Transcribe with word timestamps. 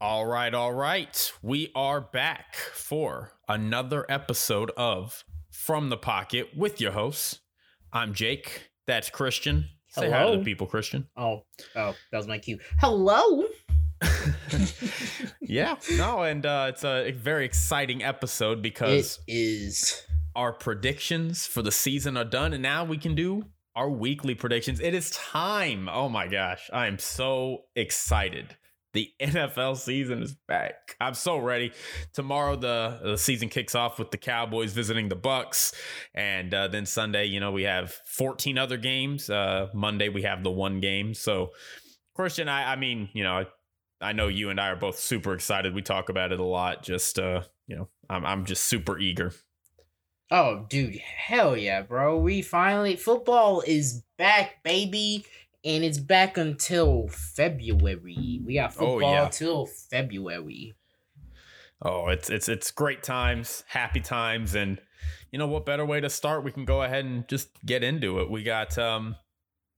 All 0.00 0.24
right, 0.26 0.52
all 0.54 0.72
right. 0.72 1.30
We 1.42 1.70
are 1.74 2.00
back 2.00 2.56
for 2.56 3.32
another 3.48 4.06
episode 4.08 4.70
of 4.76 5.24
From 5.50 5.90
the 5.90 5.96
Pocket 5.98 6.48
with 6.56 6.80
your 6.80 6.92
hosts. 6.92 7.40
I'm 7.92 8.14
Jake. 8.14 8.70
That's 8.86 9.10
Christian. 9.10 9.68
Say 9.88 10.10
hi 10.10 10.30
to 10.30 10.38
the 10.38 10.44
people, 10.44 10.66
Christian. 10.66 11.08
Oh, 11.16 11.42
oh, 11.76 11.94
that 12.12 12.16
was 12.16 12.26
my 12.26 12.38
cue. 12.38 12.58
Hello. 12.80 13.44
yeah, 15.42 15.76
no, 15.96 16.22
and 16.22 16.46
uh, 16.46 16.66
it's 16.70 16.84
a 16.84 17.10
very 17.10 17.44
exciting 17.44 18.02
episode 18.02 18.62
because 18.62 19.18
It 19.26 19.32
is. 19.34 20.02
our 20.34 20.52
predictions 20.54 21.46
for 21.46 21.60
the 21.60 21.72
season 21.72 22.16
are 22.16 22.24
done, 22.24 22.54
and 22.54 22.62
now 22.62 22.84
we 22.84 22.96
can 22.96 23.14
do 23.14 23.44
our 23.76 23.90
weekly 23.90 24.34
predictions. 24.34 24.80
It 24.80 24.94
is 24.94 25.10
time. 25.10 25.90
Oh 25.92 26.08
my 26.08 26.26
gosh, 26.28 26.70
I 26.72 26.86
am 26.86 26.98
so 26.98 27.64
excited. 27.76 28.56
The 28.92 29.10
NFL 29.20 29.76
season 29.76 30.22
is 30.22 30.34
back. 30.48 30.96
I'm 31.00 31.14
so 31.14 31.38
ready. 31.38 31.72
Tomorrow 32.12 32.56
the, 32.56 33.00
the 33.02 33.18
season 33.18 33.48
kicks 33.48 33.74
off 33.74 33.98
with 33.98 34.10
the 34.10 34.18
Cowboys 34.18 34.72
visiting 34.72 35.08
the 35.08 35.16
Bucks, 35.16 35.72
and 36.14 36.52
uh, 36.52 36.68
then 36.68 36.86
Sunday, 36.86 37.26
you 37.26 37.40
know, 37.40 37.52
we 37.52 37.62
have 37.64 37.92
14 38.06 38.58
other 38.58 38.76
games. 38.76 39.30
Uh, 39.30 39.68
Monday 39.74 40.08
we 40.08 40.22
have 40.22 40.42
the 40.42 40.50
one 40.50 40.80
game. 40.80 41.14
So, 41.14 41.50
Christian, 42.14 42.48
I, 42.48 42.72
I 42.72 42.76
mean, 42.76 43.08
you 43.12 43.22
know, 43.22 43.38
I, 43.38 43.46
I 44.00 44.12
know 44.12 44.28
you 44.28 44.50
and 44.50 44.60
I 44.60 44.68
are 44.68 44.76
both 44.76 44.98
super 44.98 45.34
excited. 45.34 45.74
We 45.74 45.82
talk 45.82 46.08
about 46.08 46.32
it 46.32 46.40
a 46.40 46.44
lot. 46.44 46.82
Just, 46.82 47.18
uh, 47.18 47.42
you 47.66 47.76
know, 47.76 47.88
I'm 48.08 48.24
I'm 48.24 48.44
just 48.44 48.64
super 48.64 48.98
eager. 48.98 49.32
Oh, 50.32 50.64
dude, 50.68 50.96
hell 50.96 51.56
yeah, 51.56 51.82
bro. 51.82 52.18
We 52.18 52.42
finally 52.42 52.94
football 52.94 53.62
is 53.66 54.04
back, 54.16 54.62
baby, 54.62 55.24
and 55.64 55.84
it's 55.84 55.98
back 55.98 56.36
until 56.38 57.08
February. 57.08 58.40
We 58.44 58.54
got 58.54 58.70
Oh, 58.78 58.98
football 58.98 59.12
yeah. 59.12 59.28
till 59.28 59.66
February. 59.66 60.74
Oh, 61.82 62.08
it's 62.08 62.28
it's 62.28 62.48
it's 62.48 62.70
great 62.70 63.02
times, 63.02 63.64
happy 63.68 64.00
times, 64.00 64.54
and 64.54 64.80
you 65.32 65.38
know 65.38 65.46
what 65.46 65.64
better 65.64 65.84
way 65.86 66.00
to 66.00 66.10
start? 66.10 66.44
We 66.44 66.52
can 66.52 66.64
go 66.64 66.82
ahead 66.82 67.04
and 67.04 67.26
just 67.28 67.48
get 67.64 67.82
into 67.82 68.20
it. 68.20 68.30
We 68.30 68.42
got 68.42 68.76
um 68.78 69.16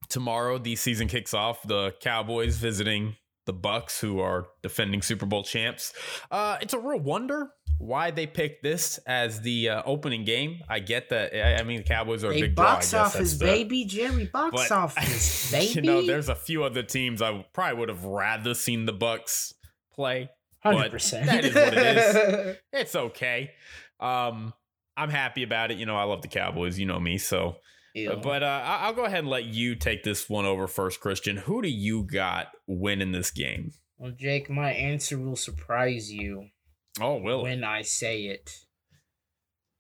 tomorrow 0.09 0.59
the 0.59 0.75
season 0.77 1.07
kicks 1.09 1.33
off. 1.33 1.63
The 1.63 1.95
Cowboys 2.01 2.57
visiting 2.57 3.17
the 3.47 3.53
Bucks, 3.53 4.01
who 4.01 4.21
are 4.21 4.47
defending 4.63 5.03
Super 5.03 5.27
Bowl 5.27 5.43
champs. 5.43 5.93
Uh, 6.31 6.59
it's 6.61 6.75
a 6.75 6.79
real 6.79 7.01
wonder 7.01 7.51
why 7.79 8.11
they 8.11 8.27
picked 8.27 8.63
this 8.63 8.99
as 9.07 9.41
the 9.41 9.71
uh, 9.71 9.83
opening 9.85 10.25
game. 10.25 10.61
I 10.69 10.79
get 10.81 11.09
that. 11.11 11.35
I, 11.35 11.61
I 11.61 11.63
mean, 11.63 11.79
the 11.79 11.83
Cowboys 11.85 12.25
are 12.25 12.33
a 12.33 12.41
big 12.41 12.55
box 12.55 12.93
guess 12.93 13.15
office, 13.15 13.39
the- 13.39 13.45
baby, 13.45 13.85
Jerry. 13.85 14.27
Box 14.27 14.69
but, 14.69 14.71
office, 14.71 15.51
baby. 15.53 15.73
you 15.75 15.83
know, 15.83 16.07
there's 16.07 16.29
a 16.29 16.35
few 16.35 16.65
other 16.65 16.83
teams 16.83 17.21
I 17.21 17.45
probably 17.53 17.79
would 17.81 17.89
have 17.89 18.05
rather 18.05 18.55
seen 18.55 18.87
the 18.87 18.93
Bucks 18.93 19.55
play. 19.93 20.31
hundred 20.63 20.91
percent. 20.91 21.27
that 21.27 21.45
is 21.45 21.55
what 21.55 21.75
it 21.77 21.97
is. 21.97 22.57
it's 22.73 22.95
okay. 22.97 23.51
Um, 24.01 24.53
I'm 24.97 25.11
happy 25.11 25.43
about 25.43 25.71
it. 25.71 25.79
You 25.79 25.87
know, 25.87 25.97
I 25.97 26.05
love 26.05 26.23
the 26.23 26.29
Cowboys. 26.29 26.79
You 26.79 26.87
know 26.87 27.01
me, 27.01 27.19
so. 27.19 27.57
But 27.95 28.43
uh, 28.43 28.63
I'll 28.65 28.95
go 28.95 29.05
ahead 29.05 29.19
and 29.19 29.29
let 29.29 29.45
you 29.45 29.75
take 29.75 30.03
this 30.03 30.31
one 30.31 30.47
over 30.47 30.67
first, 30.67 31.01
Christian. 31.01 31.37
Who 31.37 31.61
do 31.61 31.69
you 31.69 32.05
got 32.05 32.47
winning 32.67 33.13
this 33.13 33.31
game? 33.31 33.73
well, 34.03 34.11
Jake, 34.11 34.51
my 34.51 34.73
answer 34.73 35.17
will 35.17 35.37
surprise 35.37 36.11
you. 36.13 36.49
Oh, 37.01 37.17
will 37.17 37.41
it? 37.41 37.43
when 37.45 37.65
I 37.65 37.83
say 37.83 38.25
it. 38.27 38.55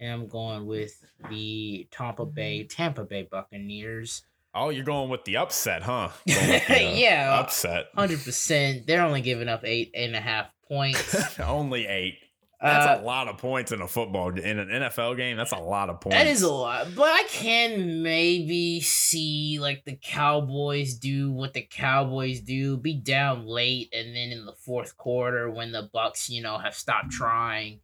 And 0.00 0.10
I'm 0.12 0.26
going 0.28 0.66
with 0.66 0.92
the 1.30 1.86
Tampa 1.92 2.24
Bay 2.26 2.64
Tampa 2.64 3.04
Bay 3.04 3.28
Buccaneers. 3.30 4.22
Oh, 4.54 4.68
you're 4.70 4.84
going 4.84 5.08
with 5.08 5.24
the 5.24 5.36
upset, 5.38 5.82
huh? 5.82 6.08
The, 6.26 6.62
uh, 6.68 6.92
Yeah. 6.94 7.38
upset. 7.40 7.86
Hundred 7.94 8.22
percent. 8.24 8.86
They're 8.86 9.02
only 9.02 9.20
giving 9.20 9.48
up 9.48 9.62
eight 9.64 9.92
and 9.94 10.14
a 10.16 10.20
half 10.20 10.46
points. 10.68 11.38
Only 11.38 11.86
eight. 11.86 12.18
That's 12.62 12.86
Uh, 12.86 13.02
a 13.02 13.04
lot 13.04 13.26
of 13.26 13.38
points 13.38 13.72
in 13.72 13.80
a 13.80 13.88
football 13.88 14.28
in 14.38 14.58
an 14.60 14.68
NFL 14.68 15.16
game. 15.16 15.36
That's 15.36 15.50
a 15.50 15.58
lot 15.58 15.90
of 15.90 16.00
points. 16.00 16.16
that 16.16 16.28
is 16.28 16.42
a 16.42 16.52
lot, 16.52 16.94
but 16.94 17.08
I 17.08 17.24
can 17.24 18.02
maybe 18.04 18.80
see 18.80 19.58
like 19.60 19.84
the 19.84 19.96
Cowboys 20.00 20.94
do 20.94 21.32
what 21.32 21.54
the 21.54 21.62
Cowboys 21.62 22.40
do, 22.40 22.76
be 22.76 22.94
down 22.94 23.46
late, 23.46 23.92
and 23.92 24.14
then 24.14 24.30
in 24.30 24.46
the 24.46 24.52
fourth 24.52 24.96
quarter 24.96 25.50
when 25.50 25.72
the 25.72 25.90
Bucks, 25.92 26.30
you 26.30 26.40
know, 26.40 26.56
have 26.56 26.76
stopped 26.76 27.10
trying. 27.10 27.80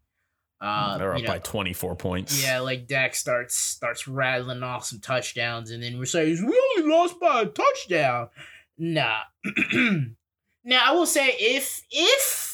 Uh, 0.61 0.99
They're 0.99 1.15
up 1.15 1.22
know, 1.22 1.27
by 1.27 1.39
24 1.39 1.97
points. 1.97 2.43
Yeah, 2.43 2.60
like 2.60 2.87
Dak 2.87 3.15
starts 3.16 3.56
starts 3.56 4.06
rattling 4.06 4.62
off 4.62 4.84
some 4.84 5.00
touchdowns, 5.00 5.72
and 5.72 5.83
then 5.83 5.99
we're 5.99 6.05
saying 6.05 6.37
we 6.47 6.60
only 6.78 6.93
lost 6.93 7.19
by 7.19 7.43
a 7.43 7.47
touchdown. 7.47 8.28
Nah. 8.77 9.19
now 10.65 10.83
I 10.87 10.93
will 10.93 11.06
say 11.06 11.28
if 11.39 11.83
if 11.91 12.47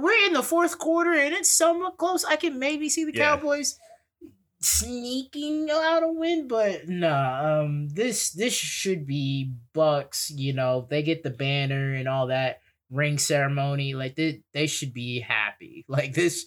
we're 0.00 0.26
in 0.26 0.32
the 0.32 0.42
fourth 0.42 0.78
quarter 0.78 1.12
and 1.12 1.34
it's 1.34 1.50
somewhat 1.50 1.96
close, 1.98 2.24
I 2.24 2.36
can 2.36 2.58
maybe 2.58 2.88
see 2.88 3.04
the 3.04 3.14
Yeah. 3.14 3.36
Cowboys 3.36 3.78
sneaking 4.60 5.68
out 5.70 6.02
a 6.02 6.08
win, 6.12 6.48
but 6.48 6.88
nah. 6.88 7.60
Um, 7.62 7.88
this 7.88 8.30
this 8.30 8.52
should 8.54 9.06
be 9.06 9.52
Bucks. 9.72 10.30
You 10.30 10.52
know, 10.52 10.86
they 10.90 11.02
get 11.02 11.22
the 11.22 11.30
banner 11.30 11.94
and 11.94 12.08
all 12.08 12.28
that 12.28 12.60
ring 12.90 13.18
ceremony. 13.18 13.94
Like 13.94 14.16
they 14.16 14.42
they 14.52 14.66
should 14.66 14.92
be 14.92 15.20
happy. 15.20 15.84
Like 15.88 16.14
this. 16.14 16.46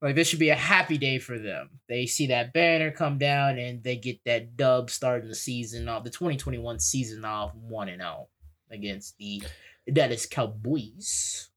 Like 0.00 0.14
this 0.14 0.28
should 0.28 0.38
be 0.38 0.50
a 0.50 0.54
happy 0.54 0.96
day 0.96 1.18
for 1.18 1.38
them. 1.38 1.80
They 1.88 2.06
see 2.06 2.28
that 2.28 2.52
banner 2.52 2.92
come 2.92 3.18
down 3.18 3.58
and 3.58 3.82
they 3.82 3.96
get 3.96 4.24
that 4.26 4.56
dub 4.56 4.90
starting 4.90 5.28
the 5.28 5.34
season 5.34 5.88
off, 5.88 6.04
the 6.04 6.10
2021 6.10 6.78
season 6.78 7.24
off 7.24 7.52
one 7.54 7.88
and 7.88 8.00
zero 8.00 8.28
against 8.70 9.18
the 9.18 9.42
Dallas 9.92 10.24
Cowboys. 10.26 11.50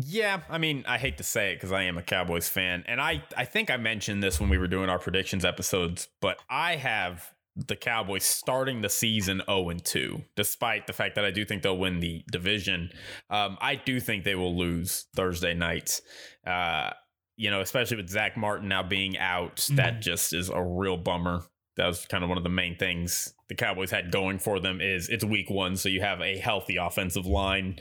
Yeah, 0.00 0.42
I 0.48 0.58
mean, 0.58 0.84
I 0.86 0.98
hate 0.98 1.16
to 1.18 1.24
say 1.24 1.52
it 1.52 1.56
because 1.56 1.72
I 1.72 1.82
am 1.82 1.98
a 1.98 2.02
Cowboys 2.02 2.48
fan, 2.48 2.84
and 2.86 3.00
I 3.00 3.22
I 3.36 3.44
think 3.44 3.70
I 3.70 3.76
mentioned 3.78 4.22
this 4.22 4.38
when 4.38 4.48
we 4.48 4.58
were 4.58 4.68
doing 4.68 4.88
our 4.88 4.98
predictions 4.98 5.44
episodes, 5.44 6.08
but 6.20 6.38
I 6.48 6.76
have 6.76 7.32
the 7.56 7.74
Cowboys 7.74 8.22
starting 8.22 8.82
the 8.82 8.88
season 8.88 9.42
0 9.46 9.70
and 9.70 9.84
2, 9.84 10.22
despite 10.36 10.86
the 10.86 10.92
fact 10.92 11.16
that 11.16 11.24
I 11.24 11.32
do 11.32 11.44
think 11.44 11.62
they'll 11.64 11.76
win 11.78 11.98
the 11.98 12.22
division. 12.30 12.90
Um, 13.30 13.58
I 13.60 13.74
do 13.74 13.98
think 13.98 14.22
they 14.22 14.36
will 14.36 14.56
lose 14.56 15.06
Thursday 15.16 15.54
night. 15.54 16.00
Uh, 16.46 16.90
you 17.36 17.50
know, 17.50 17.60
especially 17.60 17.96
with 17.96 18.08
Zack 18.08 18.36
Martin 18.36 18.68
now 18.68 18.84
being 18.84 19.18
out, 19.18 19.66
that 19.74 19.94
Mhm. 19.94 20.00
just 20.02 20.32
is 20.32 20.48
a 20.50 20.62
real 20.62 20.96
bummer. 20.96 21.42
That 21.78 21.86
was 21.86 22.04
kind 22.06 22.22
of 22.22 22.28
one 22.28 22.36
of 22.36 22.44
the 22.44 22.50
main 22.50 22.76
things 22.76 23.32
the 23.48 23.54
Cowboys 23.54 23.90
had 23.90 24.12
going 24.12 24.38
for 24.38 24.60
them 24.60 24.80
is 24.82 25.08
it's 25.08 25.24
week 25.24 25.48
one, 25.48 25.76
so 25.76 25.88
you 25.88 26.02
have 26.02 26.20
a 26.20 26.36
healthy 26.36 26.76
offensive 26.76 27.24
line. 27.24 27.78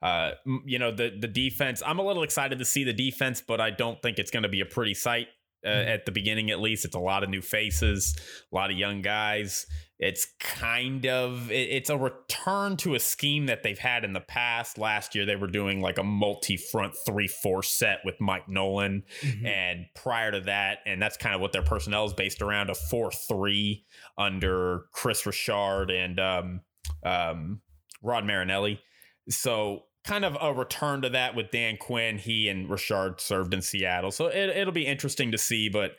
Uh, 0.00 0.30
you 0.64 0.78
know 0.78 0.90
the 0.90 1.10
the 1.18 1.28
defense. 1.28 1.82
I'm 1.84 1.98
a 1.98 2.02
little 2.02 2.22
excited 2.22 2.58
to 2.58 2.64
see 2.64 2.84
the 2.84 2.94
defense, 2.94 3.42
but 3.46 3.60
I 3.60 3.70
don't 3.70 4.00
think 4.00 4.18
it's 4.18 4.30
going 4.30 4.44
to 4.44 4.48
be 4.48 4.60
a 4.62 4.66
pretty 4.66 4.94
sight 4.94 5.28
uh, 5.64 5.68
Mhm. 5.68 5.86
at 5.94 6.06
the 6.06 6.12
beginning. 6.12 6.50
At 6.50 6.60
least 6.60 6.86
it's 6.86 6.94
a 6.94 7.00
lot 7.00 7.22
of 7.22 7.28
new 7.28 7.42
faces, 7.42 8.16
a 8.50 8.54
lot 8.56 8.70
of 8.70 8.78
young 8.78 9.02
guys. 9.02 9.66
It's 10.02 10.28
kind 10.40 11.06
of 11.06 11.50
it, 11.50 11.68
it's 11.68 11.90
a 11.90 11.96
return 11.96 12.78
to 12.78 12.94
a 12.94 12.98
scheme 12.98 13.46
that 13.46 13.62
they've 13.62 13.78
had 13.78 14.02
in 14.02 14.14
the 14.14 14.20
past. 14.20 14.78
Last 14.78 15.14
year 15.14 15.26
they 15.26 15.36
were 15.36 15.46
doing 15.46 15.82
like 15.82 15.98
a 15.98 16.02
multi-front 16.02 16.94
three-four 17.06 17.62
set 17.62 17.98
with 18.04 18.18
Mike 18.18 18.48
Nolan, 18.48 19.04
and 19.44 19.84
prior 19.94 20.32
to 20.32 20.40
that, 20.40 20.78
and 20.86 21.02
that's 21.02 21.18
kind 21.18 21.34
of 21.34 21.42
what 21.42 21.52
their 21.52 21.62
personnel 21.62 22.06
is 22.06 22.14
based 22.14 22.40
around 22.40 22.70
a 22.70 22.74
four-three 22.74 23.84
under 24.16 24.86
Kris 24.92 25.26
Richard 25.26 25.90
and 25.90 26.18
um, 26.18 26.60
um, 27.04 27.60
Rod 28.02 28.24
Marinelli. 28.24 28.80
So 29.28 29.84
kind 30.02 30.24
of 30.24 30.34
a 30.40 30.54
return 30.54 31.02
to 31.02 31.10
that 31.10 31.34
with 31.36 31.50
Dan 31.50 31.76
Quinn. 31.76 32.16
He 32.16 32.48
and 32.48 32.70
Richard 32.70 33.20
served 33.20 33.52
in 33.52 33.60
Seattle. 33.60 34.10
So 34.10 34.28
it, 34.28 34.56
it'll 34.56 34.72
be 34.72 34.86
interesting 34.86 35.30
to 35.32 35.38
see. 35.38 35.68
But 35.68 35.92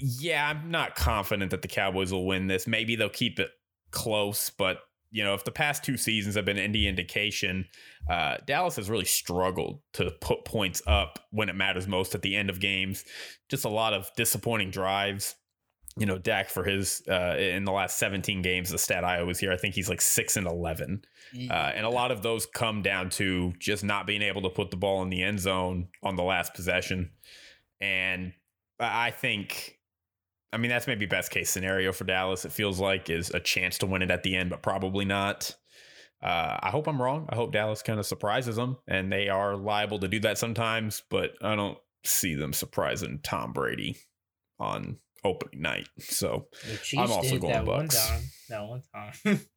yeah, 0.00 0.48
I'm 0.48 0.70
not 0.70 0.94
confident 0.94 1.50
that 1.50 1.62
the 1.62 1.68
Cowboys 1.68 2.12
will 2.12 2.26
win 2.26 2.46
this. 2.46 2.66
Maybe 2.66 2.96
they'll 2.96 3.08
keep 3.08 3.38
it 3.38 3.50
close, 3.90 4.50
but 4.50 4.80
you 5.10 5.24
know, 5.24 5.34
if 5.34 5.44
the 5.44 5.50
past 5.50 5.82
two 5.82 5.96
seasons 5.96 6.34
have 6.34 6.44
been 6.44 6.58
any 6.58 6.86
indication, 6.86 7.64
uh, 8.10 8.36
Dallas 8.46 8.76
has 8.76 8.90
really 8.90 9.06
struggled 9.06 9.80
to 9.94 10.10
put 10.20 10.44
points 10.44 10.82
up 10.86 11.18
when 11.30 11.48
it 11.48 11.54
matters 11.54 11.88
most 11.88 12.14
at 12.14 12.22
the 12.22 12.36
end 12.36 12.50
of 12.50 12.60
games. 12.60 13.04
Just 13.48 13.64
a 13.64 13.70
lot 13.70 13.94
of 13.94 14.10
disappointing 14.16 14.70
drives. 14.70 15.34
You 15.96 16.06
know, 16.06 16.18
Dak 16.18 16.48
for 16.50 16.62
his 16.62 17.02
uh, 17.08 17.36
in 17.38 17.64
the 17.64 17.72
last 17.72 17.98
17 17.98 18.42
games, 18.42 18.70
the 18.70 18.78
stat 18.78 19.02
I 19.02 19.18
always 19.18 19.38
hear, 19.38 19.50
I 19.50 19.56
think 19.56 19.74
he's 19.74 19.88
like 19.88 20.00
six 20.00 20.36
and 20.36 20.46
11. 20.46 21.02
Uh, 21.50 21.72
and 21.74 21.86
a 21.86 21.90
lot 21.90 22.12
of 22.12 22.22
those 22.22 22.46
come 22.46 22.82
down 22.82 23.10
to 23.10 23.52
just 23.58 23.82
not 23.82 24.06
being 24.06 24.22
able 24.22 24.42
to 24.42 24.50
put 24.50 24.70
the 24.70 24.76
ball 24.76 25.02
in 25.02 25.08
the 25.08 25.22
end 25.22 25.40
zone 25.40 25.88
on 26.02 26.16
the 26.16 26.22
last 26.22 26.54
possession. 26.54 27.10
And 27.80 28.32
I 28.78 29.10
think, 29.10 29.77
I 30.52 30.56
mean, 30.56 30.70
that's 30.70 30.86
maybe 30.86 31.06
best 31.06 31.30
case 31.30 31.50
scenario 31.50 31.92
for 31.92 32.04
Dallas. 32.04 32.44
It 32.44 32.52
feels 32.52 32.80
like 32.80 33.10
is 33.10 33.30
a 33.30 33.40
chance 33.40 33.78
to 33.78 33.86
win 33.86 34.02
it 34.02 34.10
at 34.10 34.22
the 34.22 34.34
end, 34.36 34.50
but 34.50 34.62
probably 34.62 35.04
not. 35.04 35.54
Uh, 36.22 36.58
I 36.60 36.70
hope 36.70 36.88
I'm 36.88 37.00
wrong. 37.00 37.26
I 37.28 37.36
hope 37.36 37.52
Dallas 37.52 37.82
kind 37.82 38.00
of 38.00 38.06
surprises 38.06 38.56
them, 38.56 38.78
and 38.88 39.12
they 39.12 39.28
are 39.28 39.56
liable 39.56 39.98
to 40.00 40.08
do 40.08 40.20
that 40.20 40.38
sometimes. 40.38 41.02
But 41.10 41.32
I 41.42 41.54
don't 41.54 41.78
see 42.04 42.34
them 42.34 42.52
surprising 42.52 43.20
Tom 43.22 43.52
Brady 43.52 43.96
on 44.58 44.98
opening 45.22 45.62
night. 45.62 45.88
So 46.00 46.46
Chiefs 46.82 47.10
also 47.10 47.38
going 47.38 47.52
that 47.52 47.64
Bucks. 47.64 47.94
one 47.94 48.08
time. 48.08 48.22
That 48.48 48.68
one 48.68 48.82
time. 48.92 49.40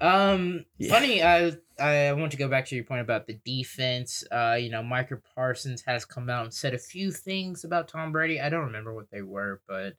Um, 0.00 0.64
Yeah. 0.78 0.94
funny. 0.94 1.22
I 1.22 1.52
I 1.78 2.12
want 2.12 2.32
to 2.32 2.38
go 2.38 2.48
back 2.48 2.66
to 2.66 2.74
your 2.74 2.84
point 2.84 3.02
about 3.02 3.26
the 3.26 3.38
defense. 3.44 4.24
Uh, 4.30 4.56
you 4.58 4.70
know, 4.70 4.82
Micah 4.82 5.20
Parsons 5.34 5.82
has 5.86 6.04
come 6.04 6.30
out 6.30 6.44
and 6.44 6.54
said 6.54 6.74
a 6.74 6.78
few 6.78 7.10
things 7.10 7.64
about 7.64 7.88
Tom 7.88 8.12
Brady. 8.12 8.40
I 8.40 8.48
don't 8.48 8.64
remember 8.64 8.94
what 8.94 9.10
they 9.10 9.22
were, 9.22 9.60
but 9.68 9.94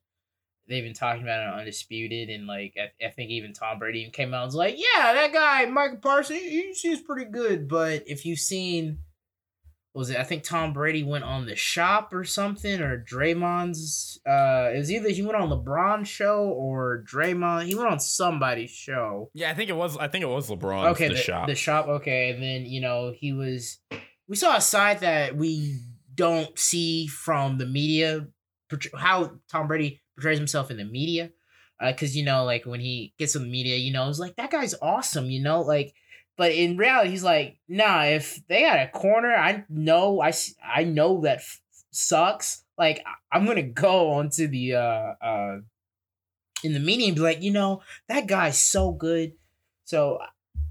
they've 0.71 0.83
been 0.83 0.93
talking 0.93 1.21
about 1.21 1.41
it 1.41 1.47
on 1.47 1.59
Undisputed, 1.59 2.29
and 2.29 2.47
like 2.47 2.75
I, 2.77 3.05
I 3.05 3.09
think 3.09 3.29
even 3.29 3.53
Tom 3.53 3.77
Brady 3.77 3.99
even 3.99 4.11
came 4.11 4.33
out 4.33 4.43
and 4.43 4.47
was 4.47 4.55
like, 4.55 4.77
"Yeah, 4.77 5.13
that 5.13 5.33
guy 5.33 5.65
Micah 5.65 5.97
Parsons, 5.97 6.39
he, 6.39 6.73
seems 6.73 7.01
pretty 7.01 7.29
good." 7.29 7.67
But 7.67 8.03
if 8.07 8.25
you've 8.25 8.39
seen, 8.39 8.99
was 9.93 10.09
it? 10.09 10.17
I 10.17 10.23
think 10.23 10.43
Tom 10.43 10.73
Brady 10.73 11.03
went 11.03 11.25
on 11.25 11.45
the 11.45 11.55
shop 11.55 12.13
or 12.13 12.23
something, 12.23 12.81
or 12.81 13.03
Draymond's. 13.03 14.19
Uh, 14.25 14.71
it 14.73 14.77
was 14.77 14.91
either 14.91 15.09
he 15.09 15.21
went 15.21 15.35
on 15.37 15.49
LeBron's 15.49 16.07
show 16.07 16.45
or 16.45 17.03
Draymond. 17.07 17.65
He 17.65 17.75
went 17.75 17.89
on 17.89 17.99
somebody's 17.99 18.71
show. 18.71 19.29
Yeah, 19.33 19.51
I 19.51 19.53
think 19.53 19.69
it 19.69 19.75
was. 19.75 19.97
I 19.97 20.07
think 20.07 20.23
it 20.23 20.29
was 20.29 20.49
LeBron. 20.49 20.91
okay, 20.91 21.09
the, 21.09 21.15
shop. 21.15 21.47
The 21.47 21.55
shop. 21.55 21.87
Okay, 21.87 22.31
and 22.31 22.41
then 22.41 22.65
you 22.65 22.81
know 22.81 23.13
he 23.15 23.33
was. 23.33 23.77
We 24.27 24.37
saw 24.37 24.55
a 24.55 24.61
side 24.61 25.01
that 25.01 25.35
we 25.35 25.81
don't 26.15 26.57
see 26.57 27.07
from 27.07 27.57
the 27.57 27.65
media. 27.65 28.27
How 28.95 29.33
Tom 29.51 29.67
Brady 29.67 30.00
portrays 30.21 30.37
himself 30.37 30.71
in 30.71 30.77
the 30.77 30.85
media, 30.85 31.31
because 31.79 32.15
you 32.15 32.23
know, 32.23 32.45
like 32.45 32.65
when 32.65 32.79
he 32.79 33.13
gets 33.17 33.35
in 33.35 33.41
the 33.43 33.49
media, 33.49 33.75
you 33.75 33.91
know, 33.91 34.07
it's 34.07 34.19
like 34.19 34.35
that 34.35 34.51
guy's 34.51 34.75
awesome. 34.81 35.29
You 35.29 35.41
know, 35.41 35.61
like. 35.61 35.93
But 36.37 36.53
in 36.53 36.77
reality, 36.77 37.11
he's 37.11 37.23
like, 37.23 37.59
nah. 37.67 38.03
If 38.03 38.41
they 38.47 38.61
got 38.61 38.79
a 38.79 38.87
corner, 38.87 39.35
I 39.35 39.65
know, 39.69 40.21
I, 40.21 40.31
I 40.65 40.85
know 40.85 41.21
that 41.21 41.39
f- 41.39 41.61
sucks. 41.91 42.63
Like 42.77 43.03
I'm 43.31 43.45
gonna 43.45 43.61
go 43.61 44.13
onto 44.13 44.47
the 44.47 44.75
uh 44.75 45.13
uh 45.21 45.59
in 46.63 46.73
the 46.73 46.79
media 46.79 47.07
and 47.07 47.15
be 47.15 47.21
like, 47.21 47.43
you 47.43 47.51
know, 47.51 47.81
that 48.07 48.27
guy's 48.27 48.57
so 48.57 48.91
good. 48.91 49.33
So 49.83 50.19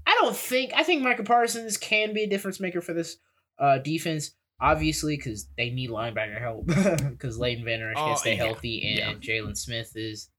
I 0.05 0.17
don't 0.19 0.35
think 0.35 0.73
I 0.75 0.83
think 0.83 1.03
Michael 1.03 1.25
Parsons 1.25 1.77
can 1.77 2.13
be 2.13 2.23
a 2.23 2.27
difference 2.27 2.59
maker 2.59 2.81
for 2.81 2.93
this 2.93 3.17
uh 3.59 3.77
defense. 3.77 4.31
Obviously, 4.61 5.17
because 5.17 5.47
they 5.57 5.71
need 5.71 5.89
linebacker 5.89 6.39
help. 6.39 6.65
Because 7.11 7.37
Leighton 7.39 7.65
Vander 7.65 7.89
Esch 7.91 7.97
Oh, 7.97 8.07
can 8.09 8.17
stay 8.17 8.35
yeah. 8.37 8.45
healthy, 8.45 8.87
and 8.87 8.97
Yeah. 8.99 9.13
Jaylon 9.35 9.57
Smith 9.57 9.91
is. 9.95 10.29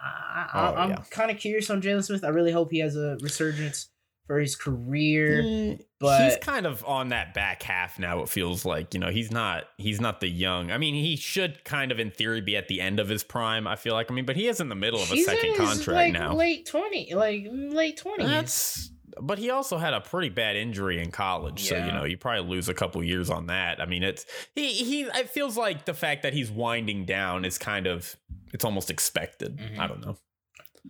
I, 0.00 0.48
Oh, 0.52 0.58
I, 0.58 0.82
I'm 0.82 0.90
yeah. 0.90 1.04
kind 1.10 1.30
of 1.30 1.38
curious 1.38 1.70
on 1.70 1.80
Jaylon 1.80 2.04
Smith. 2.04 2.24
I 2.24 2.28
really 2.28 2.50
hope 2.52 2.70
he 2.72 2.80
has 2.80 2.96
a 2.96 3.16
resurgence 3.20 3.88
for 4.26 4.38
his 4.40 4.56
career. 4.56 5.42
Mm, 5.42 5.80
he's 6.00 6.36
kind 6.38 6.66
of 6.66 6.84
on 6.84 7.10
that 7.10 7.34
back 7.34 7.62
half 7.62 7.98
now. 7.98 8.22
It 8.22 8.28
feels 8.28 8.64
like 8.64 8.94
you 8.94 9.00
know 9.00 9.10
he's 9.10 9.30
not 9.30 9.64
he's 9.78 10.00
not 10.00 10.20
the 10.20 10.28
young. 10.28 10.70
I 10.70 10.78
mean, 10.78 10.94
he 10.94 11.16
should 11.16 11.64
kind 11.64 11.92
of 11.92 12.00
in 12.00 12.10
theory 12.10 12.40
be 12.40 12.56
at 12.56 12.68
the 12.68 12.80
end 12.80 12.98
of 12.98 13.08
his 13.08 13.22
prime. 13.22 13.66
I 13.66 13.76
feel 13.76 13.94
like. 13.94 14.10
I 14.10 14.14
mean, 14.14 14.24
but 14.24 14.36
he 14.36 14.48
is 14.48 14.60
in 14.60 14.68
the 14.68 14.74
middle 14.74 15.00
of 15.02 15.12
a 15.12 15.16
second 15.18 15.50
in 15.50 15.50
his, 15.52 15.58
contract 15.58 15.86
like, 15.88 16.12
now. 16.12 16.34
Late 16.34 16.66
twenty, 16.66 17.14
like 17.14 17.46
late 17.50 17.96
twenties. 17.96 18.26
That's 18.26 18.90
but 19.20 19.38
he 19.38 19.50
also 19.50 19.78
had 19.78 19.94
a 19.94 20.00
pretty 20.00 20.28
bad 20.28 20.56
injury 20.56 21.00
in 21.00 21.10
college, 21.10 21.64
so 21.64 21.76
you 21.76 21.92
know 21.92 22.04
you 22.04 22.16
probably 22.16 22.48
lose 22.48 22.68
a 22.68 22.74
couple 22.74 23.02
years 23.04 23.30
on 23.30 23.46
that. 23.46 23.80
I 23.80 23.86
mean, 23.86 24.02
it's 24.02 24.24
he 24.54 24.72
he. 24.72 25.02
It 25.02 25.28
feels 25.30 25.56
like 25.56 25.84
the 25.84 25.94
fact 25.94 26.22
that 26.22 26.32
he's 26.32 26.50
winding 26.50 27.04
down 27.04 27.44
is 27.44 27.58
kind 27.58 27.86
of 27.86 28.16
it's 28.52 28.64
almost 28.64 28.90
expected. 28.90 29.56
Mhm. 29.58 29.78
I 29.78 29.86
don't 29.86 30.00
know. 30.04 30.16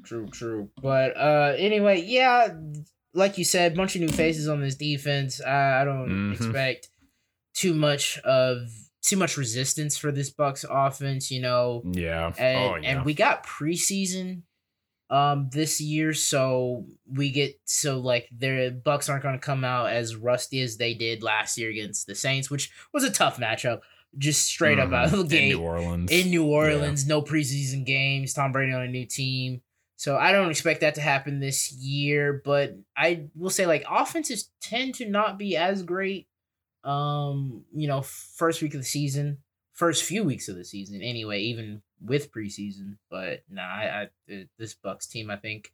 True, 0.04 0.26
true. 0.28 0.70
But 0.80 1.16
uh 1.16 1.54
anyway, 1.56 2.02
yeah, 2.02 2.48
like 3.14 3.36
you 3.38 3.44
said, 3.44 3.74
bunch 3.76 3.94
of 3.94 4.00
new 4.00 4.08
faces 4.08 4.48
on 4.48 4.60
this 4.60 4.74
defense. 4.76 5.40
I, 5.40 5.82
I 5.82 5.84
don't 5.84 6.08
Mhm. 6.08 6.34
expect 6.34 6.88
too 7.54 7.74
much 7.74 8.18
of 8.20 8.68
too 9.02 9.16
much 9.16 9.36
resistance 9.36 9.98
for 9.98 10.12
this 10.12 10.30
Bucks 10.30 10.64
offense, 10.68 11.30
you 11.30 11.40
know. 11.42 11.82
Yeah. 11.92 12.32
And 12.38 12.58
oh 12.58 12.76
yeah. 12.76 12.88
and 12.90 13.04
we 13.04 13.14
got 13.14 13.44
preseason 13.46 14.42
um 15.12 15.48
this 15.52 15.80
year, 15.80 16.12
so 16.14 16.86
we 17.06 17.30
get 17.30 17.60
so 17.64 17.98
like 18.00 18.28
their 18.32 18.70
Bucks 18.70 19.08
aren't 19.08 19.22
gonna 19.22 19.38
come 19.38 19.62
out 19.62 19.90
as 19.92 20.16
rusty 20.16 20.60
as 20.62 20.78
they 20.78 20.94
did 20.94 21.22
last 21.22 21.56
year 21.58 21.70
against 21.70 22.06
the 22.06 22.14
Saints, 22.14 22.50
which 22.50 22.70
was 22.92 23.04
a 23.04 23.10
tough 23.10 23.38
matchup. 23.38 23.82
Just 24.18 24.44
straight 24.46 24.78
up 24.78 24.92
out 24.92 25.12
of 25.12 25.12
the 25.12 25.16
Mhm. 25.16 25.20
in 25.22 25.28
gate 25.28 25.48
New 25.48 25.60
Orleans. 25.60 26.10
in 26.10 26.30
New 26.30 26.44
Orleans, 26.44 27.06
no 27.06 27.22
preseason 27.22 27.84
games, 27.86 28.34
Tom 28.34 28.52
Brady 28.52 28.72
on 28.72 28.82
a 28.82 28.88
new 28.88 29.06
team. 29.06 29.62
So 29.96 30.16
I 30.16 30.32
don't 30.32 30.50
expect 30.50 30.80
that 30.80 30.96
to 30.96 31.00
happen 31.00 31.38
this 31.40 31.72
year, 31.72 32.42
but 32.44 32.76
I 32.96 33.28
will 33.36 33.50
say 33.50 33.66
like 33.66 33.84
offenses 33.88 34.50
tend 34.60 34.94
to 34.96 35.08
not 35.08 35.38
be 35.38 35.56
as 35.56 35.82
great 35.82 36.26
um, 36.84 37.64
you 37.74 37.86
know, 37.86 38.02
first 38.02 38.60
week 38.60 38.74
of 38.74 38.80
the 38.80 38.86
season, 38.86 39.38
first 39.72 40.02
few 40.04 40.24
weeks 40.24 40.48
of 40.48 40.56
the 40.56 40.64
season 40.64 41.00
anyway, 41.00 41.40
even 41.42 41.80
with 42.04 42.32
preseason. 42.32 42.96
But 43.10 43.42
nah, 43.50 43.62
I, 43.62 44.08
I 44.28 44.46
this 44.58 44.74
Bucks 44.74 45.06
team 45.06 45.30
I 45.30 45.36
think 45.36 45.72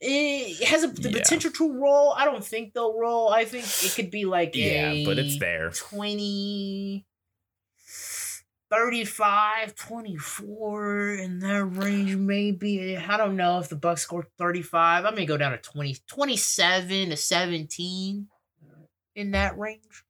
it 0.00 0.66
has 0.68 0.82
a, 0.84 0.88
the 0.88 1.10
Yeah. 1.10 1.18
potential 1.18 1.50
to 1.52 1.72
roll. 1.72 2.12
I 2.16 2.24
don't 2.24 2.44
think 2.44 2.74
they'll 2.74 2.98
roll. 2.98 3.28
I 3.30 3.44
think 3.44 3.64
it 3.84 3.94
could 3.94 4.10
be 4.10 4.24
like 4.24 4.56
yeah, 4.56 4.90
a 4.90 5.04
but 5.04 5.18
it's 5.18 5.38
there. 5.38 5.70
20 5.70 7.06
35 8.70 9.74
24 9.74 11.08
in 11.10 11.40
that 11.40 11.62
range 11.76 12.16
maybe 12.16 12.96
i 12.96 13.18
don't 13.18 13.36
know 13.36 13.58
if 13.58 13.68
the 13.68 13.76
bucks 13.76 14.00
score 14.00 14.26
35 14.38 15.04
i 15.04 15.10
may 15.10 15.26
go 15.26 15.36
down 15.36 15.52
to 15.52 15.58
20 15.58 15.98
27 16.06 17.10
to 17.10 17.16
17 17.16 18.28
in 19.14 19.30
that 19.32 19.58
range 19.58 20.04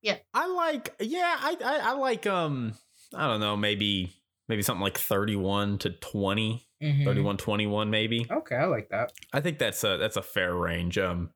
Yeah. 0.00 0.18
I 0.32 0.46
like 0.46 0.94
yeah, 1.00 1.36
I, 1.40 1.56
I 1.64 1.78
I 1.78 1.92
like 1.94 2.24
um 2.28 2.74
I 3.16 3.26
don't 3.26 3.40
know, 3.40 3.56
maybe 3.56 4.12
maybe 4.48 4.62
something 4.62 4.82
like 4.82 4.98
31 4.98 5.78
to 5.78 5.90
20, 5.90 6.66
Mhm. 6.82 7.04
31 7.04 7.36
21 7.38 7.90
maybe. 7.90 8.26
okay 8.30 8.56
i 8.56 8.64
like 8.66 8.88
that 8.90 9.12
I 9.32 9.40
think 9.40 9.58
that's 9.58 9.82
a 9.84 9.96
that's 9.96 10.16
a 10.16 10.22
fair 10.22 10.54
range. 10.54 10.98
Um 10.98 11.30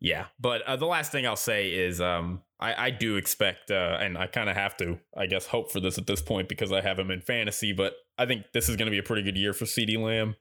yeah, 0.00 0.26
but 0.38 0.60
uh, 0.62 0.76
the 0.76 0.84
last 0.86 1.12
thing 1.12 1.26
I'll 1.26 1.36
say 1.36 1.70
is 1.70 2.00
um 2.00 2.42
I 2.60 2.86
I 2.86 2.90
do 2.90 3.16
expect 3.16 3.70
uh 3.70 3.96
and 4.00 4.18
I 4.18 4.26
kind 4.26 4.48
of 4.50 4.56
have 4.56 4.76
to 4.78 4.98
I 5.16 5.26
guess 5.26 5.46
hope 5.46 5.70
for 5.70 5.80
this 5.80 5.96
at 5.98 6.06
this 6.06 6.20
point 6.22 6.48
because 6.48 6.72
I 6.72 6.80
have 6.80 6.98
him 6.98 7.10
in 7.10 7.20
fantasy, 7.20 7.72
but 7.72 7.94
I 8.18 8.26
think 8.26 8.46
this 8.52 8.68
is 8.68 8.76
going 8.76 8.86
to 8.86 8.90
be 8.90 8.98
a 8.98 9.02
pretty 9.02 9.22
good 9.22 9.36
year 9.36 9.52
for 9.52 9.64
CeeDee 9.64 9.98
Lamb. 10.02 10.34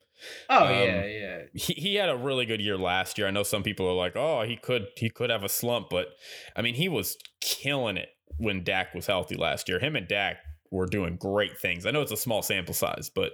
oh 0.50 0.66
Um, 0.66 0.72
yeah 0.74 1.06
yeah 1.06 1.40
he, 1.54 1.74
he 1.74 1.96
had 1.96 2.10
a 2.10 2.16
really 2.18 2.46
good 2.46 2.62
year 2.62 2.78
last 2.78 3.18
year. 3.18 3.28
I 3.28 3.32
know 3.32 3.44
some 3.44 3.64
people 3.64 3.88
are 3.88 3.94
like, 3.96 4.16
"Oh, 4.16 4.42
he 4.44 4.56
could 4.58 4.88
he 4.98 5.10
could 5.10 5.30
have 5.30 5.44
a 5.44 5.50
slump," 5.50 5.90
but 5.90 6.08
I 6.56 6.62
mean, 6.62 6.76
he 6.76 6.90
was 6.90 7.18
killing 7.42 7.98
it 7.98 8.10
when 8.38 8.64
Dak 8.64 8.94
was 8.96 9.06
healthy 9.08 9.36
last 9.36 9.70
year. 9.70 9.80
Him 9.80 9.96
and 9.96 10.08
Dak 10.08 10.38
were 10.74 10.88
doing 10.88 11.16
great 11.16 11.58
things. 11.60 11.86
I 11.86 11.92
know 11.92 12.02
it's 12.02 12.12
a 12.12 12.18
small 12.18 12.42
sample 12.42 12.74
size, 12.74 13.10
but 13.14 13.32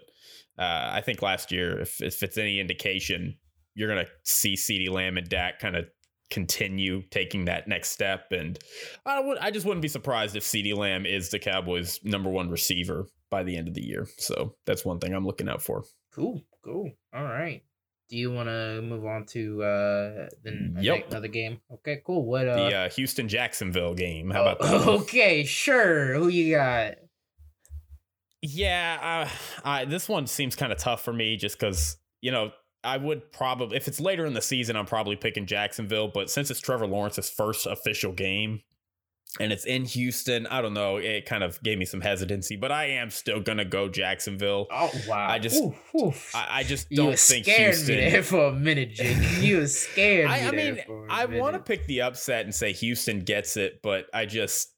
uh, 0.58 0.90
I 0.92 1.02
think 1.02 1.22
last 1.22 1.52
year, 1.52 1.80
if 1.80 2.02
if 2.02 2.22
it's 2.22 2.38
any 2.38 2.60
indication, 2.60 3.38
you're 3.74 3.90
gonna 3.90 4.08
see 4.26 4.56
CeeDee 4.56 4.90
Lamb 4.90 5.18
and 5.18 5.28
Dak 5.28 5.60
kind 5.60 5.76
of 5.76 5.86
continue 6.30 7.02
taking 7.10 7.46
that 7.46 7.68
next 7.68 7.90
step. 7.90 8.32
And 8.32 8.60
I 9.06 9.20
would 9.22 9.38
I 9.40 9.52
just 9.52 9.66
wouldn't 9.66 9.82
be 9.82 9.88
surprised 9.88 10.36
if 10.36 10.44
CeeDee 10.44 10.76
Lamb 10.76 11.06
is 11.06 11.30
the 11.30 11.40
Cowboys' 11.40 12.00
number 12.04 12.30
one 12.30 12.50
receiver 12.50 13.08
by 13.32 13.44
the 13.44 13.56
end 13.56 13.68
of 13.68 13.74
the 13.74 13.86
year. 13.86 14.08
So 14.18 14.56
that's 14.66 14.84
one 14.86 15.00
thing 15.00 15.14
I'm 15.14 15.26
looking 15.26 15.50
out 15.50 15.62
for. 15.62 15.84
cool 16.14 16.44
cool 16.64 16.92
all 17.14 17.24
right 17.24 17.64
do 18.10 18.18
you 18.18 18.32
want 18.32 18.50
to 18.50 18.82
move 18.82 19.06
on 19.06 19.26
to 19.28 19.64
uh 19.64 20.28
the 20.44 20.74
Yep. 20.82 21.12
another 21.12 21.30
game 21.30 21.62
okay 21.72 22.02
cool 22.06 22.26
what 22.26 22.48
uh, 22.48 22.56
the 22.56 22.76
uh, 22.76 22.90
Houston 22.90 23.30
Jacksonville 23.30 23.94
game. 23.94 24.30
How 24.30 24.42
about 24.42 24.58
oh, 24.60 24.80
that? 24.80 24.88
okay 25.04 25.46
sure 25.46 26.16
who 26.16 26.28
you 26.28 26.56
got 26.56 26.96
Yeah, 28.42 29.26
uh, 29.28 29.68
I, 29.68 29.86
this 29.86 30.08
one 30.08 30.28
seems 30.28 30.56
kind 30.56 30.72
of 30.72 30.78
tough 30.78 31.04
for 31.04 31.12
me 31.14 31.36
just 31.36 31.60
because, 31.60 31.98
you 32.22 32.32
know, 32.32 32.52
I 32.84 32.96
would 32.98 33.32
probably, 33.34 33.76
if 33.76 33.88
it's 33.90 34.00
later 34.00 34.26
in 34.26 34.34
the 34.34 34.42
season, 34.42 34.78
I'm 34.78 34.86
probably 34.86 35.18
picking 35.18 35.46
Jacksonville. 35.46 36.08
But 36.14 36.30
since 36.30 36.50
it's 36.50 36.62
Trevor 36.62 36.88
Lawrence's 36.88 37.30
first 37.30 37.66
official 37.66 38.14
game 38.14 38.62
and 39.42 39.52
it's 39.52 39.66
in 39.66 39.84
Houston, 39.84 40.48
I 40.48 40.62
don't 40.62 40.74
know, 40.74 40.96
it 40.96 41.26
kind 41.26 41.44
of 41.44 41.62
gave 41.62 41.78
me 41.78 41.84
some 41.84 42.00
hesitancy, 42.00 42.56
but 42.56 42.72
I 42.72 42.86
am 42.86 43.10
still 43.10 43.42
going 43.42 43.58
to 43.58 43.66
go 43.66 43.90
Jacksonville. 43.90 44.68
oh 44.72 44.90
wow 45.10 45.28
I 45.30 45.38
just- 45.40 45.62
Oof, 45.62 45.76
oof. 46.02 46.34
I, 46.34 46.48
I 46.60 46.64
just 46.64 46.90
don't 46.90 47.08
was 47.12 47.28
think 47.28 47.44
scared 47.46 47.76
Houston. 47.76 47.96
me 47.98 48.10
there 48.10 48.24
for 48.24 48.46
a 48.46 48.54
minute, 48.54 48.94
Jake. 48.94 49.18
You 49.42 49.68
scared 49.68 50.30
me 50.30 50.34
I, 50.34 50.48
I 50.48 50.52
mean, 50.52 50.80
I 51.10 51.26
want 51.26 51.56
to 51.56 51.60
pick 51.60 51.86
the 51.88 52.04
upset 52.04 52.46
and 52.46 52.56
say 52.56 52.72
Houston 52.72 53.20
gets 53.20 53.58
it, 53.58 53.82
but 53.84 54.06
I 54.14 54.26
just, 54.26 54.70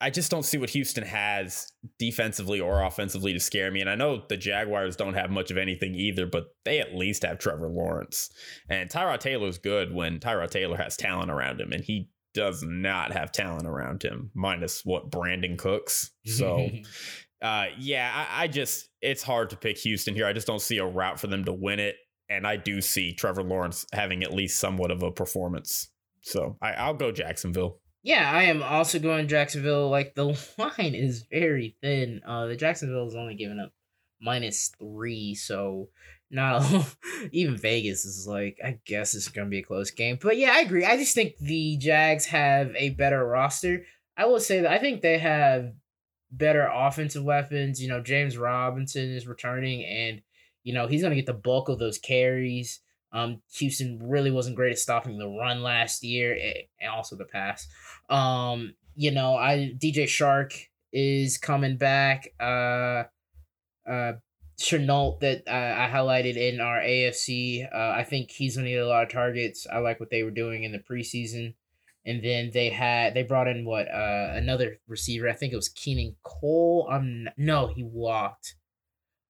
I 0.00 0.10
just 0.10 0.30
don't 0.30 0.44
see 0.44 0.56
what 0.56 0.70
Houston 0.70 1.04
has 1.04 1.72
defensively 1.98 2.58
or 2.58 2.82
offensively 2.82 3.32
to 3.34 3.40
scare 3.40 3.70
me. 3.70 3.80
And 3.80 3.90
I 3.90 3.96
know 3.96 4.22
the 4.28 4.36
Jaguars 4.36 4.96
don't 4.96 5.14
have 5.14 5.30
much 5.30 5.50
of 5.50 5.58
anything 5.58 5.94
either, 5.94 6.24
but 6.26 6.54
they 6.64 6.80
at 6.80 6.94
least 6.94 7.22
have 7.22 7.38
Trevor 7.38 7.68
Lawrence 7.68 8.30
and 8.68 8.88
Tyrod 8.88 9.20
Taylor's 9.20 9.58
good 9.58 9.94
when 9.94 10.18
Tyrod 10.18 10.50
Taylor 10.50 10.78
has 10.78 10.96
talent 10.96 11.30
around 11.30 11.60
him, 11.60 11.72
and 11.72 11.84
he 11.84 12.08
does 12.32 12.62
not 12.62 13.12
have 13.12 13.32
talent 13.32 13.66
around 13.66 14.02
him, 14.02 14.30
minus 14.34 14.84
what 14.84 15.10
Brandin 15.10 15.58
Cooks. 15.58 16.10
So. 16.24 16.68
Uh, 17.42 17.68
yeah, 17.78 18.12
I, 18.14 18.42
I 18.42 18.48
just 18.48 18.90
it's 19.00 19.22
hard 19.22 19.48
to 19.48 19.56
pick 19.56 19.78
Houston 19.78 20.14
here. 20.14 20.26
I 20.26 20.34
just 20.34 20.46
don't 20.46 20.60
see 20.60 20.76
a 20.76 20.84
route 20.84 21.18
for 21.18 21.26
them 21.26 21.46
to 21.46 21.54
win 21.54 21.80
it, 21.80 21.96
and 22.28 22.46
I 22.46 22.56
do 22.56 22.82
see 22.82 23.14
Trevor 23.14 23.42
Lawrence 23.42 23.86
having 23.94 24.22
at 24.22 24.34
least 24.34 24.60
somewhat 24.60 24.90
of 24.90 25.02
a 25.02 25.10
performance. 25.10 25.88
So 26.20 26.58
I, 26.60 26.72
I'll 26.72 26.92
go 26.92 27.12
Jacksonville. 27.12 27.80
Yeah, 28.02 28.30
I 28.30 28.44
am 28.44 28.62
also 28.62 28.98
going 28.98 29.28
Jacksonville. 29.28 29.90
Like 29.90 30.14
the 30.14 30.26
line 30.58 30.94
is 30.94 31.24
very 31.30 31.76
thin. 31.82 32.22
Uh, 32.26 32.46
the 32.46 32.56
Jacksonville 32.56 33.08
is 33.08 33.14
only 33.14 33.34
giving 33.34 33.58
up 33.58 33.72
minus 34.20 34.70
three, 34.78 35.34
so 35.34 35.88
No, 36.30 36.84
even 37.32 37.56
Vegas 37.56 38.04
is 38.04 38.26
like, 38.26 38.58
I 38.64 38.78
guess 38.86 39.14
it's 39.14 39.28
gonna 39.28 39.48
be 39.48 39.58
a 39.58 39.64
close 39.64 39.90
game. 39.90 40.18
But 40.20 40.38
yeah, 40.38 40.52
I 40.54 40.60
agree. 40.60 40.84
I 40.84 40.96
just 40.96 41.14
think 41.14 41.36
the 41.38 41.76
Jags 41.76 42.26
have 42.26 42.74
a 42.76 42.90
better 42.90 43.24
roster. 43.26 43.84
I 44.16 44.26
will 44.26 44.40
say 44.40 44.60
that 44.60 44.72
I 44.72 44.78
think 44.78 45.00
they 45.00 45.18
have 45.18 45.72
better 46.30 46.68
offensive 46.72 47.24
weapons. 47.24 47.82
You 47.82 47.88
know, 47.88 48.00
James 48.00 48.38
Robinson 48.38 49.10
is 49.10 49.26
returning, 49.26 49.84
and 49.84 50.22
you 50.62 50.72
know 50.72 50.86
he's 50.86 51.02
gonna 51.02 51.14
get 51.16 51.26
the 51.26 51.32
bulk 51.34 51.68
of 51.68 51.78
those 51.78 51.98
carries. 51.98 52.80
Um, 53.12 53.42
Houston 53.54 53.98
really 54.02 54.30
wasn't 54.30 54.56
great 54.56 54.72
at 54.72 54.78
stopping 54.78 55.18
the 55.18 55.28
run 55.28 55.62
last 55.62 56.04
year, 56.04 56.38
and 56.80 56.90
also 56.90 57.16
the 57.16 57.24
pass. 57.24 57.66
Um, 58.08 58.74
you 58.94 59.10
know, 59.10 59.34
I 59.34 59.74
DJ 59.76 60.04
Chark 60.04 60.52
is 60.92 61.38
coming 61.38 61.76
back. 61.76 62.28
Uh, 62.38 63.04
uh, 63.88 64.12
Shenault 64.60 65.20
that 65.20 65.42
uh, 65.48 65.50
I 65.50 65.90
highlighted 65.92 66.36
in 66.36 66.60
our 66.60 66.80
AFC. 66.80 67.66
Uh, 67.74 67.92
I 67.96 68.04
think 68.04 68.30
he's 68.30 68.56
gonna 68.56 68.68
need 68.68 68.76
a 68.76 68.86
lot 68.86 69.04
of 69.04 69.08
targets. 69.08 69.66
I 69.70 69.78
like 69.78 69.98
what 69.98 70.10
they 70.10 70.22
were 70.22 70.30
doing 70.30 70.64
in 70.64 70.72
the 70.72 70.78
preseason, 70.78 71.54
and 72.04 72.22
then 72.22 72.50
they 72.52 72.68
had 72.68 73.14
they 73.14 73.22
brought 73.22 73.48
in 73.48 73.64
what 73.64 73.88
uh 73.88 74.32
another 74.34 74.76
receiver. 74.86 75.28
I 75.28 75.32
think 75.32 75.52
it 75.52 75.56
was 75.56 75.70
Keelan 75.70 76.14
Cole. 76.22 76.88
Um, 76.90 77.28
no, 77.36 77.68
he 77.68 77.82
walked. 77.82 78.56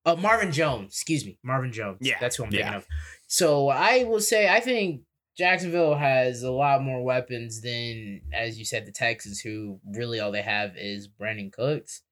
Oh, 0.07 0.16
Marvin 0.16 0.52
Jones. 0.52 0.88
Excuse 0.92 1.25
me, 1.25 1.38
Marvin 1.42 1.73
Jones. 1.73 1.99
Yeah, 2.00 2.16
that's 2.21 2.37
who 2.37 2.45
I'm 2.45 2.50
thinking 2.50 2.66
yeah. 2.66 2.76
of. 2.78 2.87
So 3.26 3.69
I 3.69 4.04
will 4.04 4.21
say 4.21 4.49
I 4.49 4.61
think 4.61 5.02
Jacksonville 5.37 5.95
has 5.95 6.42
a 6.42 6.50
lot 6.50 6.83
more 6.83 7.02
weapons 7.02 7.61
than, 7.61 8.23
as 8.33 8.59
you 8.59 8.64
said, 8.64 8.87
the 8.87 8.92
Texans, 8.92 9.40
who 9.40 9.80
really 9.87 10.21
all 10.21 10.33
they 10.33 10.42
have 10.42 10.76
is 10.76 11.09
Brandin 11.09 11.52
Cooks, 11.52 12.02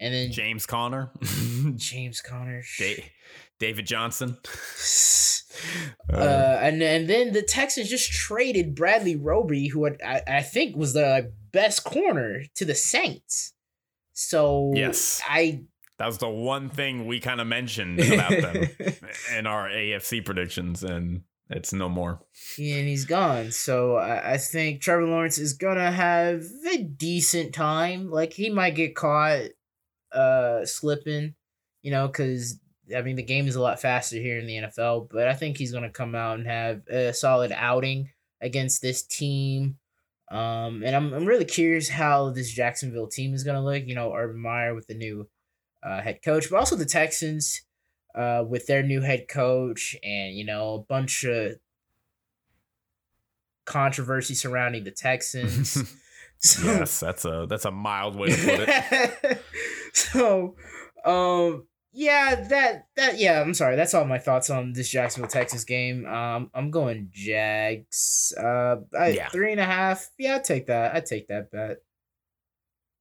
and 0.00 0.12
then 0.12 0.32
James 0.32 0.66
Conner, 0.66 1.10
James 1.76 2.20
Conner, 2.20 2.62
da- 2.78 3.04
David 3.58 3.86
Johnson. 3.86 4.38
uh, 6.12 6.58
and 6.60 6.82
and 6.82 7.08
then 7.08 7.32
the 7.32 7.42
Texans 7.42 7.88
just 7.88 8.10
traded 8.10 8.74
Bradley 8.74 9.16
Roby, 9.16 9.68
who 9.68 9.86
I, 9.86 10.22
I 10.26 10.42
think 10.42 10.76
was 10.76 10.92
the 10.92 11.32
best 11.52 11.84
corner, 11.84 12.42
to 12.56 12.64
the 12.64 12.74
Saints. 12.74 13.52
So 14.12 14.72
Yes. 14.74 15.20
I 15.28 15.64
That 15.98 16.06
was 16.06 16.18
the 16.18 16.28
one 16.28 16.68
thing 16.68 17.06
we 17.06 17.20
kind 17.20 17.40
of 17.40 17.46
mentioned 17.46 18.00
about 18.12 18.30
them 18.30 18.68
in 19.36 19.46
our 19.46 19.68
AFC 19.68 20.24
predictions, 20.24 20.82
and 20.82 21.22
it's 21.48 21.72
no 21.72 21.88
more. 21.88 22.20
and 22.58 22.88
he's 22.88 23.04
gone. 23.04 23.50
So 23.52 23.96
I, 23.96 24.32
I 24.34 24.36
think 24.38 24.80
Trevor 24.80 25.06
Lawrence 25.06 25.38
is 25.38 25.54
gonna 25.54 25.90
have 25.90 26.44
a 26.72 26.82
decent 26.82 27.54
time. 27.54 28.10
Like 28.10 28.32
he 28.32 28.50
might 28.50 28.74
get 28.74 28.94
caught 28.94 29.48
uh 30.12 30.64
slipping, 30.64 31.34
you 31.82 31.90
know, 31.90 32.06
because 32.08 32.58
I 32.94 33.02
mean 33.02 33.16
the 33.16 33.22
game 33.22 33.48
is 33.48 33.56
a 33.56 33.60
lot 33.62 33.80
faster 33.80 34.16
here 34.16 34.38
in 34.38 34.46
the 34.46 34.56
NFL. 34.56 35.08
But 35.10 35.28
I 35.28 35.34
think 35.34 35.56
he's 35.56 35.72
gonna 35.72 35.90
come 35.90 36.14
out 36.14 36.38
and 36.38 36.46
have 36.46 36.82
a 36.88 37.12
solid 37.14 37.52
outing 37.52 38.10
against 38.40 38.82
this 38.82 39.02
team. 39.02 39.78
Um, 40.30 40.82
and 40.82 40.94
I'm 40.96 41.14
I'm 41.14 41.24
really 41.26 41.44
curious 41.44 41.88
how 41.88 42.30
this 42.30 42.52
Jacksonville 42.52 43.06
team 43.06 43.32
is 43.34 43.44
gonna 43.44 43.64
look. 43.64 43.84
You 43.86 43.94
know, 43.94 44.12
Urban 44.14 44.40
Meyer 44.40 44.74
with 44.74 44.88
the 44.88 44.94
new 44.94 45.28
uh, 45.86 46.00
head 46.02 46.20
coach, 46.24 46.50
but 46.50 46.58
also 46.58 46.74
the 46.76 46.84
Texans 46.84 47.62
uh, 48.14 48.42
with 48.46 48.66
their 48.66 48.82
new 48.82 49.00
head 49.02 49.28
coach, 49.28 49.94
and 50.02 50.34
you 50.34 50.44
know 50.44 50.74
a 50.74 50.78
bunch 50.80 51.24
of 51.24 51.52
controversy 53.64 54.34
surrounding 54.34 54.84
the 54.84 54.90
Texans. 54.90 55.96
so, 56.38 56.64
yes, 56.64 57.00
that's 57.00 57.24
a 57.24 57.46
that's 57.48 57.64
a 57.64 57.70
mild 57.70 58.16
way 58.16 58.28
to 58.30 58.36
put 58.36 58.68
it. 58.68 59.42
so, 59.92 60.54
um, 61.04 61.66
yeah, 61.92 62.46
that 62.50 62.86
that 62.96 63.18
yeah, 63.18 63.40
I'm 63.40 63.54
sorry. 63.54 63.76
That's 63.76 63.94
all 63.94 64.04
my 64.04 64.18
thoughts 64.18 64.50
on 64.50 64.72
this 64.72 64.88
Jacksonville 64.88 65.30
Texas 65.30 65.64
game. 65.64 66.04
Um, 66.06 66.50
I'm 66.54 66.70
going 66.70 67.08
Jags. 67.12 68.32
Uh, 68.38 68.76
I, 68.98 69.08
Yeah. 69.08 69.28
three 69.28 69.52
and 69.52 69.60
a 69.60 69.64
half. 69.64 70.10
Yeah, 70.18 70.36
I'd 70.36 70.44
take 70.44 70.66
that. 70.66 70.94
I'd 70.94 71.06
take 71.06 71.28
that 71.28 71.50
bet. 71.50 71.78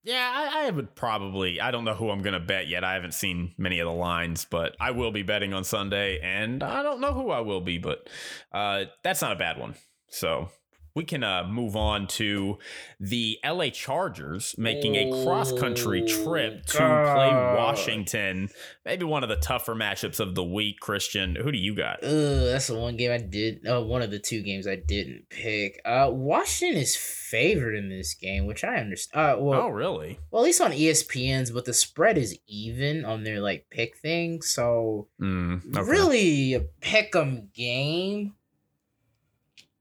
Yeah, 0.06 0.32
I, 0.34 0.68
I 0.68 0.70
would 0.70 0.94
probably. 0.94 1.60
I 1.60 1.72
don't 1.72 1.84
know 1.84 1.96
who 1.96 2.12
I'm 2.12 2.22
going 2.22 2.36
to 2.36 2.40
bet 2.40 2.68
yet. 2.68 2.84
I 2.84 2.94
haven't 2.94 3.16
seen 3.16 3.56
many 3.58 3.80
of 3.80 3.88
the 3.88 3.94
lines, 3.94 4.46
but 4.46 4.76
I 4.80 4.92
will 4.92 5.12
be 5.12 5.24
betting 5.24 5.52
on 5.52 5.64
Sunday, 5.64 6.20
and 6.20 6.62
I 6.62 6.84
don't 6.84 7.02
know 7.02 7.12
who 7.12 7.32
I 7.32 7.40
will 7.40 7.62
be, 7.62 7.80
but 7.80 8.08
uh, 8.52 8.86
that's 9.04 9.24
not 9.24 9.32
a 9.32 9.36
bad 9.36 9.58
one. 9.58 9.74
So 10.08 10.50
we 10.96 11.04
can 11.04 11.24
uh, 11.24 11.44
move 11.44 11.76
on 11.76 12.08
to 12.08 12.58
the 13.02 13.38
LA 13.46 13.70
Chargers 13.70 14.56
making 14.58 14.96
a 14.96 15.24
cross 15.24 15.52
country 15.52 16.06
trip 16.06 16.66
to 16.68 16.78
play 16.78 17.30
Washington. 17.58 18.48
Maybe 18.86 19.04
one 19.04 19.22
of 19.22 19.30
the 19.30 19.36
tougher 19.36 19.76
matchups 19.76 20.22
of 20.22 20.36
the 20.36 20.44
week. 20.44 20.80
Christian, 20.80 21.36
who 21.36 21.52
do 21.52 21.58
you 21.58 21.76
got? 21.76 22.02
Ugh, 22.04 22.10
that's 22.46 22.68
the 22.68 22.76
one 22.76 22.96
game 22.96 23.12
I 23.12 23.18
did. 23.18 23.68
Uh, 23.68 23.82
one 23.82 24.02
of 24.02 24.10
the 24.10 24.20
two 24.20 24.42
games 24.42 24.68
I 24.68 24.78
didn't 24.78 25.30
pick. 25.30 25.82
Uh, 25.84 26.10
Washington 26.12 26.78
is 26.82 26.96
favored 26.96 27.76
in 27.76 27.90
this 27.90 28.14
game, 28.14 28.46
which 28.46 28.64
I 28.64 28.78
understand. 28.78 29.36
Uh, 29.36 29.42
well, 29.42 29.62
Oh, 29.64 29.68
really? 29.70 30.20
well, 30.32 30.44
at 30.44 30.46
least 30.46 30.62
on 30.62 30.72
ESPN's, 30.72 31.52
but 31.52 31.66
the 31.66 31.74
spread 31.74 32.18
is 32.18 32.40
even 32.48 33.04
on 33.04 33.24
their 33.26 33.42
like 33.42 33.66
pick 33.70 33.98
thing. 33.98 34.42
So 34.42 35.08
Mm, 35.22 35.76
okay. 35.76 35.90
really 35.90 36.54
a 36.54 36.62
pick 36.62 37.14
'em 37.16 37.50
game. 37.54 38.34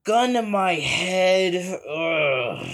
Gun 0.05 0.35
to 0.35 0.43
my 0.43 0.75
head. 0.75 1.81
Ugh. 1.89 2.67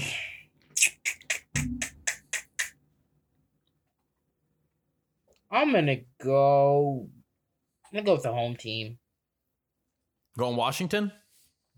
I'm 5.52 5.72
gonna 5.72 5.98
go. 6.22 7.08
I'm 7.84 7.92
gonna 7.92 8.04
go 8.04 8.14
with 8.14 8.24
the 8.24 8.32
home 8.32 8.56
team. 8.56 8.98
Going 10.36 10.56
Washington? 10.56 11.12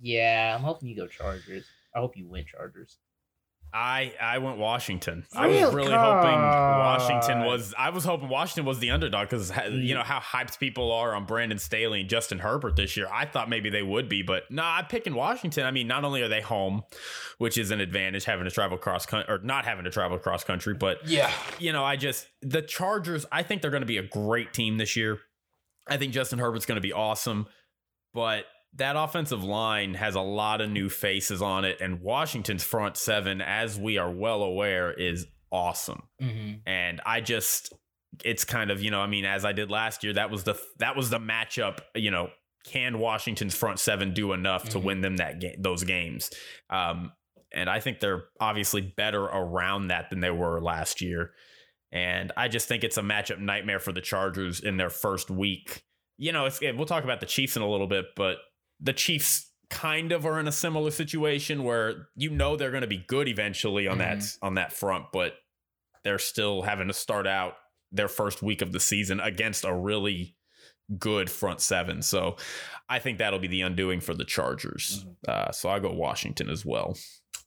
Yeah, 0.01 0.55
I'm 0.57 0.63
hoping 0.63 0.89
you 0.89 0.97
go 0.97 1.07
Chargers. 1.07 1.67
I 1.95 2.01
hope 2.01 2.17
you 2.17 2.27
win 2.29 2.45
Chargers. 2.47 2.97
I 3.75 4.13
I 4.21 4.39
went 4.39 4.59
Washington. 4.59 5.25
I 5.35 5.47
was 5.47 5.57
Real 5.61 5.73
really 5.73 5.93
hoping 5.93 6.39
Washington 6.39 7.45
was. 7.45 7.75
I 7.79 7.89
was 7.91 8.05
hoping 8.05 8.29
Washington 8.29 8.67
was 8.67 8.81
the 8.81 8.91
underdog 8.91 9.31
because 9.31 9.51
you 9.71 9.95
know 9.95 10.03
how 10.03 10.21
hyped 10.21 10.59
people 10.59 10.93
are 10.93 11.15
on 11.15 11.25
Brandon 11.25 11.59
Staley 11.59 12.01
and 12.01 12.09
Justin 12.11 12.39
Herbert 12.39 12.77
this 12.77 12.97
year. 12.97 13.07
I 13.11 13.25
thought 13.25 13.49
maybe 13.49 13.71
they 13.71 13.83
would 13.83 14.09
be, 14.11 14.23
but 14.23 14.51
no, 14.51 14.63
I'm 14.63 14.85
picking 14.87 15.15
Washington. 15.15 15.65
I 15.65 15.71
mean, 15.71 15.87
not 15.87 16.05
only 16.05 16.21
are 16.23 16.29
they 16.29 16.43
home, 16.43 16.83
which 17.39 17.57
is 17.57 17.71
an 17.71 17.81
advantage 17.81 18.25
having 18.25 18.45
to 18.45 18.51
travel 18.51 18.77
cross 18.77 19.07
country 19.07 19.33
or 19.35 19.39
not 19.39 19.65
having 19.65 19.85
to 19.85 19.91
travel 19.91 20.19
cross 20.19 20.45
country, 20.45 20.75
but 20.75 21.09
Yeah. 21.09 21.31
you 21.59 21.73
know, 21.73 21.83
I 21.85 21.97
just 21.97 22.27
the 22.43 22.61
Chargers. 22.61 23.25
I 23.33 23.43
think 23.43 23.63
they're 23.63 23.71
going 23.71 23.83
to 23.83 23.87
be 23.87 23.99
a 23.99 24.03
great 24.03 24.53
team 24.53 24.77
this 24.77 24.97
year. 24.97 25.19
I 25.89 25.97
think 25.97 26.13
Justin 26.13 26.39
Herbert's 26.39 26.67
going 26.67 26.77
to 26.77 26.83
be 26.83 26.93
awesome, 26.93 27.47
but 28.13 28.45
that 28.75 28.97
offensive 28.97 29.45
line 29.45 29.95
has 29.95 30.15
a 30.15 30.21
lot 30.21 30.61
of 30.61 30.71
new 30.71 30.89
faces 30.89 31.43
on 31.43 31.65
it, 31.65 31.81
and 31.81 32.01
Washington's 32.01 32.65
front 32.65 32.97
seven, 32.97 33.41
as 33.41 33.79
we 33.79 33.99
are 33.99 34.11
well 34.11 34.43
aware, 34.43 34.93
is 34.93 35.27
awesome. 35.51 36.05
Mm-hmm. 36.21 36.55
And 36.67 37.01
I 37.05 37.21
just, 37.21 37.73
it's 38.25 38.45
kind 38.45 38.71
of 38.71 38.83
you 38.83 38.91
know, 38.91 39.01
I 39.01 39.07
mean, 39.07 39.25
as 39.25 39.45
I 39.45 39.53
did 39.53 39.71
last 39.71 40.03
year, 40.05 40.15
that 40.15 40.31
was 40.31 40.45
the 40.45 40.55
that 40.79 40.97
was 40.97 41.11
the 41.11 41.19
matchup. 41.19 41.79
You 41.95 42.11
know, 42.11 42.31
can 42.65 42.99
Washington's 42.99 43.55
front 43.55 43.79
seven 43.79 44.15
do 44.15 44.33
enough 44.33 44.69
to 44.71 44.79
Mhm. 44.79 44.83
win 44.85 45.01
them 45.03 45.17
that 45.17 45.41
game, 45.41 45.57
those 45.59 45.85
games? 45.85 46.31
Um, 46.71 47.13
and 47.55 47.69
I 47.69 47.81
think 47.81 48.01
they're 48.01 48.25
obviously 48.41 48.81
better 48.81 49.25
around 49.25 49.89
that 49.89 50.09
than 50.09 50.21
they 50.21 50.31
were 50.31 50.61
last 50.63 51.03
year. 51.03 51.33
And 51.91 52.33
I 52.39 52.49
just 52.49 52.67
think 52.69 52.85
it's 52.85 52.97
a 52.97 53.03
matchup 53.03 53.39
nightmare 53.39 53.79
for 53.79 53.93
the 53.93 54.01
Chargers 54.01 54.61
in 54.61 54.79
their 54.79 54.89
first 54.89 55.31
week. 55.31 55.83
You 56.17 56.33
know, 56.33 56.47
it's, 56.47 56.61
we'll 56.63 56.87
talk 56.87 57.05
about 57.05 57.21
the 57.21 57.27
Chiefs 57.27 57.55
in 57.57 57.63
a 57.63 57.69
little 57.69 57.87
bit, 57.87 58.07
but 58.17 58.39
the 58.83 58.93
Chiefs 58.93 59.51
kind 59.71 60.13
of 60.13 60.27
are 60.27 60.39
in 60.39 60.47
a 60.47 60.53
similar 60.53 60.91
situation 60.91 61.65
where 61.65 62.09
you 62.15 62.29
know 62.29 62.57
they're 62.57 62.71
going 62.71 62.83
to 62.83 62.87
be 62.87 63.05
good 63.07 63.29
eventually 63.29 63.89
on 63.89 63.99
that 63.99 64.25
on 64.43 64.55
that 64.55 64.73
front, 64.73 65.07
but 65.13 65.35
they're 66.05 66.19
still 66.19 66.63
having 66.63 66.89
to 66.89 66.95
start 66.95 67.27
out 67.27 67.55
their 67.91 68.09
first 68.09 68.43
week 68.43 68.61
of 68.61 68.73
the 68.73 68.81
season 68.81 69.21
against 69.21 69.65
a 69.65 69.75
really 69.75 70.37
good 70.99 71.31
front 71.31 71.61
seven. 71.61 72.03
So 72.03 72.37
I 72.89 72.99
think 72.99 73.19
that'll 73.19 73.39
be 73.39 73.49
the 73.49 73.63
undoing 73.63 74.01
for 74.01 74.15
the 74.15 74.25
Chargers. 74.25 75.07
Uh, 75.27 75.51
so 75.53 75.71
I 75.71 75.79
go 75.79 75.93
Washington 75.93 76.51
as 76.51 76.67
well. 76.67 76.97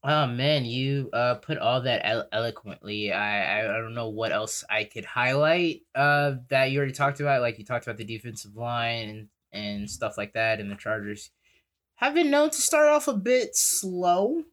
Oh 0.03 0.27
man, 0.27 0.65
you 0.65 1.09
uh 1.13 1.35
put 1.35 1.57
all 1.57 1.81
that 1.81 2.01
elo- 2.03 2.27
eloquently. 2.31 3.11
I, 3.11 3.61
I 3.61 3.75
I 3.75 3.77
don't 3.81 3.95
know 3.95 4.09
what 4.09 4.31
else 4.31 4.63
I 4.69 4.83
could 4.83 5.05
highlight 5.05 5.81
uh 5.95 6.35
that 6.49 6.71
you 6.71 6.77
already 6.77 6.93
talked 6.93 7.19
about. 7.19 7.41
Like 7.41 7.57
you 7.57 7.65
talked 7.65 7.87
about 7.87 7.97
the 7.97 8.05
defensive 8.05 8.55
line 8.55 9.09
and 9.09 9.27
and 9.55 9.89
stuff 9.89 10.17
like 10.17 10.33
that, 10.33 10.59
and 10.59 10.69
the 10.69 10.75
Chargers 10.75 11.31
have 11.95 12.13
been 12.13 12.29
known 12.29 12.49
to 12.49 12.61
start 12.61 12.87
off 12.89 13.07
a 13.07 13.13
bit 13.13 13.55
slow. 13.55 14.43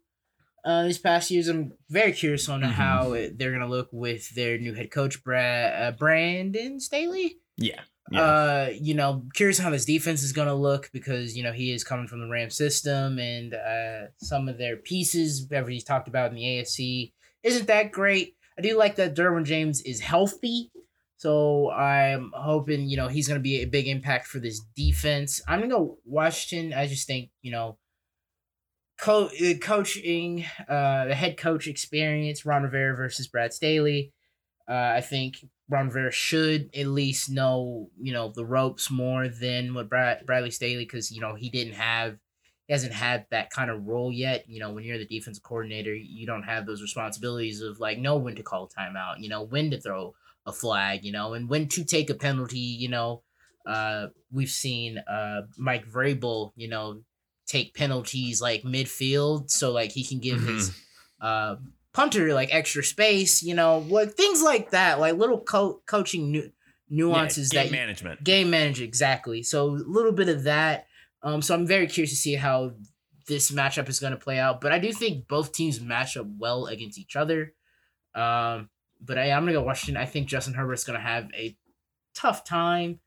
Uh, 0.65 0.85
these 0.85 0.99
past 0.99 1.31
years, 1.31 1.49
I'm 1.49 1.73
very 1.91 2.13
curious 2.13 2.49
on 2.49 2.61
Mhm. 2.63 2.71
how 2.71 3.13
it, 3.15 3.37
they're 3.37 3.51
gonna 3.53 3.69
look 3.69 3.89
with 3.93 4.33
their 4.37 4.59
new 4.59 4.75
head 4.75 4.91
coach, 4.93 5.25
Brad 5.25 5.83
uh, 5.83 5.97
Brandon 5.97 6.79
Staley. 6.79 7.39
Yeah. 7.57 7.81
Yeah. 8.11 8.21
Uh, 8.23 8.73
you 8.81 8.95
know, 8.95 9.25
curious 9.35 9.59
how 9.59 9.71
this 9.71 9.85
defense 9.85 10.23
is 10.23 10.33
gonna 10.33 10.55
look 10.55 10.91
because 10.93 11.37
you 11.37 11.43
know 11.43 11.53
he 11.53 11.73
is 11.73 11.83
coming 11.83 12.07
from 12.07 12.21
the 12.21 12.29
Ram 12.29 12.51
system, 12.51 13.19
and 13.19 13.55
uh, 13.55 14.07
some 14.19 14.49
of 14.49 14.57
their 14.59 14.77
pieces, 14.77 15.47
everybody's 15.51 15.85
talked 15.85 16.09
about 16.09 16.31
in 16.31 16.37
the 16.37 16.43
AFC, 16.45 17.13
isn't 17.43 17.67
that 17.67 17.91
great. 17.91 18.37
I 18.57 18.63
do 18.63 18.77
like 18.77 18.97
that 18.97 19.15
Derwin 19.17 19.45
James 19.45 19.81
is 19.83 20.01
healthy, 20.01 20.71
So 21.23 21.71
I'm 21.71 22.33
hoping, 22.35 22.89
you 22.89 22.97
know, 22.97 23.07
he's 23.07 23.29
going 23.29 23.39
to 23.39 23.43
be 23.43 23.63
a 23.63 23.65
big 23.65 23.87
impact 23.87 24.27
for 24.27 24.41
this 24.41 24.61
defense. 24.75 25.41
I'm 25.47 25.61
going 25.61 25.71
to 25.71 25.77
go 25.77 25.99
Washington. 26.05 26.77
I 26.77 26.89
just 26.89 27.07
think, 27.07 27.31
you 27.43 27.53
know, 27.53 27.79
co- 28.99 29.31
uh, 29.41 29.55
coaching, 29.61 30.45
uh, 30.69 31.05
the 31.05 31.15
head 31.15 31.37
coach 31.37 31.69
experience, 31.69 32.45
Ron 32.45 32.65
Rivera 32.65 32.97
versus 32.97 33.29
Brad 33.29 33.53
Staley. 33.53 34.13
Uh, 34.69 34.95
I 34.97 35.01
think 35.01 35.37
Ron 35.71 35.87
Rivera 35.87 36.11
should 36.11 36.71
at 36.75 36.89
least 36.89 37.31
know, 37.31 37.89
you 38.01 38.13
know, 38.13 38.33
the 38.35 38.45
ropes 38.45 38.91
more 38.91 39.29
than 39.29 39.75
what 39.75 39.89
Brad 39.89 40.27
Bradley 40.27 40.51
Staley, 40.51 40.85
because 40.85 41.13
you 41.13 41.21
know 41.21 41.37
he 41.37 41.51
didn't 41.51 41.75
have, 41.75 42.19
he 42.67 42.73
hasn't 42.73 42.95
had 42.95 43.27
that 43.31 43.51
kind 43.51 43.71
of 43.71 43.87
role 43.87 44.11
yet. 44.11 44.49
You 44.49 44.59
know, 44.59 44.73
when 44.73 44.83
you're 44.83 44.99
the 44.99 45.07
defensive 45.07 45.45
coordinator, 45.45 45.95
you 45.95 46.27
don't 46.27 46.43
have 46.43 46.67
those 46.67 46.83
responsibilities 46.83 47.61
of 47.61 47.79
like 47.79 47.99
know 47.99 48.17
when 48.17 48.35
to 48.35 48.43
call 48.43 48.69
timeout, 48.69 49.21
you 49.21 49.29
know, 49.29 49.43
when 49.43 49.71
to 49.71 49.81
throw 49.81 50.15
a 50.47 50.53
flag, 50.53 51.05
you 51.05 51.13
know, 51.13 51.35
and 51.35 51.49
when 51.49 51.69
to 51.69 51.85
take 51.85 52.11
a 52.11 52.15
penalty, 52.15 52.59
you 52.59 52.89
know. 52.89 53.23
Uh, 53.65 54.09
we've 54.33 54.51
seen 54.51 54.99
uh 54.99 55.43
Mike 55.57 55.87
Vrabel, 55.87 56.53
you 56.57 56.69
know, 56.69 57.01
take 57.47 57.75
penalties 57.75 58.41
like 58.41 58.63
midfield, 58.63 59.51
so 59.51 59.71
like 59.71 59.93
he 59.93 60.05
can 60.05 60.19
give 60.19 60.39
mm-hmm. 60.39 60.55
his 60.55 60.73
uh 61.21 61.57
punter 61.93 62.33
like 62.35 62.53
extra 62.53 62.83
space, 62.83 63.43
you 63.43 63.55
know, 63.55 63.81
what 63.81 64.15
things 64.15 64.43
like 64.43 64.71
that, 64.71 64.99
like 64.99 65.17
little 65.17 65.39
co- 65.39 65.81
coaching 65.87 66.33
nu- 66.33 66.51
nuances 66.89 67.53
yeah, 67.53 67.63
game 67.63 67.73
that 67.73 67.77
management, 67.77 68.25
game 68.25 68.51
management 68.51 68.89
exactly. 68.89 69.43
So 69.43 69.71
a 69.71 69.77
little 69.87 70.13
bit 70.13 70.29
of 70.29 70.45
that. 70.45 70.87
Um, 71.23 71.41
so 71.43 71.55
I'm 71.55 71.67
very 71.67 71.87
curious 71.87 72.11
to 72.11 72.17
see 72.17 72.35
how 72.35 72.73
this 73.29 73.51
matchup 73.51 73.89
is 73.89 74.01
going 74.01 74.13
to 74.13 74.19
play 74.19 74.39
out, 74.39 74.61
but 74.61 74.73
I 74.73 74.79
do 74.79 74.93
think 74.93 75.29
both 75.29 75.53
teams 75.53 75.81
match 75.81 76.17
up 76.17 76.27
well 76.39 76.67
against 76.67 76.99
each 76.99 77.15
other. 77.15 77.55
Um, 78.15 78.69
but 79.05 79.19
I, 79.19 79.31
I'm 79.33 79.43
gonna 79.43 79.53
go 79.53 79.63
Washington. 79.63 80.01
I 80.01 80.07
think 80.07 80.29
Justin 80.29 80.55
Herbert's 80.55 80.85
gonna 80.85 81.01
have 81.01 81.29
a 81.35 81.57
tough 82.15 82.45
time 82.45 83.01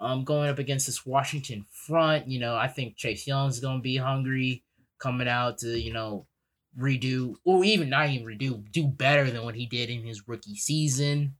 um 0.00 0.24
going 0.24 0.48
up 0.48 0.58
against 0.58 0.86
this 0.86 1.04
Washington 1.06 1.64
front. 1.70 2.28
You 2.28 2.40
know, 2.40 2.56
I 2.56 2.68
think 2.68 2.96
Chase 2.96 3.26
Young's 3.26 3.60
gonna 3.60 3.80
be 3.80 3.96
hungry 3.96 4.64
coming 4.98 5.28
out 5.28 5.58
to, 5.58 5.78
you 5.78 5.92
know, 5.92 6.26
redo 6.78 7.34
or 7.44 7.64
even 7.64 7.88
not 7.88 8.08
even 8.10 8.26
redo, 8.26 8.70
do 8.70 8.86
better 8.86 9.30
than 9.30 9.44
what 9.44 9.54
he 9.54 9.66
did 9.66 9.90
in 9.90 10.04
his 10.04 10.28
rookie 10.28 10.56
season. 10.56 11.34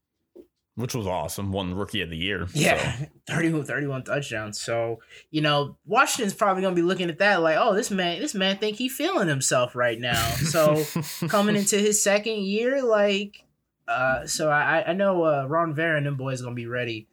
Which 0.74 0.94
was 0.94 1.08
awesome. 1.08 1.50
Won 1.50 1.74
rookie 1.74 2.02
of 2.02 2.10
the 2.10 2.16
year. 2.16 2.46
Yeah. 2.52 2.96
So. 3.28 3.34
31, 3.34 3.64
31 3.64 4.04
touchdowns. 4.04 4.58
So, 4.58 5.00
you 5.30 5.42
know, 5.42 5.76
Washington's 5.84 6.32
probably 6.32 6.62
gonna 6.62 6.74
be 6.74 6.80
looking 6.82 7.10
at 7.10 7.18
that 7.18 7.42
like, 7.42 7.58
oh, 7.58 7.74
this 7.74 7.90
man, 7.90 8.20
this 8.20 8.34
man 8.34 8.56
think 8.56 8.78
he 8.78 8.88
feeling 8.88 9.28
himself 9.28 9.76
right 9.76 10.00
now. 10.00 10.24
So 10.30 10.82
coming 11.28 11.56
into 11.56 11.76
his 11.76 12.02
second 12.02 12.38
year, 12.38 12.82
like 12.82 13.44
uh, 13.88 14.26
so 14.26 14.50
I 14.50 14.85
I 14.87 14.92
know 14.92 15.25
uh, 15.25 15.47
Ron 15.49 15.75
Vera 15.75 15.97
and 15.97 16.07
them 16.07 16.16
boys 16.16 16.42
gonna 16.42 16.54
be 16.54 16.66
ready, 16.66 17.09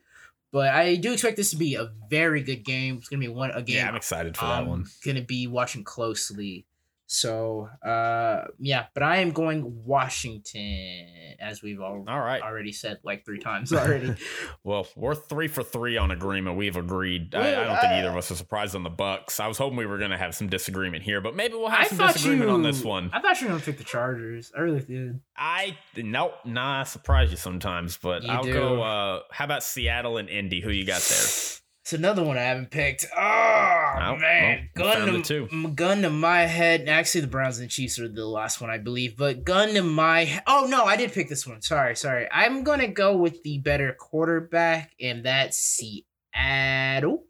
but 0.51 0.69
I 0.69 0.95
do 0.95 1.13
expect 1.13 1.37
this 1.37 1.51
to 1.51 1.57
be 1.57 1.75
a 1.75 1.91
very 2.09 2.41
good 2.43 2.63
game. 2.63 2.97
It's 2.97 3.09
gonna 3.09 3.21
be 3.21 3.27
one 3.27 3.51
a 3.51 3.61
game. 3.61 3.77
Yeah, 3.77 3.87
I'm 3.87 3.95
excited 3.95 4.37
for 4.37 4.45
that 4.45 4.67
one. 4.67 4.85
Gonna 5.05 5.21
be 5.21 5.47
watching 5.47 5.83
closely. 5.83 6.65
So 7.07 7.69
uh 7.85 8.45
yeah, 8.59 8.85
but 8.93 9.03
I 9.03 9.17
am 9.17 9.31
going 9.31 9.83
Washington 9.85 11.35
as 11.39 11.61
we've 11.61 11.79
all, 11.79 12.03
all 12.07 12.19
right. 12.19 12.41
already 12.41 12.71
said 12.71 12.99
like 13.03 13.25
three 13.25 13.39
times 13.39 13.71
already. 13.73 14.15
well, 14.63 14.87
we're 14.95 15.15
three 15.15 15.47
for 15.47 15.63
three 15.63 15.97
on 15.97 16.11
agreement. 16.11 16.57
We've 16.57 16.75
agreed. 16.75 17.35
I, 17.35 17.61
I, 17.61 17.63
don't 17.65 17.79
think 17.79 17.93
either 17.93 18.09
of 18.09 18.17
us 18.17 18.31
are 18.31 18.35
surprised 18.35 18.75
on 18.75 18.83
the 18.83 18.89
Bucks. 18.89 19.39
I 19.39 19.47
was 19.47 19.57
hoping 19.57 19.77
we 19.77 19.85
were 19.85 19.97
gonna 19.97 20.17
have 20.17 20.33
some 20.33 20.47
disagreement 20.47 21.03
here, 21.03 21.21
but 21.21 21.35
maybe 21.35 21.53
we'll 21.53 21.69
have 21.69 21.85
I 21.85 21.87
some 21.87 22.07
disagreement 22.07 22.49
you, 22.49 22.55
on 22.55 22.63
this 22.63 22.83
one. 22.83 23.09
I 23.13 23.21
thought 23.21 23.39
you 23.39 23.47
were 23.47 23.53
gonna 23.53 23.63
pick 23.63 23.77
the 23.77 23.83
Chargers. 23.83 24.51
I 24.55 24.61
really 24.61 24.81
did. 24.81 25.19
I 25.37 25.77
nope, 25.95 26.33
nah, 26.45 26.81
I 26.81 26.83
surprise 26.83 27.31
you 27.31 27.37
sometimes, 27.37 27.97
but 27.97 28.23
you 28.23 28.29
I'll 28.29 28.43
do. 28.43 28.53
go 28.53 28.81
uh 28.81 29.19
how 29.31 29.45
about 29.45 29.63
Seattle 29.63 30.17
and 30.17 30.29
Indy? 30.29 30.61
Who 30.61 30.71
you 30.71 30.85
got 30.85 31.01
there? 31.01 31.17
It's 31.85 31.93
another 31.93 32.23
one 32.23 32.35
I 32.35 32.41
haven't 32.41 32.71
picked. 32.71 33.05
Oh, 33.15 33.19
oh 33.21 34.17
man, 34.17 34.69
well, 34.75 35.05
gun 35.05 35.21
to 35.21 35.69
gun 35.75 36.01
to 36.01 36.09
my 36.09 36.39
head. 36.39 36.89
Actually, 36.89 37.21
the 37.21 37.27
Browns 37.27 37.59
and 37.59 37.69
Chiefs 37.69 37.99
are 37.99 38.07
the 38.07 38.25
last 38.25 38.59
one 38.59 38.71
I 38.71 38.79
believe, 38.79 39.15
but 39.15 39.43
gun 39.43 39.75
to 39.75 39.83
my. 39.83 40.41
Oh 40.47 40.65
no, 40.67 40.85
I 40.85 40.95
did 40.95 41.13
pick 41.13 41.29
this 41.29 41.45
one. 41.45 41.61
Sorry, 41.61 41.95
sorry. 41.95 42.27
I'm 42.31 42.63
gonna 42.63 42.87
go 42.87 43.15
with 43.15 43.43
the 43.43 43.59
better 43.59 43.93
quarterback, 43.93 44.93
and 44.99 45.23
that's 45.23 45.59
Seattle. 45.59 47.25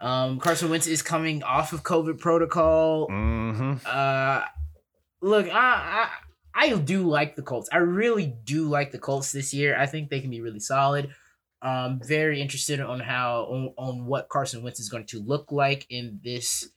Um, 0.00 0.40
Carson 0.40 0.68
Wentz 0.68 0.88
is 0.88 1.02
coming 1.02 1.44
off 1.44 1.72
of 1.72 1.84
COVID 1.84 2.18
protocol. 2.18 3.06
Mm-hmm. 3.06 3.74
Uh, 3.86 4.40
look, 5.20 5.46
I, 5.46 6.08
I 6.56 6.66
I 6.72 6.74
do 6.74 7.06
like 7.06 7.36
the 7.36 7.42
Colts. 7.42 7.68
I 7.70 7.76
really 7.76 8.34
do 8.42 8.68
like 8.68 8.90
the 8.90 8.98
Colts 8.98 9.30
this 9.30 9.54
year. 9.54 9.78
I 9.78 9.86
think 9.86 10.10
they 10.10 10.20
can 10.20 10.30
be 10.30 10.40
really 10.40 10.58
solid. 10.58 11.14
Um, 11.62 12.00
very 12.04 12.40
interested 12.40 12.80
on 12.80 13.00
how 13.00 13.44
on, 13.44 13.74
on 13.78 14.06
what 14.06 14.28
Carson 14.28 14.62
Wentz 14.62 14.78
is 14.78 14.88
going 14.88 15.06
to 15.06 15.20
look 15.20 15.50
like 15.50 15.86
in 15.88 16.20
this 16.22 16.68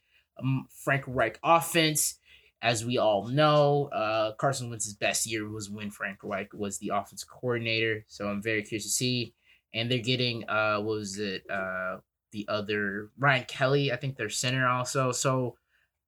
um, 0.42 0.68
Frank 0.84 1.04
Reich 1.08 1.40
offense. 1.44 2.16
As 2.62 2.86
we 2.86 2.98
all 2.98 3.28
know, 3.28 3.86
uh, 3.94 4.34
Carson 4.34 4.70
Wentz's 4.70 4.94
best 4.94 5.26
year 5.26 5.48
was 5.48 5.70
when 5.70 5.92
Frank 5.92 6.20
Reich 6.24 6.54
was 6.54 6.78
the 6.78 6.92
offense 6.94 7.24
coordinator. 7.24 8.04
So 8.08 8.28
I'm 8.28 8.42
very 8.42 8.64
curious 8.64 8.84
to 8.84 8.90
see. 8.90 9.34
And 9.74 9.90
they're 9.90 10.00
getting 10.00 10.50
uh, 10.50 10.82
was 10.82 11.20
it 11.20 11.44
uh, 11.50 11.98
the 12.32 12.46
other 12.50 13.12
Ryan 13.18 13.46
Kelly? 13.48 13.92
I 13.92 13.96
think 13.96 14.18
they're 14.18 14.30
center 14.30 14.68
also. 14.68 15.12
So 15.12 15.56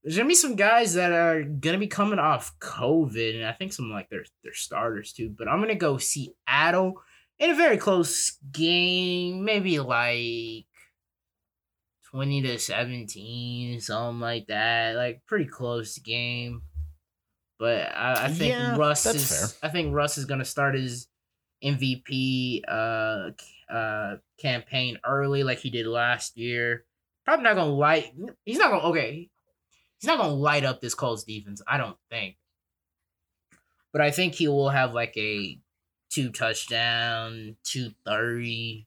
there's 0.04 0.18
gonna 0.18 0.28
be 0.28 0.36
some 0.36 0.56
guys 0.56 0.96
that 0.96 1.12
are 1.12 1.44
gonna 1.44 1.78
be 1.78 1.88
coming 1.88 2.20
off 2.20 2.58
COVID, 2.60 3.36
and 3.36 3.46
I 3.46 3.52
think 3.52 3.72
some 3.72 3.92
like 3.92 4.10
their 4.10 4.26
their 4.44 4.54
starters 4.54 5.14
too. 5.14 5.34
But 5.38 5.48
I'm 5.48 5.60
gonna 5.60 5.76
go 5.76 5.98
Seattle 5.98 6.96
in 7.42 7.50
a 7.50 7.56
very 7.56 7.78
close 7.78 8.38
game, 8.52 9.44
maybe 9.44 9.80
like 9.80 10.68
20 12.12 12.42
to 12.44 12.60
17, 12.60 13.82
something 13.82 14.20
like 14.20 14.46
that. 14.48 14.96
Like 14.96 15.26
pretty 15.26 15.46
close 15.46 15.98
game. 15.98 16.62
But 17.58 17.96
I, 17.96 18.26
I 18.26 18.28
think 18.30 18.54
yeah, 18.54 18.78
Russ 18.78 19.06
is 19.08 19.30
fair. 19.30 19.48
I 19.68 19.72
think 19.72 19.94
Russ 19.94 20.18
is 20.18 20.26
gonna 20.26 20.46
start 20.46 20.76
his 20.76 21.08
MVP 21.64 22.62
uh 22.68 23.30
uh 23.72 24.16
campaign 24.40 24.98
early 25.06 25.44
like 25.44 25.60
he 25.60 25.70
did 25.70 25.86
last 25.86 26.38
year. 26.38 26.86
Probably 27.26 27.44
not 27.44 27.56
gonna 27.56 27.72
light 27.72 28.14
he's 28.46 28.58
not 28.58 28.72
gonna 28.72 28.90
okay. 28.90 29.30
He's 30.00 30.08
not 30.08 30.18
gonna 30.18 30.34
light 30.34 30.64
up 30.64 30.82
this 30.82 30.96
Colts 30.96 31.24
defense, 31.24 31.62
I 31.68 31.78
don't 31.78 31.98
think. 32.10 32.38
But 33.94 34.02
I 34.02 34.10
think 34.10 34.34
he 34.34 34.48
will 34.48 34.70
have 34.70 34.94
like 34.94 35.16
a 35.18 35.60
two 36.12 36.32
touchdown, 36.32 37.56
two 37.64 37.92
thirty 38.06 38.86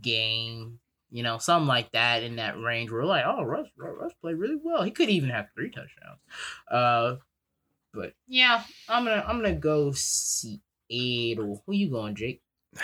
game, 0.00 0.78
you 1.10 1.22
know, 1.22 1.38
something 1.38 1.66
like 1.66 1.90
that 1.92 2.22
in 2.22 2.36
that 2.36 2.60
range. 2.60 2.90
We're 2.90 3.04
like, 3.04 3.24
oh, 3.26 3.42
Russ, 3.42 3.66
Russ 3.76 4.12
played 4.20 4.36
really 4.36 4.58
well. 4.62 4.82
He 4.82 4.90
could 4.90 5.10
even 5.10 5.30
have 5.30 5.48
three 5.54 5.70
touchdowns. 5.70 6.20
Uh, 6.70 7.16
but 7.92 8.14
yeah, 8.28 8.62
I'm 8.88 9.04
gonna 9.04 9.24
I'm 9.26 9.36
gonna 9.38 9.54
go 9.54 9.92
Seattle. 9.92 11.62
Who 11.66 11.72
you 11.72 11.90
going, 11.90 12.14
Jake? 12.14 12.42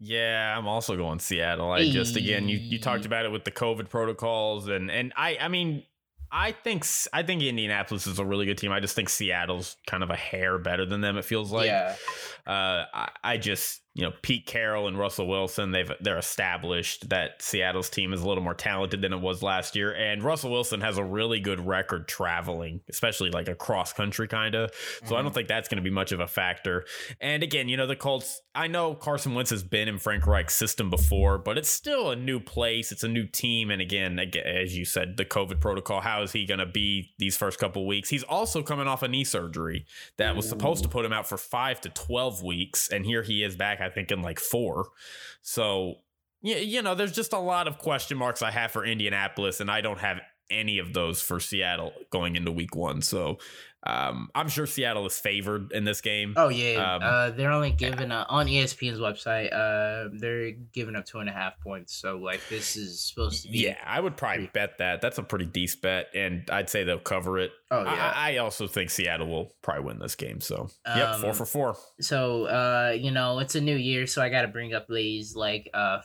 Yeah, 0.00 0.56
I'm 0.56 0.68
also 0.68 0.96
going 0.96 1.18
Seattle. 1.18 1.72
I 1.72 1.90
just 1.90 2.14
again, 2.14 2.48
you 2.48 2.56
you 2.56 2.78
talked 2.78 3.04
about 3.04 3.24
it 3.24 3.32
with 3.32 3.42
the 3.42 3.50
COVID 3.50 3.88
protocols 3.88 4.68
and 4.68 4.92
and 4.92 5.12
I 5.16 5.36
I 5.40 5.48
mean 5.48 5.82
I 6.30 6.52
think 6.52 6.86
I 7.12 7.22
think 7.22 7.42
Indianapolis 7.42 8.06
is 8.06 8.18
a 8.18 8.24
really 8.24 8.46
good 8.46 8.58
team. 8.58 8.72
I 8.72 8.80
just 8.80 8.94
think 8.94 9.08
Seattle's 9.08 9.76
kind 9.86 10.02
of 10.02 10.10
a 10.10 10.16
hair 10.16 10.58
better 10.58 10.84
than 10.84 11.00
them. 11.00 11.16
It 11.16 11.24
feels 11.24 11.50
like. 11.50 11.66
Yeah. 11.66 11.96
Uh, 12.46 12.84
I, 12.92 13.08
I 13.24 13.36
just 13.36 13.80
you 13.94 14.04
know 14.04 14.12
Pete 14.22 14.46
Carroll 14.46 14.86
and 14.86 14.96
Russell 14.96 15.26
Wilson 15.26 15.72
they've 15.72 15.90
they're 16.00 16.18
established 16.18 17.08
that 17.08 17.42
Seattle's 17.42 17.90
team 17.90 18.12
is 18.12 18.22
a 18.22 18.28
little 18.28 18.44
more 18.44 18.54
talented 18.54 19.02
than 19.02 19.12
it 19.12 19.20
was 19.20 19.42
last 19.42 19.74
year. 19.74 19.92
And 19.92 20.22
Russell 20.22 20.52
Wilson 20.52 20.80
has 20.82 20.98
a 20.98 21.04
really 21.04 21.40
good 21.40 21.66
record 21.66 22.06
traveling 22.06 22.80
especially 22.88 23.30
like 23.30 23.48
a 23.48 23.54
cross 23.54 23.92
country 23.92 24.28
kind 24.28 24.54
of 24.54 24.70
so 24.72 24.76
mm-hmm. 24.78 25.06
I 25.06 25.16
don't 25.16 25.26
mm-hmm. 25.26 25.34
think 25.34 25.48
that's 25.48 25.68
going 25.68 25.78
to 25.78 25.82
be 25.82 25.90
much 25.90 26.12
of 26.12 26.20
a 26.20 26.28
factor. 26.28 26.84
And 27.20 27.42
again 27.42 27.68
you 27.68 27.76
know 27.76 27.86
the 27.86 27.96
Colts 27.96 28.40
I 28.54 28.66
know 28.66 28.94
Carson 28.94 29.34
Wentz 29.34 29.50
has 29.50 29.62
been 29.62 29.88
in 29.88 29.98
Frank 29.98 30.26
Reich's 30.26 30.54
system 30.54 30.90
before 30.90 31.38
but 31.38 31.58
it's 31.58 31.70
still 31.70 32.10
a 32.10 32.16
new 32.16 32.38
place. 32.38 32.92
It's 32.92 33.04
a 33.04 33.08
new 33.08 33.26
team. 33.26 33.70
And 33.70 33.82
again 33.82 34.18
as 34.18 34.76
you 34.76 34.84
said 34.84 35.16
the 35.16 35.24
COVID 35.24 35.60
protocol 35.60 36.00
how 36.00 36.22
is 36.22 36.32
he 36.32 36.46
going 36.46 36.60
to 36.60 36.66
be 36.66 37.14
these 37.18 37.36
first 37.36 37.58
couple 37.58 37.84
weeks? 37.86 38.10
He's 38.10 38.22
also 38.22 38.62
coming 38.62 38.86
off 38.86 39.02
a 39.02 39.08
knee 39.08 39.24
surgery 39.24 39.86
that 40.18 40.36
was 40.36 40.48
supposed 40.48 40.84
to 40.84 40.88
put 40.88 41.04
him 41.04 41.12
out 41.12 41.28
for 41.28 41.36
5 41.36 41.80
to 41.80 41.88
12 41.88 42.42
weeks 42.42 42.88
and 42.88 43.04
here 43.04 43.22
he 43.22 43.42
is 43.42 43.56
back 43.56 43.77
I 43.80 43.90
think 43.90 44.10
in 44.10 44.22
like 44.22 44.40
four. 44.40 44.88
So 45.42 45.96
you 46.40 46.82
know, 46.82 46.94
there's 46.94 47.12
just 47.12 47.32
a 47.32 47.38
lot 47.38 47.66
of 47.66 47.78
question 47.78 48.16
marks 48.16 48.42
I 48.42 48.52
have 48.52 48.70
for 48.70 48.84
Indianapolis, 48.84 49.60
and 49.60 49.68
I 49.70 49.80
don't 49.80 49.98
have 49.98 50.20
any 50.50 50.78
of 50.78 50.94
those 50.94 51.20
for 51.20 51.40
Seattle 51.40 51.92
going 52.10 52.36
into 52.36 52.52
week 52.52 52.74
one. 52.74 53.02
So 53.02 53.38
Um, 53.88 54.28
I'm 54.34 54.48
sure 54.48 54.66
Seattle 54.66 55.06
is 55.06 55.18
favored 55.18 55.72
in 55.72 55.84
this 55.84 56.00
game. 56.02 56.34
Oh 56.36 56.48
yeah, 56.50 56.94
Um, 56.96 57.02
uh, 57.02 57.30
they're 57.30 57.50
only 57.50 57.70
giving 57.70 58.12
uh, 58.12 58.26
on 58.28 58.46
ESPN's 58.46 58.98
website. 58.98 59.52
Uh, 59.52 60.10
they're 60.12 60.52
giving 60.74 60.94
up 60.94 61.06
two 61.06 61.18
and 61.20 61.28
a 61.28 61.32
half 61.32 61.58
points. 61.60 61.94
So 61.96 62.18
like 62.18 62.40
this 62.50 62.76
is 62.76 63.00
supposed 63.00 63.44
to 63.44 63.48
be. 63.50 63.58
Yeah, 63.60 63.76
I 63.86 63.98
would 64.00 64.16
probably 64.16 64.50
bet 64.52 64.78
that. 64.78 65.00
That's 65.00 65.16
a 65.18 65.22
pretty 65.22 65.46
decent 65.46 65.82
bet, 65.82 66.06
and 66.14 66.48
I'd 66.50 66.68
say 66.68 66.84
they'll 66.84 66.98
cover 66.98 67.38
it. 67.38 67.50
Oh 67.70 67.82
yeah. 67.82 68.12
I, 68.14 68.34
I 68.34 68.36
also 68.38 68.66
think 68.66 68.90
Seattle 68.90 69.26
will 69.28 69.52
probably 69.62 69.84
win 69.84 69.98
this 69.98 70.14
game. 70.14 70.40
So, 70.40 70.68
yep, 70.86 71.16
four 71.16 71.30
Um, 71.30 71.34
for 71.34 71.46
four. 71.46 71.76
so 72.00 72.44
uh, 72.44 72.94
you 72.98 73.10
know, 73.10 73.38
it's 73.38 73.54
a 73.54 73.60
new 73.60 73.76
year, 73.76 74.06
so 74.06 74.20
I 74.22 74.28
got 74.28 74.42
to 74.42 74.48
bring 74.48 74.74
up 74.74 74.86
these 74.88 75.34
like 75.34 75.70
uh, 75.72 76.00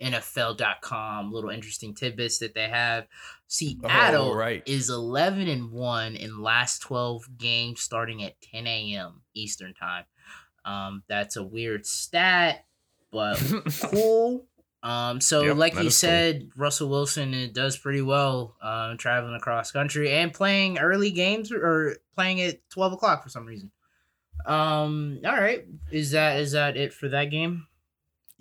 NFL.com 0.00 1.32
little 1.32 1.50
interesting 1.50 1.94
tidbits 1.94 2.38
that 2.38 2.54
they 2.54 2.68
have. 2.68 3.06
Seattle 3.46 4.30
Oh, 4.32 4.34
right. 4.34 4.62
is 4.66 4.90
eleven 4.90 5.48
and 5.48 5.70
one 5.70 6.16
in 6.16 6.40
last 6.42 6.80
twelve 6.80 7.24
games, 7.38 7.80
starting 7.80 8.22
at 8.24 8.40
ten 8.40 8.66
a.m. 8.66 9.22
Eastern 9.34 9.74
time. 9.74 10.04
Um, 10.64 11.02
that's 11.08 11.36
a 11.36 11.42
weird 11.42 11.86
stat, 11.86 12.64
but 13.12 13.40
cool. 13.82 14.46
Um, 14.82 15.20
so 15.20 15.42
Yep, 15.42 15.56
like 15.56 15.72
you 15.74 15.80
is 15.80 15.84
cool. 15.84 15.90
said, 15.92 16.50
Russell 16.56 16.90
Wilson 16.90 17.32
uh, 17.32 17.46
does 17.52 17.78
pretty 17.78 18.02
well, 18.02 18.54
uh, 18.60 18.94
traveling 18.98 19.34
across 19.34 19.70
country 19.70 20.10
and 20.12 20.32
playing 20.32 20.78
early 20.78 21.10
games 21.10 21.50
or 21.52 21.96
playing 22.14 22.40
at 22.42 22.58
twelve 22.70 22.92
o'clock 22.92 23.22
for 23.22 23.30
some 23.30 23.46
reason. 23.46 23.70
Um, 24.46 25.20
all 25.24 25.32
right, 25.32 25.64
is 25.90 26.10
that 26.10 26.38
is 26.40 26.52
that 26.52 26.76
it 26.76 26.92
for 26.92 27.08
that 27.08 27.26
game? 27.26 27.66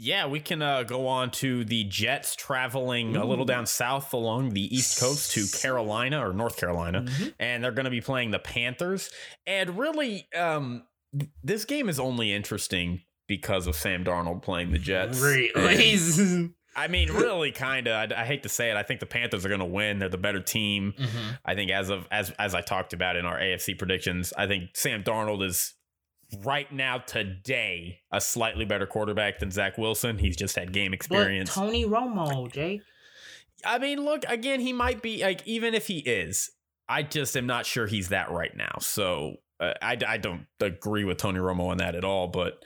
Yeah, 0.03 0.27
we 0.27 0.41
can 0.41 0.61
uh, 0.61 0.83
go 0.83 1.07
on 1.07 1.31
to 1.31 1.63
the 1.63 1.85
Jets 1.85 2.35
traveling 2.35 3.15
a 3.15 3.23
little 3.23 3.45
down 3.45 3.65
south 3.65 4.13
along 4.13 4.49
the 4.49 4.75
East 4.75 4.99
Coast 4.99 5.31
to 5.31 5.45
Carolina 5.61 6.27
or 6.27 6.33
North 6.33 6.57
Carolina, 6.57 7.03
Mhm. 7.03 7.33
and 7.39 7.63
they're 7.63 7.71
going 7.71 7.85
to 7.85 7.89
be 7.91 8.01
playing 8.01 8.31
the 8.31 8.39
Panthers. 8.39 9.09
And 9.47 9.77
really, 9.79 10.27
um, 10.35 10.83
th- 11.17 11.31
this 11.41 11.63
game 11.63 11.87
is 11.87 11.99
only 12.01 12.33
interesting 12.33 13.03
because 13.29 13.65
of 13.65 13.75
Sam 13.77 14.03
Darnold 14.03 14.41
playing 14.41 14.71
the 14.71 14.77
Jets. 14.79 15.19
Really? 15.21 15.51
I 16.75 16.87
mean, 16.89 17.09
really, 17.13 17.51
kind 17.53 17.87
of. 17.87 18.11
I, 18.11 18.23
I 18.23 18.25
hate 18.25 18.43
to 18.43 18.49
say 18.49 18.71
it. 18.71 18.75
I 18.75 18.83
think 18.83 18.99
the 18.99 19.05
Panthers 19.05 19.45
are 19.45 19.49
going 19.49 19.59
to 19.59 19.65
win. 19.65 19.99
They're 19.99 20.09
the 20.09 20.17
better 20.17 20.41
team. 20.41 20.95
Mhm. 20.97 21.39
I 21.45 21.55
think 21.55 21.71
as 21.71 21.89
of 21.89 22.07
as 22.11 22.31
as 22.31 22.53
I 22.53 22.59
talked 22.61 22.91
about 22.91 23.15
in 23.15 23.25
our 23.25 23.39
AFC 23.39 23.73
predictions, 23.77 24.33
I 24.37 24.47
think 24.47 24.71
Sam 24.75 25.01
Darnold 25.03 25.45
is 25.45 25.75
right 26.43 26.71
now 26.71 26.97
today 26.97 27.99
a 28.11 28.21
slightly 28.21 28.65
better 28.65 28.85
quarterback 28.85 29.39
than 29.39 29.51
Zach 29.51 29.77
Wilson. 29.77 30.17
He's 30.17 30.35
just 30.35 30.55
had 30.55 30.73
game 30.73 30.93
experience. 30.93 31.53
But. 31.53 31.61
Tony 31.61 31.85
Romo, 31.85 32.51
Jay. 32.51 32.81
I 33.65 33.79
mean, 33.79 34.03
look 34.03 34.23
again. 34.27 34.59
He 34.59 34.73
might 34.73 35.01
be 35.01 35.23
like 35.23 35.45
even 35.45 35.73
if 35.73 35.87
he 35.87 35.99
is, 35.99 36.51
I 36.89 37.03
just 37.03 37.37
am 37.37 37.45
not 37.45 37.65
sure 37.65 37.87
he's 37.87 38.09
that 38.09 38.31
right 38.31 38.55
now. 38.55 38.77
So 38.79 39.37
uh, 39.59 39.73
I 39.81 39.97
I 40.07 40.17
don't 40.17 40.45
agree 40.59 41.03
with 41.03 41.17
Tony 41.17 41.39
Romo 41.39 41.69
on 41.69 41.77
that 41.77 41.95
at 41.95 42.03
all. 42.03 42.27
But 42.27 42.63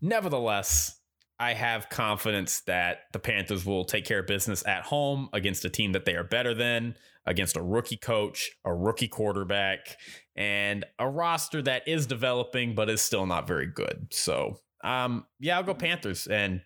nevertheless. 0.00 1.00
I 1.36 1.54
have 1.54 1.88
confidence 1.88 2.60
that 2.68 3.00
the 3.12 3.18
Panthers 3.18 3.66
will 3.66 3.84
take 3.84 4.04
care 4.04 4.20
of 4.20 4.28
business 4.28 4.64
at 4.68 4.84
home 4.84 5.28
against 5.32 5.64
a 5.64 5.68
team 5.68 5.90
that 5.90 6.04
they 6.04 6.14
are 6.14 6.22
better 6.22 6.54
than, 6.54 6.94
against 7.26 7.56
a 7.56 7.60
rookie 7.60 7.96
coach, 7.96 8.52
a 8.64 8.72
rookie 8.72 9.08
quarterback, 9.08 9.96
and 10.36 10.84
a 10.98 11.08
roster 11.08 11.62
that 11.62 11.86
is 11.88 12.06
developing 12.06 12.74
but 12.74 12.90
is 12.90 13.00
still 13.02 13.26
not 13.26 13.46
very 13.46 13.66
good. 13.66 14.08
So, 14.10 14.58
um, 14.82 15.26
yeah, 15.40 15.56
I'll 15.56 15.62
go 15.62 15.74
Panthers. 15.74 16.26
And 16.26 16.60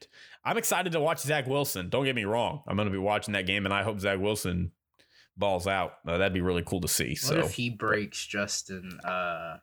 I'm 0.45 0.57
excited 0.57 0.93
to 0.93 1.01
watch 1.01 1.21
Zach 1.21 1.47
Wilson. 1.47 1.89
Don't 1.89 2.05
get 2.05 2.15
me 2.15 2.25
wrong. 2.25 2.63
I'm 2.67 2.77
going 2.77 2.89
to 2.89 2.93
be 2.93 2.99
watching 2.99 3.35
that 3.35 3.47
game, 3.47 3.65
and 3.65 3.75
I 3.75 3.83
hope 3.83 4.01
Zach 4.01 4.19
Wilson 4.19 4.73
balls 5.37 5.67
out. 5.67 5.95
Uh, 6.07 6.19
that'd 6.19 6.33
be 6.33 6.41
really 6.41 6.63
cool 6.65 6.81
to 6.81 6.89
see. 6.89 7.11
What 7.11 7.19
so, 7.19 7.35
if 7.41 7.53
he 7.53 7.71
breaks 7.71 8.27
Justin? 8.27 8.99
Uh, 9.05 9.59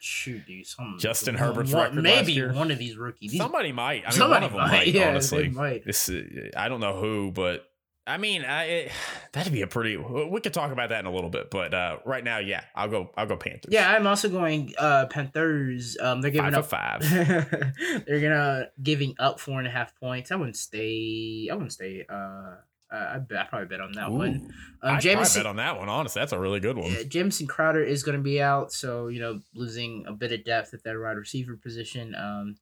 shoot, 0.00 0.46
dude, 0.46 0.66
some 0.66 0.96
Justin 0.98 1.34
one- 1.34 1.42
Herbert's 1.44 1.72
one- 1.72 1.82
record 1.96 2.04
last 2.04 2.26
maybe 2.26 2.46
one 2.48 2.70
of 2.70 2.78
these 2.78 2.96
rookies. 2.96 3.36
Somebody 3.36 3.72
might. 3.72 4.02
I 4.06 4.10
mean, 4.10 4.12
somebody 4.12 4.46
one 4.46 4.52
of 4.52 4.52
them 4.52 4.68
might, 4.78 4.86
yeah, 4.94 5.08
honestly. 5.08 5.48
might. 5.48 5.84
This 5.84 6.10
I 6.56 6.68
don't 6.68 6.80
know 6.80 6.98
who, 6.98 7.30
but 7.32 7.69
I 8.06 8.16
mean, 8.18 8.44
I 8.44 8.64
it, 8.64 8.92
that'd 9.32 9.52
be 9.52 9.62
a 9.62 9.66
pretty. 9.66 9.96
We 9.96 10.40
could 10.40 10.54
talk 10.54 10.72
about 10.72 10.88
that 10.90 11.00
in 11.00 11.06
a 11.06 11.12
little 11.12 11.30
bit, 11.30 11.50
but 11.50 11.74
uh, 11.74 11.98
right 12.04 12.24
now, 12.24 12.38
yeah, 12.38 12.64
I'll 12.74 12.88
go. 12.88 13.10
I'll 13.16 13.26
go 13.26 13.36
Panthers. 13.36 13.72
Yeah, 13.72 13.90
I'm 13.90 14.06
also 14.06 14.28
going 14.28 14.74
uh 14.78 15.06
Panthers. 15.06 15.96
Um, 16.00 16.20
they're 16.20 16.30
giving 16.30 16.52
five 16.52 16.64
up 16.64 16.66
five. 16.66 17.00
they're 18.06 18.20
gonna 18.20 18.68
giving 18.82 19.14
up 19.18 19.40
four 19.40 19.58
and 19.58 19.68
a 19.68 19.70
half 19.70 19.94
points. 19.98 20.32
I 20.32 20.36
wouldn't 20.36 20.56
stay. 20.56 21.48
I 21.50 21.54
wouldn't 21.54 21.72
stay. 21.72 22.04
Uh, 22.08 22.56
I 22.92 23.18
bet 23.18 23.38
I 23.38 23.44
probably 23.44 23.68
bet 23.68 23.80
on 23.80 23.92
that 23.92 24.10
one. 24.10 24.28
Um, 24.28 24.52
probably 24.80 25.00
Jameson 25.00 25.40
bet 25.40 25.46
on 25.46 25.56
that 25.56 25.78
one. 25.78 25.88
Honestly, 25.88 26.20
that's 26.20 26.32
a 26.32 26.40
really 26.40 26.58
good 26.58 26.76
one. 26.76 26.90
uh, 26.90 27.04
Jamison 27.04 27.46
Crowder 27.46 27.84
is 27.84 28.02
going 28.02 28.16
to 28.16 28.22
be 28.22 28.42
out, 28.42 28.72
so 28.72 29.06
you 29.08 29.20
know 29.20 29.40
losing 29.54 30.04
a 30.08 30.12
bit 30.12 30.32
of 30.32 30.44
depth 30.44 30.74
at 30.74 30.82
that 30.82 30.98
wide 30.98 31.16
receiver 31.16 31.56
position. 31.56 32.14
Um, 32.16 32.56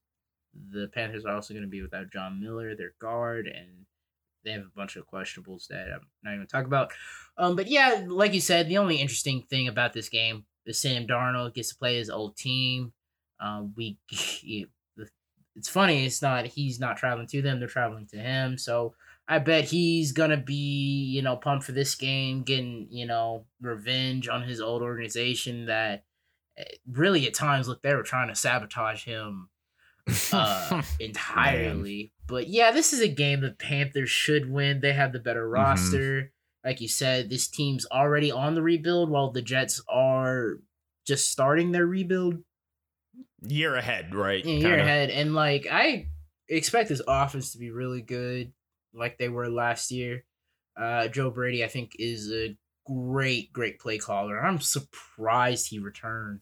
the 0.70 0.88
Panthers 0.88 1.24
are 1.24 1.34
also 1.34 1.54
going 1.54 1.64
to 1.64 1.70
be 1.70 1.80
without 1.80 2.12
John 2.12 2.40
Miller, 2.40 2.74
their 2.74 2.92
guard, 3.00 3.46
and 3.46 3.86
they 4.44 4.52
have 4.52 4.62
a 4.62 4.76
bunch 4.76 4.96
of 4.96 5.06
questionables 5.08 5.66
that 5.68 5.88
I'm 5.92 6.06
not 6.22 6.34
even 6.34 6.46
talk 6.46 6.64
about. 6.64 6.92
Um, 7.36 7.56
but 7.56 7.68
yeah, 7.68 8.04
like 8.06 8.34
you 8.34 8.40
said, 8.40 8.68
the 8.68 8.78
only 8.78 8.96
interesting 8.96 9.44
thing 9.48 9.68
about 9.68 9.92
this 9.92 10.08
game 10.08 10.44
is 10.66 10.80
Sam 10.80 11.06
Darnold 11.06 11.54
gets 11.54 11.70
to 11.70 11.76
play 11.76 11.96
his 11.96 12.10
old 12.10 12.36
team. 12.36 12.92
Um, 13.40 13.72
we, 13.76 13.98
it's 14.10 15.68
funny. 15.68 16.06
It's 16.06 16.22
not 16.22 16.46
he's 16.46 16.80
not 16.80 16.96
traveling 16.96 17.26
to 17.28 17.42
them; 17.42 17.58
they're 17.58 17.68
traveling 17.68 18.06
to 18.08 18.18
him. 18.18 18.58
So 18.58 18.94
I 19.26 19.38
bet 19.38 19.64
he's 19.64 20.12
gonna 20.12 20.36
be, 20.36 21.04
you 21.04 21.22
know, 21.22 21.36
pumped 21.36 21.64
for 21.64 21.72
this 21.72 21.94
game, 21.94 22.42
getting, 22.42 22.88
you 22.90 23.06
know, 23.06 23.44
revenge 23.60 24.28
on 24.28 24.42
his 24.42 24.60
old 24.60 24.82
organization 24.82 25.66
that 25.66 26.04
eh, 26.56 26.64
really 26.90 27.26
at 27.26 27.34
times 27.34 27.68
look 27.68 27.82
they 27.82 27.94
were 27.94 28.02
trying 28.02 28.28
to 28.28 28.34
sabotage 28.34 29.04
him 29.04 29.50
uh 30.32 30.82
entirely. 31.00 32.12
But 32.26 32.48
yeah, 32.48 32.70
this 32.70 32.92
is 32.92 33.00
a 33.00 33.08
game 33.08 33.40
the 33.40 33.50
Panthers 33.50 34.10
should 34.10 34.50
win. 34.50 34.80
They 34.80 34.92
have 34.92 35.12
the 35.12 35.18
better 35.18 35.48
roster. 35.48 36.32
Like 36.64 36.80
you 36.80 36.88
said, 36.88 37.30
this 37.30 37.48
team's 37.48 37.86
already 37.90 38.30
on 38.30 38.54
the 38.54 38.62
rebuild 38.62 39.10
while 39.10 39.30
the 39.30 39.42
Jets 39.42 39.80
are 39.88 40.58
just 41.06 41.30
starting 41.30 41.72
their 41.72 41.86
rebuild 41.86 42.42
year 43.42 43.74
ahead, 43.76 44.14
right? 44.14 44.44
yeah, 44.44 44.68
year 44.68 44.78
ahead. 44.78 45.10
And 45.10 45.34
like 45.34 45.66
I 45.70 46.08
expect 46.48 46.88
this 46.88 47.02
offense 47.06 47.52
to 47.52 47.58
be 47.58 47.70
really 47.70 48.02
good, 48.02 48.52
like 48.92 49.18
they 49.18 49.28
were 49.28 49.48
last 49.48 49.90
year. 49.90 50.24
Uh, 50.76 51.08
Joe 51.08 51.30
Brady, 51.30 51.64
I 51.64 51.68
think, 51.68 51.96
is 51.98 52.30
a 52.30 52.56
great, 52.86 53.52
great 53.52 53.78
play 53.78 53.98
caller. 53.98 54.38
I'm 54.38 54.60
surprised 54.60 55.68
he 55.68 55.78
returned 55.78 56.40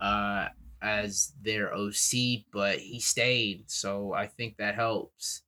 uh, 0.00 0.48
as 0.82 1.32
their 1.42 1.74
OC, 1.74 2.44
but 2.52 2.78
he 2.78 3.00
stayed, 3.00 3.70
so 3.70 4.12
I 4.12 4.26
think 4.26 4.56
that 4.56 4.74
helps. 4.74 5.42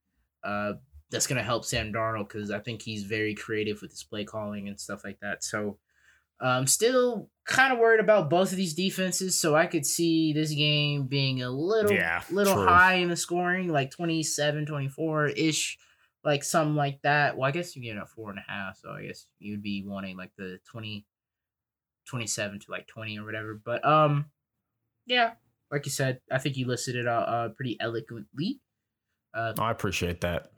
Uh, 0.44 0.74
that's 1.10 1.26
gonna 1.26 1.42
help 1.42 1.64
Sam 1.64 1.92
Darnold 1.92 2.28
because 2.28 2.50
I 2.50 2.58
think 2.58 2.82
he's 2.82 3.04
very 3.04 3.34
creative 3.34 3.80
with 3.82 3.90
his 3.90 4.02
play 4.02 4.24
calling 4.24 4.68
and 4.68 4.78
stuff 4.80 5.04
like 5.04 5.20
that. 5.20 5.42
So. 5.44 5.78
Um, 6.40 6.66
still 6.66 7.30
kind 7.44 7.72
of 7.72 7.78
worried 7.78 8.00
about 8.00 8.28
both 8.28 8.50
of 8.50 8.56
these 8.56 8.74
defenses, 8.74 9.40
so 9.40 9.54
I 9.54 9.66
could 9.66 9.86
see 9.86 10.32
this 10.32 10.52
game 10.52 11.06
being 11.06 11.40
a 11.40 11.48
little 11.48 11.92
Yeah, 11.92 12.20
little 12.32 12.54
true. 12.54 12.64
high 12.66 12.94
in 12.94 13.10
the 13.10 13.16
scoring, 13.16 13.68
like 13.68 13.92
27, 13.92 14.66
24 14.66 15.28
ish, 15.28 15.78
like 16.24 16.42
something 16.42 16.74
like 16.74 17.00
that. 17.02 17.36
Well, 17.36 17.46
I 17.46 17.52
guess 17.52 17.76
you 17.76 17.82
get 17.82 17.96
a 17.96 18.06
four 18.06 18.30
and 18.30 18.40
a 18.40 18.50
half, 18.50 18.76
so 18.78 18.90
I 18.90 19.06
guess 19.06 19.28
you'd 19.38 19.62
be 19.62 19.84
wanting 19.86 20.16
like 20.16 20.32
the 20.36 20.58
20, 20.68 21.06
27 22.08 22.58
to 22.60 22.70
like 22.72 22.88
20 22.88 23.20
or 23.20 23.24
whatever. 23.24 23.60
But 23.64 23.84
um, 23.84 24.24
yeah, 25.06 25.32
like 25.70 25.86
you 25.86 25.90
said, 25.92 26.20
I 26.30 26.38
think 26.38 26.56
you 26.56 26.66
listed 26.66 26.96
it 26.96 27.06
out 27.06 27.28
uh, 27.28 27.48
pretty 27.50 27.76
eloquently. 27.80 28.60
Uh, 29.34 29.52
Oh, 29.58 29.62
I 29.62 29.70
appreciate 29.70 30.20
that. 30.22 30.52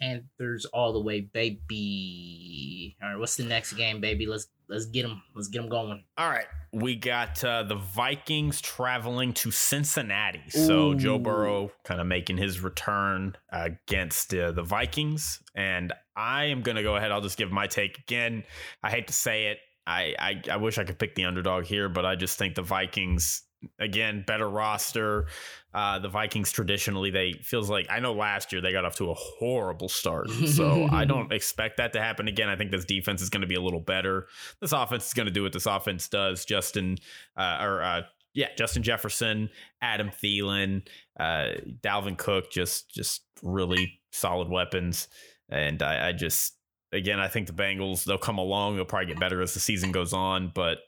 Panthers 0.00 0.66
all 0.66 0.92
the 0.92 1.00
way, 1.00 1.20
baby. 1.20 2.96
All 3.02 3.10
right, 3.10 3.18
what's 3.18 3.36
the 3.36 3.44
next 3.44 3.72
game, 3.74 4.00
baby? 4.00 4.26
Let's 4.26 4.48
let's 4.68 4.86
get 4.86 5.02
them. 5.02 5.22
Let's 5.34 5.48
get 5.48 5.60
them 5.60 5.68
going. 5.70 6.02
All 6.18 6.28
right. 6.28 6.46
We 6.74 6.96
got 6.96 7.42
uh, 7.44 7.64
the 7.64 7.74
Vikings 7.74 8.60
traveling 8.62 9.34
to 9.34 9.50
Cincinnati. 9.50 10.40
So 10.48 10.94
Joe 10.94 11.18
Burrow 11.18 11.70
kind 11.84 12.00
of 12.00 12.06
making 12.06 12.38
his 12.38 12.60
return 12.60 13.36
against 13.50 14.34
uh, 14.34 14.52
the 14.52 14.62
Vikings. 14.62 15.42
And 15.54 15.92
I 16.16 16.44
am 16.46 16.62
going 16.62 16.76
to 16.76 16.82
go 16.82 16.96
ahead. 16.96 17.12
I'll 17.12 17.20
just 17.20 17.36
give 17.36 17.52
my 17.52 17.66
take 17.66 17.98
again. 17.98 18.44
I 18.82 18.88
hate 18.90 19.06
to 19.08 19.12
say 19.12 19.48
it. 19.48 19.58
I, 19.86 20.14
I, 20.18 20.42
I 20.52 20.56
wish 20.56 20.78
I 20.78 20.84
could 20.84 20.98
pick 20.98 21.14
the 21.14 21.26
underdog 21.26 21.64
here, 21.66 21.90
but 21.90 22.06
I 22.06 22.14
just 22.14 22.38
think 22.38 22.54
the 22.54 22.62
Vikings, 22.62 23.42
again, 23.78 24.24
better 24.26 24.48
roster. 24.48 25.26
Uh, 25.74 25.98
the 25.98 26.08
Vikings 26.08 26.52
traditionally, 26.52 27.10
they 27.10 27.32
feels 27.32 27.70
like 27.70 27.86
I 27.88 28.00
know 28.00 28.12
last 28.12 28.52
year 28.52 28.60
they 28.60 28.72
got 28.72 28.84
off 28.84 28.96
to 28.96 29.10
a 29.10 29.14
horrible 29.14 29.88
start, 29.88 30.30
so 30.30 30.86
I 30.90 31.04
don't 31.06 31.32
expect 31.32 31.78
that 31.78 31.94
to 31.94 32.00
happen 32.00 32.28
again. 32.28 32.48
I 32.48 32.56
think 32.56 32.70
this 32.70 32.84
defense 32.84 33.22
is 33.22 33.30
going 33.30 33.40
to 33.40 33.46
be 33.46 33.54
a 33.54 33.60
little 33.60 33.80
better. 33.80 34.26
This 34.60 34.72
offense 34.72 35.06
is 35.06 35.14
going 35.14 35.26
to 35.26 35.32
do 35.32 35.42
what 35.42 35.52
this 35.52 35.66
offense 35.66 36.08
does. 36.08 36.44
Justin, 36.44 36.98
uh, 37.36 37.58
or 37.60 37.82
uh, 37.82 38.02
yeah, 38.34 38.48
Justin 38.56 38.82
Jefferson, 38.82 39.48
Adam 39.80 40.10
Thielen, 40.10 40.86
uh, 41.18 41.52
Dalvin 41.80 42.18
Cook, 42.18 42.50
just 42.50 42.90
just 42.90 43.22
really 43.42 44.00
solid 44.10 44.48
weapons. 44.48 45.08
And 45.48 45.82
I, 45.82 46.08
I 46.08 46.12
just 46.12 46.54
again, 46.92 47.18
I 47.18 47.28
think 47.28 47.46
the 47.46 47.52
Bengals 47.52 48.04
they'll 48.04 48.18
come 48.18 48.38
along. 48.38 48.76
They'll 48.76 48.84
probably 48.84 49.06
get 49.06 49.20
better 49.20 49.40
as 49.42 49.54
the 49.54 49.60
season 49.60 49.92
goes 49.92 50.12
on, 50.12 50.52
but 50.54 50.78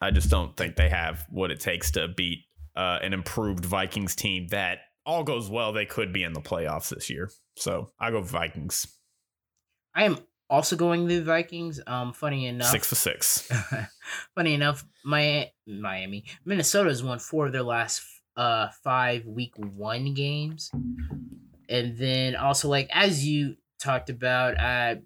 I 0.00 0.10
just 0.10 0.30
don't 0.30 0.56
think 0.56 0.76
they 0.76 0.88
have 0.88 1.24
what 1.30 1.50
it 1.50 1.60
takes 1.60 1.90
to 1.92 2.08
beat 2.08 2.44
uh, 2.74 2.98
an 3.02 3.12
improved 3.12 3.64
Vikings 3.64 4.14
team 4.14 4.48
that 4.48 4.80
all 5.06 5.22
goes 5.22 5.48
well, 5.48 5.72
they 5.72 5.86
could 5.86 6.12
be 6.12 6.24
in 6.24 6.32
the 6.32 6.40
playoffs 6.40 6.90
this 6.90 7.08
year. 7.08 7.30
So 7.56 7.90
I 7.98 8.10
go 8.10 8.20
Vikings. 8.20 8.86
I 9.94 10.04
am 10.04 10.18
also 10.50 10.76
going 10.76 11.06
the 11.06 11.20
Vikings. 11.20 11.80
Um, 11.86 12.12
funny 12.12 12.46
enough, 12.46 12.68
six 12.68 12.88
for 12.88 12.96
six. 12.96 13.50
funny 14.34 14.54
enough, 14.54 14.84
my 15.04 15.50
Miami, 15.66 16.24
Minnesota 16.44 16.90
has 16.90 17.02
won 17.02 17.18
four 17.18 17.46
of 17.46 17.52
their 17.52 17.62
last 17.62 18.02
uh 18.36 18.68
five 18.84 19.24
week 19.24 19.54
one 19.56 20.12
games, 20.12 20.70
and 21.68 21.96
then 21.96 22.36
also 22.36 22.68
like 22.68 22.90
as 22.92 23.26
you 23.26 23.56
talked 23.78 24.10
about, 24.10 24.58
uh, 24.58 24.96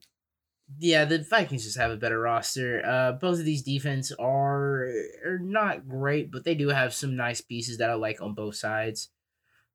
yeah, 0.79 1.05
the 1.05 1.19
Vikings 1.19 1.65
just 1.65 1.79
have 1.79 1.91
a 1.91 1.97
better 1.97 2.21
roster. 2.21 2.85
Uh, 2.85 3.13
both 3.13 3.39
of 3.39 3.45
these 3.45 3.63
defense 3.63 4.13
are 4.13 4.89
are 5.25 5.39
not 5.41 5.89
great, 5.89 6.31
but 6.31 6.45
they 6.45 6.55
do 6.55 6.69
have 6.69 6.95
some 6.95 7.17
nice 7.17 7.41
pieces 7.41 7.79
that 7.79 7.91
I 7.91 7.95
like 7.95 8.21
on 8.23 8.35
both 8.35 8.57
sides. 8.57 9.11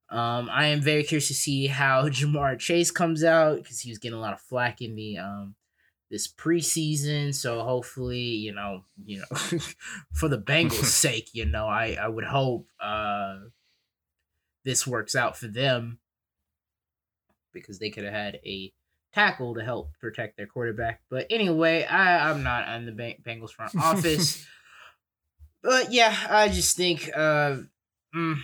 Um, 0.10 0.50
I 0.52 0.68
am 0.68 0.82
very 0.82 1.04
curious 1.04 1.28
to 1.30 1.34
see 1.34 1.68
how 1.68 2.04
Ja'Marr 2.10 2.60
Chase 2.60 2.92
comes 2.92 3.24
out 3.24 3.58
because 3.58 3.80
he 3.80 3.90
was 3.90 4.00
getting 4.00 4.18
a 4.18 4.22
lot 4.22 4.34
of 4.34 4.42
flack 4.42 4.82
in 4.82 4.96
the 4.96 5.18
um 5.18 5.56
this 6.10 6.32
preseason. 6.32 7.34
So 7.34 7.62
hopefully, 7.64 8.20
you 8.20 8.54
know, 8.54 8.84
you 9.04 9.20
know, 9.20 9.38
for 10.14 10.30
the 10.30 10.40
Bengals' 10.40 10.86
sake, 10.86 11.30
you 11.34 11.46
know, 11.46 11.68
I 11.68 11.98
I 12.00 12.08
would 12.08 12.26
hope 12.26 12.68
uh 12.80 13.38
this 14.64 14.88
works 14.88 15.16
out 15.16 15.38
for 15.38 15.48
them 15.48 16.00
because 17.54 17.80
they 17.80 17.90
could 17.90 18.04
have 18.04 18.14
had 18.14 18.40
a 18.46 18.74
tackle 19.16 19.56
to 19.56 19.64
help 19.64 19.92
protect 20.00 20.38
their 20.38 20.46
quarterback. 20.46 21.02
But 21.10 21.26
anyway, 21.32 21.86
I 21.86 22.30
I'm 22.30 22.44
not 22.44 22.68
on 22.68 22.86
the 22.86 22.92
Bengals 22.92 23.52
front 23.52 23.76
office. 23.82 24.46
but 25.64 25.92
yeah, 25.92 26.16
I 26.30 26.50
just 26.50 26.78
think 26.78 27.10
uh 27.16 27.58
Mm, 28.16 28.38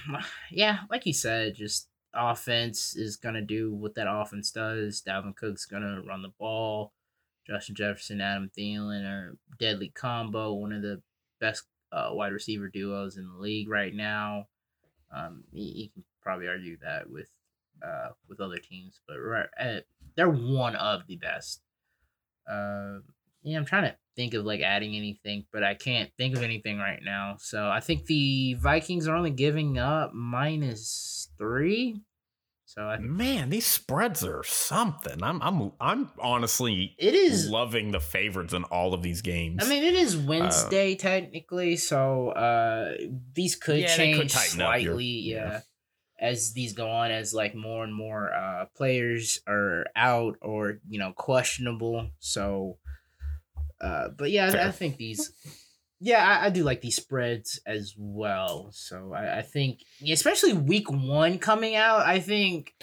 yeah, 0.51 0.79
like 0.89 1.05
you 1.05 1.13
said, 1.13 1.55
just 1.55 1.87
offense 2.13 2.93
is 2.95 3.15
gonna 3.15 3.41
do 3.41 3.73
what 3.73 3.95
that 3.95 4.11
offense 4.11 4.51
does. 4.51 5.01
Dalvin 5.01 5.35
Cook's 5.35 5.65
gonna 5.65 6.01
run 6.05 6.21
the 6.21 6.33
ball. 6.37 6.91
Justin 7.47 7.75
Jefferson, 7.75 8.19
Adam 8.21 8.51
Thielen 8.55 9.05
are 9.05 9.37
deadly 9.59 9.89
combo. 9.95 10.53
One 10.53 10.73
of 10.73 10.81
the 10.81 11.01
best 11.39 11.63
uh, 11.91 12.09
wide 12.11 12.33
receiver 12.33 12.67
duos 12.67 13.17
in 13.17 13.27
the 13.27 13.39
league 13.39 13.69
right 13.69 13.93
now. 13.93 14.47
Um, 15.15 15.45
you, 15.51 15.83
you 15.83 15.89
can 15.89 16.03
probably 16.21 16.47
argue 16.47 16.77
that 16.83 17.09
with 17.09 17.29
uh, 17.81 18.09
with 18.27 18.41
other 18.41 18.57
teams, 18.57 18.99
but 19.07 19.17
right, 19.19 19.47
they're 20.15 20.29
one 20.29 20.75
of 20.75 21.07
the 21.07 21.17
best. 21.17 21.61
Uh, 22.49 22.99
yeah, 23.43 23.57
I'm 23.57 23.65
trying 23.65 23.83
to 23.83 23.95
think 24.15 24.33
of 24.33 24.45
like 24.45 24.61
adding 24.61 24.95
anything, 24.95 25.45
but 25.51 25.63
I 25.63 25.73
can't 25.73 26.11
think 26.17 26.35
of 26.35 26.43
anything 26.43 26.77
right 26.77 26.99
now. 27.03 27.35
So 27.39 27.69
I 27.69 27.79
think 27.79 28.05
the 28.05 28.55
Vikings 28.55 29.07
are 29.07 29.15
only 29.15 29.31
giving 29.31 29.77
up 29.77 30.13
minus 30.13 31.29
three. 31.37 32.01
So 32.65 32.83
I, 32.83 32.99
man, 32.99 33.49
these 33.49 33.65
spreads 33.65 34.23
are 34.23 34.43
something. 34.43 35.21
I'm 35.21 35.41
I'm 35.41 35.73
I'm 35.81 36.09
honestly 36.19 36.95
it 36.97 37.13
is 37.13 37.49
loving 37.49 37.91
the 37.91 37.99
favorites 37.99 38.53
in 38.53 38.63
all 38.65 38.93
of 38.93 39.01
these 39.01 39.21
games. 39.21 39.61
I 39.61 39.67
mean, 39.67 39.83
it 39.83 39.93
is 39.93 40.15
uh, 40.15 40.21
Wednesday 40.25 40.93
uh, 40.93 40.97
technically, 40.97 41.75
so 41.75 42.29
uh 42.29 42.93
these 43.33 43.57
could 43.57 43.79
yeah, 43.79 43.95
change 43.97 44.19
could 44.19 44.31
slightly. 44.31 45.05
Your, 45.05 45.37
yeah. 45.37 45.51
yeah. 45.51 45.59
As 46.21 46.53
these 46.53 46.73
go 46.73 46.87
on, 46.87 47.09
as 47.09 47.33
like 47.33 47.55
more 47.55 47.83
and 47.83 47.93
more 47.93 48.31
uh 48.31 48.65
players 48.77 49.41
are 49.47 49.85
out 49.95 50.37
or 50.41 50.79
you 50.87 50.99
know 50.99 51.13
questionable, 51.13 52.09
so 52.19 52.77
uh, 53.81 54.09
but 54.09 54.29
yeah, 54.31 54.51
I, 54.53 54.67
I, 54.67 54.71
think 54.71 54.97
these. 54.97 55.33
Yeah, 55.99 56.23
I, 56.23 56.45
I, 56.45 56.49
do 56.49 56.63
like 56.63 56.81
these 56.81 56.95
spreads 56.95 57.59
as 57.65 57.95
well. 57.97 58.69
So 58.71 59.13
I, 59.13 59.39
I 59.39 59.41
think, 59.41 59.79
especially 60.07 60.53
week 60.53 60.89
one 60.89 61.39
coming 61.39 61.75
out, 61.75 62.05
I 62.05 62.19
think 62.19 62.73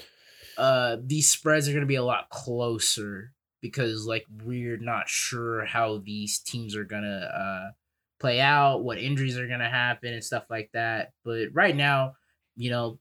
uh, 0.57 0.97
these 1.01 1.29
spreads 1.29 1.67
are 1.67 1.71
going 1.71 1.81
to 1.81 1.87
be 1.87 1.95
a 1.95 2.03
lot 2.03 2.29
closer 2.29 3.31
because 3.61 4.05
like 4.05 4.25
we're 4.43 4.77
not 4.77 5.07
sure 5.07 5.65
how 5.65 5.99
these 5.99 6.39
teams 6.39 6.75
are 6.75 6.85
going 6.85 7.03
to 7.03 7.09
uh, 7.09 7.71
play 8.19 8.41
out, 8.41 8.83
what 8.83 8.97
injuries 8.97 9.37
are 9.37 9.47
going 9.47 9.59
to 9.59 9.69
happen, 9.69 10.13
and 10.13 10.23
stuff 10.23 10.45
like 10.49 10.69
that. 10.73 11.13
But 11.23 11.47
right 11.53 11.75
now, 11.75 12.13
you 12.57 12.71
know, 12.71 12.99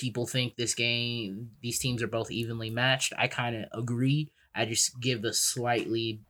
people 0.00 0.26
think 0.26 0.56
this 0.56 0.74
game, 0.74 1.50
these 1.62 1.78
teams 1.78 2.02
are 2.02 2.08
both 2.08 2.30
evenly 2.30 2.70
matched. 2.70 3.12
I 3.18 3.28
kind 3.28 3.54
of 3.54 3.64
agree. 3.72 4.32
I 4.54 4.64
just 4.64 4.98
give 5.00 5.22
the 5.22 5.32
slightly 5.32 6.22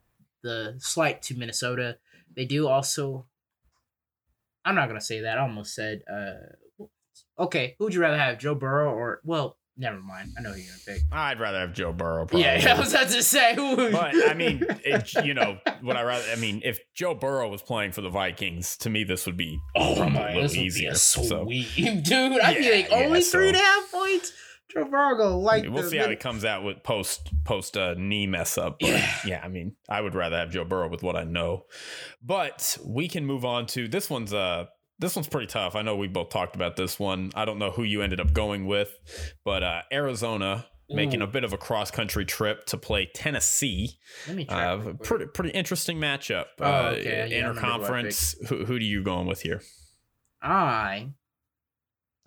the 0.43 0.75
slight 0.79 1.23
to 1.23 1.39
Minnesota. 1.39 1.99
They 2.35 2.45
do 2.45 2.67
also. 2.67 3.27
I'm 4.65 4.75
not 4.75 4.89
gonna 4.89 5.01
say 5.01 5.21
that. 5.21 5.39
I 5.39 5.43
almost 5.43 5.75
said. 5.75 6.03
Uh, 6.13 6.85
okay, 7.39 7.77
who 7.79 7.85
would 7.85 7.95
you 7.95 8.01
rather 8.01 8.19
have, 8.19 8.39
Joe 8.39 8.55
Burrow 8.55 8.93
or 8.93 9.21
well, 9.25 9.57
never 9.77 10.01
mind. 10.01 10.31
I 10.37 10.43
know 10.43 10.53
who 10.53 10.61
you're 10.61 10.73
gonna 10.87 10.99
pick. 10.99 11.07
I'd 11.13 11.41
rather 11.41 11.61
have 11.61 11.73
Joe 11.73 11.93
Burrow. 11.93 12.27
Probably. 12.27 12.43
Yeah, 12.43 12.75
I 12.77 12.81
was 12.81 12.93
about 12.93 13.09
to 13.09 13.23
say. 13.23 13.55
but 13.57 14.31
I 14.31 14.35
mean, 14.35 14.65
it, 14.85 15.13
you 15.25 15.35
know, 15.35 15.59
what 15.81 15.97
I 15.97 16.03
rather. 16.03 16.25
I 16.31 16.37
mean, 16.37 16.61
if 16.65 16.81
Joe 16.95 17.15
Burrow 17.15 17.49
was 17.49 17.63
playing 17.63 17.93
for 17.93 18.01
the 18.01 18.11
Vikings, 18.11 18.77
to 18.79 18.91
me 18.91 19.05
this 19.05 19.27
would 19.27 19.37
be 19.37 19.59
oh 19.77 20.09
my, 20.09 20.35
this 20.35 20.57
easier. 20.57 20.91
Would 20.91 20.95
be 20.95 21.63
sweet, 21.65 21.67
so. 21.67 22.01
dude. 22.03 22.41
I'd 22.41 22.57
yeah, 22.57 22.61
be 22.61 22.83
like 22.83 22.93
only 22.93 23.21
yeah, 23.21 23.25
three 23.25 23.45
so. 23.45 23.49
and 23.49 23.57
a 23.57 23.61
half 23.61 23.91
points. 23.91 24.33
Joe 24.73 24.85
Burrow 24.85 25.37
like 25.37 25.69
we'll 25.69 25.91
see 25.91 25.97
how 25.97 26.09
he 26.09 26.15
comes 26.15 26.45
out 26.45 26.63
with 26.63 26.85
post 26.85 27.29
post 27.45 27.77
uh, 27.77 27.95
knee 27.99 28.27
mess 28.27 28.57
up. 28.57 28.79
But 28.79 28.91
yeah. 28.91 29.15
yeah, 29.27 29.41
I 29.43 29.49
mean, 29.49 29.75
I 29.89 30.01
would 30.01 30.15
rather 30.15 30.37
have 30.37 30.51
Joe 30.51 30.65
Burrow 30.65 30.89
with 30.89 31.03
what 31.03 31.17
I 31.17 31.25
know. 31.25 31.65
But 32.23 32.79
we 32.85 33.09
can 33.09 33.27
move 33.27 33.45
on 33.45 33.67
to 33.67 33.89
this 33.89 34.09
one's 34.09 34.33
uh 34.33 34.67
this 35.01 35.17
one's 35.17 35.29
pretty 35.29 35.47
tough. 35.47 35.75
I 35.75 35.83
know 35.83 35.97
we 35.97 36.09
both 36.09 36.29
talked 36.29 36.55
about 36.55 36.77
this 36.77 36.99
one. 36.99 37.33
I 37.35 37.45
don't 37.45 37.59
know 37.59 37.71
who 37.71 37.83
you 37.83 38.03
ended 38.03 38.21
up 38.21 38.33
going 38.33 38.67
with, 38.67 38.97
but 39.45 39.63
uh, 39.63 39.83
Arizona 39.93 40.67
making 40.93 41.23
a 41.23 41.27
bit 41.27 41.45
of 41.45 41.53
a 41.53 41.57
cross 41.57 41.91
country 41.91 42.25
trip 42.25 42.67
to 42.67 42.77
play 42.77 43.09
Tennessee. 43.15 43.99
Let 44.27 44.37
me 44.37 44.45
try. 44.45 44.65
Uh, 44.65 44.93
pretty 45.03 45.27
pretty 45.27 45.51
interesting 45.51 45.99
matchup. 45.99 46.47
Oh, 46.61 46.89
okay. 46.89 47.33
Uh, 47.33 47.53
interconference. 47.53 48.35
Who 48.49 48.65
who 48.65 48.79
do 48.79 48.85
you 48.85 49.03
going 49.03 49.27
with 49.27 49.43
here? 49.43 49.63
I 50.43 51.11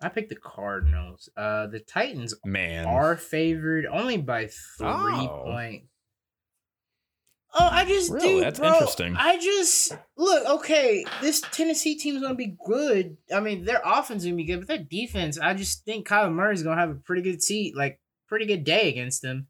I 0.00 0.08
picked 0.08 0.30
the 0.30 0.36
Cardinals. 0.36 1.28
Uh, 1.36 1.66
the 1.66 1.80
Titans 1.80 2.34
man 2.44 2.86
are 2.86 3.16
favored 3.16 3.86
only 3.86 4.16
by 4.16 4.46
three 4.46 4.88
oh. 4.88 5.42
points. 5.44 5.86
Oh, 7.56 7.68
I 7.70 7.84
just 7.84 8.10
really? 8.10 8.28
do. 8.28 8.40
That's 8.40 8.58
bro. 8.58 8.72
interesting. 8.72 9.14
I 9.16 9.38
just 9.38 9.96
look 10.16 10.44
okay. 10.60 11.04
This 11.20 11.40
Tennessee 11.40 11.96
team 11.96 12.16
is 12.16 12.22
gonna 12.22 12.34
be 12.34 12.56
good. 12.66 13.16
I 13.32 13.40
mean, 13.40 13.64
their 13.64 13.80
offense 13.84 14.22
is 14.22 14.26
gonna 14.26 14.36
be 14.36 14.44
good, 14.44 14.58
but 14.58 14.68
their 14.68 14.78
defense, 14.78 15.38
I 15.38 15.54
just 15.54 15.84
think 15.84 16.08
Kyler 16.08 16.32
Murray's 16.32 16.62
gonna 16.62 16.80
have 16.80 16.90
a 16.90 16.94
pretty 16.94 17.22
good 17.22 17.42
seat, 17.42 17.76
like 17.76 18.00
pretty 18.28 18.46
good 18.46 18.64
day 18.64 18.88
against 18.88 19.22
them. 19.22 19.46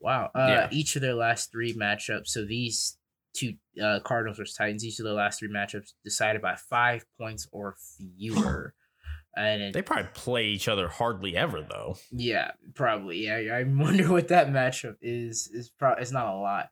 Wow. 0.00 0.30
Uh, 0.34 0.46
yeah. 0.48 0.68
Each 0.70 0.96
of 0.96 1.02
their 1.02 1.14
last 1.14 1.52
three 1.52 1.74
matchups. 1.74 2.28
So 2.28 2.44
these 2.44 2.98
two 3.34 3.54
uh, 3.82 4.00
Cardinals 4.00 4.38
versus 4.38 4.56
Titans. 4.56 4.84
Each 4.84 4.98
of 4.98 5.04
their 5.04 5.14
last 5.14 5.38
three 5.38 5.48
matchups 5.48 5.92
decided 6.04 6.42
by 6.42 6.56
five 6.56 7.04
points 7.18 7.48
or 7.52 7.76
fewer. 8.18 8.74
And 9.36 9.72
they 9.72 9.82
probably 9.82 10.08
play 10.14 10.46
each 10.46 10.68
other 10.68 10.88
hardly 10.88 11.36
ever, 11.36 11.62
though. 11.62 11.96
Yeah, 12.10 12.52
probably. 12.74 13.26
Yeah, 13.26 13.36
I 13.36 13.62
wonder 13.66 14.10
what 14.10 14.28
that 14.28 14.48
matchup 14.48 14.96
is. 15.00 15.48
Is 15.52 15.70
probably 15.70 16.02
it's 16.02 16.12
not 16.12 16.34
a 16.34 16.36
lot, 16.36 16.70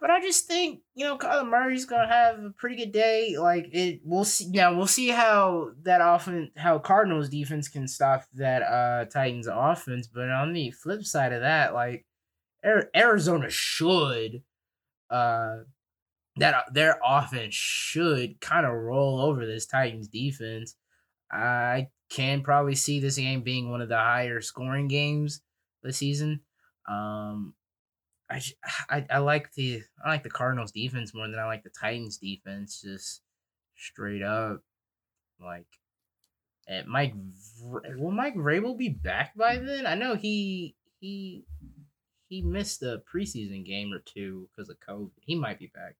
but 0.00 0.10
I 0.10 0.20
just 0.20 0.46
think 0.46 0.80
you 0.94 1.04
know 1.04 1.18
Kyler 1.18 1.48
Murray's 1.48 1.84
gonna 1.84 2.08
have 2.08 2.38
a 2.38 2.50
pretty 2.50 2.76
good 2.76 2.92
day. 2.92 3.36
Like 3.38 3.68
it, 3.72 4.00
we'll 4.04 4.24
see. 4.24 4.48
Yeah, 4.50 4.70
we'll 4.70 4.86
see 4.86 5.08
how 5.08 5.72
that 5.82 6.00
often 6.00 6.50
how 6.56 6.78
Cardinals 6.78 7.28
defense 7.28 7.68
can 7.68 7.86
stop 7.86 8.24
that 8.34 8.62
uh 8.62 9.04
Titans 9.06 9.48
offense. 9.50 10.06
But 10.06 10.30
on 10.30 10.52
the 10.54 10.70
flip 10.70 11.04
side 11.04 11.32
of 11.32 11.42
that, 11.42 11.74
like 11.74 12.06
Arizona 12.64 13.50
should, 13.50 14.42
uh, 15.10 15.58
that 16.36 16.64
their 16.72 16.98
offense 17.04 17.54
should 17.54 18.40
kind 18.40 18.66
of 18.66 18.72
roll 18.72 19.20
over 19.20 19.46
this 19.46 19.66
Titans 19.66 20.08
defense. 20.08 20.76
I 21.30 21.88
can 22.08 22.42
probably 22.42 22.74
see 22.74 23.00
this 23.00 23.16
game 23.16 23.42
being 23.42 23.70
one 23.70 23.80
of 23.82 23.88
the 23.88 23.96
higher 23.96 24.40
scoring 24.40 24.88
games 24.88 25.42
this 25.82 25.98
season. 25.98 26.40
Um, 26.88 27.54
I, 28.30 28.42
I 28.90 29.06
I 29.10 29.18
like 29.18 29.52
the 29.52 29.82
I 30.04 30.08
like 30.08 30.22
the 30.22 30.30
Cardinals 30.30 30.72
defense 30.72 31.14
more 31.14 31.28
than 31.28 31.38
I 31.38 31.46
like 31.46 31.62
the 31.62 31.70
Titans 31.70 32.18
defense. 32.18 32.80
Just 32.80 33.22
straight 33.76 34.22
up, 34.22 34.62
like, 35.40 35.66
and 36.66 36.86
Mike 36.86 37.14
will 37.96 38.10
Mike 38.10 38.34
Vrabel 38.34 38.76
be 38.76 38.88
back 38.88 39.36
by 39.36 39.58
then? 39.58 39.86
I 39.86 39.94
know 39.94 40.14
he 40.14 40.76
he 41.00 41.44
he 42.28 42.42
missed 42.42 42.82
a 42.82 43.02
preseason 43.12 43.64
game 43.64 43.92
or 43.92 44.00
two 44.00 44.48
because 44.50 44.68
of 44.68 44.76
COVID. 44.88 45.10
He 45.20 45.34
might 45.34 45.58
be 45.58 45.70
back. 45.74 45.96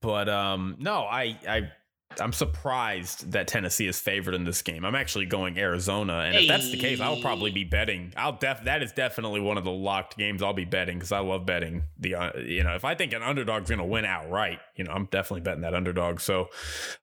But 0.00 0.28
um, 0.28 0.76
no, 0.78 1.00
I 1.02 1.38
I 1.46 1.72
I'm 2.20 2.32
surprised 2.32 3.32
that 3.32 3.48
Tennessee 3.48 3.86
is 3.86 4.00
favored 4.00 4.34
in 4.34 4.44
this 4.44 4.62
game. 4.62 4.84
I'm 4.84 4.94
actually 4.94 5.26
going 5.26 5.58
Arizona, 5.58 6.20
and 6.20 6.36
if 6.36 6.48
that's 6.48 6.70
the 6.70 6.78
case, 6.78 7.00
I'll 7.00 7.20
probably 7.20 7.50
be 7.50 7.64
betting. 7.64 8.12
I'll 8.16 8.36
def 8.36 8.64
that 8.64 8.82
is 8.82 8.92
definitely 8.92 9.40
one 9.40 9.58
of 9.58 9.64
the 9.64 9.72
locked 9.72 10.16
games 10.16 10.42
I'll 10.42 10.52
be 10.52 10.64
betting 10.64 10.96
because 10.98 11.12
I 11.12 11.20
love 11.20 11.46
betting. 11.46 11.84
The 11.98 12.14
uh, 12.14 12.30
you 12.38 12.64
know 12.64 12.74
if 12.74 12.84
I 12.84 12.94
think 12.94 13.12
an 13.12 13.22
underdog's 13.22 13.68
going 13.68 13.78
to 13.78 13.84
win 13.84 14.04
outright, 14.04 14.58
you 14.76 14.84
know 14.84 14.92
I'm 14.92 15.06
definitely 15.06 15.42
betting 15.42 15.62
that 15.62 15.74
underdog. 15.74 16.20
So, 16.20 16.48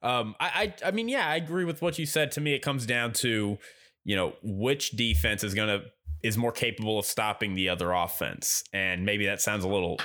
um, 0.01 0.35
I, 0.39 0.73
I 0.83 0.87
I 0.87 0.91
mean 0.91 1.09
yeah, 1.09 1.27
I 1.27 1.35
agree 1.35 1.65
with 1.65 1.81
what 1.81 1.99
you 1.99 2.05
said. 2.05 2.31
To 2.33 2.41
me, 2.41 2.53
it 2.53 2.61
comes 2.61 2.85
down 2.85 3.13
to 3.13 3.57
you 4.03 4.15
know 4.15 4.33
which 4.43 4.91
defense 4.91 5.43
is 5.43 5.53
going 5.53 5.67
to 5.67 5.85
is 6.23 6.37
more 6.37 6.51
capable 6.51 6.99
of 6.99 7.05
stopping 7.05 7.55
the 7.55 7.69
other 7.69 7.91
offense, 7.91 8.63
and 8.73 9.05
maybe 9.05 9.25
that 9.25 9.41
sounds 9.41 9.63
a 9.63 9.67
little 9.67 9.99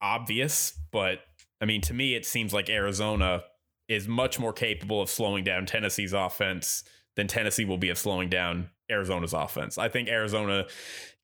obvious, 0.00 0.78
but 0.92 1.20
I 1.60 1.64
mean 1.64 1.80
to 1.82 1.94
me 1.94 2.14
it 2.14 2.26
seems 2.26 2.52
like 2.52 2.68
Arizona 2.68 3.42
is 3.88 4.08
much 4.08 4.38
more 4.38 4.52
capable 4.52 5.00
of 5.00 5.08
slowing 5.08 5.44
down 5.44 5.66
Tennessee's 5.66 6.12
offense 6.12 6.84
than 7.14 7.26
Tennessee 7.26 7.64
will 7.64 7.78
be 7.78 7.88
of 7.88 7.98
slowing 7.98 8.28
down 8.28 8.70
Arizona's 8.90 9.32
offense. 9.32 9.78
I 9.78 9.88
think 9.88 10.08
Arizona, 10.08 10.66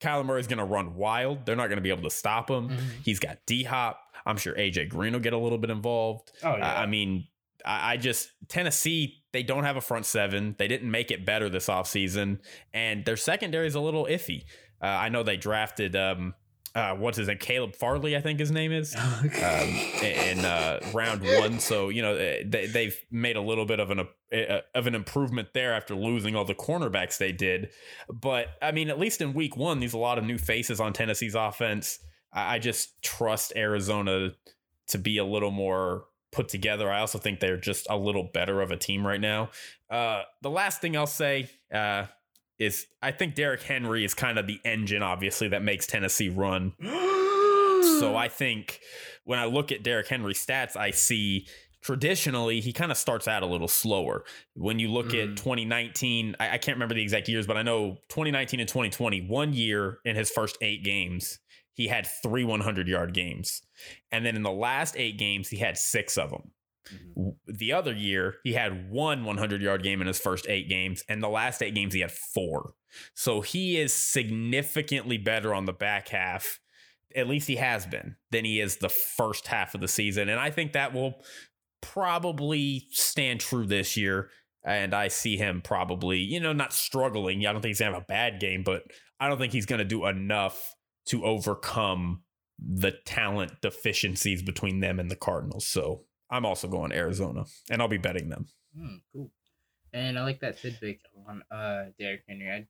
Kyler 0.01 0.25
Murray 0.25 0.41
is 0.41 0.47
going 0.47 0.59
to 0.59 0.65
run 0.65 0.95
wild. 0.95 1.45
They're 1.47 1.57
not 1.57 1.67
going 1.69 1.77
to 1.77 1.83
be 1.83 1.91
able 1.91 2.03
to 2.05 2.11
stop 2.11 2.51
him. 2.51 2.69
Mm-hmm. 2.69 2.89
He's 3.05 3.19
got 3.19 3.39
D 3.47 3.65
Hop. 3.65 4.01
I'm 4.25 4.37
sure 4.37 4.55
AJ 4.55 4.89
Green 4.89 5.13
will 5.13 5.21
get 5.21 5.33
a 5.33 5.39
little 5.39 5.59
bit 5.59 5.71
involved. 5.71 6.33
Oh, 6.43 6.57
yeah. 6.57 6.81
I 6.81 6.87
mean, 6.87 7.27
I, 7.65 7.93
I 7.93 7.97
just, 7.97 8.31
Tennessee, 8.49 9.23
they 9.33 9.43
don't 9.43 9.65
have 9.65 9.77
a 9.77 9.81
front 9.81 10.07
seven. 10.07 10.55
They 10.59 10.69
didn't 10.69 10.91
make 10.91 11.11
it 11.11 11.27
better 11.27 11.49
this 11.49 11.67
offseason, 11.67 12.39
and 12.73 13.05
their 13.05 13.17
secondary 13.17 13.67
is 13.67 13.75
a 13.75 13.81
little 13.81 14.07
iffy. 14.07 14.45
Uh, 14.81 14.87
I 14.87 15.09
know 15.09 15.23
they 15.23 15.37
drafted 15.37 15.95
um, 15.95 16.35
uh, 16.75 16.95
what's 16.95 17.19
his 17.19 17.29
name? 17.29 17.39
Caleb 17.39 17.75
Farley, 17.75 18.17
I 18.17 18.21
think 18.21 18.39
his 18.39 18.51
name 18.51 18.73
is, 18.73 18.95
um, 18.97 19.29
in 20.03 20.45
uh, 20.45 20.81
round 20.95 21.23
one. 21.23 21.59
So 21.61 21.89
you 21.91 22.03
know 22.03 22.17
eh, 22.17 22.43
they, 22.47 22.67
they've 22.67 22.99
made 23.11 23.37
a 23.37 23.41
little 23.41 23.67
bit 23.67 23.81
of 23.81 23.91
an 23.91 24.01
uh, 24.01 24.61
of 24.75 24.87
an 24.87 24.95
improvement 24.95 25.49
there 25.53 25.75
after 25.75 25.95
losing 25.95 26.35
all 26.35 26.45
the 26.45 26.55
cornerbacks 26.55 27.19
they 27.19 27.33
did. 27.33 27.71
But 28.13 28.49
I 28.63 28.73
mean, 28.73 28.89
at 28.89 28.99
least 28.99 29.21
in 29.21 29.35
week 29.35 29.57
one, 29.57 29.81
there's 29.81 29.93
a 29.93 29.99
lot 29.99 30.19
of 30.19 30.25
new 30.25 30.39
faces 30.39 30.81
on 30.81 30.93
Tennessee's 30.93 31.35
offense. 31.35 31.99
I, 32.33 32.55
I 32.55 32.59
just 32.59 33.03
trust 33.03 33.53
Arizona 33.55 34.31
to 34.89 34.99
be 34.99 35.19
a 35.19 35.25
little 35.25 35.51
more 35.51 36.05
put 36.33 36.49
together. 36.49 36.91
I 36.91 37.01
also 37.01 37.19
think 37.19 37.41
they're 37.41 37.59
just 37.59 37.87
a 37.91 37.97
little 37.97 38.25
better 38.33 38.63
of 38.63 38.71
a 38.71 38.77
team 38.77 39.07
right 39.07 39.21
now. 39.21 39.51
Uh, 39.91 40.23
the 40.41 40.51
last 40.51 40.81
thing 40.81 40.97
I'll 40.97 41.07
say, 41.07 41.51
uh, 41.73 42.07
is 42.63 42.87
I 43.03 43.11
think 43.11 43.35
Derrick 43.35 43.63
Henry 43.63 44.05
is 44.05 44.15
kind 44.15 44.39
of 44.39 44.47
the 44.47 44.61
engine, 44.65 45.03
obviously, 45.03 45.49
that 45.49 45.63
makes 45.63 45.87
Tennessee 45.87 46.29
run. 46.29 46.73
so 46.83 48.15
I 48.17 48.29
think 48.29 48.81
when 49.25 49.39
I 49.39 49.47
look 49.47 49.73
at 49.73 49.83
Derrick 49.83 50.09
Henry's 50.09 50.45
stats, 50.45 50.77
I 50.77 50.93
see 50.93 51.49
traditionally 51.83 52.61
he 52.61 52.73
kind 52.73 52.93
of 52.93 52.97
starts 52.97 53.27
out 53.27 53.43
a 53.43 53.47
little 53.47 53.69
slower. 53.69 54.25
When 54.55 54.79
you 54.79 54.89
look 54.89 55.09
mm. 55.09 55.33
at 55.33 55.37
2019, 55.37 56.37
I, 56.39 56.51
I, 56.51 56.59
can't 56.59 56.77
remember 56.77 56.95
the 56.95 57.03
exact 57.03 57.29
years, 57.29 57.47
but 57.47 57.57
I 57.57 57.63
know 57.63 57.99
2019 58.09 58.61
and 58.61 58.69
2020, 58.69 59.27
one 59.27 59.53
year 59.53 59.99
in 60.05 60.15
his 60.15 60.31
first 60.31 60.57
eight 60.61 60.85
games, 60.85 61.41
he 61.75 61.89
had 61.89 62.07
three 62.23 62.45
100 62.45 62.87
yard 62.87 63.13
games. 63.13 63.63
And 64.13 64.25
then 64.25 64.37
in 64.37 64.43
the 64.43 64.53
last 64.53 64.95
eight 64.97 65.19
games, 65.19 65.49
he 65.49 65.57
had 65.57 65.77
six 65.77 66.17
of 66.17 66.31
them. 66.31 66.53
Mm-hmm. 66.91 67.31
The 67.47 67.73
other 67.73 67.93
year, 67.93 68.37
he 68.45 68.55
had 68.55 68.91
one 68.91 69.25
100 69.25 69.63
yard 69.63 69.83
game 69.83 70.01
in 70.01 70.07
his 70.07 70.19
first 70.19 70.47
eight 70.49 70.69
games, 70.69 71.05
and 71.09 71.23
the 71.23 71.29
last 71.29 71.63
eight 71.63 71.75
games, 71.75 71.95
he 71.95 72.01
had 72.01 72.13
four. 72.13 72.75
So 73.15 73.41
he 73.41 73.79
is 73.79 73.93
significantly 73.93 75.19
better 75.19 75.55
on 75.55 75.65
the 75.65 75.73
back 75.73 76.09
half. 76.09 76.59
At 77.15 77.29
least 77.29 77.49
he 77.49 77.57
has 77.57 77.87
been 77.87 78.17
than 78.31 78.45
he 78.45 78.61
is 78.61 78.79
the 78.79 78.89
first 78.89 79.47
half 79.47 79.75
of 79.75 79.81
the 79.81 79.89
season. 79.89 80.29
And 80.29 80.41
I 80.41 80.51
think 80.51 80.73
that 80.73 80.95
will 80.95 81.23
probably 81.81 82.87
stand 82.91 83.41
true 83.41 83.67
this 83.67 83.97
year. 83.97 84.31
And 84.65 84.95
I 84.95 85.09
see 85.09 85.37
him 85.37 85.61
probably, 85.63 86.19
you 86.19 86.41
know, 86.41 86.53
not 86.53 86.73
struggling. 86.73 87.47
I 87.47 87.53
don't 87.53 87.61
think 87.61 87.71
he's 87.71 87.81
going 87.81 87.93
to 87.93 87.97
have 87.97 88.05
a 88.05 88.07
bad 88.07 88.41
game, 88.41 88.63
but 88.63 88.85
I 89.19 89.29
don't 89.29 89.39
think 89.39 89.53
he's 89.53 89.67
going 89.67 89.81
to 89.81 89.85
do 89.85 90.07
enough 90.07 90.75
to 91.07 91.25
overcome 91.25 92.23
the 92.59 92.93
talent 93.05 93.61
deficiencies 93.61 94.43
between 94.43 94.81
them 94.81 95.01
and 95.01 95.11
the 95.11 95.17
Cardinals. 95.17 95.67
So 95.67 96.05
I'm 96.33 96.47
also 96.47 96.67
going 96.67 96.93
Arizona, 96.93 97.45
and 97.71 97.83
I'll 97.83 97.89
be 97.89 97.99
betting 97.99 98.31
them. 98.31 98.47
Mm, 98.77 99.01
cool. 99.13 99.31
And 99.93 100.19
I 100.19 100.23
like 100.23 100.41
that 100.41 100.59
tidbit 100.59 101.01
on 101.29 101.43
uh 101.51 101.91
Derrick 101.99 102.23
Henry. 102.27 102.51
I, 102.51 102.67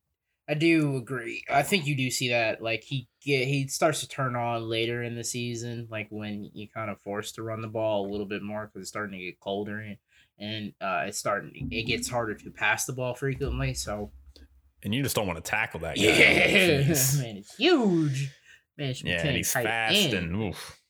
I 0.51 0.55
do 0.55 0.97
agree. 0.97 1.41
I 1.49 1.63
think 1.63 1.87
you 1.87 1.95
do 1.95 2.11
see 2.11 2.29
that 2.29 2.61
like 2.61 2.83
he 2.83 3.07
get 3.23 3.47
he 3.47 3.69
starts 3.69 4.01
to 4.01 4.07
turn 4.09 4.35
on 4.35 4.69
later 4.69 5.01
in 5.01 5.15
the 5.15 5.23
season, 5.23 5.87
like 5.89 6.07
when 6.09 6.51
you 6.53 6.67
kind 6.67 6.91
of 6.91 6.99
forced 6.99 7.35
to 7.35 7.43
run 7.43 7.61
the 7.61 7.69
ball 7.69 8.05
a 8.05 8.11
little 8.11 8.25
bit 8.25 8.43
more 8.43 8.67
because 8.67 8.81
it's 8.81 8.89
starting 8.89 9.17
to 9.17 9.25
get 9.25 9.39
colder 9.39 9.79
and 9.79 9.97
and 10.37 10.73
uh, 10.81 11.05
it's 11.07 11.17
starting 11.17 11.69
it 11.71 11.87
gets 11.87 12.09
harder 12.09 12.35
to 12.35 12.51
pass 12.51 12.83
the 12.83 12.93
ball 12.93 13.15
frequently. 13.15 13.73
So 13.73 14.11
and 14.83 14.93
you 14.93 15.01
just 15.01 15.15
don't 15.15 15.27
want 15.27 15.43
to 15.43 15.49
tackle 15.49 15.79
that 15.79 15.95
guy. 15.95 16.01
Yeah, 16.01 16.87
man, 16.87 17.37
it's 17.37 17.55
huge. 17.55 18.29
Man, 18.77 18.93
yeah, 19.05 19.25
and 19.25 19.37
he's 19.37 19.53
fast 19.53 19.95
end. 19.95 20.13
and 20.13 20.35
oof. 20.35 20.81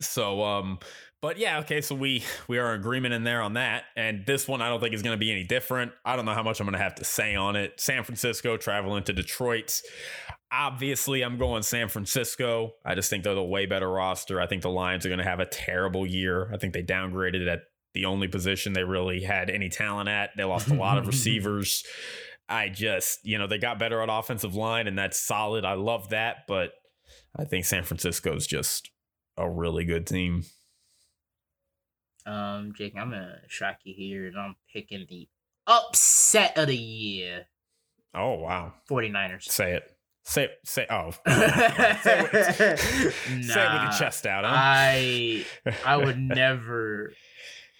So 0.00 0.42
um 0.42 0.78
but 1.20 1.36
yeah, 1.38 1.58
okay, 1.60 1.80
so 1.80 1.94
we 1.94 2.22
we 2.46 2.58
are 2.58 2.72
agreement 2.72 3.12
in 3.12 3.24
there 3.24 3.42
on 3.42 3.54
that. 3.54 3.84
And 3.96 4.24
this 4.24 4.46
one 4.46 4.62
I 4.62 4.68
don't 4.68 4.80
think 4.80 4.94
is 4.94 5.02
going 5.02 5.14
to 5.14 5.18
be 5.18 5.32
any 5.32 5.44
different. 5.44 5.92
I 6.04 6.14
don't 6.14 6.24
know 6.24 6.34
how 6.34 6.42
much 6.42 6.60
I'm 6.60 6.66
going 6.66 6.78
to 6.78 6.82
have 6.82 6.94
to 6.96 7.04
say 7.04 7.34
on 7.34 7.56
it. 7.56 7.80
San 7.80 8.04
Francisco 8.04 8.56
traveling 8.56 9.02
to 9.04 9.12
Detroit. 9.12 9.80
Obviously, 10.52 11.22
I'm 11.22 11.36
going 11.36 11.62
San 11.62 11.88
Francisco. 11.88 12.74
I 12.84 12.94
just 12.94 13.10
think 13.10 13.24
they're 13.24 13.34
the 13.34 13.42
way 13.42 13.66
better 13.66 13.90
roster. 13.90 14.40
I 14.40 14.46
think 14.46 14.62
the 14.62 14.70
Lions 14.70 15.04
are 15.04 15.08
going 15.08 15.18
to 15.18 15.24
have 15.24 15.40
a 15.40 15.46
terrible 15.46 16.06
year. 16.06 16.50
I 16.54 16.56
think 16.56 16.72
they 16.72 16.82
downgraded 16.82 17.50
at 17.52 17.62
the 17.94 18.04
only 18.04 18.28
position 18.28 18.72
they 18.72 18.84
really 18.84 19.22
had 19.22 19.50
any 19.50 19.68
talent 19.68 20.08
at. 20.08 20.30
They 20.36 20.44
lost 20.44 20.68
a 20.68 20.74
lot 20.74 20.98
of 20.98 21.06
receivers. 21.08 21.84
I 22.48 22.68
just, 22.68 23.20
you 23.24 23.38
know, 23.38 23.46
they 23.46 23.58
got 23.58 23.78
better 23.78 24.00
at 24.00 24.08
offensive 24.10 24.54
line, 24.54 24.86
and 24.86 24.96
that's 24.96 25.18
solid. 25.18 25.64
I 25.64 25.74
love 25.74 26.10
that, 26.10 26.46
but 26.46 26.72
I 27.36 27.44
think 27.44 27.64
San 27.64 27.82
Francisco 27.82 28.34
is 28.34 28.46
just 28.46 28.90
a 29.36 29.50
really 29.50 29.84
good 29.84 30.06
team. 30.06 30.44
Um, 32.28 32.74
Jake, 32.76 32.94
I'm 32.94 33.10
gonna 33.10 33.40
shock 33.48 33.78
you 33.84 33.94
here, 33.96 34.26
and 34.26 34.38
I'm 34.38 34.56
picking 34.72 35.06
the 35.08 35.28
upset 35.66 36.58
of 36.58 36.68
the 36.68 36.76
year. 36.76 37.46
Oh 38.14 38.34
wow, 38.34 38.74
49ers. 38.90 39.44
Say 39.44 39.72
it. 39.74 39.84
Say 40.24 40.50
say 40.62 40.86
oh. 40.90 41.10
say, 41.26 42.20
it 42.20 42.32
with, 42.32 42.34
nah, 43.46 43.54
say 43.54 43.64
it 43.64 43.72
with 43.72 43.82
your 43.82 43.92
chest 43.98 44.26
out. 44.26 44.44
Huh? 44.44 44.50
I 44.54 45.46
I 45.86 45.96
would 45.96 46.18
never 46.18 47.12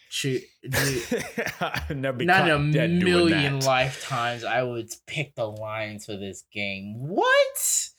shoot. 0.08 0.42
not 0.64 1.90
in 1.90 2.04
a 2.06 2.88
million 2.88 3.60
lifetimes 3.60 4.44
I 4.44 4.62
would 4.62 4.90
pick 5.06 5.34
the 5.34 5.44
Lions 5.44 6.06
for 6.06 6.16
this 6.16 6.44
game. 6.50 6.94
What? 6.96 7.90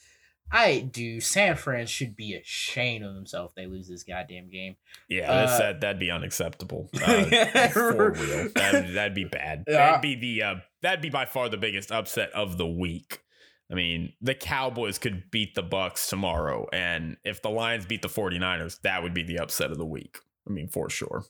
I 0.51 0.79
do. 0.79 1.19
San 1.19 1.55
Fran 1.55 1.85
should 1.85 2.15
be 2.15 2.35
ashamed 2.35 3.05
of 3.05 3.13
themselves 3.13 3.53
they 3.55 3.67
lose 3.67 3.87
this 3.87 4.03
goddamn 4.03 4.49
game. 4.49 4.75
Yeah, 5.07 5.31
uh, 5.31 5.57
that, 5.57 5.81
that'd 5.81 5.99
be 5.99 6.11
unacceptable. 6.11 6.89
Uh, 6.99 7.67
for 7.69 8.11
real, 8.11 8.49
that'd, 8.55 8.95
that'd 8.95 9.15
be 9.15 9.23
bad. 9.25 9.63
That'd 9.65 10.01
be 10.01 10.15
the 10.15 10.43
uh, 10.43 10.55
that'd 10.81 11.01
be 11.01 11.09
by 11.09 11.25
far 11.25 11.49
the 11.49 11.57
biggest 11.57 11.91
upset 11.91 12.31
of 12.31 12.57
the 12.57 12.67
week. 12.67 13.21
I 13.71 13.75
mean, 13.75 14.13
the 14.21 14.35
Cowboys 14.35 14.97
could 14.97 15.29
beat 15.31 15.55
the 15.55 15.63
Bucs 15.63 16.09
tomorrow, 16.09 16.67
and 16.73 17.17
if 17.23 17.41
the 17.41 17.49
Lions 17.49 17.85
beat 17.85 18.01
the 18.01 18.07
49ers, 18.07 18.81
that 18.81 19.03
would 19.03 19.13
be 19.13 19.23
the 19.23 19.39
upset 19.39 19.71
of 19.71 19.77
the 19.77 19.85
week. 19.85 20.17
I 20.47 20.51
mean, 20.51 20.67
for 20.67 20.89
sure. 20.89 21.23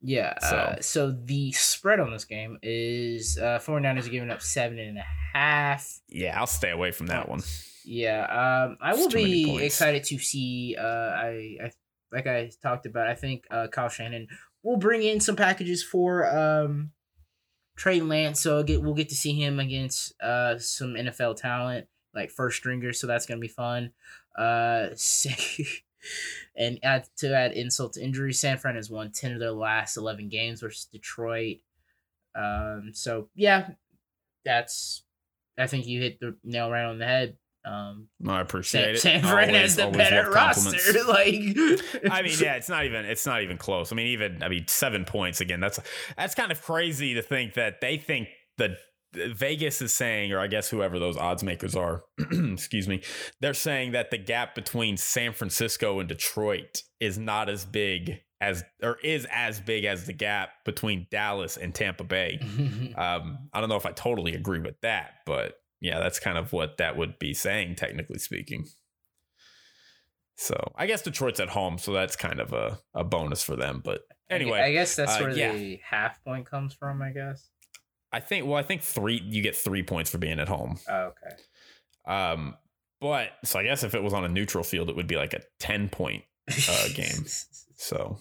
Yeah. 0.00 0.34
So, 0.40 0.56
uh, 0.56 0.80
so 0.80 1.10
the 1.10 1.52
spread 1.52 2.00
on 2.00 2.12
this 2.12 2.24
game 2.24 2.58
is 2.62 3.38
uh 3.38 3.58
49ers 3.58 4.06
are 4.06 4.10
giving 4.10 4.30
up 4.30 4.42
seven 4.42 4.78
and 4.78 4.98
a 4.98 5.04
half. 5.34 6.00
Yeah, 6.08 6.38
I'll 6.38 6.46
stay 6.46 6.70
away 6.70 6.92
from 6.92 7.08
that 7.08 7.28
one. 7.28 7.42
Yeah, 7.90 8.66
um, 8.66 8.76
I 8.82 8.92
will 8.92 9.08
be 9.08 9.64
excited 9.64 10.04
to 10.04 10.18
see. 10.18 10.76
Uh, 10.78 10.82
I, 10.84 11.56
I 11.62 11.70
like 12.12 12.26
I 12.26 12.50
talked 12.62 12.84
about. 12.84 13.08
I 13.08 13.14
think 13.14 13.46
uh, 13.50 13.68
Kyle 13.68 13.88
Shanahan 13.88 14.28
will 14.62 14.76
bring 14.76 15.02
in 15.02 15.20
some 15.20 15.36
packages 15.36 15.82
for 15.82 16.26
um, 16.28 16.90
Trey 17.76 18.02
Lance, 18.02 18.40
so 18.40 18.62
get 18.62 18.82
we'll 18.82 18.92
get 18.92 19.08
to 19.08 19.14
see 19.14 19.32
him 19.32 19.58
against 19.58 20.12
uh 20.20 20.58
some 20.58 20.96
NFL 20.96 21.36
talent 21.36 21.86
like 22.14 22.30
first 22.30 22.58
stringers. 22.58 23.00
So 23.00 23.06
that's 23.06 23.24
gonna 23.24 23.40
be 23.40 23.48
fun. 23.48 23.92
Uh, 24.36 24.88
and 26.56 26.78
add 26.82 27.08
to 27.16 27.34
add 27.34 27.52
insult 27.52 27.94
to 27.94 28.04
injury, 28.04 28.34
San 28.34 28.58
Fran 28.58 28.76
has 28.76 28.90
won 28.90 29.12
ten 29.12 29.32
of 29.32 29.40
their 29.40 29.52
last 29.52 29.96
eleven 29.96 30.28
games 30.28 30.60
versus 30.60 30.84
Detroit. 30.92 31.60
Um, 32.34 32.90
so 32.92 33.30
yeah, 33.34 33.70
that's 34.44 35.04
I 35.56 35.66
think 35.66 35.86
you 35.86 36.02
hit 36.02 36.20
the 36.20 36.36
nail 36.44 36.70
right 36.70 36.84
on 36.84 36.98
the 36.98 37.06
head. 37.06 37.38
Um, 37.64 38.08
no, 38.20 38.32
I 38.32 38.40
appreciate 38.40 38.98
San, 38.98 39.16
it. 39.16 39.22
San 39.22 39.30
Fran 39.30 39.54
has 39.54 39.76
the 39.76 39.88
better 39.88 40.30
roster. 40.30 40.78
Like, 41.08 41.34
I 42.10 42.22
mean, 42.22 42.36
yeah, 42.38 42.54
it's 42.54 42.68
not 42.68 42.84
even 42.84 43.04
it's 43.04 43.26
not 43.26 43.42
even 43.42 43.56
close. 43.56 43.92
I 43.92 43.94
mean, 43.94 44.08
even 44.08 44.42
I 44.42 44.48
mean, 44.48 44.66
seven 44.68 45.04
points 45.04 45.40
again. 45.40 45.60
That's 45.60 45.78
that's 46.16 46.34
kind 46.34 46.52
of 46.52 46.62
crazy 46.62 47.14
to 47.14 47.22
think 47.22 47.54
that 47.54 47.80
they 47.80 47.96
think 47.98 48.28
that 48.58 48.72
Vegas 49.14 49.80
is 49.80 49.94
saying, 49.94 50.32
or 50.32 50.38
I 50.38 50.46
guess 50.46 50.68
whoever 50.68 50.98
those 50.98 51.16
odds 51.16 51.42
makers 51.42 51.74
are, 51.74 52.04
excuse 52.52 52.88
me, 52.88 53.02
they're 53.40 53.54
saying 53.54 53.92
that 53.92 54.10
the 54.10 54.18
gap 54.18 54.54
between 54.54 54.96
San 54.96 55.32
Francisco 55.32 55.98
and 55.98 56.08
Detroit 56.08 56.82
is 57.00 57.18
not 57.18 57.48
as 57.48 57.64
big 57.64 58.20
as 58.40 58.64
or 58.82 58.98
is 59.02 59.26
as 59.30 59.60
big 59.60 59.84
as 59.84 60.04
the 60.04 60.12
gap 60.12 60.50
between 60.64 61.06
Dallas 61.10 61.56
and 61.56 61.74
Tampa 61.74 62.04
Bay. 62.04 62.40
Um, 62.98 63.50
I 63.52 63.60
don't 63.60 63.68
know 63.68 63.76
if 63.76 63.86
I 63.86 63.92
totally 63.92 64.34
agree 64.34 64.58
with 64.58 64.80
that, 64.80 65.18
but 65.24 65.54
yeah, 65.80 65.98
that's 66.00 66.18
kind 66.18 66.38
of 66.38 66.52
what 66.52 66.78
that 66.78 66.96
would 66.96 67.18
be 67.18 67.34
saying, 67.34 67.76
technically 67.76 68.18
speaking. 68.18 68.66
So 70.36 70.72
I 70.76 70.86
guess 70.86 71.02
Detroit's 71.02 71.40
at 71.40 71.48
home, 71.48 71.78
so 71.78 71.92
that's 71.92 72.16
kind 72.16 72.40
of 72.40 72.52
a, 72.52 72.78
a 72.94 73.02
bonus 73.04 73.42
for 73.42 73.56
them. 73.56 73.80
But 73.84 74.02
anyway, 74.30 74.60
I 74.60 74.72
guess 74.72 74.94
that's 74.94 75.16
uh, 75.16 75.20
where 75.20 75.30
yeah. 75.36 75.52
the 75.52 75.80
half 75.82 76.22
point 76.24 76.46
comes 76.46 76.74
from. 76.74 77.02
I 77.02 77.10
guess. 77.10 77.48
I 78.12 78.20
think 78.20 78.46
well, 78.46 78.56
I 78.56 78.62
think 78.62 78.82
three 78.82 79.20
you 79.24 79.42
get 79.42 79.56
three 79.56 79.82
points 79.82 80.10
for 80.10 80.18
being 80.18 80.38
at 80.38 80.48
home. 80.48 80.78
Oh, 80.88 81.12
okay. 81.12 81.36
Um, 82.06 82.56
but 83.00 83.30
so 83.44 83.58
I 83.58 83.64
guess 83.64 83.82
if 83.82 83.94
it 83.94 84.02
was 84.02 84.14
on 84.14 84.24
a 84.24 84.28
neutral 84.28 84.64
field, 84.64 84.88
it 84.90 84.96
would 84.96 85.08
be 85.08 85.16
like 85.16 85.34
a 85.34 85.40
ten 85.58 85.88
point 85.88 86.24
Uh, 86.68 86.88
game. 86.94 87.24
So, 87.80 88.18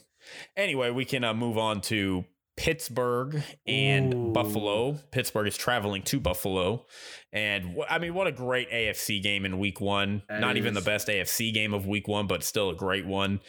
anyway, 0.55 0.91
we 0.91 1.03
can 1.03 1.23
uh, 1.23 1.33
move 1.33 1.57
on 1.57 1.81
to 1.81 2.23
Pittsburgh 2.57 3.43
and 3.67 4.13
Ooh. 4.13 4.31
Buffalo. 4.33 4.93
Pittsburgh 5.11 5.47
is 5.47 5.55
traveling 5.55 6.01
to 6.03 6.19
Buffalo, 6.19 6.87
and 7.31 7.77
wh- 7.77 7.89
I 7.89 7.99
mean, 7.99 8.15
what 8.15 8.25
a 8.25 8.31
great 8.31 8.71
AFC 8.71 9.21
game 9.21 9.45
in 9.45 9.59
Week 9.59 9.79
One. 9.79 10.23
That 10.27 10.41
Not 10.41 10.57
even 10.57 10.73
the 10.73 10.81
best 10.81 11.07
AFC 11.07 11.53
game 11.53 11.75
of 11.75 11.85
Week 11.85 12.07
One, 12.07 12.25
but 12.25 12.43
still 12.43 12.71
a 12.71 12.75
great 12.75 13.05
one. 13.05 13.41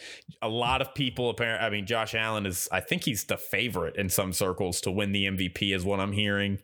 A 0.43 0.47
lot 0.47 0.81
of 0.81 0.93
people, 0.93 1.31
apparently, 1.31 1.65
I 1.65 1.71
mean, 1.71 1.87
Josh 1.87 2.13
Allen 2.13 2.45
is. 2.45 2.69
I 2.71 2.81
think 2.81 3.03
he's 3.03 3.23
the 3.23 3.37
favorite 3.37 3.95
in 3.95 4.09
some 4.09 4.31
circles 4.31 4.79
to 4.81 4.91
win 4.91 5.11
the 5.11 5.25
MVP, 5.25 5.73
is 5.75 5.83
what 5.83 5.99
I'm 5.99 6.13
hearing. 6.13 6.59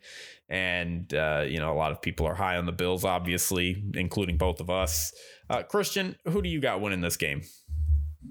And 0.47 1.11
uh, 1.15 1.45
you 1.47 1.59
know, 1.59 1.73
a 1.73 1.75
lot 1.75 1.91
of 1.91 2.01
people 2.01 2.27
are 2.27 2.35
high 2.35 2.57
on 2.57 2.67
the 2.67 2.71
Bills, 2.71 3.03
obviously, 3.03 3.83
including 3.95 4.37
both 4.37 4.59
of 4.59 4.69
us. 4.69 5.11
Uh, 5.49 5.63
Christian, 5.63 6.15
who 6.25 6.43
do 6.43 6.49
you 6.49 6.61
got 6.61 6.79
winning 6.79 7.01
this 7.01 7.17
game? 7.17 7.41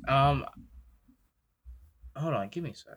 Um. 0.07 0.45
Hold 2.17 2.35
on. 2.35 2.49
Give 2.49 2.63
me 2.63 2.71
a 2.71 2.75
sec. 2.77 2.95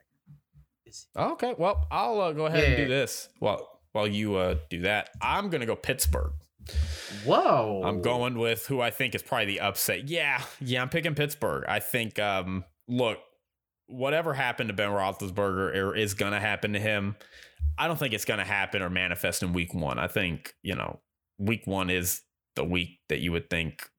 Okay, 1.15 1.55
well, 1.57 1.87
I'll 1.91 2.19
uh, 2.21 2.31
go 2.33 2.45
ahead 2.45 2.63
and 2.63 2.77
do 2.77 2.87
this 2.87 3.29
while 3.39 3.79
while 3.91 4.07
you 4.07 4.35
uh, 4.35 4.55
do 4.69 4.81
that. 4.81 5.09
I'm 5.21 5.49
gonna 5.49 5.65
go 5.65 5.75
Pittsburgh. 5.75 6.33
Whoa. 7.25 7.81
I'm 7.85 8.01
going 8.01 8.37
with 8.37 8.65
who 8.67 8.81
I 8.81 8.89
think 8.89 9.15
is 9.15 9.23
probably 9.23 9.45
the 9.45 9.61
upset. 9.61 10.09
Yeah, 10.09 10.41
yeah, 10.59 10.81
I'm 10.81 10.89
picking 10.89 11.15
Pittsburgh. 11.15 11.65
I 11.67 11.79
think. 11.79 12.19
Um, 12.19 12.63
look, 12.87 13.19
whatever 13.87 14.33
happened 14.33 14.69
to 14.69 14.73
Ben 14.73 14.89
Roethlisberger 14.89 15.75
or 15.75 15.95
is 15.95 16.13
gonna 16.13 16.39
happen 16.39 16.73
to 16.73 16.79
him. 16.79 17.15
I 17.77 17.87
don't 17.87 17.97
think 17.97 18.13
it's 18.13 18.25
gonna 18.25 18.45
happen 18.45 18.81
or 18.81 18.89
manifest 18.89 19.43
in 19.43 19.53
Week 19.53 19.73
One. 19.73 19.99
I 19.99 20.07
think 20.07 20.53
you 20.61 20.75
know, 20.75 20.99
Week 21.37 21.65
One 21.65 21.89
is 21.89 22.21
the 22.55 22.63
week 22.63 22.99
that 23.09 23.19
you 23.19 23.31
would 23.31 23.49
think 23.49 23.89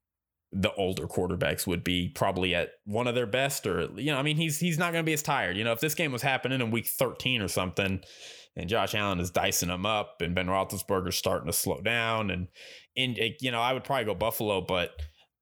the 0.52 0.72
older 0.74 1.06
quarterbacks 1.06 1.66
would 1.66 1.84
be 1.84 2.08
probably 2.08 2.54
at 2.54 2.70
one 2.84 3.06
of 3.06 3.14
their 3.14 3.26
best 3.26 3.66
or 3.66 3.88
you 3.96 4.10
know 4.10 4.18
I 4.18 4.22
mean 4.22 4.36
he's 4.36 4.58
he's 4.58 4.78
not 4.78 4.92
going 4.92 5.04
to 5.04 5.08
be 5.08 5.12
as 5.12 5.22
tired 5.22 5.56
you 5.56 5.64
know 5.64 5.72
if 5.72 5.80
this 5.80 5.94
game 5.94 6.10
was 6.10 6.22
happening 6.22 6.60
in 6.60 6.70
week 6.70 6.86
13 6.86 7.42
or 7.42 7.48
something 7.48 8.00
and 8.56 8.68
Josh 8.68 8.94
Allen 8.94 9.20
is 9.20 9.30
dicing 9.30 9.68
him 9.68 9.84
up 9.84 10.22
and 10.22 10.34
Ben 10.34 10.46
Roethlisberger's 10.46 11.16
starting 11.16 11.46
to 11.48 11.52
slow 11.52 11.80
down 11.80 12.30
and 12.30 12.48
in 12.96 13.14
you 13.40 13.50
know 13.50 13.60
I 13.60 13.74
would 13.74 13.84
probably 13.84 14.06
go 14.06 14.14
Buffalo 14.14 14.62
but 14.62 14.92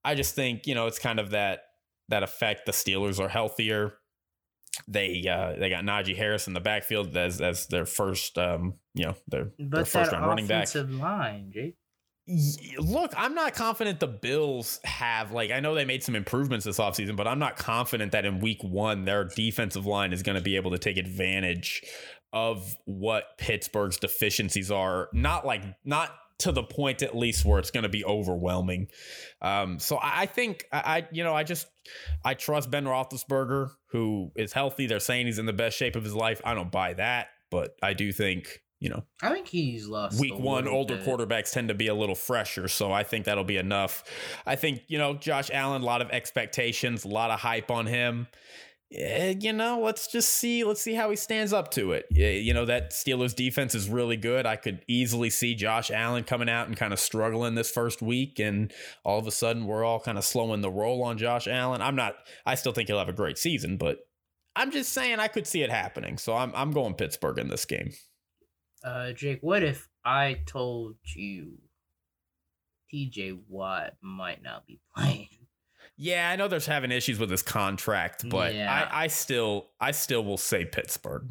I 0.03 0.15
just 0.15 0.35
think 0.35 0.67
you 0.67 0.75
know 0.75 0.87
it's 0.87 0.99
kind 0.99 1.19
of 1.19 1.31
that 1.31 1.61
that 2.09 2.23
effect 2.23 2.65
the 2.65 2.73
Steelers 2.73 3.19
are 3.19 3.29
healthier 3.29 3.93
they 4.89 5.25
uh 5.25 5.57
they 5.57 5.69
got 5.69 5.85
Najee 5.85 6.17
Harris 6.17 6.47
in 6.47 6.53
the 6.53 6.59
backfield 6.59 7.15
as 7.15 7.39
as 7.39 7.67
their 7.67 7.85
first 7.85 8.37
um 8.37 8.73
you 8.93 9.05
know 9.05 9.15
their, 9.29 9.51
their 9.57 9.85
first 9.85 10.11
round 10.11 10.27
running 10.27 10.47
back 10.47 10.67
line, 10.75 11.51
Jake. 11.53 11.77
Look, 12.77 13.13
I'm 13.15 13.35
not 13.35 13.53
confident 13.53 13.99
the 13.99 14.07
Bills 14.07 14.79
have 14.83 15.31
like 15.31 15.51
I 15.51 15.59
know 15.59 15.75
they 15.75 15.85
made 15.85 16.03
some 16.03 16.15
improvements 16.15 16.65
this 16.65 16.77
offseason, 16.77 17.15
but 17.15 17.27
I'm 17.27 17.39
not 17.39 17.55
confident 17.55 18.11
that 18.11 18.25
in 18.25 18.39
week 18.39 18.63
1 18.63 19.05
their 19.05 19.23
defensive 19.23 19.85
line 19.85 20.11
is 20.11 20.23
going 20.23 20.35
to 20.37 20.43
be 20.43 20.57
able 20.57 20.71
to 20.71 20.77
take 20.77 20.97
advantage 20.97 21.83
of 22.33 22.75
what 22.85 23.37
Pittsburgh's 23.37 23.97
deficiencies 23.97 24.69
are. 24.71 25.07
Not 25.13 25.45
like 25.45 25.63
not 25.85 26.11
to 26.39 26.51
the 26.51 26.63
point 26.63 27.01
at 27.01 27.15
least 27.15 27.45
where 27.45 27.59
it's 27.59 27.71
going 27.71 27.83
to 27.83 27.89
be 27.89 28.05
overwhelming. 28.05 28.87
Um, 29.41 29.79
so 29.79 29.97
I, 30.01 30.27
think 30.27 30.65
I 30.71 31.07
you 31.11 31.23
know 31.23 31.33
I 31.33 31.43
just 31.43 31.67
I 32.23 32.33
trust 32.33 32.69
Ben 32.69 32.85
Roethlisberger 32.85 33.71
who 33.91 34.31
is 34.35 34.53
healthy. 34.53 34.87
They're 34.87 34.99
saying 34.99 35.27
he's 35.27 35.39
in 35.39 35.45
the 35.45 35.53
best 35.53 35.77
shape 35.77 35.95
of 35.95 36.03
his 36.03 36.13
life. 36.13 36.41
I 36.43 36.53
don't 36.53 36.71
buy 36.71 36.93
that, 36.93 37.29
but 37.49 37.75
I 37.81 37.93
do 37.93 38.11
think 38.11 38.61
you 38.79 38.89
know 38.89 39.03
I 39.21 39.33
think 39.33 39.47
he's 39.47 39.87
lost. 39.87 40.19
week 40.19 40.37
one 40.37 40.67
older 40.67 40.97
bit. 40.97 41.05
quarterbacks 41.05 41.51
tend 41.51 41.69
to 41.69 41.73
be 41.73 41.87
a 41.87 41.95
little 41.95 42.15
fresher 42.15 42.67
so 42.67 42.91
i 42.91 43.03
think 43.03 43.25
that'll 43.25 43.43
be 43.43 43.57
enough. 43.57 44.03
I 44.45 44.55
think 44.55 44.81
you 44.87 44.97
know 44.97 45.15
josh 45.15 45.49
allen 45.51 45.81
a 45.81 45.85
lot 45.85 46.01
of 46.01 46.09
expectations 46.11 47.05
a 47.05 47.07
lot 47.07 47.31
of 47.31 47.39
hype 47.39 47.71
on 47.71 47.85
him. 47.87 48.27
Eh, 48.93 49.33
you 49.39 49.51
know 49.51 49.81
let's 49.81 50.07
just 50.07 50.29
see 50.29 50.63
let's 50.63 50.79
see 50.81 50.93
how 50.93 51.09
he 51.09 51.15
stands 51.17 51.51
up 51.51 51.71
to 51.71 51.91
it. 51.91 52.05
You 52.11 52.53
know 52.53 52.65
that 52.65 52.91
steelers 52.91 53.35
defense 53.35 53.75
is 53.75 53.89
really 53.89 54.15
good. 54.15 54.45
I 54.45 54.55
could 54.55 54.85
easily 54.87 55.29
see 55.29 55.55
josh 55.55 55.91
allen 55.91 56.23
coming 56.23 56.47
out 56.47 56.67
and 56.67 56.77
kind 56.77 56.93
of 56.93 56.99
struggling 56.99 57.55
this 57.55 57.69
first 57.69 58.01
week 58.01 58.39
and 58.39 58.71
all 59.03 59.19
of 59.19 59.27
a 59.27 59.31
sudden 59.31 59.65
we're 59.65 59.83
all 59.83 59.99
kind 59.99 60.17
of 60.17 60.23
slowing 60.23 60.61
the 60.61 60.71
roll 60.71 61.03
on 61.03 61.17
josh 61.17 61.47
allen. 61.47 61.81
I'm 61.81 61.95
not 61.95 62.15
i 62.45 62.55
still 62.55 62.71
think 62.71 62.87
he'll 62.87 62.99
have 62.99 63.09
a 63.09 63.13
great 63.13 63.37
season 63.37 63.75
but 63.77 63.99
i'm 64.55 64.71
just 64.71 64.93
saying 64.93 65.19
i 65.19 65.27
could 65.27 65.45
see 65.45 65.61
it 65.63 65.69
happening 65.69 66.17
so 66.17 66.33
i'm, 66.35 66.51
I'm 66.55 66.71
going 66.71 66.93
pittsburgh 66.95 67.37
in 67.39 67.49
this 67.49 67.65
game 67.65 67.91
Uh, 68.87 69.11
Jake, 69.11 69.39
what 69.41 69.63
if 69.63 69.89
I 70.05 70.39
told 70.45 70.95
you 71.15 71.57
TJ 72.93 73.39
Watt 73.49 73.95
might 74.01 74.41
not 74.41 74.65
be 74.65 74.79
playing? 74.95 75.27
Yeah, 75.97 76.29
I 76.29 76.35
know 76.35 76.47
there's 76.47 76.67
having 76.67 76.91
issues 76.91 77.19
with 77.19 77.29
his 77.29 77.41
contract, 77.41 78.29
but 78.29 78.53
Yeah. 78.53 78.87
I, 78.91 79.03
I 79.03 79.07
still 79.07 79.67
I 79.79 79.91
still 79.91 80.23
will 80.23 80.37
say 80.37 80.63
Pittsburgh. 80.63 81.23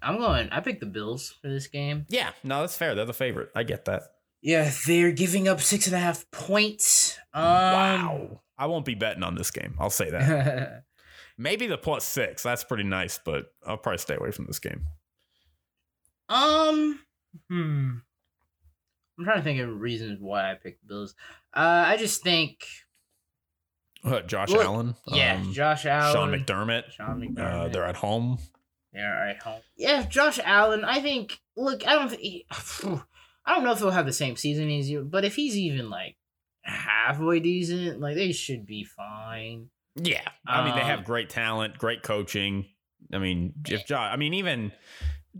I'm 0.00 0.18
going. 0.18 0.48
I 0.50 0.60
picked 0.60 0.80
the 0.80 0.86
Bills 0.86 1.34
for 1.42 1.48
this 1.48 1.66
game. 1.66 2.06
Yeah, 2.08 2.30
no, 2.44 2.60
that's 2.60 2.76
fair. 2.76 2.94
They're 2.94 3.04
the 3.04 3.12
favorite. 3.12 3.50
I 3.56 3.64
get 3.64 3.84
that. 3.86 4.02
Yeah, 4.40 4.70
they're 4.86 5.10
giving 5.10 5.48
up 5.48 5.60
six 5.60 5.86
and 5.88 5.96
a 5.96 5.98
half 5.98 6.24
points. 6.30 7.18
Um, 7.34 7.42
wow. 7.44 8.40
I 8.56 8.66
won't 8.66 8.84
be 8.84 8.94
betting 8.94 9.24
on 9.24 9.34
this 9.34 9.50
game. 9.50 9.74
I'll 9.80 9.90
say 9.90 10.10
that. 10.10 10.84
Maybe 11.38 11.66
the 11.66 11.76
plus 11.78 12.04
six. 12.04 12.44
That's 12.44 12.62
pretty 12.62 12.84
nice, 12.84 13.18
but 13.22 13.52
I'll 13.66 13.76
probably 13.76 13.98
stay 13.98 14.14
away 14.14 14.30
from 14.30 14.46
this 14.46 14.60
game. 14.60 14.86
Um, 16.28 16.98
hmm. 17.48 17.90
I'm 19.18 19.24
trying 19.24 19.38
to 19.38 19.42
think 19.42 19.60
of 19.60 19.80
reasons 19.80 20.18
why 20.20 20.50
I 20.50 20.54
picked 20.54 20.80
the 20.82 20.88
Bills. 20.88 21.14
Uh, 21.54 21.84
I 21.86 21.96
just 21.96 22.22
think, 22.22 22.64
Uh, 24.04 24.20
Josh 24.20 24.50
Look, 24.50 24.64
Allen. 24.64 24.94
yeah, 25.08 25.36
um, 25.36 25.52
Josh 25.52 25.84
Allen, 25.86 26.12
Sean 26.14 26.30
McDermott. 26.30 26.90
Sean 26.92 27.10
Uh, 27.10 27.14
McDermott. 27.42 27.72
they're 27.72 27.84
at 27.86 27.96
home. 27.96 28.38
They're 28.92 29.28
at 29.30 29.42
home. 29.42 29.60
Yeah, 29.76 30.02
Josh 30.02 30.38
Allen. 30.44 30.84
I 30.84 31.00
think. 31.00 31.40
Look, 31.56 31.86
I 31.86 31.94
don't. 31.94 32.08
Think, 32.10 32.44
I 33.44 33.54
don't 33.54 33.64
know 33.64 33.72
if 33.72 33.78
he'll 33.78 33.90
have 33.90 34.06
the 34.06 34.12
same 34.12 34.36
season 34.36 34.70
as 34.70 34.88
you, 34.88 35.02
but 35.04 35.24
if 35.24 35.34
he's 35.34 35.56
even 35.56 35.90
like 35.90 36.16
halfway 36.62 37.40
decent, 37.40 37.98
like 38.00 38.14
they 38.14 38.30
should 38.32 38.66
be 38.66 38.84
fine. 38.84 39.70
Yeah, 39.96 40.22
I 40.46 40.64
mean 40.64 40.74
they 40.76 40.82
have 40.82 41.00
Um, 41.00 41.04
great 41.04 41.28
talent, 41.28 41.76
great 41.78 42.02
coaching. 42.04 42.66
I 43.12 43.18
mean, 43.18 43.54
if 43.66 43.84
Josh, 43.86 44.12
I 44.12 44.16
mean 44.16 44.34
even 44.34 44.70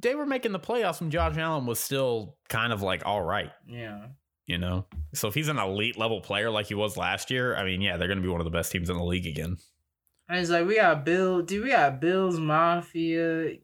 they 0.00 0.14
were 0.14 0.26
making 0.26 0.52
the 0.52 0.60
playoffs 0.60 1.00
when 1.00 1.10
Josh 1.10 1.36
Allen 1.36 1.66
was 1.66 1.78
still 1.80 2.36
kind 2.48 2.72
of 2.72 2.82
like 2.82 3.02
all 3.04 3.22
right. 3.22 3.50
Yeah. 3.66 4.06
you 4.46 4.58
know. 4.58 4.84
So 5.14 5.28
if 5.28 5.34
he's 5.34 5.48
an 5.48 5.58
elite 5.58 5.98
level 5.98 6.20
player 6.20 6.50
like 6.50 6.66
he 6.66 6.74
was 6.74 6.96
last 6.96 7.30
year, 7.30 7.56
I 7.56 7.64
mean, 7.64 7.80
yeah, 7.80 7.96
they're 7.96 8.08
going 8.08 8.18
to 8.18 8.22
be 8.22 8.28
one 8.28 8.40
of 8.40 8.44
the 8.44 8.50
best 8.50 8.70
teams 8.72 8.90
in 8.90 8.96
the 8.96 9.04
league 9.04 9.26
again. 9.26 9.56
And 10.28 10.38
it's 10.38 10.50
like 10.50 10.66
we 10.66 10.76
got 10.76 11.04
Bill. 11.04 11.40
Dude, 11.42 11.64
we 11.64 11.70
got 11.70 12.00
Bills 12.00 12.38
Mafia. 12.38 13.56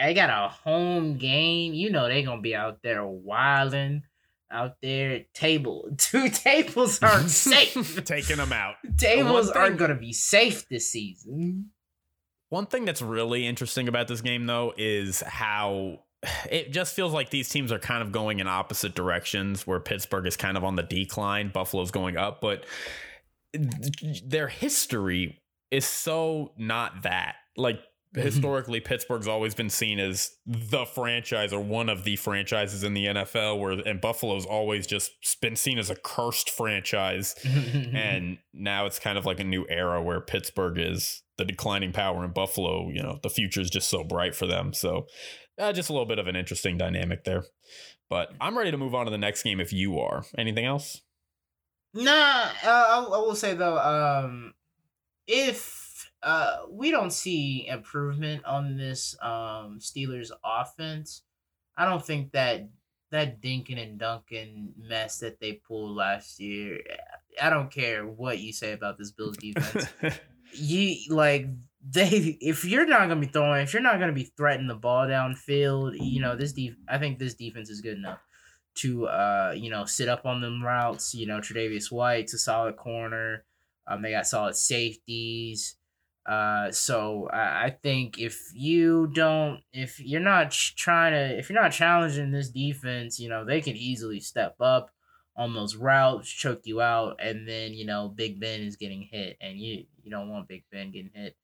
I 0.00 0.12
got 0.12 0.30
a 0.30 0.48
home 0.48 1.16
game. 1.16 1.74
You 1.74 1.90
know 1.90 2.08
they 2.08 2.22
gonna 2.22 2.40
be 2.42 2.54
out 2.54 2.82
there 2.82 3.06
wilding, 3.06 4.02
out 4.50 4.76
there. 4.82 5.24
Table 5.34 5.88
two 5.98 6.28
tables 6.28 7.02
aren't 7.02 7.30
safe. 7.52 8.04
Taking 8.04 8.36
them 8.36 8.52
out. 8.52 8.74
tables 8.96 9.50
aren't 9.50 9.78
gonna 9.78 9.94
be 9.94 10.12
safe 10.12 10.68
this 10.68 10.90
season. 10.90 11.70
One 12.50 12.66
thing 12.66 12.84
that's 12.84 13.02
really 13.02 13.46
interesting 13.46 13.88
about 13.88 14.08
this 14.08 14.20
game, 14.20 14.46
though, 14.46 14.72
is 14.76 15.20
how 15.20 16.00
it 16.50 16.72
just 16.72 16.94
feels 16.94 17.12
like 17.12 17.30
these 17.30 17.48
teams 17.48 17.72
are 17.72 17.78
kind 17.78 18.02
of 18.02 18.12
going 18.12 18.40
in 18.40 18.46
opposite 18.46 18.94
directions, 18.94 19.66
where 19.66 19.80
Pittsburgh 19.80 20.26
is 20.26 20.36
kind 20.36 20.56
of 20.56 20.64
on 20.64 20.76
the 20.76 20.82
decline, 20.82 21.50
Buffalo's 21.50 21.90
going 21.90 22.16
up, 22.16 22.40
but 22.40 22.64
their 24.24 24.48
history 24.48 25.40
is 25.70 25.86
so 25.86 26.52
not 26.56 27.02
that. 27.02 27.36
Like, 27.56 27.80
historically, 28.14 28.80
Pittsburgh's 28.80 29.28
always 29.28 29.54
been 29.54 29.70
seen 29.70 29.98
as 29.98 30.32
the 30.46 30.84
franchise 30.86 31.52
or 31.52 31.60
one 31.60 31.88
of 31.88 32.04
the 32.04 32.16
franchises 32.16 32.82
in 32.82 32.94
the 32.94 33.06
NFL, 33.06 33.58
where 33.58 33.72
and 33.72 34.00
Buffalo's 34.00 34.46
always 34.46 34.86
just 34.86 35.12
been 35.40 35.56
seen 35.56 35.78
as 35.78 35.90
a 35.90 35.96
cursed 35.96 36.50
franchise. 36.50 37.34
and 37.44 38.38
now 38.52 38.86
it's 38.86 38.98
kind 38.98 39.18
of 39.18 39.26
like 39.26 39.40
a 39.40 39.44
new 39.44 39.66
era 39.68 40.02
where 40.02 40.20
Pittsburgh 40.20 40.78
is 40.78 41.22
the 41.36 41.44
declining 41.44 41.92
power 41.92 42.24
in 42.24 42.32
Buffalo. 42.32 42.88
You 42.90 43.02
know, 43.02 43.18
the 43.22 43.30
future 43.30 43.60
is 43.60 43.70
just 43.70 43.88
so 43.88 44.04
bright 44.04 44.34
for 44.34 44.46
them. 44.46 44.72
So, 44.72 45.06
uh, 45.58 45.72
just 45.72 45.90
a 45.90 45.92
little 45.92 46.06
bit 46.06 46.18
of 46.18 46.26
an 46.26 46.36
interesting 46.36 46.78
dynamic 46.78 47.24
there. 47.24 47.44
But 48.08 48.32
I'm 48.40 48.56
ready 48.56 48.70
to 48.70 48.78
move 48.78 48.94
on 48.94 49.04
to 49.04 49.10
the 49.10 49.18
next 49.18 49.42
game 49.42 49.60
if 49.60 49.72
you 49.72 49.98
are. 49.98 50.24
Anything 50.36 50.64
else? 50.64 51.02
Nah, 51.94 52.12
uh, 52.12 52.48
I, 52.64 53.06
I 53.12 53.18
will 53.18 53.34
say 53.34 53.54
though, 53.54 53.78
um, 53.78 54.54
if 55.26 55.87
uh, 56.22 56.58
we 56.70 56.90
don't 56.90 57.12
see 57.12 57.66
improvement 57.68 58.44
on 58.44 58.76
this 58.76 59.16
um 59.22 59.78
Steelers 59.80 60.30
offense. 60.44 61.22
I 61.76 61.84
don't 61.84 62.04
think 62.04 62.32
that 62.32 62.68
that 63.10 63.40
Dinkin 63.40 63.82
and 63.82 63.98
Duncan 63.98 64.74
mess 64.76 65.18
that 65.20 65.40
they 65.40 65.54
pulled 65.54 65.96
last 65.96 66.40
year. 66.40 66.80
I 67.40 67.50
don't 67.50 67.70
care 67.70 68.06
what 68.06 68.38
you 68.38 68.52
say 68.52 68.72
about 68.72 68.98
this 68.98 69.12
Bills 69.12 69.36
defense. 69.36 69.86
you 70.52 70.96
like 71.14 71.46
they 71.88 72.36
if 72.40 72.64
you're 72.64 72.86
not 72.86 73.08
gonna 73.08 73.20
be 73.20 73.26
throwing, 73.26 73.62
if 73.62 73.72
you're 73.72 73.82
not 73.82 74.00
gonna 74.00 74.12
be 74.12 74.32
threatening 74.36 74.68
the 74.68 74.74
ball 74.74 75.06
downfield, 75.06 75.96
you 76.00 76.20
know 76.20 76.36
this 76.36 76.52
def- 76.52 76.76
I 76.88 76.98
think 76.98 77.18
this 77.18 77.34
defense 77.34 77.70
is 77.70 77.80
good 77.80 77.96
enough 77.96 78.20
to 78.76 79.06
uh 79.06 79.54
you 79.56 79.70
know 79.70 79.84
sit 79.84 80.08
up 80.08 80.26
on 80.26 80.40
them 80.40 80.62
routes. 80.62 81.14
You 81.14 81.26
know 81.26 81.38
Tre'Davious 81.38 81.90
White's 81.90 82.34
a 82.34 82.38
solid 82.38 82.76
corner. 82.76 83.44
Um, 83.86 84.02
they 84.02 84.10
got 84.10 84.26
solid 84.26 84.54
safeties. 84.54 85.76
Uh, 86.28 86.70
so 86.70 87.26
I, 87.32 87.70
think 87.82 88.18
if 88.18 88.50
you 88.52 89.06
don't, 89.06 89.62
if 89.72 89.98
you're 89.98 90.20
not 90.20 90.50
trying 90.50 91.14
to, 91.14 91.38
if 91.38 91.48
you're 91.48 91.60
not 91.60 91.72
challenging 91.72 92.32
this 92.32 92.50
defense, 92.50 93.18
you 93.18 93.30
know 93.30 93.46
they 93.46 93.62
can 93.62 93.76
easily 93.76 94.20
step 94.20 94.56
up 94.60 94.90
on 95.38 95.54
those 95.54 95.74
routes, 95.74 96.28
choke 96.28 96.60
you 96.64 96.82
out, 96.82 97.16
and 97.18 97.48
then 97.48 97.72
you 97.72 97.86
know 97.86 98.12
Big 98.14 98.38
Ben 98.38 98.60
is 98.60 98.76
getting 98.76 99.08
hit, 99.10 99.38
and 99.40 99.58
you 99.58 99.84
you 100.02 100.10
don't 100.10 100.28
want 100.28 100.48
Big 100.48 100.64
Ben 100.70 100.90
getting 100.90 101.12
hit. 101.14 101.34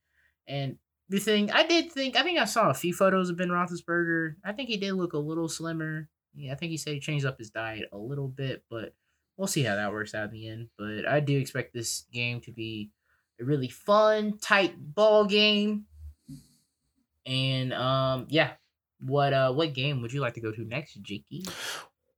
And 0.47 0.76
the 1.09 1.18
thing 1.18 1.51
I 1.51 1.66
did 1.66 1.91
think, 1.91 2.14
I 2.14 2.22
think 2.22 2.39
I 2.39 2.45
saw 2.45 2.68
a 2.68 2.74
few 2.74 2.93
photos 2.93 3.30
of 3.30 3.39
Ben 3.39 3.49
Roethlisberger. 3.49 4.35
I 4.45 4.53
think 4.53 4.68
he 4.68 4.76
did 4.76 4.93
look 4.93 5.14
a 5.14 5.18
little 5.18 5.49
slimmer. 5.49 6.11
Yeah, 6.35 6.53
I 6.53 6.57
think 6.57 6.70
he 6.70 6.76
said 6.76 6.93
he 6.93 7.01
changed 7.01 7.24
up 7.24 7.39
his 7.39 7.49
diet 7.49 7.89
a 7.91 7.97
little 7.97 8.28
bit, 8.28 8.64
but 8.68 8.95
we'll 9.39 9.47
see 9.47 9.62
how 9.62 9.76
that 9.76 9.93
works 9.93 10.14
out 10.14 10.28
in 10.28 10.32
the 10.32 10.49
end. 10.49 10.68
But 10.76 11.09
I 11.09 11.20
do 11.20 11.39
expect 11.39 11.72
this 11.72 12.05
game 12.12 12.43
to 12.43 12.53
be 12.53 12.91
a 13.41 13.45
really 13.45 13.68
fun, 13.68 14.39
tight 14.39 14.74
ball 14.76 15.24
game. 15.26 15.87
And 17.26 17.72
um, 17.72 18.26
yeah, 18.28 18.53
what 19.01 19.32
uh, 19.32 19.53
what 19.53 19.72
game 19.72 20.03
would 20.03 20.12
you 20.12 20.20
like 20.20 20.35
to 20.35 20.41
go 20.41 20.53
to 20.53 20.64
next, 20.64 20.95
Jakey? 21.03 21.45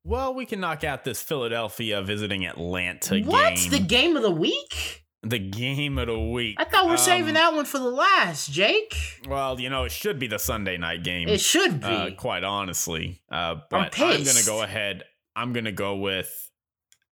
well, 0.04 0.34
we 0.34 0.46
can 0.46 0.60
knock 0.60 0.84
out 0.84 1.04
this 1.04 1.22
Philadelphia 1.22 2.02
visiting 2.02 2.44
Atlanta 2.46 3.20
What's 3.20 3.64
game. 3.68 3.70
the 3.72 3.86
game 3.86 4.16
of 4.16 4.22
the 4.22 4.30
week? 4.30 5.04
The 5.22 5.38
game 5.40 5.98
of 5.98 6.06
the 6.06 6.18
week. 6.20 6.56
I 6.58 6.64
thought 6.64 6.86
we're 6.86 6.96
saving 6.96 7.30
Um, 7.30 7.34
that 7.34 7.54
one 7.54 7.64
for 7.64 7.78
the 7.78 7.90
last, 7.90 8.52
Jake. 8.52 8.94
Well, 9.28 9.58
you 9.58 9.68
know, 9.68 9.82
it 9.84 9.90
should 9.90 10.20
be 10.20 10.28
the 10.28 10.38
Sunday 10.38 10.76
night 10.76 11.02
game. 11.02 11.28
It 11.28 11.40
should 11.40 11.80
be. 11.80 11.86
uh, 11.86 12.10
quite 12.12 12.44
honestly. 12.44 13.20
Uh, 13.30 13.56
but 13.68 13.98
I'm, 14.00 14.22
gonna 14.24 14.44
go 14.44 14.62
ahead. 14.62 15.02
I'm 15.34 15.52
gonna 15.52 15.72
go 15.72 15.96
with. 15.96 16.50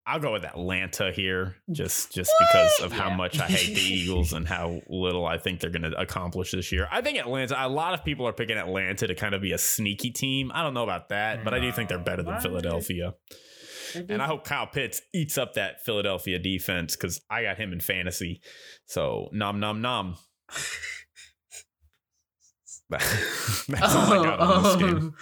I'll 0.06 0.20
go 0.20 0.32
with 0.32 0.44
Atlanta 0.44 1.12
here, 1.12 1.56
just 1.72 2.12
just 2.12 2.30
because 2.38 2.80
of 2.82 2.92
how 2.92 3.08
much 3.08 3.40
I 3.40 3.46
hate 3.46 3.74
the 3.74 3.80
Eagles 3.80 4.34
and 4.34 4.46
how 4.46 4.82
little 4.88 5.26
I 5.26 5.38
think 5.38 5.60
they're 5.60 5.70
gonna 5.70 5.92
accomplish 5.96 6.50
this 6.50 6.70
year. 6.72 6.86
I 6.90 7.00
think 7.00 7.18
Atlanta. 7.18 7.56
A 7.58 7.68
lot 7.68 7.94
of 7.94 8.04
people 8.04 8.28
are 8.28 8.32
picking 8.32 8.58
Atlanta 8.58 9.06
to 9.06 9.14
kind 9.14 9.34
of 9.34 9.40
be 9.40 9.52
a 9.52 9.58
sneaky 9.58 10.10
team. 10.10 10.52
I 10.54 10.62
don't 10.62 10.74
know 10.74 10.82
about 10.82 11.08
that, 11.08 11.42
but 11.42 11.54
I 11.54 11.60
do 11.60 11.72
think 11.72 11.88
they're 11.88 11.98
better 11.98 12.22
Why? 12.22 12.32
than 12.32 12.42
Philadelphia. 12.42 13.14
And 13.94 14.20
I 14.20 14.26
hope 14.26 14.44
Kyle 14.44 14.66
Pitts 14.66 15.00
eats 15.14 15.38
up 15.38 15.54
that 15.54 15.84
Philadelphia 15.84 16.38
defense 16.38 16.96
because 16.96 17.20
I 17.30 17.44
got 17.44 17.58
him 17.58 17.72
in 17.72 17.80
fantasy. 17.80 18.42
So 18.86 19.28
nom 19.32 19.60
nom 19.60 19.80
nom. 19.80 20.16
That's 22.90 23.94
all 23.94 24.12
I 24.12 24.22
got 24.24 24.40
on 24.40 24.62
this 24.62 24.76
game. 24.76 25.14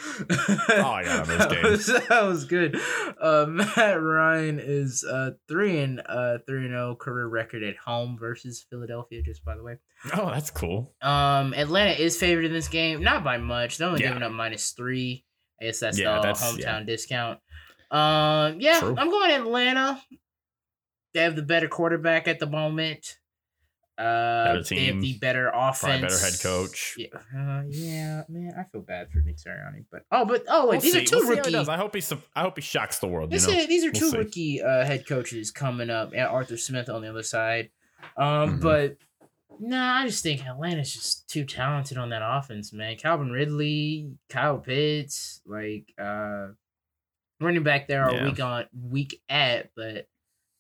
all 0.85 0.93
I 0.95 1.05
got 1.05 1.29
on 1.31 1.39
this 1.39 1.47
game. 1.53 1.63
That 1.63 1.71
was, 1.71 1.87
that 1.87 2.23
was 2.25 2.45
good. 2.45 2.79
Uh, 3.21 3.47
Matt 3.49 4.03
Ryan 4.03 4.59
is 4.61 5.05
uh 5.05 5.31
three 5.49 5.79
and 5.79 6.03
uh 6.07 6.39
three 6.47 6.63
and 6.65 6.71
zero 6.71 6.97
career 6.97 7.27
record 7.29 7.63
at 7.63 7.77
home 7.77 8.19
versus 8.19 8.67
Philadelphia. 8.69 9.23
Just 9.23 9.45
by 9.45 9.57
the 9.57 9.63
way, 9.63 9.77
Oh, 10.15 10.31
that's 10.31 10.51
cool. 10.51 10.93
um, 11.03 11.55
Atlanta 11.55 11.93
is 11.93 12.19
favored 12.19 12.45
in 12.45 12.53
this 12.53 12.69
game, 12.69 13.03
not 13.03 13.23
by 13.23 13.39
much. 13.39 13.79
They're 13.79 13.89
only 13.89 14.01
Yeah. 14.03 14.09
giving 14.09 14.23
up 14.25 14.33
minus 14.33 14.73
three. 14.73 15.25
I 15.61 15.67
guess 15.67 15.79
that's 15.79 15.99
Yeah, 15.99 16.17
the 16.17 16.23
that's- 16.23 16.43
hometown 16.43 16.59
yeah. 16.81 16.83
discount. 16.83 17.39
Um, 17.93 18.61
yeah, 18.61 18.81
True. 18.81 18.97
I'm 18.99 19.09
going 19.11 19.31
Atlanta. 19.31 20.01
They 21.15 21.21
have 21.23 21.37
the 21.37 21.43
better 21.43 21.69
quarterback 21.69 22.27
at 22.27 22.39
the 22.41 22.47
moment. 22.47 23.19
Uh, 23.99 24.45
Better 24.55 24.63
they 24.75 24.87
have 24.87 25.01
the 25.03 25.19
better 25.19 25.49
offense. 25.55 25.81
Probably 25.81 26.01
better 26.01 26.19
head 26.19 26.35
coach. 26.43 26.95
Yeah, 26.97 27.07
uh, 27.15 27.63
yeah, 27.69 28.23
man, 28.29 28.55
I 28.59 28.65
feel 28.73 28.81
bad 28.81 29.11
for 29.13 29.19
Nick 29.21 29.37
Sirianni, 29.37 29.85
but 29.93 30.03
oh, 30.11 30.25
but 30.25 30.45
oh, 30.49 30.63
wait, 30.69 30.77
We'll 30.77 30.81
these 30.81 30.93
see. 30.95 31.03
are 31.03 31.05
2 31.05 31.17
We'll 31.19 31.37
rookie. 31.37 31.55
I 31.57 31.77
hope 31.77 31.95
he. 31.95 32.01
su- 32.01 32.23
I 32.35 32.41
hope 32.43 32.57
he 32.57 32.63
shocks 32.63 32.99
the 33.01 33.07
world. 33.07 33.33
You 33.33 33.39
know? 33.39 33.53
is, 33.53 33.67
these 33.69 33.85
are 33.85 33.91
We'll 33.93 34.01
2 34.01 34.11
see. 34.11 34.17
rookie 34.19 34.63
uh, 34.63 34.85
head 34.87 35.07
coaches 35.07 35.51
coming 35.51 35.91
up, 35.91 36.13
and 36.13 36.23
Arthur 36.23 36.57
Smith 36.57 36.89
on 36.89 37.03
the 37.03 37.11
other 37.11 37.23
side. 37.23 37.69
Um, 38.17 38.59
Mhm. 38.59 38.63
but 38.63 38.97
nah, 39.61 39.99
I 40.01 40.07
just 40.07 40.23
think 40.23 40.45
Atlanta's 40.47 40.93
just 40.93 41.29
too 41.29 41.45
talented 41.45 41.99
on 41.99 42.09
that 42.11 42.23
offense, 42.25 42.73
man. 42.73 42.97
Calvin 42.97 43.31
Ridley, 43.31 44.11
Kyle 44.31 44.59
Pitts, 44.59 45.43
like 45.47 45.93
uh, 46.01 46.49
running 47.41 47.63
back 47.63 47.89
there 47.89 48.05
are 48.05 48.15
Yeah. 48.15 48.25
weak 48.25 48.41
on 48.41 48.65
weak 48.89 49.21
at, 49.29 49.71
but 49.77 50.07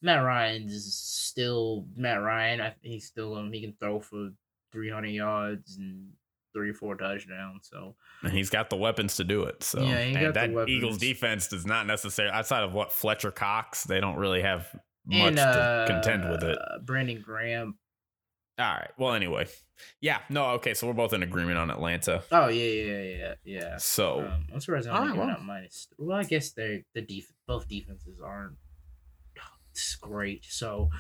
Matt 0.02 0.24
Ryan 0.24 0.68
is 0.68 0.92
still 0.94 1.86
Matt 1.96 2.20
Ryan. 2.22 2.60
I 2.60 2.74
he's 2.82 3.06
still 3.06 3.36
um, 3.36 3.52
he 3.52 3.60
can 3.62 3.72
throw 3.80 4.00
for 4.00 4.30
three 4.72 4.90
hundred 4.90 5.10
yards 5.10 5.76
and 5.76 6.10
three 6.54 6.70
or 6.70 6.74
four 6.74 6.96
touchdowns. 6.96 7.68
So 7.70 7.94
and 8.22 8.32
he's 8.32 8.50
got 8.50 8.68
the 8.68 8.76
weapons 8.76 9.16
to 9.16 9.24
do 9.24 9.44
it. 9.44 9.62
So 9.62 9.80
Yeah, 9.82 10.02
he 10.02 10.12
and 10.12 10.14
got 10.14 10.34
the 10.34 10.40
that 10.40 10.52
weapons. 10.52 10.70
Eagles 10.76 10.98
defense 10.98 11.48
does 11.48 11.64
not 11.66 11.86
necessarily 11.86 12.32
outside 12.34 12.62
of 12.64 12.74
what 12.74 12.92
Fletcher 12.92 13.30
Cox. 13.30 13.84
They 13.84 14.00
don't 14.00 14.16
really 14.16 14.42
have 14.42 14.68
much 15.06 15.28
and 15.30 15.38
uh, 15.38 15.86
to 15.86 15.92
contend 15.92 16.30
with 16.30 16.42
it. 16.42 16.58
Brandon 16.84 17.22
Graham. 17.24 17.78
All 18.58 18.66
right. 18.66 18.90
Well, 18.98 19.14
anyway, 19.14 19.46
yeah. 20.02 20.18
No. 20.28 20.50
Okay. 20.50 20.74
So 20.74 20.86
we're 20.86 20.92
both 20.92 21.14
in 21.14 21.22
agreement 21.22 21.56
on 21.58 21.70
Atlanta. 21.70 22.22
Oh 22.30 22.48
yeah, 22.48 22.64
yeah, 22.64 23.02
yeah, 23.02 23.34
yeah. 23.44 23.76
So 23.78 24.20
Um, 24.20 24.46
I'm 24.52 24.60
surprised 24.60 24.88
I'm 24.88 25.08
right, 25.08 25.16
well. 25.18 25.40
minus. 25.42 25.88
Well, 25.96 26.18
I 26.18 26.24
guess 26.24 26.50
they 26.52 26.84
the 26.94 27.00
def- 27.00 27.32
both 27.48 27.66
defenses 27.66 28.20
aren't 28.22 28.56
it's 29.72 29.96
great. 29.96 30.44
So, 30.48 30.90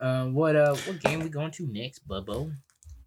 um, 0.00 0.34
what 0.34 0.56
uh, 0.56 0.74
what 0.74 1.00
game 1.00 1.20
we 1.20 1.28
going 1.28 1.52
to 1.52 1.66
next, 1.66 2.06
Bubbo? 2.06 2.52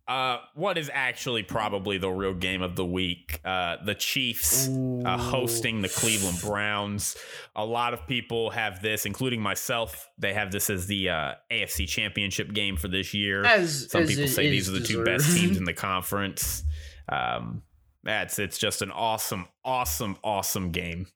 uh, 0.08 0.38
what 0.54 0.78
is 0.78 0.92
actually 0.94 1.44
probably 1.44 1.98
the 1.98 2.10
real 2.10 2.34
game 2.34 2.62
of 2.62 2.76
the 2.76 2.86
week? 2.86 3.40
Uh, 3.46 3.78
the 3.86 3.96
Chiefs. 3.96 4.68
uh, 4.68 5.18
hosting 5.18 5.82
the 5.82 5.88
Cleveland 5.88 6.42
Browns. 6.42 7.16
A 7.56 7.66
lot 7.66 7.94
of 7.94 8.06
people 8.06 8.50
have 8.50 8.82
this, 8.82 9.06
including 9.06 9.42
myself. 9.42 10.10
They 10.18 10.34
have 10.34 10.52
this 10.52 10.70
as 10.70 10.88
the 10.88 11.10
uh, 11.10 11.34
AFC 11.50 11.88
Championship 11.88 12.54
game 12.54 12.76
for 12.76 12.90
this 12.90 13.14
year. 13.14 13.46
As 13.46 13.90
Some 13.90 14.04
as 14.04 14.10
people 14.10 14.28
say 14.28 14.50
these 14.50 14.68
are 14.68 14.74
the 14.74 14.82
two 14.82 15.06
best 15.06 15.36
teams 15.38 15.58
in 15.58 15.64
the 15.64 15.74
conference. 15.74 16.64
Um, 17.08 17.64
that's 18.04 18.40
it's 18.40 18.58
just 18.58 18.82
an 18.82 18.92
awesome, 18.92 19.48
awesome, 19.64 20.18
awesome 20.22 20.72
game, 20.72 21.08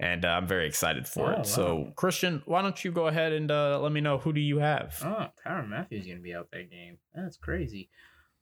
and 0.00 0.24
uh, 0.24 0.28
I'm 0.28 0.46
very 0.46 0.66
excited 0.66 1.06
for 1.08 1.34
Oh, 1.34 1.40
it. 1.40 1.46
So. 1.46 1.92
Christian, 1.96 2.42
why 2.46 2.62
don't 2.62 2.84
you 2.84 2.92
go 2.92 3.06
ahead 3.08 3.32
and 3.32 3.50
uh, 3.50 3.80
let 3.80 3.92
me 3.92 4.00
know 4.00 4.18
who 4.18 4.32
do 4.32 4.40
you 4.40 4.58
have? 4.58 4.96
Oh, 5.04 5.26
Tyrann 5.44 5.68
Mathieu 5.68 6.00
gonna 6.06 6.20
be 6.20 6.34
out 6.34 6.50
that 6.52 6.70
game. 6.70 6.98
That's 7.14 7.36
crazy. 7.36 7.90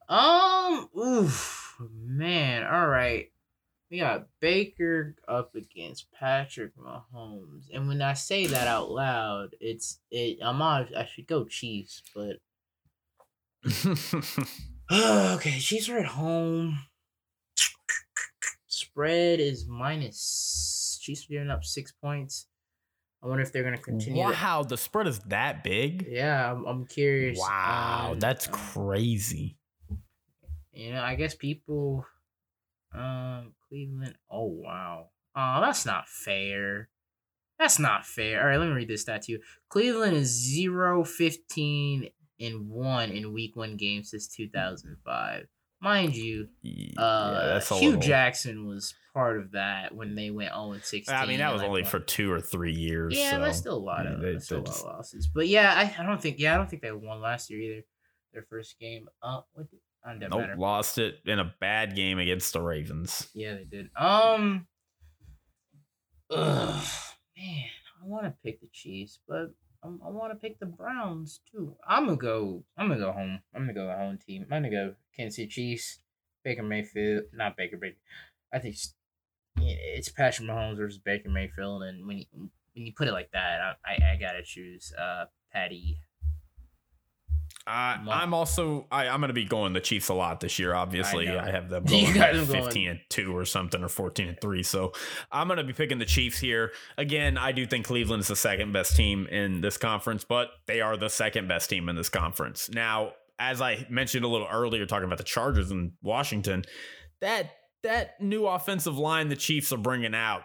Um, 0.09 0.89
oof, 0.97 1.75
man. 1.93 2.65
All 2.65 2.87
right, 2.87 3.33
we 3.91 3.99
got 3.99 4.29
Baker 4.41 5.17
up 5.27 5.55
against 5.57 6.13
Patrick 6.13 6.73
Mahomes, 6.77 7.65
and 7.75 7.89
when 7.89 8.01
I 8.01 8.13
say 8.15 8.47
that 8.47 8.69
out 8.69 8.91
loud, 8.91 9.57
it's 9.61 9.99
it. 10.11 10.39
I'm 10.43 10.63
on. 10.63 10.89
I 10.97 11.07
should 11.07 11.27
go 11.27 11.45
Chiefs, 11.45 12.03
but 12.15 12.37
okay, 14.93 15.59
Chiefs 15.59 15.89
are 15.89 15.99
at 15.99 16.07
home. 16.07 16.79
Spread 18.69 19.41
is 19.41 19.67
minus. 19.67 20.66
Chiefs 21.07 21.25
are 21.27 21.35
giving 21.35 21.51
up 21.51 21.63
six 21.65 21.93
points. 21.93 22.49
I 23.23 23.29
wonder 23.29 23.43
if 23.43 23.53
they're 23.53 23.63
gonna 23.63 23.79
continue. 23.79 24.23
to- 24.25 24.31
wow, 24.31 24.63
the 24.65 24.77
spread 24.77 25.07
is 25.07 25.21
that 25.21 25.63
big. 25.63 26.07
Yeah, 26.09 26.51
I'm, 26.53 26.65
I'm 26.67 26.87
curious. 26.87 27.39
Wow, 27.39 28.11
um, 28.13 28.19
that's 28.19 28.49
um, 28.49 28.55
crazy. 28.55 29.57
You 30.73 30.93
know, 30.93 31.03
I 31.03 31.15
guess 31.15 31.35
people. 31.35 32.05
Um, 32.93 33.53
Cleveland. 33.69 34.15
Oh 34.31 34.47
wow. 34.47 35.09
Oh, 35.37 35.61
that's 35.61 35.87
not 35.87 36.09
fair. 36.09 36.89
That's 37.59 37.79
not 37.79 38.05
fair. 38.05 38.41
All 38.41 38.49
right, 38.49 38.59
let 38.59 38.69
me 38.69 38.75
read 38.75 38.89
this 38.89 39.03
stat 39.03 39.23
to 39.23 39.33
you. 39.33 39.41
Cleveland 39.69 40.17
is 40.17 40.29
0 40.29 41.05
15 41.05 42.09
and 42.41 42.69
1 42.69 43.11
in 43.11 43.33
week 43.33 43.55
one 43.57 43.77
games 43.77 44.11
since 44.11 44.29
2005. 44.29 45.47
Mind 45.81 46.17
you, 46.17 46.49
Yeah, 46.63 47.01
uh, 47.01 47.61
Hue 47.61 47.91
little- 47.91 48.01
Jackson 48.03 48.67
was 48.67 48.95
part 49.17 49.39
of 49.39 49.53
that 49.53 49.95
when 49.95 50.15
they 50.15 50.31
went 50.31 50.51
0 50.51 50.73
and 50.73 50.85
16. 50.85 51.15
I 51.15 51.25
mean, 51.25 51.39
that 51.39 51.51
was 51.51 51.63
like, 51.63 51.71
only 51.71 51.85
for 51.85 51.99
two 51.99 52.31
or 52.31 52.39
three 52.39 52.75
years. 52.75 53.17
Yeah, 53.17 53.31
so. 53.31 53.41
that's 53.41 53.57
still 53.57 53.77
a 53.77 53.79
lot 53.79 54.05
yeah, 54.05 54.13
of 54.13 54.21
they- 54.21 54.39
still 54.39 54.59
a 54.59 54.61
lot 54.61 54.69
of 54.69 54.85
losses. 54.85 55.27
But 55.35 55.49
yeah, 55.49 55.73
I, 55.75 56.03
I 56.03 56.07
don't 56.07 56.21
think 56.21 56.39
yeah, 56.39 56.55
I 56.55 56.59
don't 56.59 56.69
think 56.69 56.83
they 56.83 56.93
won 56.93 57.23
last 57.23 57.49
year 57.49 57.61
either. 57.61 57.83
Their 58.35 58.47
first 58.51 58.79
game. 58.79 59.09
Uh 59.23 59.41
what 59.55 59.71
did, 59.71 59.81
uh, 60.07 60.13
doesn't 60.13 60.29
Nope, 60.31 60.41
matter. 60.41 60.57
lost 60.57 60.99
it 60.99 61.21
in 61.25 61.39
a 61.39 61.55
bad 61.61 61.97
game 61.97 62.19
against 62.19 62.53
the 62.53 62.61
Ravens. 62.61 63.29
Yeah, 63.35 63.55
they 63.55 63.65
did. 63.65 63.89
Um 63.97 64.67
ugh, 66.31 66.85
man, 67.39 67.65
I 68.03 68.07
want 68.07 68.25
to 68.27 68.35
pick 68.45 68.61
the 68.61 68.69
Chiefs, 68.71 69.21
but 69.27 69.55
I, 69.83 69.87
I 69.89 70.11
want 70.11 70.33
to 70.33 70.37
pick 70.39 70.61
the 70.61 70.67
Browns 70.67 71.41
too. 71.51 71.75
I'm 71.89 72.05
gonna 72.05 72.19
go. 72.19 72.65
I'm 72.77 72.89
gonna 72.89 73.01
go 73.01 73.13
home. 73.13 73.41
I'm 73.55 73.63
gonna 73.63 73.73
go 73.73 73.87
the 73.87 73.95
home 73.97 74.19
team. 74.19 74.43
I'm 74.43 74.63
gonna 74.63 74.71
go 74.71 74.95
Kansas 75.17 75.37
City 75.37 75.49
Chiefs. 75.49 76.01
Baker 76.45 76.63
Mayfield, 76.63 77.25
not 77.33 77.57
Baker 77.57 77.77
Baker. 77.77 77.97
I 78.53 78.61
think 78.61 78.77
it's, 79.59 80.09
Patrick 80.09 80.49
Mahomes 80.49 80.77
versus 80.77 80.99
Baker 80.99 81.29
Mayfield, 81.29 81.83
and 81.83 82.07
when 82.07 82.19
you 82.19 82.27
when 82.35 82.87
you 82.87 82.93
put 82.93 83.09
it 83.09 83.13
like 83.13 83.31
that, 83.33 83.61
I 83.61 83.93
I, 83.93 84.13
I 84.13 84.17
gotta 84.17 84.43
choose 84.45 84.93
uh 84.99 85.25
Patty 85.53 85.99
uh, 87.69 87.99
I'm 88.09 88.33
also 88.33 88.87
I, 88.93 89.07
am 89.07 89.21
going 89.21 89.29
to 89.29 89.35
be 89.35 89.45
going 89.45 89.73
the 89.73 89.81
Chiefs 89.81 90.09
a 90.09 90.15
lot 90.15 90.39
this 90.39 90.57
year. 90.57 90.73
Obviously, 90.73 91.29
I, 91.29 91.49
I 91.49 91.51
have 91.51 91.69
them 91.69 91.85
going 91.87 92.15
them 92.15 92.47
15 92.47 92.55
going. 92.55 92.87
and 92.87 93.01
two 93.09 93.37
or 93.37 93.45
something, 93.45 93.83
or 93.83 93.89
14 93.89 94.29
and 94.29 94.41
three. 94.41 94.63
So 94.63 94.93
I'm 95.33 95.49
going 95.49 95.59
to 95.59 95.65
be 95.65 95.73
picking 95.73 95.99
the 95.99 96.05
Chiefs 96.05 96.39
here. 96.39 96.71
Again, 96.97 97.37
I 97.37 97.51
do 97.51 97.67
think 97.67 97.85
Cleveland 97.85 98.21
is 98.21 98.29
the 98.29 98.37
second 98.37 98.73
best 98.73 98.95
team 98.95 99.27
in 99.27 99.63
this 99.63 99.79
conference, 99.79 100.23
but 100.23 100.51
they 100.67 100.81
are 100.81 100.97
the 100.97 101.11
second 101.11 101.49
best 101.49 101.69
team 101.69 101.89
in 101.89 101.97
this 101.97 102.09
conference. 102.09 102.71
Now, 102.71 103.15
as 103.41 103.61
I 103.61 103.85
mentioned 103.91 104.25
a 104.25 104.29
little 104.29 104.49
earlier, 104.49 104.87
talking 104.87 105.07
about 105.07 105.19
the 105.19 105.25
Chargers 105.25 105.73
in 105.73 105.95
Washington, 106.03 106.65
that 107.21 107.51
that 107.87 108.21
new 108.21 108.47
offensive 108.47 108.99
line 108.99 109.29
the 109.29 109.37
Chiefs 109.37 109.73
are 109.73 109.79
bringing 109.79 110.15
out 110.15 110.43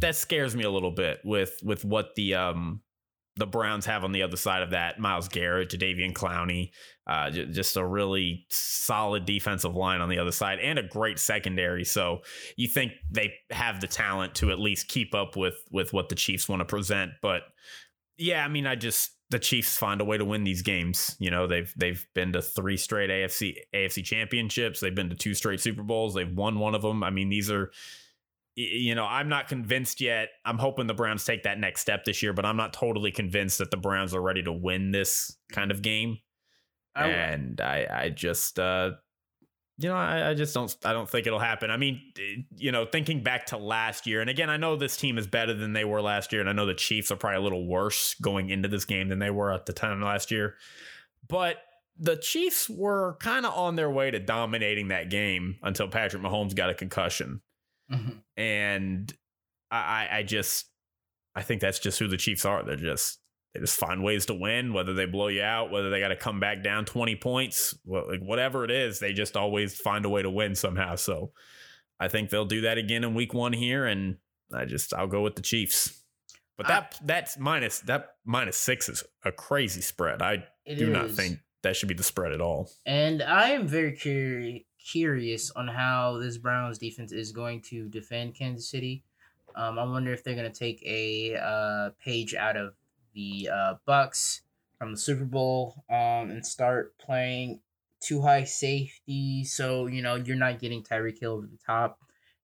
that 0.00 0.16
scares 0.16 0.54
me 0.54 0.64
a 0.64 0.70
little 0.70 0.90
bit 0.90 1.20
with 1.24 1.58
with 1.62 1.84
what 1.84 2.14
the 2.16 2.34
um 2.34 2.80
the 3.38 3.46
Browns 3.46 3.84
have 3.84 4.02
on 4.02 4.12
the 4.12 4.22
other 4.22 4.36
side 4.36 4.62
of 4.62 4.70
that 4.70 4.98
Myles 4.98 5.28
Garrett, 5.28 5.68
Jadeveon 5.68 6.14
Clowney, 6.14 6.70
uh, 7.06 7.30
j- 7.30 7.44
just 7.44 7.76
a 7.76 7.84
really 7.84 8.46
solid 8.48 9.26
defensive 9.26 9.76
line 9.76 10.00
on 10.00 10.08
the 10.08 10.18
other 10.18 10.32
side 10.32 10.58
and 10.58 10.78
a 10.78 10.82
great 10.82 11.18
secondary. 11.18 11.84
So 11.84 12.22
you 12.56 12.66
think 12.66 12.92
they 13.10 13.34
have 13.50 13.82
the 13.82 13.88
talent 13.88 14.36
to 14.36 14.50
at 14.50 14.58
least 14.58 14.88
keep 14.88 15.14
up 15.14 15.36
with 15.36 15.56
with 15.70 15.92
what 15.92 16.08
the 16.08 16.14
Chiefs 16.14 16.48
want 16.48 16.60
to 16.60 16.64
present. 16.64 17.12
But 17.20 17.42
yeah, 18.16 18.42
I 18.42 18.48
mean, 18.48 18.66
I 18.66 18.74
just 18.74 19.12
the 19.30 19.38
Chiefs 19.38 19.76
find 19.76 20.00
a 20.00 20.04
way 20.04 20.18
to 20.18 20.24
win 20.24 20.44
these 20.44 20.62
games. 20.62 21.16
You 21.18 21.30
know, 21.30 21.46
they've 21.46 21.72
they've 21.76 22.06
been 22.14 22.32
to 22.32 22.42
three 22.42 22.76
straight 22.76 23.10
AFC 23.10 23.56
AFC 23.74 24.04
championships. 24.04 24.80
They've 24.80 24.94
been 24.94 25.10
to 25.10 25.16
two 25.16 25.34
straight 25.34 25.60
Super 25.60 25.82
Bowls. 25.82 26.14
They've 26.14 26.30
won 26.30 26.58
one 26.58 26.74
of 26.74 26.82
them. 26.82 27.02
I 27.02 27.10
mean, 27.10 27.28
these 27.28 27.50
are 27.50 27.70
you 28.56 28.94
know, 28.94 29.04
I'm 29.04 29.28
not 29.28 29.48
convinced 29.48 30.00
yet. 30.00 30.30
I'm 30.46 30.56
hoping 30.56 30.86
the 30.86 30.94
Browns 30.94 31.24
take 31.24 31.42
that 31.42 31.58
next 31.58 31.82
step 31.82 32.04
this 32.04 32.22
year, 32.22 32.32
but 32.32 32.46
I'm 32.46 32.56
not 32.56 32.72
totally 32.72 33.12
convinced 33.12 33.58
that 33.58 33.70
the 33.70 33.76
Browns 33.76 34.14
are 34.14 34.22
ready 34.22 34.42
to 34.44 34.52
win 34.52 34.92
this 34.92 35.36
kind 35.52 35.70
of 35.70 35.82
game. 35.82 36.18
I 36.94 37.08
and 37.08 37.60
I, 37.60 37.86
I 37.90 38.08
just, 38.08 38.58
uh, 38.58 38.92
you 39.78 39.88
know, 39.90 39.94
I, 39.94 40.30
I, 40.30 40.34
just 40.34 40.54
don't, 40.54 40.74
I 40.84 40.92
don't 40.92 41.08
think 41.08 41.26
it'll 41.26 41.38
happen. 41.38 41.70
I 41.70 41.76
mean, 41.76 42.00
you 42.56 42.72
know, 42.72 42.86
thinking 42.86 43.22
back 43.22 43.46
to 43.46 43.58
last 43.58 44.06
year, 44.06 44.20
and 44.20 44.30
again, 44.30 44.48
I 44.48 44.56
know 44.56 44.76
this 44.76 44.96
team 44.96 45.18
is 45.18 45.26
better 45.26 45.52
than 45.52 45.74
they 45.74 45.84
were 45.84 46.00
last 46.00 46.32
year, 46.32 46.40
and 46.40 46.48
I 46.48 46.52
know 46.52 46.64
the 46.64 46.74
Chiefs 46.74 47.10
are 47.10 47.16
probably 47.16 47.38
a 47.38 47.42
little 47.42 47.66
worse 47.66 48.14
going 48.14 48.48
into 48.48 48.68
this 48.68 48.86
game 48.86 49.08
than 49.08 49.18
they 49.18 49.30
were 49.30 49.52
at 49.52 49.66
the 49.66 49.74
time 49.74 50.00
last 50.00 50.30
year, 50.30 50.54
but 51.28 51.58
the 51.98 52.16
Chiefs 52.16 52.68
were 52.68 53.16
kind 53.20 53.44
of 53.44 53.54
on 53.54 53.76
their 53.76 53.90
way 53.90 54.10
to 54.10 54.18
dominating 54.18 54.88
that 54.88 55.10
game 55.10 55.56
until 55.62 55.88
Patrick 55.88 56.22
Mahomes 56.22 56.54
got 56.54 56.70
a 56.70 56.74
concussion. 56.74 57.40
Mm-hmm. 57.90 58.18
And 58.40 59.12
I, 59.70 60.08
I 60.10 60.22
just, 60.22 60.66
I 61.34 61.42
think 61.42 61.60
that's 61.60 61.78
just 61.78 61.98
who 61.98 62.08
the 62.08 62.16
Chiefs 62.16 62.44
are. 62.44 62.62
They're 62.62 62.76
just, 62.76 63.18
they 63.56 63.62
just 63.62 63.78
find 63.78 64.02
ways 64.02 64.26
to 64.26 64.34
win, 64.34 64.72
whether 64.72 64.92
they 64.92 65.06
blow 65.06 65.28
you 65.28 65.42
out, 65.42 65.70
whether 65.70 65.90
they 65.90 66.00
got 66.00 66.08
to 66.08 66.16
come 66.16 66.40
back 66.40 66.62
down 66.62 66.84
20 66.84 67.16
points, 67.16 67.74
like 67.86 68.20
whatever 68.20 68.64
it 68.64 68.70
is, 68.70 68.98
they 68.98 69.12
just 69.12 69.36
always 69.36 69.76
find 69.76 70.04
a 70.04 70.08
way 70.08 70.22
to 70.22 70.30
win 70.30 70.54
somehow. 70.54 70.96
So 70.96 71.32
I 71.98 72.08
think 72.08 72.30
they'll 72.30 72.44
do 72.44 72.62
that 72.62 72.78
again 72.78 73.04
in 73.04 73.14
week 73.14 73.32
one 73.32 73.52
here. 73.52 73.86
And 73.86 74.16
I 74.52 74.66
just, 74.66 74.92
I'll 74.92 75.06
go 75.06 75.22
with 75.22 75.36
the 75.36 75.42
Chiefs. 75.42 76.02
But 76.58 76.68
that, 76.68 76.96
I, 77.00 77.04
that's 77.04 77.38
minus, 77.38 77.80
that 77.80 78.16
minus 78.24 78.56
six 78.56 78.88
is 78.88 79.02
a 79.24 79.32
crazy 79.32 79.80
spread. 79.80 80.22
I 80.22 80.44
do 80.66 80.86
is. 80.86 80.88
not 80.88 81.10
think 81.10 81.38
that 81.62 81.76
should 81.76 81.88
be 81.88 81.94
the 81.94 82.02
spread 82.02 82.32
at 82.32 82.40
all. 82.40 82.70
And 82.84 83.22
I 83.22 83.50
am 83.50 83.66
very 83.66 83.92
curious 83.92 84.62
curious 84.86 85.50
on 85.50 85.66
how 85.66 86.16
this 86.16 86.38
Browns 86.38 86.78
defense 86.78 87.10
is 87.10 87.32
going 87.32 87.60
to 87.60 87.88
defend 87.88 88.36
Kansas 88.36 88.70
City. 88.70 89.02
Um, 89.56 89.78
I 89.78 89.84
wonder 89.84 90.12
if 90.12 90.22
they're 90.22 90.36
going 90.36 90.50
to 90.50 90.58
take 90.58 90.80
a 90.86 91.36
uh, 91.36 91.90
page 92.02 92.34
out 92.34 92.56
of 92.56 92.74
the 93.16 93.48
uh, 93.52 93.74
Bucs 93.88 94.42
from 94.78 94.92
the 94.92 94.98
Super 94.98 95.24
Bowl 95.24 95.82
um, 95.90 96.30
and 96.30 96.46
start 96.46 96.96
playing 96.98 97.60
too 98.00 98.22
high 98.22 98.44
safety. 98.44 99.44
So 99.44 99.86
you 99.86 100.02
know 100.02 100.14
you're 100.14 100.36
not 100.36 100.60
getting 100.60 100.84
Tyreek 100.84 101.18
Hill 101.18 101.32
over 101.32 101.46
the 101.46 101.58
top, 101.66 101.98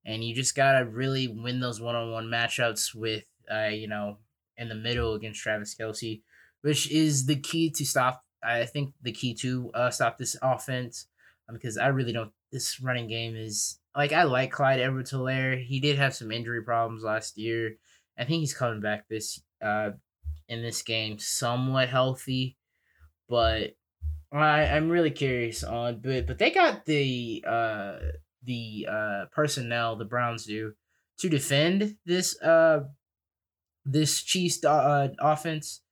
and 0.04 0.24
you 0.24 0.34
just 0.34 0.56
gotta 0.56 0.84
really 0.84 1.28
win 1.28 1.60
those 1.60 1.80
one 1.80 1.94
on 1.94 2.10
one 2.10 2.26
matchups 2.26 2.94
with 2.94 3.24
uh, 3.52 3.68
you 3.68 3.86
know 3.86 4.18
in 4.56 4.68
the 4.68 4.74
middle 4.74 5.14
against 5.14 5.40
Travis 5.40 5.76
Kelce, 5.78 6.22
which 6.62 6.90
is 6.90 7.26
the 7.26 7.36
key 7.36 7.70
to 7.70 7.86
stop. 7.86 8.24
I 8.42 8.64
think 8.64 8.94
the 9.02 9.12
key 9.12 9.34
to 9.36 9.70
uh, 9.74 9.90
stop 9.90 10.18
this 10.18 10.36
offense 10.42 11.06
because 11.52 11.78
I 11.78 11.88
really 11.88 12.12
don't. 12.12 12.32
This 12.50 12.80
running 12.80 13.08
game 13.08 13.36
is 13.36 13.78
like 13.96 14.12
I 14.12 14.24
like 14.24 14.50
Clyde 14.50 14.80
Edwards-Helaire. 14.80 15.64
He 15.64 15.80
did 15.80 15.96
have 15.98 16.14
some 16.14 16.32
injury 16.32 16.62
problems 16.62 17.02
last 17.02 17.38
year. 17.38 17.76
I 18.18 18.24
think 18.24 18.40
he's 18.40 18.54
coming 18.54 18.80
back 18.80 19.08
this 19.08 19.40
uh 19.64 19.90
in 20.48 20.62
this 20.62 20.82
game 20.82 21.18
somewhat 21.18 21.88
healthy, 21.88 22.56
but 23.28 23.74
I 24.32 24.66
I'm 24.66 24.88
really 24.88 25.10
curious 25.10 25.62
on 25.62 26.00
but 26.00 26.26
but 26.26 26.38
they 26.38 26.50
got 26.50 26.84
the 26.84 27.44
uh 27.46 27.96
the 28.44 28.86
uh 28.90 29.24
personnel 29.32 29.96
the 29.96 30.04
Browns 30.04 30.46
do 30.46 30.72
to 31.18 31.28
defend 31.28 31.96
this 32.06 32.40
uh 32.42 32.84
this 33.84 34.22
Chiefs 34.22 34.64
uh, 34.64 35.08
offense. 35.18 35.82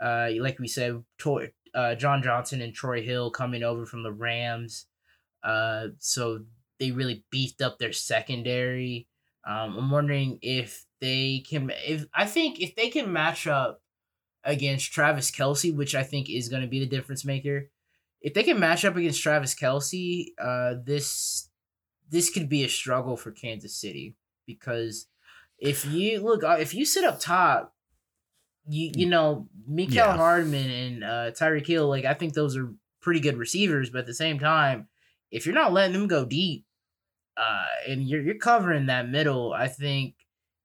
Uh, 0.00 0.30
like 0.38 0.58
we 0.58 0.68
said, 0.68 1.02
Tor- 1.18 1.52
uh, 1.74 1.94
John 1.94 2.22
Johnson 2.22 2.60
and 2.62 2.74
Troy 2.74 3.02
Hill 3.02 3.30
coming 3.30 3.62
over 3.62 3.86
from 3.86 4.02
the 4.02 4.12
Rams. 4.12 4.86
Uh, 5.42 5.88
so 5.98 6.40
they 6.78 6.90
really 6.90 7.24
beefed 7.30 7.62
up 7.62 7.78
their 7.78 7.92
secondary. 7.92 9.06
Um, 9.46 9.76
I'm 9.76 9.90
wondering 9.90 10.38
if 10.42 10.84
they 11.00 11.44
can. 11.48 11.70
If 11.86 12.06
I 12.14 12.24
think 12.24 12.60
if 12.60 12.74
they 12.76 12.88
can 12.88 13.12
match 13.12 13.46
up 13.46 13.82
against 14.44 14.92
Travis 14.92 15.30
Kelce, 15.30 15.74
which 15.74 15.94
I 15.94 16.02
think 16.02 16.28
is 16.28 16.48
going 16.48 16.62
to 16.62 16.68
be 16.68 16.80
the 16.80 16.86
difference 16.86 17.24
maker. 17.24 17.70
If 18.20 18.34
they 18.34 18.42
can 18.42 18.58
match 18.58 18.84
up 18.84 18.96
against 18.96 19.22
Travis 19.22 19.54
Kelce, 19.54 20.26
uh, 20.38 20.74
this 20.84 21.48
this 22.10 22.30
could 22.30 22.48
be 22.48 22.64
a 22.64 22.68
struggle 22.68 23.16
for 23.16 23.30
Kansas 23.30 23.74
City 23.74 24.14
because 24.46 25.06
if 25.58 25.84
you 25.84 26.20
look, 26.20 26.44
uh, 26.44 26.56
if 26.60 26.74
you 26.74 26.84
sit 26.84 27.04
up 27.04 27.20
top, 27.20 27.74
you 28.66 28.92
you 28.94 29.06
know 29.06 29.48
Mecole 29.70 29.92
yeah. 29.92 30.16
Hardman 30.16 30.70
and 30.70 31.04
uh, 31.04 31.30
Tyreek 31.32 31.66
Hill, 31.66 31.88
like 31.88 32.04
I 32.04 32.14
think 32.14 32.34
those 32.34 32.56
are 32.56 32.72
pretty 33.00 33.20
good 33.20 33.36
receivers, 33.36 33.90
but 33.90 34.00
at 34.00 34.06
the 34.06 34.14
same 34.14 34.38
time, 34.38 34.88
if 35.30 35.46
you're 35.46 35.54
not 35.54 35.72
letting 35.72 35.92
them 35.92 36.06
go 36.06 36.24
deep, 36.24 36.64
uh, 37.36 37.66
and 37.88 38.08
you're 38.08 38.22
you're 38.22 38.36
covering 38.36 38.86
that 38.86 39.08
middle, 39.08 39.52
I 39.52 39.68
think 39.68 40.14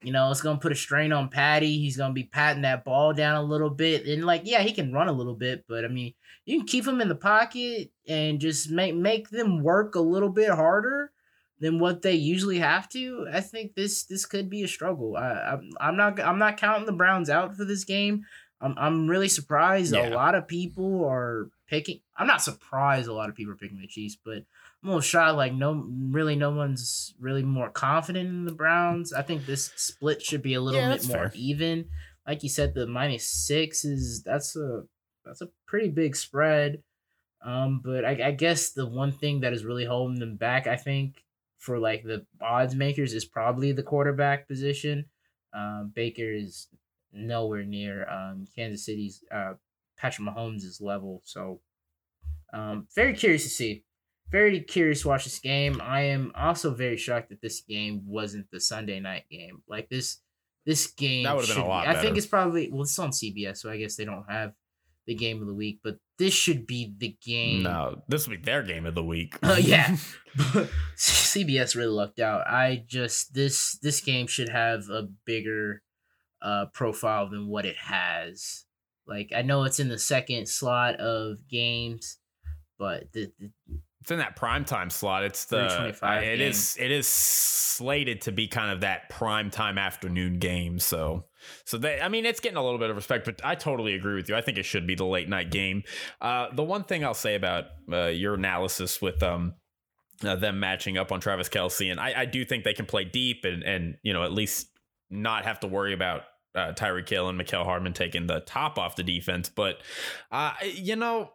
you 0.02 0.12
know 0.12 0.32
it's 0.32 0.41
gonna 0.41 0.60
put 0.60 0.72
a 0.72 0.76
strain 0.76 1.12
on 1.12 1.30
Patty. 1.30 1.80
He's 1.80 1.97
gonna 1.97 2.14
be 2.14 2.24
patting 2.24 2.64
that 2.64 2.86
ball 2.86 3.14
down 3.14 3.36
a 3.36 3.43
little 3.43 3.70
bit, 3.70 4.06
and 4.06 4.26
like 4.26 4.41
yeah, 4.45 4.62
he 4.62 4.72
can 4.72 4.93
run 4.93 5.08
a 5.08 5.14
little 5.14 5.36
bit, 5.36 5.66
but 5.68 5.86
I 5.86 5.88
mean 5.88 6.14
you 6.45 6.58
can 6.58 6.68
keep 6.68 6.88
him 6.88 7.02
in 7.02 7.10
the 7.10 7.16
pocket 7.16 7.91
and 8.08 8.39
just 8.39 8.70
make 8.70 8.95
make 8.95 9.30
them 9.30 9.62
work 9.62 9.95
a 9.95 10.02
little 10.02 10.30
bit 10.30 10.50
harder 10.50 11.12
than 11.60 11.80
what 11.80 12.02
they 12.02 12.14
usually 12.14 12.60
have 12.60 12.88
to. 12.89 13.28
I 13.32 13.41
think 13.41 13.76
this 13.76 14.06
this 14.06 14.26
could 14.26 14.50
be 14.50 14.64
a 14.64 14.68
struggle. 14.68 15.16
I, 15.18 15.54
I'm 15.54 15.70
I'm 15.80 15.97
not 15.97 16.20
I'm 16.20 16.39
not 16.39 16.58
counting 16.58 16.86
the 16.86 16.91
Browns 16.93 17.30
out 17.30 17.56
for 17.56 17.66
this 17.66 17.84
game. 17.84 18.24
I'm 18.62 18.76
I'm 18.78 19.08
really 19.08 19.30
surprised. 19.30 19.93
Yeah. 19.93 20.10
A 20.10 20.16
lot 20.16 20.36
of 20.36 20.47
people 20.47 21.06
are 21.06 21.50
picking. 21.68 22.00
I'm 22.18 22.28
not 22.28 22.41
surprised. 22.41 23.08
A 23.08 23.14
lot 23.14 23.30
of 23.30 23.36
people 23.36 23.54
are 23.54 23.58
picking 23.58 23.80
the 23.80 23.88
Chiefs, 23.88 24.18
but 24.24 24.43
I'm 24.82 24.90
a 24.90 24.92
little 24.92 25.02
shocked. 25.02 25.36
Like 25.36 25.54
no, 25.54 25.88
really, 26.12 26.36
no 26.36 26.52
one's 26.52 27.14
really 27.20 27.44
more 27.44 27.70
confident 27.70 28.30
in 28.30 28.46
the 28.46 28.54
Browns. 28.54 29.12
I 29.14 29.22
think 29.22 29.46
this 29.46 29.72
split 29.76 30.22
should 30.22 30.42
be 30.42 30.54
a 30.54 30.62
little 30.62 30.80
yeah, 30.80 30.94
bit 30.94 31.08
more 31.08 31.30
fair. 31.30 31.32
even. 31.36 31.86
Like 32.28 32.44
you 32.44 32.50
said, 32.50 32.74
the 32.74 32.88
minus 32.88 33.28
six 33.28 33.84
is 33.84 34.24
that's 34.24 34.56
a 34.56 34.84
that's 35.26 35.42
a 35.42 35.50
pretty 35.68 35.90
big 35.90 36.16
spread. 36.16 36.84
Um, 37.44 37.82
but 37.84 38.04
I, 38.06 38.28
I 38.28 38.32
guess 38.32 38.72
the 38.72 38.86
one 38.86 39.12
thing 39.12 39.42
that 39.42 39.54
is 39.54 39.64
really 39.64 39.86
holding 39.86 40.20
them 40.20 40.36
back, 40.36 40.68
I 40.68 40.76
think, 40.76 41.24
for 41.58 41.80
like 41.80 42.04
the 42.04 42.26
odds 42.42 42.76
makers, 42.76 43.14
is 43.14 43.26
probably 43.26 43.72
the 43.72 43.84
quarterback 43.84 44.48
position. 44.48 45.06
Um, 45.54 45.92
Baker 45.94 46.32
is 46.32 46.68
nowhere 47.12 47.64
near 47.64 48.08
um, 48.10 48.46
Kansas 48.56 48.86
City's 48.86 49.24
uh, 49.32 49.54
Patrick 49.98 50.28
Mahomes' 50.28 50.82
level. 50.82 51.22
So, 51.26 51.62
um, 52.54 52.88
very 52.96 53.14
curious 53.14 53.44
to 53.44 53.50
see. 53.50 53.84
Very 54.32 54.62
curious 54.62 55.02
to 55.02 55.08
watch 55.08 55.24
this 55.24 55.40
game. 55.40 55.82
I 55.84 56.02
am 56.02 56.32
also 56.36 56.74
very 56.74 56.98
shocked 56.98 57.30
that 57.30 57.42
this 57.42 57.62
game 57.62 58.04
wasn't 58.06 58.48
the 58.52 58.60
Sunday 58.60 59.00
night 59.00 59.24
game. 59.32 59.64
Like 59.68 59.90
this, 59.90 60.20
this 60.66 60.88
game. 60.88 61.24
That 61.24 61.36
would 61.36 61.48
have 61.48 61.56
been 61.56 61.66
a 61.66 61.68
lot. 61.68 61.86
Be, 61.86 61.92
I 61.92 62.02
think 62.02 62.18
it's 62.18 62.28
probably 62.28 62.70
well, 62.72 62.84
it's 62.84 63.00
on 63.00 63.10
CBS, 63.10 63.58
so 63.58 63.72
I 63.72 63.78
guess 63.78 63.96
they 63.96 64.06
don't 64.06 64.30
have 64.30 64.54
the 65.08 65.16
game 65.16 65.42
of 65.42 65.48
the 65.48 65.54
week. 65.54 65.80
But 65.84 65.98
this 66.20 66.34
should 66.34 66.68
be 66.68 66.94
the 66.98 67.18
game. 67.26 67.64
No, 67.64 68.04
this 68.08 68.28
will 68.28 68.38
be 68.38 68.44
their 68.44 68.62
game 68.62 68.86
of 68.86 68.94
the 68.94 69.04
week. 69.04 69.36
uh, 69.42 69.58
yeah, 69.60 69.98
CBS 70.96 71.76
really 71.76 71.92
lucked 71.92 72.20
out. 72.20 72.48
I 72.48 72.84
just 72.88 73.34
this 73.34 73.80
this 73.82 74.00
game 74.00 74.28
should 74.28 74.50
have 74.50 74.90
a 74.90 75.08
bigger 75.26 75.82
uh, 76.42 76.68
profile 76.74 77.30
than 77.30 77.48
what 77.48 77.66
it 77.66 77.78
has. 77.78 78.66
Like 79.08 79.32
I 79.36 79.42
know 79.42 79.64
it's 79.64 79.80
in 79.80 79.90
the 79.90 79.98
second 79.98 80.48
slot 80.48 80.98
of 80.98 81.48
games, 81.50 82.20
but 82.78 83.12
the, 83.12 83.32
the 83.40 83.50
it's 84.10 84.12
in 84.12 84.20
that 84.20 84.36
prime 84.36 84.66
time 84.66 84.89
slot. 84.89 85.24
It's 85.24 85.45
the 85.45 85.95
uh, 86.01 86.22
it 86.24 86.41
is, 86.41 86.76
it 86.80 86.89
is 86.89 87.07
slated 87.07 88.22
to 88.22 88.32
be 88.32 88.47
kind 88.47 88.72
of 88.72 88.82
that 88.82 89.07
prime 89.10 89.51
time 89.51 89.78
afternoon 89.78 90.39
game. 90.39 90.80
So 90.80 91.26
so 91.66 91.78
they 91.78 92.01
I 92.01 92.10
mean 92.10 92.26
it's 92.26 92.39
getting 92.39 92.57
a 92.57 92.64
little 92.64 92.80
bit 92.80 92.89
of 92.89 92.95
respect, 92.95 93.26
but 93.26 93.39
I 93.43 93.53
totally 93.53 93.93
agree 93.93 94.16
with 94.16 94.28
you. 94.28 94.36
I 94.36 94.41
think 94.41 94.57
it 94.57 94.64
should 94.64 94.88
be 94.88 94.95
the 94.95 95.05
late 95.05 95.30
night 95.30 95.51
game. 95.51 95.84
Uh, 96.20 96.47
the 96.53 96.64
one 96.64 96.84
thing 96.84 97.05
I'll 97.05 97.14
say 97.14 97.36
about 97.36 97.66
uh, 97.91 98.07
your 98.07 98.34
analysis 98.34 98.99
with 98.99 99.22
um 99.22 99.53
uh, 100.26 100.36
them 100.36 100.60
matching 100.60 100.97
up 100.97 101.12
on 101.12 101.22
Travis 101.22 101.47
Kelce, 101.47 101.89
and 101.91 101.99
I, 101.99 102.22
I 102.22 102.26
do 102.26 102.43
think 102.43 102.64
they 102.64 102.74
can 102.74 102.88
play 102.88 103.05
deep 103.05 103.45
and 103.45 103.62
and 103.64 103.97
you 104.01 104.14
know 104.14 104.24
at 104.24 104.34
least 104.34 104.70
not 105.12 105.45
have 105.45 105.60
to 105.60 105.68
worry 105.68 105.93
about 105.93 106.24
uh, 106.55 106.74
Tyreek 106.74 107.07
Hill 107.07 107.30
and 107.30 107.39
Mecole 107.39 107.64
Hardman 107.64 107.93
taking 107.93 108.26
the 108.26 108.39
top 108.39 108.80
off 108.80 108.95
the 108.95 109.03
defense. 109.03 109.49
But 109.49 109.82
uh, 110.32 110.53
you 110.64 110.95
know 110.95 111.32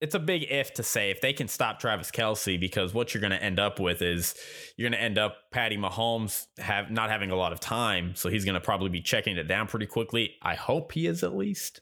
it's 0.00 0.14
a 0.14 0.18
big 0.18 0.46
if 0.48 0.74
to 0.74 0.82
say 0.82 1.10
if 1.10 1.20
they 1.20 1.32
can 1.32 1.48
stop 1.48 1.80
Travis 1.80 2.10
Kelce 2.10 2.58
because 2.58 2.94
what 2.94 3.12
you're 3.12 3.20
going 3.20 3.32
to 3.32 3.42
end 3.42 3.58
up 3.58 3.80
with 3.80 4.00
is 4.00 4.34
you're 4.76 4.88
going 4.88 4.98
to 4.98 5.04
end 5.04 5.18
up 5.18 5.50
Patty 5.50 5.76
Mahomes 5.76 6.46
have 6.58 6.90
not 6.90 7.10
having 7.10 7.30
a 7.30 7.36
lot 7.36 7.52
of 7.52 7.60
time, 7.60 8.14
so 8.14 8.28
he's 8.28 8.44
going 8.44 8.54
to 8.54 8.60
probably 8.60 8.90
be 8.90 9.00
checking 9.00 9.36
it 9.36 9.48
down 9.48 9.66
pretty 9.66 9.86
quickly. 9.86 10.34
I 10.42 10.54
hope 10.54 10.92
he 10.92 11.06
is 11.06 11.22
at 11.22 11.36
least 11.36 11.80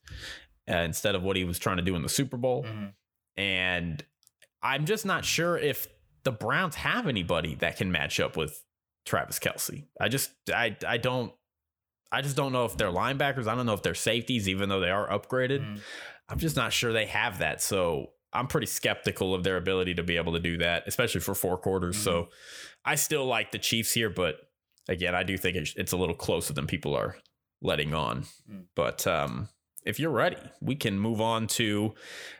uh, 0.70 0.76
instead 0.76 1.14
of 1.14 1.22
what 1.22 1.36
he 1.36 1.44
was 1.44 1.58
trying 1.58 1.76
to 1.76 1.82
do 1.82 1.94
in 1.94 2.02
the 2.02 2.08
Super 2.08 2.36
Bowl. 2.36 2.64
Mm-hmm. 2.64 2.86
And 3.36 4.04
I'm 4.62 4.86
just 4.86 5.04
not 5.04 5.24
sure 5.24 5.58
if 5.58 5.86
the 6.24 6.32
Browns 6.32 6.76
have 6.76 7.06
anybody 7.06 7.54
that 7.56 7.76
can 7.76 7.92
match 7.92 8.18
up 8.18 8.36
with 8.36 8.62
Travis 9.04 9.38
Kelce. 9.38 9.84
I 10.00 10.08
just 10.08 10.30
I 10.52 10.76
I 10.86 10.96
don't 10.96 11.32
I 12.10 12.22
just 12.22 12.36
don't 12.36 12.52
know 12.52 12.64
if 12.64 12.76
they're 12.76 12.90
linebackers. 12.90 13.46
I 13.46 13.54
don't 13.54 13.66
know 13.66 13.74
if 13.74 13.82
they're 13.82 13.94
safeties, 13.94 14.48
even 14.48 14.68
though 14.68 14.80
they 14.80 14.90
are 14.90 15.08
upgraded. 15.08 15.60
Mm. 15.60 15.80
I'm 16.28 16.38
just 16.38 16.56
not 16.56 16.72
sure 16.72 16.92
they 16.92 17.06
have 17.06 17.38
that. 17.38 17.62
So 17.62 18.10
I'm 18.32 18.46
pretty 18.46 18.66
skeptical 18.66 19.34
of 19.34 19.44
their 19.44 19.56
ability 19.56 19.94
to 19.94 20.02
be 20.02 20.16
able 20.16 20.32
to 20.32 20.40
do 20.40 20.58
that, 20.58 20.84
especially 20.86 21.20
for 21.20 21.34
four 21.34 21.56
quarters. 21.56 21.96
Mm-hmm. 21.96 22.04
So 22.04 22.28
I 22.84 22.96
still 22.96 23.26
like 23.26 23.52
the 23.52 23.58
Chiefs 23.58 23.92
here, 23.92 24.10
but 24.10 24.36
again, 24.88 25.14
I 25.14 25.22
do 25.22 25.36
think 25.36 25.56
it's 25.56 25.92
a 25.92 25.96
little 25.96 26.14
closer 26.14 26.52
than 26.52 26.66
people 26.66 26.94
are 26.94 27.16
letting 27.62 27.94
on. 27.94 28.24
Mm. 28.50 28.64
But 28.74 29.06
um, 29.06 29.48
if 29.84 29.98
you're 29.98 30.10
ready, 30.10 30.38
we 30.60 30.74
can 30.74 30.98
move 30.98 31.20
on 31.20 31.46
to 31.48 31.94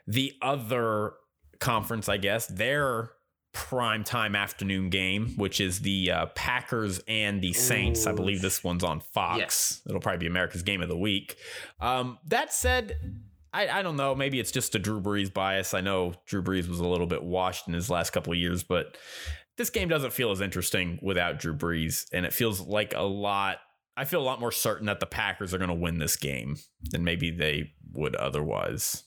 the 0.07 0.33
other 0.43 1.15
conference, 1.61 2.09
I 2.09 2.17
guess. 2.17 2.47
Their 2.47 3.11
prime 3.53 4.05
time 4.05 4.37
afternoon 4.37 4.91
game, 4.91 5.29
which 5.37 5.61
is 5.61 5.81
the 5.81 6.11
uh, 6.11 6.27
Packers 6.35 7.01
and 7.09 7.41
the 7.41 7.55
Saints. 7.55 8.07
Ooh. 8.07 8.11
I 8.11 8.13
believe 8.13 8.43
this 8.43 8.63
one's 8.63 8.85
on 8.85 9.01
Fox. 9.01 9.39
Yes. 9.39 9.83
It'll 9.89 10.01
probably 10.01 10.19
be 10.19 10.27
America's 10.27 10.63
game 10.63 10.83
of 10.83 10.89
the 10.89 10.99
week. 10.99 11.37
Um, 11.81 12.19
that 12.27 12.53
said, 12.53 12.97
I, 13.57 13.79
I 13.79 13.83
don't 13.83 13.97
know. 13.97 14.15
Maybe 14.15 14.39
it's 14.39 14.53
just 14.53 14.75
a 14.75 14.79
Drew 14.79 15.01
Brees 15.01 15.33
bias. 15.33 15.73
I 15.73 15.81
know 15.81 16.13
Drew 16.27 16.43
Brees 16.43 16.69
was 16.69 16.79
a 16.79 16.87
little 16.87 17.07
bit 17.07 17.23
washed 17.23 17.67
in 17.67 17.73
his 17.73 17.89
last 17.89 18.11
couple 18.11 18.35
of 18.35 18.39
years, 18.39 18.63
but 18.63 18.99
this 19.57 19.71
game 19.71 19.89
doesn't 19.89 20.13
feel 20.13 20.31
as 20.31 20.43
interesting 20.43 20.99
without 21.01 21.39
Drew 21.39 21.57
Brees. 21.57 22.05
And 22.13 22.27
it 22.27 22.35
feels 22.35 22.61
like 22.61 22.93
a 22.95 23.01
lot. 23.01 23.57
I 23.97 24.05
feel 24.05 24.21
a 24.21 24.23
lot 24.23 24.41
more 24.41 24.53
certain 24.53 24.85
that 24.87 25.01
the 25.01 25.07
Packers 25.07 25.55
are 25.55 25.59
going 25.59 25.71
to 25.71 25.75
win 25.75 25.97
this 25.97 26.17
game 26.17 26.57
than 26.83 27.03
maybe 27.03 27.31
they 27.31 27.73
would 27.95 28.15
otherwise. 28.15 29.05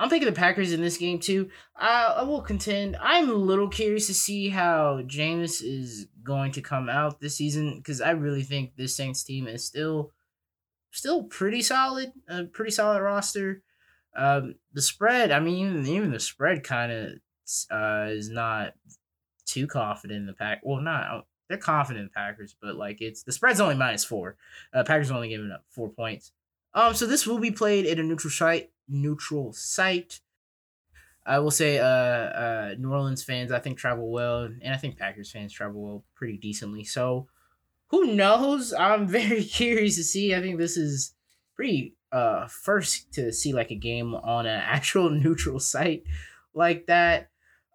I'm 0.00 0.10
thinking 0.10 0.26
the 0.26 0.32
Packers 0.32 0.72
in 0.72 0.80
this 0.80 0.96
game 0.96 1.20
too. 1.20 1.48
I, 1.76 2.06
I 2.06 2.22
will 2.24 2.42
contend. 2.42 2.96
I'm 3.00 3.30
a 3.30 3.34
little 3.34 3.68
curious 3.68 4.08
to 4.08 4.14
see 4.14 4.48
how 4.48 5.02
Jameis 5.06 5.62
is 5.62 6.08
going 6.24 6.50
to 6.52 6.60
come 6.60 6.88
out 6.88 7.20
this 7.20 7.36
season 7.36 7.76
because 7.76 8.00
I 8.00 8.10
really 8.10 8.42
think 8.42 8.74
this 8.74 8.96
Saints 8.96 9.22
team 9.22 9.46
is 9.46 9.64
still 9.64 10.10
still 10.94 11.24
pretty 11.24 11.62
solid, 11.62 12.12
a 12.28 12.44
pretty 12.44 12.70
solid 12.70 13.02
roster. 13.02 13.62
Um, 14.16 14.54
the 14.72 14.82
spread, 14.82 15.32
I 15.32 15.40
mean, 15.40 15.66
even, 15.66 15.86
even 15.86 16.10
the 16.12 16.20
spread 16.20 16.62
kind 16.62 16.92
of 16.92 17.08
uh, 17.70 18.06
is 18.10 18.30
not 18.30 18.74
too 19.44 19.66
confident 19.66 20.20
in 20.20 20.26
the 20.26 20.32
pack. 20.32 20.60
Well, 20.62 20.80
not 20.80 21.26
they're 21.48 21.58
confident 21.58 22.00
in 22.00 22.06
the 22.06 22.12
Packers, 22.12 22.56
but 22.60 22.76
like 22.76 23.00
it's 23.00 23.22
the 23.22 23.32
spread's 23.32 23.60
only 23.60 23.74
minus 23.74 24.04
four. 24.04 24.36
Uh, 24.72 24.84
Packers 24.84 25.10
only 25.10 25.28
giving 25.28 25.50
up 25.50 25.64
four 25.68 25.90
points. 25.90 26.32
Um, 26.72 26.94
so 26.94 27.06
this 27.06 27.26
will 27.26 27.38
be 27.38 27.50
played 27.50 27.86
at 27.86 27.98
a 27.98 28.02
neutral 28.02 28.30
site. 28.30 28.70
Neutral 28.88 29.52
site. 29.52 30.20
I 31.26 31.38
will 31.38 31.50
say, 31.50 31.78
uh, 31.78 31.86
uh, 31.86 32.74
New 32.78 32.92
Orleans 32.92 33.24
fans 33.24 33.50
I 33.50 33.58
think 33.58 33.78
travel 33.78 34.10
well, 34.10 34.42
and 34.42 34.74
I 34.74 34.76
think 34.76 34.98
Packers 34.98 35.30
fans 35.30 35.52
travel 35.52 35.82
well 35.82 36.04
pretty 36.14 36.36
decently. 36.36 36.84
So 36.84 37.28
who 37.94 38.14
knows? 38.14 38.72
I'm 38.72 39.06
very 39.20 39.44
curious 39.44 39.94
to 39.96 40.04
see. 40.04 40.34
I 40.34 40.40
think 40.40 40.58
this 40.58 40.76
is 40.76 41.14
pretty 41.54 41.94
uh 42.10 42.48
first 42.48 43.12
to 43.12 43.32
see 43.32 43.52
like 43.52 43.70
a 43.70 43.76
game 43.76 44.14
on 44.14 44.46
an 44.46 44.60
actual 44.64 45.10
neutral 45.10 45.60
site 45.60 46.02
like 46.54 46.86
that. 46.86 47.28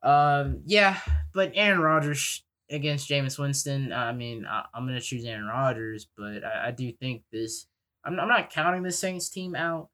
Um, 0.04 0.62
yeah, 0.66 1.00
but 1.34 1.52
Aaron 1.56 1.80
Rodgers 1.80 2.44
against 2.70 3.10
Jameis 3.10 3.40
Winston. 3.40 3.94
I 3.94 4.12
mean, 4.12 4.46
I, 4.46 4.66
am 4.76 4.86
gonna 4.86 5.02
choose 5.02 5.26
Aaron 5.26 5.48
Rodgers, 5.48 6.08
but 6.18 6.44
I, 6.44 6.68
I 6.68 6.72
do 6.72 6.92
think 6.92 7.24
this. 7.32 7.68
I'm, 8.04 8.20
I'm 8.20 8.30
not 8.30 8.50
counting 8.50 8.84
the 8.84 8.92
Saints 8.92 9.30
team 9.30 9.56
out. 9.56 9.90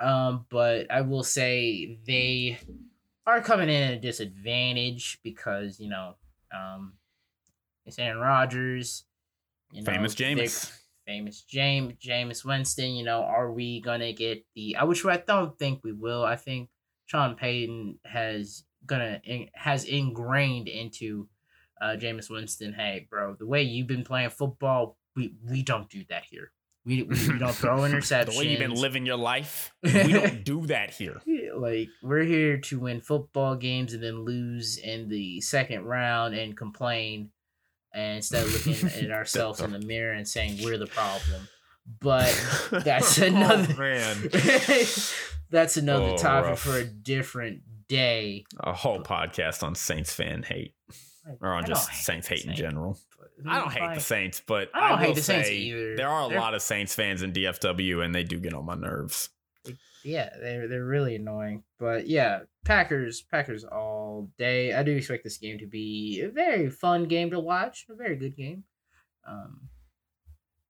Um, 0.00 0.46
but 0.50 0.90
I 0.90 1.02
will 1.02 1.22
say 1.22 1.98
they 2.06 2.58
are 3.26 3.42
coming 3.42 3.68
in 3.68 3.82
at 3.82 3.94
a 3.94 4.00
disadvantage 4.00 5.18
because 5.22 5.78
you 5.78 5.90
know, 5.90 6.14
um, 6.54 6.94
it's 7.84 7.98
Aaron 7.98 8.18
Rodgers. 8.18 9.04
You 9.72 9.82
know, 9.82 9.90
famous 9.90 10.14
Jameis. 10.14 10.78
Famous 11.06 11.42
James 11.42 11.94
Jameis 11.94 12.44
Winston. 12.44 12.92
You 12.92 13.04
know, 13.04 13.22
are 13.22 13.50
we 13.50 13.80
gonna 13.80 14.12
get 14.12 14.44
the? 14.54 14.76
I 14.76 14.84
wish 14.84 15.04
I 15.04 15.16
don't 15.16 15.58
think 15.58 15.80
we 15.82 15.92
will. 15.92 16.24
I 16.24 16.36
think 16.36 16.68
Sean 17.06 17.34
Payton 17.34 17.98
has 18.04 18.64
gonna 18.86 19.20
has 19.54 19.84
ingrained 19.84 20.68
into 20.68 21.28
uh 21.80 21.96
Jameis 21.96 22.30
Winston. 22.30 22.72
Hey, 22.72 23.06
bro, 23.10 23.34
the 23.34 23.46
way 23.46 23.62
you've 23.62 23.88
been 23.88 24.04
playing 24.04 24.30
football, 24.30 24.96
we 25.16 25.34
we 25.48 25.62
don't 25.62 25.88
do 25.90 26.04
that 26.08 26.24
here. 26.30 26.52
We, 26.84 27.02
we, 27.02 27.28
we 27.28 27.38
don't 27.38 27.54
throw 27.54 27.78
interceptions. 27.78 28.32
the 28.32 28.38
way 28.38 28.48
you've 28.48 28.58
been 28.58 28.74
living 28.74 29.06
your 29.06 29.16
life, 29.16 29.72
we 29.82 30.12
don't 30.12 30.44
do 30.44 30.66
that 30.66 30.90
here. 30.90 31.20
Like 31.54 31.90
we're 32.02 32.24
here 32.24 32.56
to 32.56 32.80
win 32.80 33.02
football 33.02 33.56
games 33.56 33.92
and 33.92 34.02
then 34.02 34.24
lose 34.24 34.78
in 34.78 35.10
the 35.10 35.38
second 35.42 35.84
round 35.84 36.34
and 36.34 36.56
complain 36.56 37.28
and 37.94 38.16
instead 38.16 38.44
of 38.44 38.66
looking 38.66 38.88
at 39.04 39.10
ourselves 39.10 39.60
in 39.60 39.72
the 39.72 39.78
mirror 39.78 40.12
and 40.12 40.26
saying 40.26 40.58
we're 40.62 40.78
the 40.78 40.86
problem. 40.86 41.48
But 42.00 42.32
that's 42.84 43.20
oh, 43.20 43.26
another 43.26 43.74
oh, 43.78 44.86
that's 45.50 45.76
another 45.76 46.10
oh, 46.10 46.16
topic 46.16 46.50
rough. 46.50 46.60
for 46.60 46.76
a 46.76 46.84
different 46.84 47.62
day. 47.88 48.44
A 48.60 48.72
whole 48.72 49.00
podcast 49.00 49.62
on 49.62 49.74
Saints 49.74 50.14
fan 50.14 50.42
hate, 50.42 50.74
or 51.40 51.50
on 51.50 51.64
just 51.64 51.92
Saints 51.92 52.28
hate 52.28 52.44
in 52.44 52.54
general. 52.54 52.98
I 53.46 53.58
don't 53.58 53.72
hate 53.72 53.94
the 53.94 54.00
Saints, 54.00 54.40
but 54.46 54.70
I 54.74 54.90
don't 54.90 54.98
I 54.98 55.04
hate 55.06 55.14
the 55.16 55.22
Saints 55.22 55.50
either. 55.50 55.96
There 55.96 56.08
are 56.08 56.26
a 56.26 56.28
They're, 56.28 56.40
lot 56.40 56.54
of 56.54 56.62
Saints 56.62 56.94
fans 56.94 57.22
in 57.22 57.32
DFW, 57.32 58.04
and 58.04 58.14
they 58.14 58.22
do 58.22 58.38
get 58.38 58.54
on 58.54 58.64
my 58.64 58.76
nerves. 58.76 59.30
Yeah, 60.04 60.30
they're 60.40 60.68
they're 60.68 60.84
really 60.84 61.16
annoying. 61.16 61.64
But 61.78 62.06
yeah, 62.06 62.40
Packers, 62.64 63.22
Packers 63.22 63.64
all 63.64 63.91
day. 64.38 64.72
I 64.72 64.82
do 64.82 64.92
expect 64.92 65.24
this 65.24 65.38
game 65.38 65.58
to 65.58 65.66
be 65.66 66.20
a 66.22 66.30
very 66.30 66.70
fun 66.70 67.04
game 67.04 67.30
to 67.30 67.40
watch, 67.40 67.86
a 67.90 67.94
very 67.94 68.16
good 68.16 68.36
game. 68.36 68.64
Um, 69.26 69.68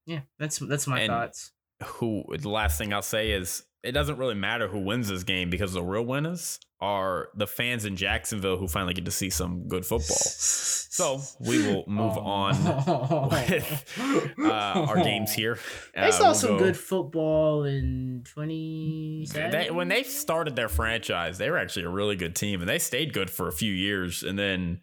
yeah, 0.05 0.21
that's 0.39 0.59
that's 0.59 0.87
my 0.87 1.01
and 1.01 1.09
thoughts. 1.09 1.51
Who 1.83 2.23
the 2.37 2.49
last 2.49 2.77
thing 2.77 2.93
I'll 2.93 3.01
say 3.01 3.31
is 3.31 3.63
it 3.83 3.91
doesn't 3.91 4.17
really 4.17 4.35
matter 4.35 4.67
who 4.67 4.79
wins 4.79 5.09
this 5.09 5.23
game 5.23 5.49
because 5.49 5.73
the 5.73 5.83
real 5.83 6.05
winners 6.05 6.59
are 6.79 7.29
the 7.35 7.47
fans 7.47 7.85
in 7.85 7.95
Jacksonville 7.95 8.57
who 8.57 8.67
finally 8.67 8.93
get 8.93 9.05
to 9.05 9.11
see 9.11 9.29
some 9.29 9.67
good 9.67 9.85
football. 9.85 10.15
So 10.15 11.21
we 11.39 11.65
will 11.65 11.83
move 11.87 12.17
oh. 12.17 12.21
on 12.21 13.29
with 13.29 14.33
uh, 14.39 14.51
our 14.51 14.97
games 15.03 15.33
here. 15.35 15.59
They 15.95 16.01
uh, 16.01 16.11
saw 16.11 16.23
we'll 16.25 16.35
some 16.35 16.49
go. 16.51 16.59
good 16.59 16.77
football 16.77 17.65
in 17.65 18.23
2017. 18.25 19.75
when 19.75 19.89
they 19.89 20.03
started 20.03 20.55
their 20.55 20.69
franchise, 20.69 21.37
they 21.37 21.49
were 21.49 21.57
actually 21.57 21.85
a 21.85 21.89
really 21.89 22.15
good 22.15 22.35
team 22.35 22.61
and 22.61 22.69
they 22.69 22.79
stayed 22.79 23.13
good 23.13 23.29
for 23.29 23.47
a 23.47 23.53
few 23.53 23.73
years. 23.73 24.23
And 24.23 24.39
then 24.39 24.81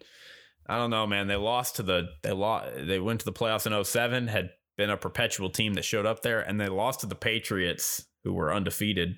I 0.67 0.77
don't 0.77 0.91
know, 0.91 1.07
man, 1.07 1.27
they 1.27 1.35
lost 1.35 1.77
to 1.77 1.83
the 1.83 2.09
they 2.21 2.31
lost 2.31 2.67
they 2.85 2.99
went 2.99 3.19
to 3.21 3.25
the 3.25 3.33
playoffs 3.33 3.65
in 3.65 3.83
07, 3.83 4.27
had 4.27 4.51
been 4.77 4.89
a 4.89 4.97
perpetual 4.97 5.49
team 5.49 5.73
that 5.73 5.85
showed 5.85 6.05
up 6.05 6.21
there, 6.21 6.41
and 6.41 6.59
they 6.59 6.67
lost 6.67 7.01
to 7.01 7.05
the 7.05 7.15
Patriots, 7.15 8.05
who 8.23 8.33
were 8.33 8.53
undefeated 8.53 9.17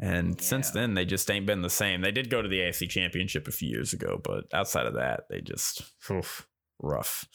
and 0.00 0.30
yeah. 0.30 0.42
since 0.42 0.70
then, 0.70 0.94
they 0.94 1.04
just 1.04 1.30
ain't 1.30 1.46
been 1.46 1.62
the 1.62 1.70
same. 1.70 2.00
They 2.00 2.10
did 2.10 2.30
go 2.30 2.42
to 2.42 2.48
the 2.48 2.58
AFC 2.58 2.88
Championship 2.88 3.46
a 3.46 3.52
few 3.52 3.68
years 3.68 3.92
ago, 3.92 4.20
but 4.22 4.44
outside 4.52 4.86
of 4.86 4.94
that, 4.94 5.24
they 5.30 5.40
just 5.40 5.82
oof, 6.10 6.48
rough. 6.80 7.26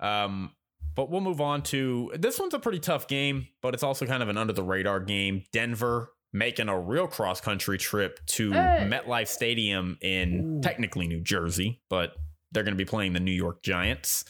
Um, 0.00 0.52
but 0.94 1.10
we'll 1.10 1.20
move 1.20 1.40
on 1.40 1.62
to 1.64 2.12
this 2.18 2.38
one's 2.38 2.54
a 2.54 2.58
pretty 2.58 2.78
tough 2.78 3.08
game, 3.08 3.48
but 3.60 3.74
it's 3.74 3.82
also 3.82 4.06
kind 4.06 4.22
of 4.22 4.28
an 4.28 4.38
under 4.38 4.52
the 4.52 4.62
radar 4.62 5.00
game. 5.00 5.44
Denver 5.52 6.12
making 6.32 6.68
a 6.68 6.78
real 6.78 7.06
cross 7.06 7.42
country 7.42 7.76
trip 7.76 8.18
to 8.26 8.52
hey. 8.52 8.88
MetLife 8.90 9.28
Stadium 9.28 9.98
in 10.00 10.58
Ooh. 10.58 10.60
technically 10.62 11.06
New 11.06 11.20
Jersey, 11.20 11.82
but 11.90 12.14
they're 12.52 12.62
going 12.62 12.74
to 12.74 12.82
be 12.82 12.86
playing 12.86 13.12
the 13.12 13.20
New 13.20 13.32
York 13.32 13.62
Giants. 13.62 14.24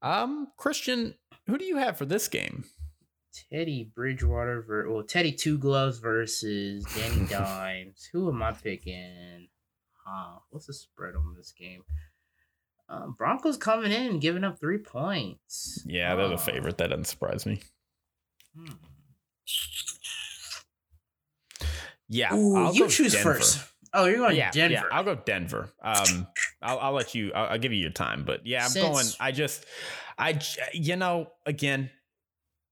Um, 0.00 0.48
Christian, 0.56 1.14
who 1.46 1.58
do 1.58 1.64
you 1.64 1.76
have 1.76 1.96
for 1.96 2.04
this 2.04 2.28
game? 2.28 2.64
Teddy 3.50 3.90
Bridgewater 3.94 4.62
ver 4.62 4.90
well 4.90 5.02
Teddy 5.04 5.32
Two 5.32 5.58
Gloves 5.58 5.98
versus 5.98 6.84
Danny 6.94 7.26
Dimes. 7.30 8.08
Who 8.12 8.28
am 8.28 8.42
I 8.42 8.52
picking? 8.52 9.48
Huh. 10.06 10.38
What's 10.50 10.66
the 10.66 10.74
spread 10.74 11.14
on 11.14 11.34
this 11.36 11.52
game? 11.52 11.82
Um, 12.88 13.14
Broncos 13.16 13.56
coming 13.56 13.92
in 13.92 14.18
giving 14.18 14.42
up 14.42 14.58
three 14.58 14.78
points. 14.78 15.82
Yeah, 15.86 16.16
they're 16.16 16.28
the 16.28 16.34
Uh, 16.34 16.38
favorite. 16.38 16.78
That 16.78 16.88
doesn't 16.90 17.04
surprise 17.04 17.46
me. 17.46 17.60
hmm. 18.56 18.72
Yeah, 22.08 22.34
Ooh, 22.34 22.56
I'll 22.56 22.74
you 22.74 22.88
choose 22.88 23.12
Denver. 23.12 23.34
first. 23.34 23.60
Oh, 23.92 24.06
you're 24.06 24.16
going 24.18 24.36
yeah, 24.36 24.50
Denver. 24.50 24.72
yeah, 24.74 24.82
I'll 24.90 25.04
go 25.04 25.14
Denver. 25.14 25.70
Um, 25.82 26.26
I'll, 26.62 26.78
I'll 26.78 26.92
let 26.92 27.14
you. 27.14 27.32
I'll, 27.32 27.50
I'll 27.50 27.58
give 27.58 27.72
you 27.72 27.78
your 27.78 27.90
time, 27.90 28.24
but 28.24 28.44
yeah, 28.46 28.66
I'm 28.66 28.74
going. 28.74 29.06
I 29.20 29.30
just, 29.32 29.64
I, 30.18 30.40
you 30.72 30.96
know, 30.96 31.28
again, 31.46 31.90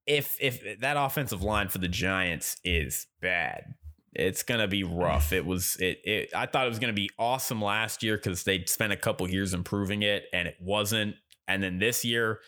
if 0.09 0.37
if 0.41 0.81
that 0.81 0.97
offensive 0.97 1.43
line 1.43 1.69
for 1.69 1.79
the 1.79 1.89
Giants 1.89 2.57
is 2.65 3.07
bad, 3.21 3.75
it's 4.15 4.43
gonna 4.43 4.67
be 4.67 4.83
rough. 4.83 5.33
It 5.33 5.45
was 5.45 5.77
it. 5.79 6.01
it 6.05 6.31
I 6.35 6.47
thought 6.47 6.67
it 6.67 6.71
was 6.71 6.79
gonna 6.79 6.93
be 6.95 7.11
awesome 7.19 7.63
last 7.63 8.03
year 8.03 8.17
because 8.17 8.43
they'd 8.43 8.69
spent 8.69 8.93
a 8.93 8.97
couple 8.97 9.31
years 9.31 9.55
improving 9.55 10.03
it, 10.03 10.25
and 10.33 10.49
it 10.49 10.57
wasn't. 10.61 11.15
And 11.47 11.63
then 11.63 11.79
this 11.79 12.05
year, 12.05 12.41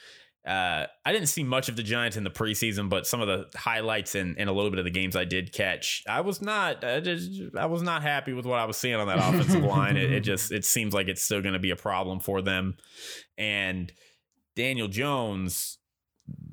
uh, 0.46 0.86
I 1.04 1.12
didn't 1.12 1.28
see 1.28 1.42
much 1.42 1.68
of 1.68 1.76
the 1.76 1.82
Giants 1.82 2.16
in 2.16 2.24
the 2.24 2.30
preseason, 2.30 2.88
but 2.88 3.06
some 3.06 3.20
of 3.20 3.28
the 3.28 3.46
highlights 3.58 4.14
and, 4.14 4.38
and 4.38 4.48
a 4.48 4.52
little 4.52 4.70
bit 4.70 4.78
of 4.78 4.84
the 4.84 4.90
games 4.90 5.14
I 5.14 5.24
did 5.24 5.52
catch, 5.52 6.02
I 6.08 6.22
was 6.22 6.40
not, 6.40 6.82
I, 6.82 7.00
just, 7.00 7.30
I 7.56 7.66
was 7.66 7.82
not 7.82 8.02
happy 8.02 8.32
with 8.32 8.46
what 8.46 8.58
I 8.58 8.64
was 8.64 8.76
seeing 8.76 8.94
on 8.94 9.06
that 9.08 9.18
offensive 9.28 9.62
line. 9.62 9.96
It, 9.96 10.12
it 10.12 10.20
just, 10.20 10.50
it 10.50 10.64
seems 10.64 10.94
like 10.94 11.08
it's 11.08 11.22
still 11.22 11.42
going 11.42 11.52
to 11.52 11.58
be 11.58 11.70
a 11.70 11.76
problem 11.76 12.20
for 12.20 12.40
them. 12.40 12.76
And 13.36 13.92
Daniel 14.56 14.88
Jones, 14.88 15.78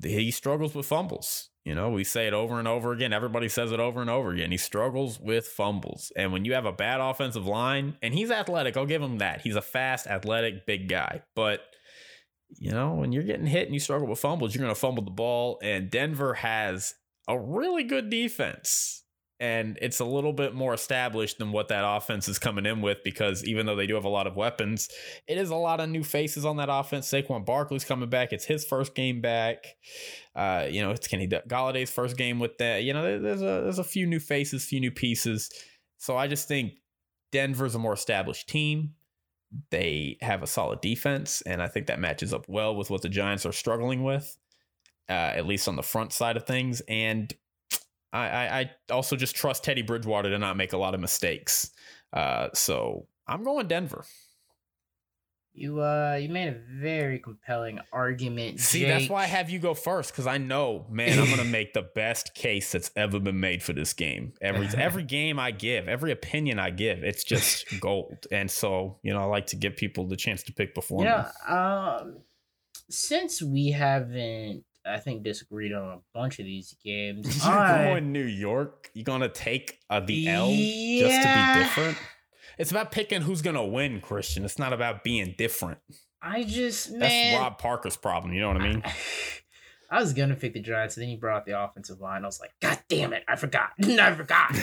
he 0.02 0.30
struggles 0.30 0.74
with 0.74 0.86
fumbles. 0.86 1.50
You 1.64 1.74
know, 1.74 1.90
we 1.90 2.02
say 2.02 2.26
it 2.26 2.32
over 2.32 2.58
and 2.58 2.66
over 2.66 2.92
again. 2.92 3.12
Everybody 3.12 3.48
says 3.48 3.72
it 3.72 3.80
over 3.80 4.00
and 4.00 4.08
over 4.08 4.30
again. 4.30 4.50
He 4.50 4.56
struggles 4.56 5.20
with 5.20 5.46
fumbles. 5.46 6.10
And 6.16 6.32
when 6.32 6.46
you 6.46 6.54
have 6.54 6.64
a 6.64 6.72
bad 6.72 7.00
offensive 7.00 7.46
line, 7.46 7.96
and 8.00 8.14
he's 8.14 8.30
athletic, 8.30 8.76
I'll 8.76 8.86
give 8.86 9.02
him 9.02 9.18
that. 9.18 9.42
He's 9.42 9.56
a 9.56 9.60
fast, 9.60 10.06
athletic, 10.06 10.64
big 10.64 10.88
guy. 10.88 11.22
But 11.34 11.60
you 12.56 12.72
know, 12.72 12.94
when 12.94 13.12
you're 13.12 13.24
getting 13.24 13.46
hit 13.46 13.66
and 13.66 13.74
you 13.74 13.80
struggle 13.80 14.08
with 14.08 14.18
fumbles, 14.18 14.54
you're 14.54 14.62
going 14.62 14.74
to 14.74 14.80
fumble 14.80 15.04
the 15.04 15.10
ball. 15.10 15.58
And 15.62 15.90
Denver 15.90 16.34
has 16.34 16.94
a 17.28 17.38
really 17.38 17.84
good 17.84 18.08
defense. 18.08 19.04
And 19.40 19.78
it's 19.80 20.00
a 20.00 20.04
little 20.04 20.32
bit 20.32 20.52
more 20.52 20.74
established 20.74 21.38
than 21.38 21.52
what 21.52 21.68
that 21.68 21.84
offense 21.86 22.26
is 22.28 22.40
coming 22.40 22.66
in 22.66 22.80
with 22.80 22.98
because 23.04 23.44
even 23.44 23.66
though 23.66 23.76
they 23.76 23.86
do 23.86 23.94
have 23.94 24.04
a 24.04 24.08
lot 24.08 24.26
of 24.26 24.34
weapons, 24.34 24.88
it 25.28 25.38
is 25.38 25.50
a 25.50 25.54
lot 25.54 25.78
of 25.78 25.88
new 25.88 26.02
faces 26.02 26.44
on 26.44 26.56
that 26.56 26.68
offense. 26.70 27.08
Saquon 27.08 27.46
Barkley's 27.46 27.84
coming 27.84 28.08
back. 28.08 28.32
It's 28.32 28.44
his 28.44 28.64
first 28.64 28.96
game 28.96 29.20
back. 29.20 29.76
Uh, 30.34 30.66
you 30.68 30.82
know, 30.82 30.90
it's 30.90 31.06
Kenny 31.06 31.28
Golladay's 31.28 31.90
first 31.90 32.16
game 32.16 32.40
with 32.40 32.58
that. 32.58 32.82
You 32.82 32.94
know, 32.94 33.20
there's 33.20 33.42
a 33.42 33.62
there's 33.62 33.78
a 33.78 33.84
few 33.84 34.06
new 34.06 34.20
faces, 34.20 34.64
few 34.64 34.80
new 34.80 34.90
pieces. 34.90 35.50
So 35.98 36.16
I 36.16 36.26
just 36.26 36.48
think 36.48 36.72
Denver's 37.30 37.76
a 37.76 37.78
more 37.78 37.92
established 37.92 38.48
team 38.48 38.94
they 39.70 40.18
have 40.20 40.42
a 40.42 40.46
solid 40.46 40.80
defense, 40.80 41.42
and 41.42 41.62
I 41.62 41.68
think 41.68 41.86
that 41.86 42.00
matches 42.00 42.34
up 42.34 42.46
well 42.48 42.76
with 42.76 42.90
what 42.90 43.02
the 43.02 43.08
Giants 43.08 43.46
are 43.46 43.52
struggling 43.52 44.02
with, 44.02 44.36
uh, 45.08 45.12
at 45.12 45.46
least 45.46 45.68
on 45.68 45.76
the 45.76 45.82
front 45.82 46.12
side 46.12 46.36
of 46.36 46.46
things. 46.46 46.82
And 46.88 47.32
I, 48.12 48.28
I, 48.28 48.60
I 48.60 48.70
also 48.90 49.16
just 49.16 49.36
trust 49.36 49.64
Teddy 49.64 49.82
Bridgewater 49.82 50.30
to 50.30 50.38
not 50.38 50.56
make 50.56 50.72
a 50.72 50.78
lot 50.78 50.94
of 50.94 51.00
mistakes. 51.00 51.70
Uh, 52.12 52.48
so 52.54 53.06
I'm 53.26 53.42
going 53.44 53.68
Denver. 53.68 54.04
You 55.58 55.82
uh 55.82 56.16
you 56.20 56.28
made 56.28 56.48
a 56.48 56.60
very 56.80 57.18
compelling 57.18 57.80
argument. 57.92 58.60
See, 58.60 58.84
that's 58.84 59.08
why 59.08 59.24
I 59.24 59.26
have 59.26 59.50
you 59.50 59.58
go 59.58 59.74
first 59.74 60.12
because 60.12 60.26
I 60.28 60.38
know, 60.38 60.86
man, 60.88 61.18
I'm 61.18 61.28
gonna 61.28 61.42
make 61.42 61.72
the 61.72 61.82
best 61.82 62.32
case 62.34 62.70
that's 62.70 62.92
ever 62.94 63.18
been 63.18 63.40
made 63.40 63.60
for 63.60 63.72
this 63.72 63.92
game. 63.92 64.34
Every 64.40 64.68
every 64.76 65.02
game 65.02 65.40
I 65.40 65.50
give, 65.50 65.88
every 65.88 66.12
opinion 66.12 66.60
I 66.60 66.70
give, 66.70 67.02
it's 67.02 67.24
just 67.24 67.64
gold. 67.80 68.26
And 68.30 68.48
so, 68.48 68.98
you 69.02 69.12
know, 69.12 69.20
I 69.20 69.24
like 69.24 69.46
to 69.46 69.56
give 69.56 69.74
people 69.76 70.06
the 70.06 70.16
chance 70.16 70.44
to 70.44 70.52
pick 70.52 70.76
before 70.76 71.00
me. 71.00 71.06
Yeah, 71.06 71.30
um 71.48 72.18
since 72.88 73.42
we 73.42 73.72
haven't 73.72 74.64
I 74.88 74.98
think 74.98 75.22
disagreed 75.22 75.72
on 75.72 75.88
a 75.88 75.98
bunch 76.14 76.38
of 76.38 76.44
these 76.44 76.74
games. 76.84 77.44
You're 77.44 77.52
I, 77.52 77.84
going 77.84 78.12
New 78.12 78.24
York. 78.24 78.90
You're 78.94 79.04
gonna 79.04 79.28
take 79.28 79.80
uh, 79.90 80.00
the 80.00 80.28
L 80.28 80.48
just 80.48 81.22
to 81.22 81.54
be 81.54 81.62
different. 81.62 81.98
It's 82.58 82.70
about 82.70 82.90
picking 82.90 83.22
who's 83.22 83.42
gonna 83.42 83.64
win, 83.64 84.00
Christian. 84.00 84.44
It's 84.44 84.58
not 84.58 84.72
about 84.72 85.04
being 85.04 85.34
different. 85.38 85.78
I 86.20 86.42
just 86.42 86.90
That's 86.90 87.00
man 87.00 87.40
Rob 87.40 87.58
Parker's 87.58 87.96
problem. 87.96 88.32
You 88.32 88.40
know 88.40 88.48
what 88.48 88.60
I 88.60 88.68
mean? 88.68 88.82
I 89.90 90.00
was 90.00 90.12
gonna 90.12 90.34
pick 90.34 90.54
the 90.54 90.60
Giants, 90.60 90.96
and 90.96 91.02
then 91.02 91.10
you 91.10 91.18
brought 91.18 91.46
the 91.46 91.62
offensive 91.62 92.00
line. 92.00 92.24
I 92.24 92.26
was 92.26 92.40
like, 92.40 92.52
God 92.60 92.78
damn 92.88 93.12
it, 93.12 93.24
I 93.28 93.36
forgot. 93.36 93.70
I 93.82 94.14
forgot. 94.14 94.56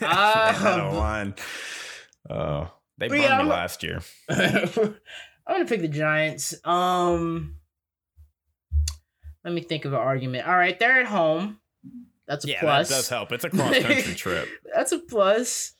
Um, 0.00 0.94
line. 0.96 1.34
Uh, 2.28 2.66
they 2.96 3.08
burned 3.08 3.22
yeah, 3.22 3.42
me 3.42 3.48
last 3.48 3.82
year. 3.82 4.00
I'm 4.28 4.94
gonna 5.46 5.64
pick 5.66 5.80
the 5.80 5.88
Giants. 5.88 6.54
Um 6.64 7.57
let 9.48 9.54
me 9.54 9.62
think 9.62 9.84
of 9.86 9.92
an 9.94 9.98
argument. 9.98 10.46
All 10.46 10.56
right, 10.56 10.78
they're 10.78 11.00
at 11.00 11.06
home. 11.06 11.58
That's 12.26 12.44
a 12.44 12.48
Yeah, 12.48 12.60
plus. 12.60 12.88
that 12.90 12.94
does 12.96 13.08
help. 13.08 13.32
It's 13.32 13.44
a 13.44 13.50
cross 13.50 13.78
country 13.78 14.14
trip. 14.14 14.48
That's 14.74 14.92
a 14.92 14.98
plus. 14.98 15.72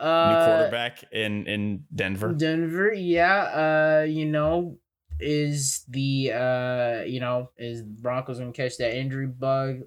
Uh, 0.00 0.28
New 0.28 0.44
quarterback 0.44 1.04
in 1.12 1.46
in 1.46 1.84
Denver. 1.94 2.32
Denver, 2.32 2.92
yeah. 2.92 4.00
Uh, 4.00 4.04
you 4.04 4.24
know, 4.26 4.78
is 5.20 5.84
the 5.88 6.32
uh, 6.32 7.02
you 7.04 7.20
know, 7.20 7.50
is 7.56 7.82
Broncos 7.82 8.40
gonna 8.40 8.50
catch 8.52 8.78
that 8.78 8.96
injury 8.96 9.28
bug 9.28 9.82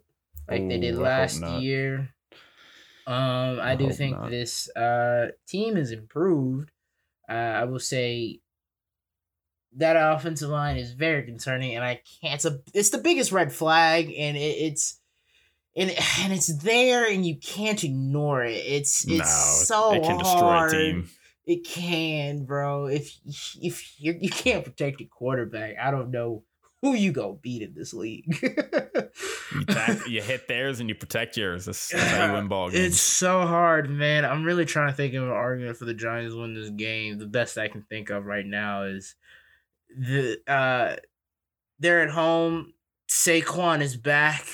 like 0.49 0.67
they 0.69 0.79
did 0.79 0.95
last 0.95 1.41
year? 1.59 2.09
Um, 3.07 3.59
I, 3.59 3.71
I 3.71 3.75
do 3.75 3.91
think 3.91 4.17
not. 4.17 4.31
this 4.31 4.69
uh 4.75 5.27
team 5.47 5.75
has 5.75 5.91
improved. 5.91 6.71
Uh, 7.29 7.33
I 7.33 7.65
will 7.65 7.79
say 7.79 8.39
that 9.77 9.95
offensive 9.95 10.49
line 10.49 10.77
is 10.77 10.93
very 10.93 11.23
concerning, 11.23 11.75
and 11.75 11.83
I 11.83 12.01
can't. 12.21 12.35
It's 12.35 12.45
a 12.45 12.59
it's 12.73 12.89
the 12.89 12.97
biggest 12.99 13.31
red 13.31 13.51
flag, 13.51 14.11
and 14.17 14.37
it, 14.37 14.39
it's. 14.39 14.99
And, 15.77 15.89
and 16.21 16.31
it's 16.31 16.63
there 16.63 17.05
and 17.05 17.25
you 17.25 17.35
can't 17.35 17.83
ignore 17.83 18.41
it. 18.45 18.63
It's 18.65 19.03
it's 19.09 19.19
no, 19.19 19.25
so 19.25 19.93
it 19.93 20.03
can 20.03 20.17
destroy 20.19 20.39
hard. 20.39 20.73
a 20.73 20.77
team. 20.77 21.09
It 21.45 21.65
can, 21.65 22.45
bro. 22.45 22.85
If 22.85 23.13
if 23.61 23.99
you're, 23.99 24.15
you 24.15 24.29
can't 24.29 24.63
protect 24.63 25.01
your 25.01 25.09
quarterback, 25.09 25.75
I 25.77 25.91
don't 25.91 26.11
know 26.11 26.43
who 26.81 26.93
you 26.93 27.11
go 27.11 27.39
beat 27.41 27.61
in 27.61 27.73
this 27.73 27.93
league. 27.93 28.23
You, 29.53 29.65
tack, 29.65 30.07
you 30.07 30.21
hit 30.21 30.47
theirs 30.47 30.79
and 30.79 30.89
you 30.89 30.95
protect 30.95 31.35
yours. 31.35 31.65
That's, 31.65 31.89
that's 31.89 32.11
how 32.11 32.27
you 32.27 32.33
win 32.33 32.47
ball 32.47 32.69
games. 32.69 32.85
it's 32.85 33.01
so 33.01 33.45
hard, 33.45 33.89
man. 33.89 34.23
I'm 34.23 34.43
really 34.43 34.65
trying 34.65 34.89
to 34.89 34.93
think 34.93 35.13
of 35.13 35.23
an 35.23 35.29
argument 35.29 35.77
for 35.77 35.85
the 35.85 35.93
Giants 35.93 36.35
win 36.35 36.53
this 36.53 36.69
game. 36.69 37.17
The 37.17 37.27
best 37.27 37.57
I 37.57 37.67
can 37.67 37.81
think 37.83 38.09
of 38.09 38.25
right 38.25 38.45
now 38.45 38.83
is 38.83 39.15
the 39.97 40.39
uh 40.47 40.95
they're 41.79 42.01
at 42.03 42.09
home. 42.11 42.73
Saquon 43.09 43.81
is 43.81 43.97
back. 43.97 44.45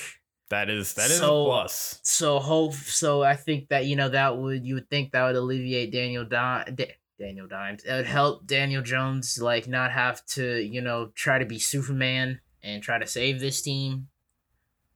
that 0.50 0.68
is 0.68 0.94
that 0.94 1.10
is 1.10 1.18
So- 1.18 1.42
a 1.42 1.44
plus. 1.46 2.00
So 2.02 2.38
hope 2.38 2.74
so 2.74 3.22
I 3.22 3.36
think 3.36 3.68
that 3.68 3.86
you 3.86 3.96
know 3.96 4.08
that 4.10 4.36
would 4.36 4.64
you 4.66 4.74
would 4.74 4.90
think 4.90 5.12
that 5.12 5.24
would 5.24 5.36
alleviate 5.36 5.90
Daniel 5.92 6.24
Di- 6.24 6.64
Da- 6.74 6.96
Daniel 7.18 7.46
Dimes. 7.48 7.84
It 7.84 7.92
would 7.92 8.06
help 8.06 8.46
Daniel 8.46 8.82
Jones 8.82 9.38
like 9.40 9.66
not 9.68 9.92
have 9.92 10.24
to, 10.26 10.60
you 10.60 10.80
know, 10.82 11.10
try 11.14 11.38
to 11.38 11.46
be 11.46 11.58
Superman 11.58 12.40
and 12.62 12.82
try 12.82 12.98
to 12.98 13.06
save 13.06 13.40
this 13.40 13.62
team 13.62 14.08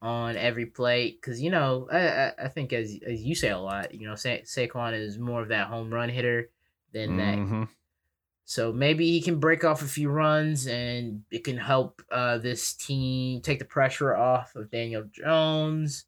on 0.02 0.36
every 0.36 0.66
play 0.66 1.12
cuz 1.22 1.40
you 1.40 1.50
know, 1.50 1.88
I, 1.90 1.98
I 2.08 2.32
I 2.44 2.48
think 2.48 2.72
as 2.74 2.98
as 3.06 3.22
you 3.22 3.34
say 3.34 3.48
a 3.48 3.58
lot, 3.58 3.94
you 3.94 4.06
know, 4.06 4.14
Sa- 4.14 4.44
Saquon 4.44 4.92
is 4.92 5.18
more 5.18 5.40
of 5.42 5.48
that 5.48 5.68
home 5.68 5.92
run 5.92 6.10
hitter 6.10 6.50
than 6.92 7.16
that 7.16 7.38
Mhm. 7.38 7.68
So 8.48 8.72
maybe 8.72 9.10
he 9.10 9.20
can 9.20 9.40
break 9.40 9.64
off 9.64 9.82
a 9.82 9.86
few 9.86 10.08
runs 10.08 10.68
and 10.68 11.24
it 11.32 11.42
can 11.42 11.56
help 11.56 12.00
uh, 12.12 12.38
this 12.38 12.74
team 12.74 13.40
take 13.40 13.58
the 13.58 13.64
pressure 13.64 14.16
off 14.16 14.54
of 14.54 14.70
Daniel 14.70 15.02
Jones. 15.10 16.04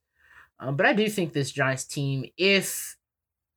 Um, 0.60 0.76
but 0.76 0.86
I 0.86 0.92
do 0.92 1.08
think 1.08 1.32
this 1.32 1.50
Giants 1.50 1.84
team, 1.84 2.26
if 2.36 2.96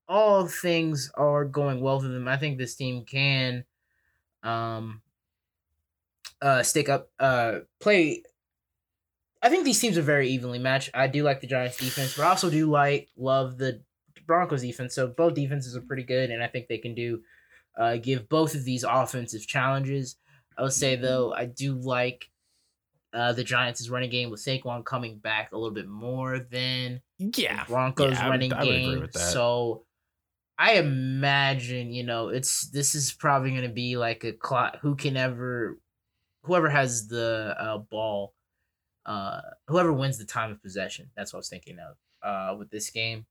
all 0.07 0.47
things 0.47 1.11
are 1.13 1.45
going 1.45 1.79
well 1.79 1.99
for 1.99 2.07
them, 2.07 2.27
I 2.27 2.37
think 2.37 2.57
this 2.57 2.73
team 2.73 3.05
can 3.05 3.65
um, 4.41 5.03
uh, 6.41 6.63
stick 6.63 6.89
up, 6.89 7.11
uh, 7.19 7.59
play. 7.79 8.23
I 9.43 9.49
think 9.49 9.63
these 9.63 9.79
teams 9.79 9.95
are 9.99 10.01
very 10.01 10.29
evenly 10.29 10.59
matched. 10.59 10.89
I 10.95 11.05
do 11.05 11.21
like 11.21 11.39
the 11.39 11.47
Giants 11.47 11.77
defense, 11.77 12.17
but 12.17 12.23
I 12.23 12.29
also 12.29 12.49
do 12.49 12.67
like, 12.67 13.09
love 13.15 13.59
the 13.59 13.81
Broncos 14.25 14.63
defense. 14.63 14.95
So 14.95 15.07
both 15.07 15.35
defenses 15.35 15.77
are 15.77 15.81
pretty 15.81 16.03
good, 16.03 16.31
and 16.31 16.41
I 16.41 16.47
think 16.47 16.67
they 16.67 16.79
can 16.79 16.95
do 16.95 17.21
uh, 17.77 17.97
give 17.97 18.27
both 18.29 18.55
of 18.55 18.63
these 18.65 18.83
offensive 18.83 19.45
challenges. 19.47 20.17
I 20.57 20.63
would 20.63 20.73
say 20.73 20.95
though, 20.95 21.33
I 21.33 21.45
do 21.45 21.73
like 21.75 22.29
uh, 23.13 23.33
the 23.33 23.43
Giants' 23.43 23.89
running 23.89 24.09
game 24.09 24.29
with 24.29 24.39
Saquon 24.41 24.85
coming 24.85 25.17
back 25.17 25.51
a 25.51 25.57
little 25.57 25.73
bit 25.73 25.87
more 25.87 26.39
than 26.39 27.01
Yeah. 27.17 27.65
Broncos 27.65 28.13
Yeah, 28.13 28.19
I 28.19 28.23
would- 28.27 28.31
running 28.31 28.53
I 28.53 28.63
would 28.63 28.65
game. 28.69 29.09
So 29.13 29.85
I 30.57 30.73
imagine 30.73 31.91
you 31.91 32.03
know 32.03 32.29
it's 32.29 32.69
this 32.69 32.93
is 32.95 33.11
probably 33.13 33.49
going 33.51 33.63
to 33.63 33.69
be 33.69 33.97
like 33.97 34.23
a 34.23 34.31
clock. 34.31 34.77
Who 34.81 34.95
can 34.95 35.17
ever, 35.17 35.79
whoever 36.43 36.69
has 36.69 37.07
the 37.07 37.55
uh, 37.57 37.77
ball 37.79 38.33
uh, 39.05 39.41
whoever 39.67 39.91
wins 39.91 40.19
the 40.19 40.25
time 40.25 40.51
of 40.51 40.61
possession. 40.61 41.09
That's 41.17 41.33
what 41.33 41.37
I 41.37 41.39
was 41.39 41.49
thinking 41.49 41.77
of 41.79 41.97
uh, 42.21 42.55
with 42.57 42.69
this 42.69 42.91
game. 42.91 43.25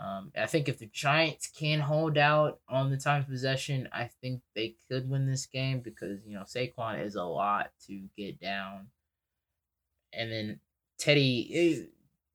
Um, 0.00 0.30
I 0.36 0.46
think 0.46 0.68
if 0.68 0.78
the 0.78 0.86
Giants 0.86 1.48
can 1.48 1.80
hold 1.80 2.18
out 2.18 2.60
on 2.68 2.90
the 2.90 2.96
time 2.96 3.22
of 3.22 3.28
possession, 3.28 3.88
I 3.92 4.10
think 4.20 4.42
they 4.54 4.76
could 4.88 5.10
win 5.10 5.26
this 5.26 5.46
game 5.46 5.80
because 5.80 6.20
you 6.24 6.34
know 6.34 6.42
Saquon 6.42 7.04
is 7.04 7.16
a 7.16 7.24
lot 7.24 7.70
to 7.86 8.04
get 8.16 8.40
down, 8.40 8.88
and 10.12 10.30
then 10.30 10.60
Teddy, 10.98 11.50
eh, 11.52 11.86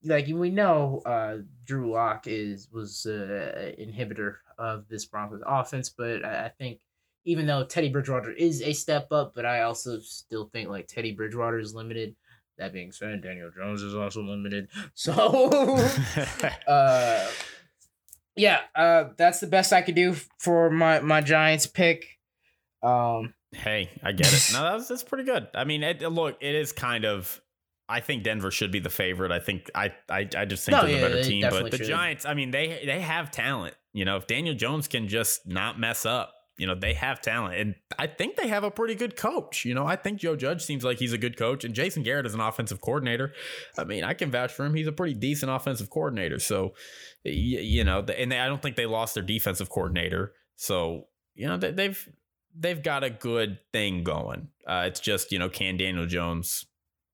like 0.03 0.27
we 0.27 0.49
know, 0.49 1.01
uh, 1.05 1.37
Drew 1.65 1.93
Lock 1.93 2.27
is 2.27 2.67
was 2.69 3.05
uh, 3.05 3.71
inhibitor 3.79 4.35
of 4.57 4.89
this 4.89 5.05
Broncos 5.05 5.41
offense, 5.45 5.89
but 5.89 6.25
I, 6.25 6.45
I 6.45 6.49
think 6.49 6.79
even 7.25 7.45
though 7.45 7.63
Teddy 7.63 7.89
Bridgewater 7.89 8.31
is 8.31 8.61
a 8.61 8.73
step 8.73 9.11
up, 9.11 9.33
but 9.33 9.45
I 9.45 9.61
also 9.61 9.99
still 9.99 10.49
think 10.51 10.69
like 10.69 10.87
Teddy 10.87 11.13
Bridgewater 11.13 11.59
is 11.59 11.73
limited. 11.73 12.15
That 12.57 12.73
being 12.73 12.91
said, 12.91 13.23
Daniel 13.23 13.49
Jones 13.55 13.81
is 13.81 13.95
also 13.95 14.21
limited. 14.21 14.67
So, 14.93 15.13
uh, 16.67 17.27
yeah, 18.35 18.61
uh, 18.75 19.05
that's 19.17 19.39
the 19.39 19.47
best 19.47 19.73
I 19.73 19.81
could 19.81 19.95
do 19.95 20.15
for 20.39 20.69
my 20.69 20.99
my 20.99 21.21
Giants 21.21 21.67
pick. 21.67 22.05
Um, 22.81 23.33
hey, 23.51 23.89
I 24.01 24.11
get 24.11 24.33
it. 24.33 24.49
No, 24.53 24.63
that's 24.63 24.87
that's 24.87 25.03
pretty 25.03 25.23
good. 25.23 25.47
I 25.53 25.63
mean, 25.63 25.83
it, 25.83 26.01
look, 26.01 26.37
it 26.41 26.55
is 26.55 26.71
kind 26.71 27.05
of. 27.05 27.39
I 27.89 27.99
think 27.99 28.23
Denver 28.23 28.49
should 28.49 28.71
be 28.71 28.79
the 28.79 28.89
favorite. 28.89 29.31
I 29.31 29.39
think 29.39 29.69
I 29.75 29.91
I, 30.09 30.27
I 30.35 30.45
just 30.45 30.65
think 30.65 30.77
No, 30.77 30.83
they're 30.83 30.91
yeah, 30.91 31.01
the 31.01 31.07
better 31.09 31.15
they 31.21 31.29
team. 31.29 31.45
But 31.49 31.71
the 31.71 31.77
should. 31.77 31.87
Giants, 31.87 32.25
I 32.25 32.33
mean, 32.33 32.51
they 32.51 32.81
they 32.85 33.01
have 33.01 33.29
talent. 33.29 33.75
You 33.93 34.05
know, 34.05 34.17
if 34.17 34.25
Daniel 34.25 34.55
Jones 34.55 34.87
can 34.87 35.07
just 35.07 35.45
not 35.47 35.79
mess 35.79 36.05
up, 36.05 36.33
you 36.57 36.67
know, 36.67 36.75
they 36.75 36.93
have 36.93 37.19
talent, 37.21 37.59
and 37.59 37.75
I 37.97 38.07
think 38.07 38.35
they 38.35 38.47
have 38.47 38.63
a 38.63 38.69
pretty 38.69 38.95
good 38.95 39.15
coach. 39.15 39.65
You 39.65 39.73
know, 39.73 39.87
I 39.87 39.95
think 39.95 40.19
Joe 40.19 40.35
Judge 40.35 40.63
seems 40.63 40.83
like 40.83 40.99
he's 40.99 41.13
a 41.13 41.17
good 41.17 41.37
coach, 41.37 41.63
and 41.63 41.73
Jason 41.73 42.03
Garrett 42.03 42.27
is 42.27 42.35
an 42.35 42.39
offensive 42.39 42.79
coordinator. 42.79 43.33
I 43.77 43.85
mean, 43.85 44.03
I 44.03 44.13
can 44.13 44.29
vouch 44.29 44.51
for 44.51 44.65
him. 44.65 44.75
He's 44.75 44.87
a 44.87 44.91
pretty 44.91 45.15
decent 45.15 45.51
offensive 45.51 45.89
coordinator. 45.89 46.39
So, 46.39 46.73
you 47.23 47.83
know, 47.83 47.99
and 47.99 48.31
they, 48.31 48.39
I 48.39 48.47
don't 48.47 48.61
think 48.61 48.75
they 48.75 48.85
lost 48.85 49.15
their 49.15 49.23
defensive 49.23 49.69
coordinator. 49.69 50.33
So, 50.55 51.07
you 51.33 51.47
know, 51.47 51.57
they, 51.57 51.71
they've 51.71 52.09
they've 52.55 52.83
got 52.83 53.03
a 53.03 53.09
good 53.09 53.57
thing 53.71 54.03
going. 54.03 54.49
Uh, 54.67 54.83
it's 54.87 54.99
just 54.99 55.31
you 55.31 55.39
know, 55.39 55.49
can 55.49 55.77
Daniel 55.77 56.05
Jones 56.05 56.65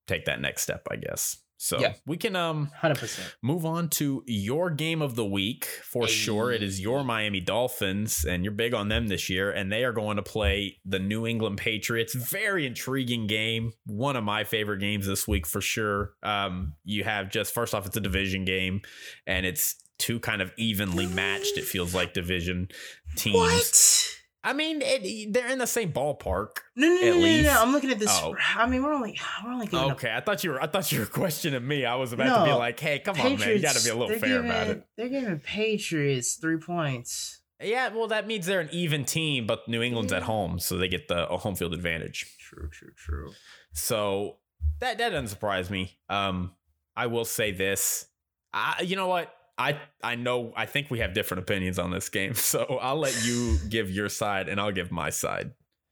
take 0.05 0.25
that 0.25 0.41
next 0.41 0.63
step? 0.63 0.85
I 0.91 0.97
guess. 0.97 1.37
So 1.61 1.77
Yeah. 1.81 1.93
we 2.05 2.15
can 2.15 2.37
um 2.37 2.67
hundred 2.77 2.99
percent. 2.99 3.35
move 3.41 3.65
on 3.65 3.89
to 3.89 4.23
your 4.25 4.69
game 4.69 5.01
of 5.01 5.15
the 5.17 5.25
week 5.25 5.65
for 5.65 6.07
sure. 6.07 6.53
It 6.53 6.63
is 6.63 6.79
your 6.79 7.03
Miami 7.03 7.41
Dolphins, 7.41 8.23
and 8.23 8.45
you're 8.45 8.53
big 8.53 8.73
on 8.73 8.87
them 8.87 9.07
this 9.07 9.29
year, 9.29 9.51
and 9.51 9.69
they 9.69 9.83
are 9.83 9.91
going 9.91 10.15
to 10.15 10.23
play 10.23 10.77
the 10.85 10.99
New 10.99 11.27
England 11.27 11.57
Patriots. 11.57 12.13
Very 12.15 12.65
intriguing 12.65 13.27
game. 13.27 13.73
One 13.85 14.15
of 14.15 14.23
my 14.23 14.45
favorite 14.45 14.79
games 14.79 15.05
this 15.05 15.27
week 15.27 15.45
for 15.45 15.59
sure. 15.59 16.13
Um, 16.23 16.75
you 16.85 17.03
have 17.03 17.29
just 17.29 17.53
first 17.53 17.75
off, 17.75 17.85
it's 17.85 17.97
a 17.97 18.01
division 18.01 18.45
game, 18.45 18.81
and 19.27 19.45
it's 19.45 19.75
two 19.97 20.17
kind 20.21 20.41
of 20.41 20.53
evenly 20.55 21.07
matched. 21.07 21.57
It 21.57 21.65
feels 21.65 21.93
like 21.93 22.13
division 22.13 22.69
teams. 23.17 23.35
What? 23.35 24.15
I 24.43 24.53
mean, 24.53 24.81
it, 24.81 25.33
they're 25.33 25.49
in 25.49 25.57
the 25.59 25.67
same 25.67 25.91
ballpark. 25.91 26.49
No, 26.75 26.87
no, 26.87 26.95
no, 26.95 27.13
no, 27.13 27.19
no, 27.19 27.41
no. 27.41 27.61
I'm 27.61 27.71
looking 27.73 27.91
at 27.91 27.99
this. 27.99 28.09
Oh. 28.09 28.35
I 28.55 28.67
mean, 28.67 28.83
we're 28.83 28.93
only 28.93 29.19
we're 29.43 29.51
only 29.51 29.65
giving 29.65 29.79
up 29.79 29.91
Okay, 29.97 30.13
I 30.13 30.21
thought 30.21 30.43
you 30.43 30.51
were. 30.51 30.61
I 30.61 30.67
thought 30.67 30.91
you 30.91 31.01
were 31.01 31.05
questioning 31.05 31.67
me. 31.67 31.85
I 31.85 31.95
was 31.95 32.13
about 32.13 32.45
to 32.45 32.51
be 32.51 32.57
like, 32.57 32.79
"Hey, 32.79 32.99
come 32.99 33.19
on, 33.19 33.37
man! 33.37 33.49
You 33.49 33.59
got 33.59 33.75
to 33.75 33.83
be 33.83 33.89
a 33.89 33.95
little 33.95 34.17
fair 34.17 34.39
about 34.39 34.67
it." 34.67 34.87
They're 34.95 35.09
giving 35.09 35.39
Patriots 35.39 36.35
three 36.35 36.57
points. 36.57 37.41
Yeah, 37.61 37.89
well, 37.89 38.07
that 38.07 38.25
means 38.27 38.45
they're 38.45 38.61
an 38.61 38.69
even 38.71 39.03
team, 39.03 39.45
but 39.45 39.67
New 39.67 39.81
England's 39.81 40.13
at 40.13 40.23
home, 40.23 40.59
so 40.59 40.77
they 40.77 40.87
get 40.87 41.09
the 41.09 41.27
a 41.27 41.37
home 41.37 41.55
field 41.55 41.73
advantage. 41.73 42.37
True, 42.39 42.69
true, 42.69 42.91
true. 42.95 43.31
So 43.73 44.37
that 44.79 44.97
that 44.99 45.09
doesn't 45.09 45.27
surprise 45.27 45.69
me. 45.69 45.97
Um, 46.07 46.53
I 46.95 47.07
will 47.07 47.25
say 47.25 47.51
this. 47.51 48.05
I, 48.53 48.81
you 48.81 48.95
know 48.95 49.07
what? 49.07 49.33
I 49.59 49.77
I 50.01 50.15
know. 50.15 50.53
I 50.55 50.65
think 50.65 50.89
we 50.89 50.99
have 50.99 51.13
different 51.13 51.43
opinions 51.43 51.77
on 51.77 51.91
this 51.91 52.09
game, 52.09 52.33
so 52.35 52.79
I'll 52.81 52.97
let 52.97 53.25
you 53.25 53.57
give 53.67 53.91
your 53.91 54.09
side, 54.09 54.47
and 54.49 54.59
I'll 54.59 54.71
give 54.71 54.91
my 54.91 55.09
side. 55.09 55.51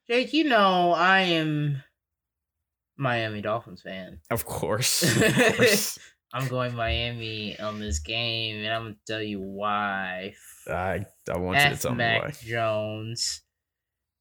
Jake, 0.09 0.33
you 0.33 0.45
know 0.45 0.93
I 0.93 1.19
am 1.19 1.83
Miami 2.97 3.41
Dolphins 3.41 3.81
fan. 3.81 4.19
Of 4.31 4.45
course. 4.45 5.03
Of 5.21 5.57
course. 5.57 5.99
I'm 6.33 6.49
going 6.49 6.75
Miami 6.75 7.57
on 7.57 7.79
this 7.79 7.99
game, 7.99 8.57
and 8.57 8.73
I'm 8.73 8.83
gonna 8.83 8.95
tell 9.05 9.21
you 9.21 9.39
why. 9.39 10.33
I 10.69 11.05
I 11.31 11.37
want 11.37 11.57
you 11.57 11.63
to 11.63 11.69
F 11.69 11.81
tell 11.81 11.91
me 11.91 11.97
Mac 11.97 12.23
why. 12.23 12.31
Jones. 12.31 13.41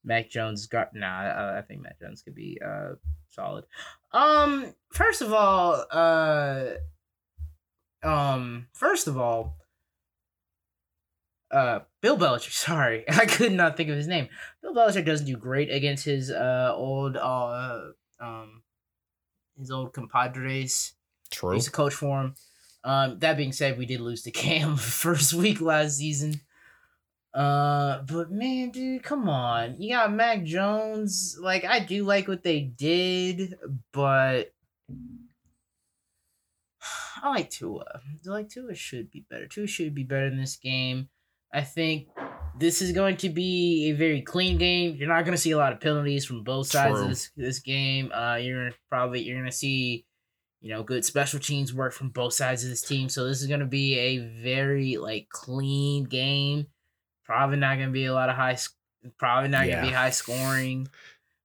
Mac 0.05 0.29
Jones 0.29 0.67
got 0.67 0.93
nah. 0.93 1.05
I, 1.21 1.57
I 1.59 1.61
think 1.63 1.81
Mac 1.81 1.99
Jones 1.99 2.21
could 2.21 2.35
be 2.35 2.59
uh 2.65 2.93
solid. 3.29 3.65
Um, 4.13 4.73
first 4.93 5.21
of 5.21 5.33
all, 5.33 5.85
uh, 5.91 6.65
um, 8.07 8.67
first 8.73 9.07
of 9.07 9.17
all, 9.17 9.57
uh, 11.51 11.79
Bill 12.01 12.17
Belichick. 12.17 12.51
Sorry, 12.53 13.05
I 13.07 13.25
could 13.25 13.51
not 13.51 13.77
think 13.77 13.89
of 13.89 13.95
his 13.95 14.07
name. 14.07 14.29
Bill 14.61 14.73
Belichick 14.73 15.05
doesn't 15.05 15.27
do 15.27 15.37
great 15.37 15.71
against 15.71 16.05
his 16.05 16.31
uh 16.31 16.71
old 16.73 17.17
uh 17.17 17.81
um 18.19 18.63
his 19.57 19.71
old 19.71 19.93
compadres. 19.93 20.93
True. 21.31 21.51
He's 21.53 21.67
a 21.67 21.71
coach 21.71 21.93
for 21.93 22.21
him. 22.21 22.35
Um, 22.83 23.19
that 23.19 23.37
being 23.37 23.51
said, 23.51 23.77
we 23.77 23.85
did 23.85 23.99
lose 23.99 24.21
to 24.23 24.31
Cam 24.31 24.77
first 24.77 25.33
week 25.33 25.59
last 25.59 25.97
season. 25.97 26.41
Uh, 27.33 28.01
but 28.03 28.31
man, 28.31 28.71
dude, 28.71 29.03
come 29.03 29.27
on. 29.27 29.79
You 29.81 29.95
got 29.95 30.13
Mac 30.13 30.43
Jones. 30.43 31.37
Like, 31.39 31.65
I 31.65 31.79
do 31.79 32.03
like 32.03 32.27
what 32.27 32.43
they 32.43 32.61
did, 32.61 33.55
but 33.91 34.53
I 37.21 37.29
like 37.29 37.49
Tua. 37.49 37.83
I 38.25 38.29
like 38.29 38.49
Tua 38.49 38.75
should 38.75 39.11
be 39.11 39.25
better. 39.29 39.47
Tua 39.47 39.67
should 39.67 39.93
be 39.95 40.03
better 40.03 40.27
in 40.27 40.37
this 40.37 40.55
game. 40.55 41.09
I 41.53 41.61
think 41.61 42.07
this 42.59 42.81
is 42.81 42.91
going 42.91 43.17
to 43.17 43.29
be 43.29 43.89
a 43.89 43.93
very 43.93 44.21
clean 44.21 44.57
game. 44.57 44.95
You're 44.95 45.07
not 45.09 45.23
going 45.23 45.35
to 45.35 45.41
see 45.41 45.51
a 45.51 45.57
lot 45.57 45.73
of 45.73 45.79
penalties 45.79 46.25
from 46.25 46.43
both 46.43 46.67
sides 46.67 46.95
True. 46.95 47.03
of 47.03 47.09
this 47.09 47.31
this 47.37 47.59
game. 47.59 48.11
Uh, 48.11 48.35
you're 48.35 48.71
probably 48.89 49.21
you're 49.23 49.37
going 49.37 49.49
to 49.49 49.55
see 49.55 50.05
you 50.59 50.71
know, 50.73 50.81
good 50.81 51.05
special 51.05 51.39
teams 51.39 51.71
work 51.71 51.93
from 51.93 52.09
both 52.09 52.33
sides 52.33 52.63
of 52.63 52.69
this 52.71 52.81
team. 52.81 53.09
So 53.09 53.27
this 53.27 53.41
is 53.41 53.47
going 53.47 53.59
to 53.59 53.67
be 53.67 53.97
a 53.97 54.17
very 54.43 54.97
like 54.97 55.27
clean 55.29 56.05
game. 56.05 56.65
Probably 57.25 57.57
not 57.57 57.75
going 57.75 57.89
to 57.89 57.93
be 57.93 58.05
a 58.05 58.13
lot 58.13 58.29
of 58.29 58.35
high. 58.35 58.57
Probably 59.19 59.49
not 59.49 59.65
going 59.67 59.77
to 59.83 59.87
be 59.89 59.93
high 59.93 60.09
scoring. 60.09 60.87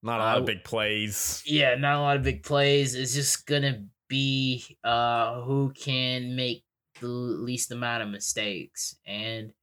Not 0.02 0.18
a 0.18 0.22
lot 0.24 0.36
Uh, 0.36 0.40
of 0.40 0.46
big 0.46 0.64
plays. 0.64 1.42
Yeah, 1.46 1.74
not 1.74 1.96
a 1.98 2.00
lot 2.00 2.16
of 2.16 2.22
big 2.22 2.42
plays. 2.42 2.94
It's 2.94 3.14
just 3.14 3.46
going 3.46 3.62
to 3.62 3.82
be 4.12 4.76
uh 4.84 5.40
who 5.42 5.72
can 5.72 6.36
make 6.36 6.64
the 7.00 7.08
least 7.08 7.72
amount 7.72 8.02
of 8.02 8.10
mistakes. 8.10 8.96
And 9.06 9.54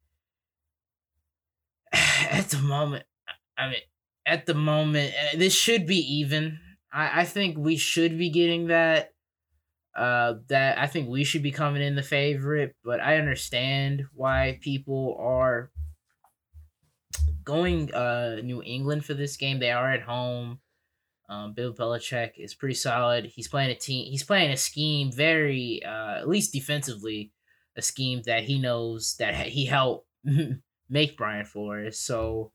at 1.94 2.50
the 2.50 2.60
moment, 2.60 3.06
I 3.58 3.70
mean, 3.70 3.82
at 4.26 4.46
the 4.46 4.54
moment, 4.54 5.14
uh, 5.14 5.38
this 5.38 5.54
should 5.56 5.86
be 5.88 5.98
even. 6.20 6.60
I, 6.92 7.22
I 7.22 7.26
think 7.26 7.58
we 7.58 7.78
should 7.78 8.18
be 8.18 8.30
getting 8.30 8.68
that. 8.68 9.14
Uh, 9.96 10.36
that 10.48 10.78
I 10.78 10.88
think 10.88 11.10
we 11.10 11.24
should 11.24 11.44
be 11.44 11.52
coming 11.52 11.82
in 11.82 11.96
the 11.96 12.04
favorite, 12.04 12.76
but 12.84 13.02
I 13.02 13.18
understand 13.18 14.06
why 14.14 14.60
people 14.62 15.18
are 15.20 15.72
going 17.44 17.94
uh 17.94 18.38
New 18.44 18.62
England 18.64 19.06
for 19.06 19.14
this 19.14 19.38
game. 19.38 19.60
They 19.60 19.72
are 19.72 19.92
at 19.92 20.02
home. 20.04 20.60
Um, 21.30 21.54
Bill 21.54 21.74
Belichick 21.74 22.32
is 22.38 22.56
pretty 22.56 22.74
solid. 22.76 23.26
He's 23.26 23.48
playing 23.48 23.70
a 23.70 23.76
team. 23.76 24.10
He's 24.10 24.24
playing 24.24 24.52
a 24.52 24.58
scheme 24.58 25.12
very, 25.12 25.82
uh, 25.86 26.16
at 26.18 26.28
least 26.28 26.52
defensively, 26.52 27.32
a 27.76 27.82
scheme 27.84 28.24
that 28.26 28.44
he 28.46 28.60
knows 28.60 29.16
that 29.20 29.36
he 29.48 29.66
helped 29.68 30.08
make 30.90 31.18
Brian 31.18 31.46
Flores. 31.46 32.00
So, 32.00 32.52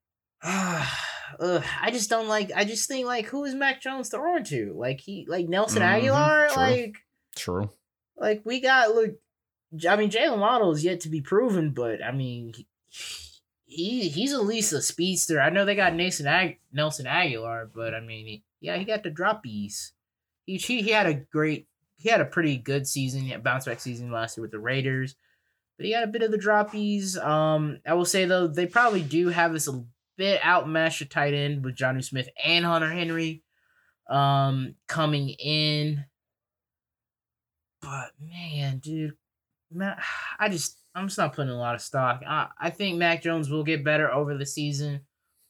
uh, 0.42 0.84
I 1.40 1.90
just 1.92 2.10
don't 2.10 2.28
like. 2.28 2.50
I 2.54 2.64
just 2.64 2.88
think 2.88 3.06
like, 3.06 3.26
who 3.26 3.44
is 3.44 3.54
Mac 3.54 3.80
Jones 3.80 4.08
throwing 4.08 4.44
to? 4.44 4.74
Like 4.76 5.00
he, 5.00 5.24
like 5.28 5.48
Nelson 5.48 5.82
Mhm, 5.82 6.02
Agholor. 6.02 6.48
true. 6.48 6.56
Like, 6.62 6.96
True. 7.36 7.70
like 8.16 8.42
we 8.44 8.60
got 8.60 8.94
look. 8.94 9.12
I 9.88 9.96
mean, 9.96 10.10
Jaylen 10.10 10.38
Waddle 10.38 10.72
is 10.72 10.84
yet 10.84 11.00
to 11.00 11.08
be 11.08 11.20
proven, 11.20 11.70
but 11.70 12.02
I 12.02 12.12
mean, 12.12 12.54
he, 12.54 12.66
he 13.74 14.08
he's 14.08 14.32
at 14.32 14.44
least 14.44 14.72
a 14.72 14.80
speedster. 14.80 15.40
I 15.40 15.50
know 15.50 15.64
they 15.64 15.74
got 15.74 15.94
Nelson 15.94 16.26
Ag- 16.26 16.60
Nelson 16.72 17.06
Agholor, 17.06 17.68
but 17.74 17.94
I 17.94 18.00
mean, 18.00 18.26
he, 18.26 18.44
yeah, 18.60 18.76
he 18.76 18.84
got 18.84 19.02
the 19.02 19.10
droppies. 19.10 19.92
He, 20.46 20.56
he 20.56 20.90
had 20.90 21.06
a 21.06 21.14
great, 21.14 21.66
he 21.96 22.08
had 22.08 22.20
a 22.20 22.26
pretty 22.26 22.56
good 22.56 22.86
season, 22.86 23.32
bounce 23.42 23.64
back 23.64 23.80
season 23.80 24.10
last 24.10 24.36
year 24.36 24.42
with 24.42 24.52
the 24.52 24.58
Raiders, 24.58 25.16
but 25.76 25.86
he 25.86 25.92
got 25.92 26.04
a 26.04 26.08
bit 26.08 26.22
of 26.22 26.30
the 26.30 26.38
droppies. 26.38 27.22
Um, 27.22 27.80
I 27.86 27.94
will 27.94 28.04
say 28.04 28.24
though, 28.24 28.46
they 28.46 28.66
probably 28.66 29.02
do 29.02 29.28
have 29.28 29.52
this 29.52 29.68
a 29.68 29.84
bit 30.16 30.44
outmatched 30.44 31.02
at 31.02 31.10
tight 31.10 31.34
end 31.34 31.64
with 31.64 31.76
Jonnu 31.76 32.04
Smith 32.04 32.28
and 32.44 32.64
Hunter 32.64 32.90
Henry, 32.90 33.42
um, 34.08 34.76
coming 34.86 35.30
in. 35.30 36.04
But 37.80 38.12
man, 38.20 38.78
dude, 38.78 39.16
Matt, 39.72 39.98
I 40.38 40.48
just 40.48 40.78
I'm 40.94 41.08
just 41.08 41.18
not 41.18 41.34
putting 41.34 41.52
a 41.52 41.58
lot 41.58 41.74
of 41.74 41.80
stock. 41.80 42.22
I 42.26 42.48
I 42.58 42.70
think 42.70 42.96
Mac 42.98 43.22
Jones 43.22 43.50
will 43.50 43.64
get 43.64 43.84
better 43.84 44.12
over 44.12 44.36
the 44.36 44.46
season. 44.46 45.00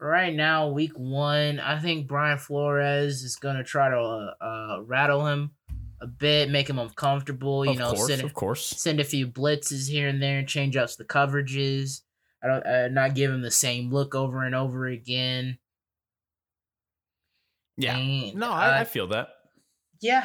right 0.01 0.35
now, 0.35 0.69
week 0.69 0.93
one, 0.97 1.61
I 1.61 1.79
think 1.79 2.07
Brian 2.09 2.39
Flores 2.39 3.23
is 3.23 3.37
gonna 3.37 3.65
try 3.65 3.89
to 3.91 3.99
uh, 3.99 4.35
uh, 4.45 4.83
rattle 4.83 5.27
him 5.27 5.53
a 6.01 6.07
bit, 6.07 6.51
make 6.51 6.69
him 6.69 6.79
uncomfortable. 6.79 7.65
You 7.65 7.73
of 7.73 7.79
know, 7.79 7.93
course, 7.95 8.07
send 8.07 8.23
of 8.23 8.35
course. 8.35 8.67
send 8.67 9.01
a 9.01 9.05
few 9.05 9.27
blitzes 9.27 9.89
here 9.89 10.09
and 10.09 10.23
there, 10.23 10.43
change 10.45 10.77
up 10.77 10.91
the 10.97 11.05
coverages. 11.05 12.01
I 12.43 12.47
don't 12.47 12.67
uh, 12.67 12.89
not 12.89 13.15
give 13.15 13.31
him 13.31 13.41
the 13.43 13.51
same 13.51 13.91
look 13.91 14.15
over 14.15 14.45
and 14.45 14.55
over 14.55 14.87
again. 14.87 15.59
Yeah. 17.77 17.97
And, 17.97 18.35
No, 18.37 18.51
I, 18.51 18.81
I 18.81 18.85
feel 18.85 19.07
that. 19.09 19.29
Yeah, 20.05 20.25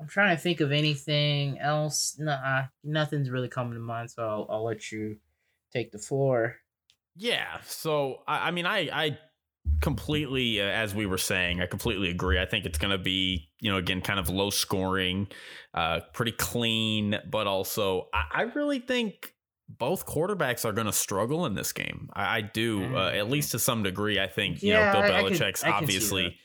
I'm 0.00 0.08
trying 0.08 0.34
to 0.34 0.42
think 0.42 0.60
of 0.60 0.72
anything 0.72 1.58
else. 1.58 2.16
No, 2.18 2.32
uh, 2.32 2.66
nothing's 2.82 3.28
really 3.30 3.48
coming 3.48 3.74
to 3.74 3.80
mind, 3.80 4.10
so 4.10 4.22
I'll, 4.26 4.46
I'll 4.48 4.64
let 4.64 4.90
you 4.90 5.16
take 5.72 5.92
the 5.92 5.98
floor. 5.98 6.56
Yeah. 7.14 7.60
So 7.64 8.22
I, 8.26 8.48
I 8.48 8.50
mean, 8.52 8.64
I 8.66 8.78
I 8.92 9.18
completely, 9.82 10.60
uh, 10.60 10.64
as 10.64 10.94
we 10.94 11.04
were 11.06 11.18
saying, 11.18 11.60
I 11.60 11.66
completely 11.66 12.10
agree. 12.10 12.40
I 12.40 12.46
think 12.46 12.64
it's 12.64 12.78
going 12.78 12.90
to 12.90 12.98
be, 12.98 13.50
you 13.60 13.70
know, 13.70 13.76
again, 13.76 14.00
kind 14.00 14.18
of 14.18 14.28
low 14.30 14.50
scoring, 14.50 15.28
uh, 15.74 16.00
pretty 16.14 16.32
clean, 16.32 17.18
but 17.30 17.46
also 17.46 18.08
I, 18.14 18.24
I 18.32 18.42
really 18.42 18.78
think 18.78 19.34
both 19.68 20.06
quarterbacks 20.06 20.64
are 20.64 20.72
going 20.72 20.86
to 20.86 20.92
struggle 20.92 21.44
in 21.44 21.54
this 21.54 21.72
game. 21.72 22.08
I, 22.14 22.38
I 22.38 22.40
do, 22.40 22.96
uh, 22.96 23.10
at 23.10 23.28
least 23.28 23.50
to 23.52 23.58
some 23.58 23.82
degree. 23.82 24.18
I 24.18 24.26
think 24.26 24.62
you 24.62 24.72
Yeah, 24.72 24.92
know 24.92 25.02
Bill 25.02 25.12
I- 25.12 25.18
I 25.18 25.22
Belichick's 25.22 25.62
I 25.62 25.66
can 25.72 25.74
obviously. 25.82 26.38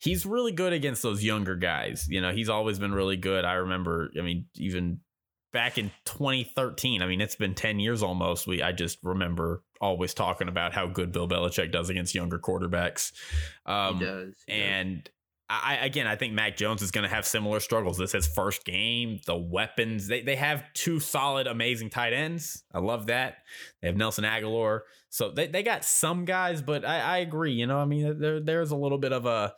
He's 0.00 0.24
really 0.26 0.52
good 0.52 0.72
against 0.72 1.02
those 1.02 1.22
younger 1.22 1.56
guys. 1.56 2.06
You 2.08 2.20
know, 2.20 2.32
he's 2.32 2.48
always 2.48 2.78
been 2.78 2.92
really 2.92 3.16
good. 3.16 3.44
I 3.44 3.54
remember, 3.54 4.10
I 4.18 4.22
mean, 4.22 4.46
even 4.56 5.00
back 5.52 5.78
in 5.78 5.90
2013, 6.04 7.02
I 7.02 7.06
mean, 7.06 7.20
it's 7.20 7.36
been 7.36 7.54
10 7.54 7.78
years 7.80 8.02
almost. 8.02 8.46
We 8.46 8.62
I 8.62 8.72
just 8.72 8.98
remember 9.02 9.62
always 9.80 10.14
talking 10.14 10.48
about 10.48 10.72
how 10.72 10.86
good 10.86 11.12
Bill 11.12 11.28
Belichick 11.28 11.72
does 11.72 11.90
against 11.90 12.14
younger 12.14 12.38
quarterbacks. 12.38 13.12
Um, 13.66 13.98
he 13.98 14.04
does. 14.04 14.34
he 14.46 14.52
and 14.54 15.10
I 15.48 15.78
I- 15.78 15.84
again, 15.84 16.06
I 16.06 16.16
think 16.16 16.32
Mac 16.32 16.56
Jones 16.56 16.80
is 16.82 16.92
going 16.92 17.02
to 17.08 17.14
have 17.14 17.26
similar 17.26 17.58
struggles. 17.60 17.98
This 17.98 18.10
is 18.14 18.24
his 18.26 18.34
first 18.34 18.64
game. 18.64 19.18
The 19.26 19.36
weapons 19.36 20.06
they 20.06 20.22
they 20.22 20.36
have 20.36 20.64
two 20.74 21.00
solid, 21.00 21.46
amazing 21.46 21.90
tight 21.90 22.12
ends. 22.12 22.62
I 22.72 22.78
love 22.78 23.06
that. 23.08 23.38
They 23.82 23.88
have 23.88 23.96
Nelson 23.96 24.24
Agholor, 24.24 24.80
so 25.08 25.30
they, 25.32 25.48
they 25.48 25.62
got 25.64 25.84
some 25.84 26.24
guys, 26.24 26.62
but 26.62 26.84
I, 26.84 27.00
I 27.00 27.18
agree. 27.18 27.52
You 27.52 27.66
know, 27.66 27.78
I 27.78 27.84
mean, 27.84 28.18
there 28.20 28.38
there's 28.40 28.70
a 28.70 28.76
little 28.76 28.98
bit 28.98 29.12
of 29.12 29.26
a 29.26 29.54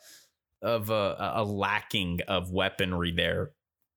of 0.63 0.91
a, 0.91 1.33
a 1.37 1.45
lacking 1.45 2.21
of 2.29 2.51
weaponry 2.51 3.13
there 3.13 3.51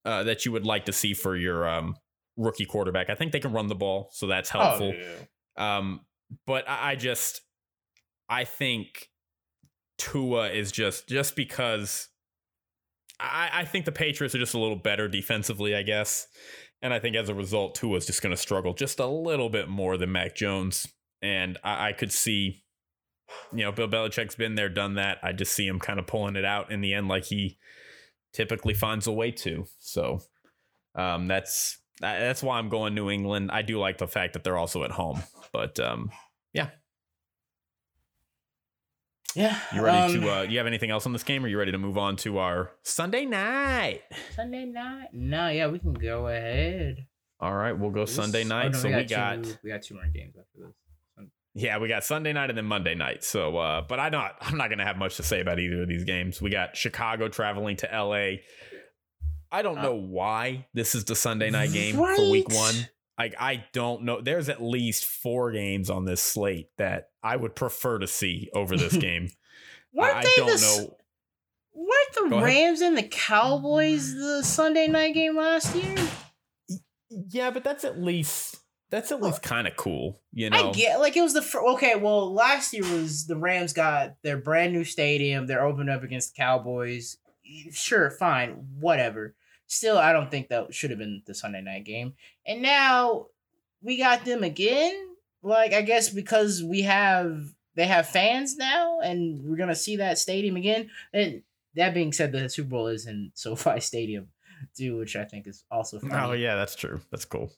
uh, 0.03 0.24
that 0.24 0.45
you 0.45 0.51
would 0.51 0.66
like 0.66 0.86
to 0.86 0.93
see 0.93 1.13
for 1.13 1.36
your 1.36 1.68
um, 1.68 1.95
rookie 2.38 2.66
quarterback. 2.66 3.09
I 3.09 3.16
think 3.16 3.32
they 3.32 3.39
can 3.39 3.53
run 3.53 3.68
the 3.68 3.76
ball, 3.76 4.09
so 4.11 4.28
that's 4.28 4.49
Oh, 4.53 4.59
helpful. 4.59 4.93
yeah. 4.93 5.78
Um, 5.78 6.01
but 6.45 6.68
I, 6.68 6.91
I 6.91 6.95
just, 6.95 7.41
I 8.28 8.43
think 8.43 9.09
Tua 9.97 10.49
is 10.49 10.72
just 10.72 11.07
just 11.07 11.36
because 11.36 12.09
I, 13.20 13.49
I 13.53 13.66
think 13.66 13.86
the 13.86 13.91
Patriots 13.91 14.36
are 14.36 14.39
just 14.39 14.53
a 14.53 14.59
little 14.59 14.76
better 14.76 15.07
defensively, 15.07 15.76
I 15.76 15.84
guess, 15.84 16.28
and 16.82 16.93
I 16.93 16.99
think 16.99 17.16
as 17.16 17.30
a 17.30 17.34
result, 17.36 17.76
Tua 17.76 17.97
is 17.97 18.05
just 18.05 18.22
going 18.22 18.36
to 18.36 18.41
struggle 18.41 18.74
just 18.74 18.99
a 18.99 19.05
little 19.05 19.49
bit 19.49 19.70
more 19.70 19.95
than 19.97 20.11
Mac 20.11 20.36
Jones, 20.36 20.88
and 21.22 21.57
I, 21.63 21.89
I 21.89 21.93
could 21.93 22.11
see. 22.11 22.63
You 23.51 23.63
know, 23.63 23.71
Bill 23.71 23.88
Belichick's 23.88 24.36
been 24.36 24.55
there, 24.55 24.69
done 24.69 24.95
that. 24.95 25.19
I 25.23 25.32
just 25.32 25.53
see 25.53 25.67
him 25.67 25.80
kind 25.80 25.99
of 25.99 26.07
pulling 26.07 26.36
it 26.36 26.45
out 26.45 26.71
in 26.71 26.82
the 26.82 26.93
end, 26.93 27.07
like 27.07 27.26
he 27.26 27.57
typically 28.34 28.73
finds 28.73 29.07
a 29.07 29.11
way 29.11 29.32
to. 29.32 29.65
So, 29.80 30.21
um, 30.95 31.28
that's 31.28 31.78
that's 32.01 32.43
why 32.43 32.59
I'm 32.59 32.69
going 32.69 32.93
New 32.95 33.09
England. 33.09 33.51
I 33.51 33.61
do 33.61 33.80
like 33.80 33.97
the 33.97 34.07
fact 34.07 34.34
that 34.34 34.43
they're 34.43 34.57
also 34.57 34.84
at 34.84 34.91
home, 34.91 35.23
but 35.53 35.80
um, 35.80 36.11
Yeah. 36.53 36.69
you 39.73 39.82
ready 39.82 40.15
um, 40.15 40.21
to? 40.21 40.32
Uh, 40.32 40.41
you 40.43 40.57
have 40.59 40.67
anything 40.67 40.91
else 40.91 41.05
on 41.05 41.11
this 41.11 41.23
game? 41.23 41.43
Or 41.43 41.47
are 41.47 41.49
you 41.49 41.57
ready 41.59 41.73
to 41.73 41.78
move 41.78 41.97
on 41.97 42.15
to 42.17 42.38
our 42.38 42.71
Sunday 42.84 43.26
night? 43.26 44.01
Sunday 44.34 44.63
night? 44.65 45.09
No, 45.11 45.49
yeah, 45.49 45.67
we 45.67 45.80
can 45.80 45.93
go 45.93 46.28
ahead. 46.28 47.05
All 47.41 47.53
right, 47.53 47.73
we'll 47.73 47.91
go 47.91 48.05
This- 48.05 48.15
Sunday 48.15 48.45
oh, 48.45 48.47
night. 48.47 48.71
no, 48.71 48.78
so 48.80 48.88
we 48.95 49.03
got, 49.03 49.43
two, 49.43 49.55
we 49.61 49.69
got 49.71 49.82
two 49.82 49.95
more 49.95 50.07
games 50.07 50.36
after 50.39 50.67
this. 50.67 50.76
Yeah, 51.56 51.78
we 51.80 51.88
got 51.88 52.03
Sunday 52.03 52.34
night 52.34 52.49
and 52.49 52.58
then 52.58 52.66
Monday 52.66 52.93
night. 52.95 53.24
So, 53.24 53.58
uh, 53.58 53.82
but 53.88 53.99
I 53.99 54.10
not 54.10 54.36
I'm 54.41 54.58
not 54.58 54.70
gonna 54.70 54.86
have 54.86 54.97
much 54.97 55.16
to 55.18 55.24
say 55.24 55.39
about 55.39 55.58
either 55.60 55.82
of 55.84 55.88
these 55.88 56.03
games. 56.03 56.41
We 56.41 56.49
got 56.49 56.76
Chicago 56.76 57.30
traveling 57.30 57.78
to 57.78 57.91
L.A. 57.93 58.41
I 59.51 59.62
don't 59.62 59.78
Uh, 59.78 59.84
know 59.84 59.95
why 59.95 60.68
this 60.74 60.93
is 60.95 61.06
the 61.06 61.16
Sunday 61.16 61.49
night 61.49 61.72
game 61.72 61.95
for 61.95 62.30
Week 62.30 62.49
One. 62.49 62.76
Like 63.18 63.36
I 63.39 63.64
don't 63.72 64.03
know. 64.03 64.20
There's 64.20 64.49
at 64.49 64.62
least 64.62 65.06
four 65.06 65.51
games 65.53 65.89
on 65.89 66.03
this 66.03 66.22
slate 66.22 66.68
that 66.78 67.10
I 67.24 67.38
would 67.38 67.56
prefer 67.56 67.99
to 67.99 68.08
see 68.08 68.49
over 68.53 68.76
this 68.76 68.97
game. 68.97 69.30
Weren't 69.93 70.18
I 70.18 70.24
they 70.24 70.34
don't 70.36 70.47
the, 70.49 70.62
know. 70.82 70.97
Weren't 71.74 72.14
the 72.16 72.30
Go 72.30 72.36
ahead. 72.38 72.43
Rams 72.47 72.82
and 72.82 72.97
the 72.97 73.03
Cowboys 73.03 74.14
the 74.14 74.43
Sunday 74.43 74.88
night 74.88 75.14
game 75.14 75.38
last 75.38 75.74
year? 75.74 75.95
Yeah, 77.30 77.51
but 77.51 77.64
that's 77.64 77.86
at 77.86 77.97
least 78.01 78.58
that's 78.89 79.11
at 79.11 79.21
least 79.21 79.41
kind 79.41 79.67
of 79.67 79.75
cool, 79.75 80.21
you 80.31 80.49
know. 80.49 80.69
I 80.69 80.71
get 80.71 80.99
like 80.99 81.17
it 81.17 81.21
was 81.21 81.33
the 81.33 81.41
fir- 81.41 81.65
okay. 81.73 81.95
Well, 81.95 82.33
last 82.33 82.73
year 82.73 82.83
was 82.83 83.25
the 83.25 83.36
Rams 83.36 83.73
got 83.73 84.15
their 84.21 84.38
brand 84.38 84.73
new 84.73 84.83
stadium. 84.83 85.47
They're 85.47 85.65
opening 85.65 85.93
up 85.93 86.03
against 86.03 86.36
the 86.36 86.41
Cowboys. 86.41 87.17
Sure, 87.71 88.09
fine, 88.11 88.67
whatever. 88.79 89.36
Still, 89.67 89.97
I 89.97 90.13
don't 90.13 90.29
think 90.29 90.49
that 90.49 90.73
should 90.73 90.91
have 90.91 90.99
been 90.99 91.23
the 91.25 91.33
Sunday 91.33 91.61
night 91.61 91.86
game. 91.86 92.13
And 92.45 92.61
now 92.61 93.27
we 93.81 93.97
got 93.97 94.25
them 94.25 94.43
again. 94.43 94.93
Like 95.41 95.73
I 95.73 95.81
guess 95.81 96.09
because 96.09 96.63
we 96.63 96.83
have 96.83 97.53
they 97.75 97.88
have 97.88 98.07
fans 98.07 98.55
now, 98.55 98.99
and 98.99 99.43
we're 99.43 99.57
gonna 99.57 99.75
see 99.75 99.97
that 99.97 100.17
stadium 100.17 100.55
again. 100.55 100.89
And 101.13 101.43
that 101.75 101.93
being 101.93 102.13
said, 102.13 102.31
the 102.31 102.49
Super 102.49 102.69
Bowl 102.69 102.88
is 102.88 103.05
in 103.07 103.31
SoFi 103.36 103.79
Stadium 103.79 104.29
too, 104.77 104.97
which 104.97 105.15
I 105.15 105.25
think 105.25 105.47
is 105.47 105.63
also 105.69 105.97
oh, 105.97 106.07
funny. 106.07 106.15
Oh 106.15 106.31
yeah, 106.33 106.55
that's 106.55 106.75
true. 106.75 107.01
That's 107.11 107.25
cool. 107.25 107.51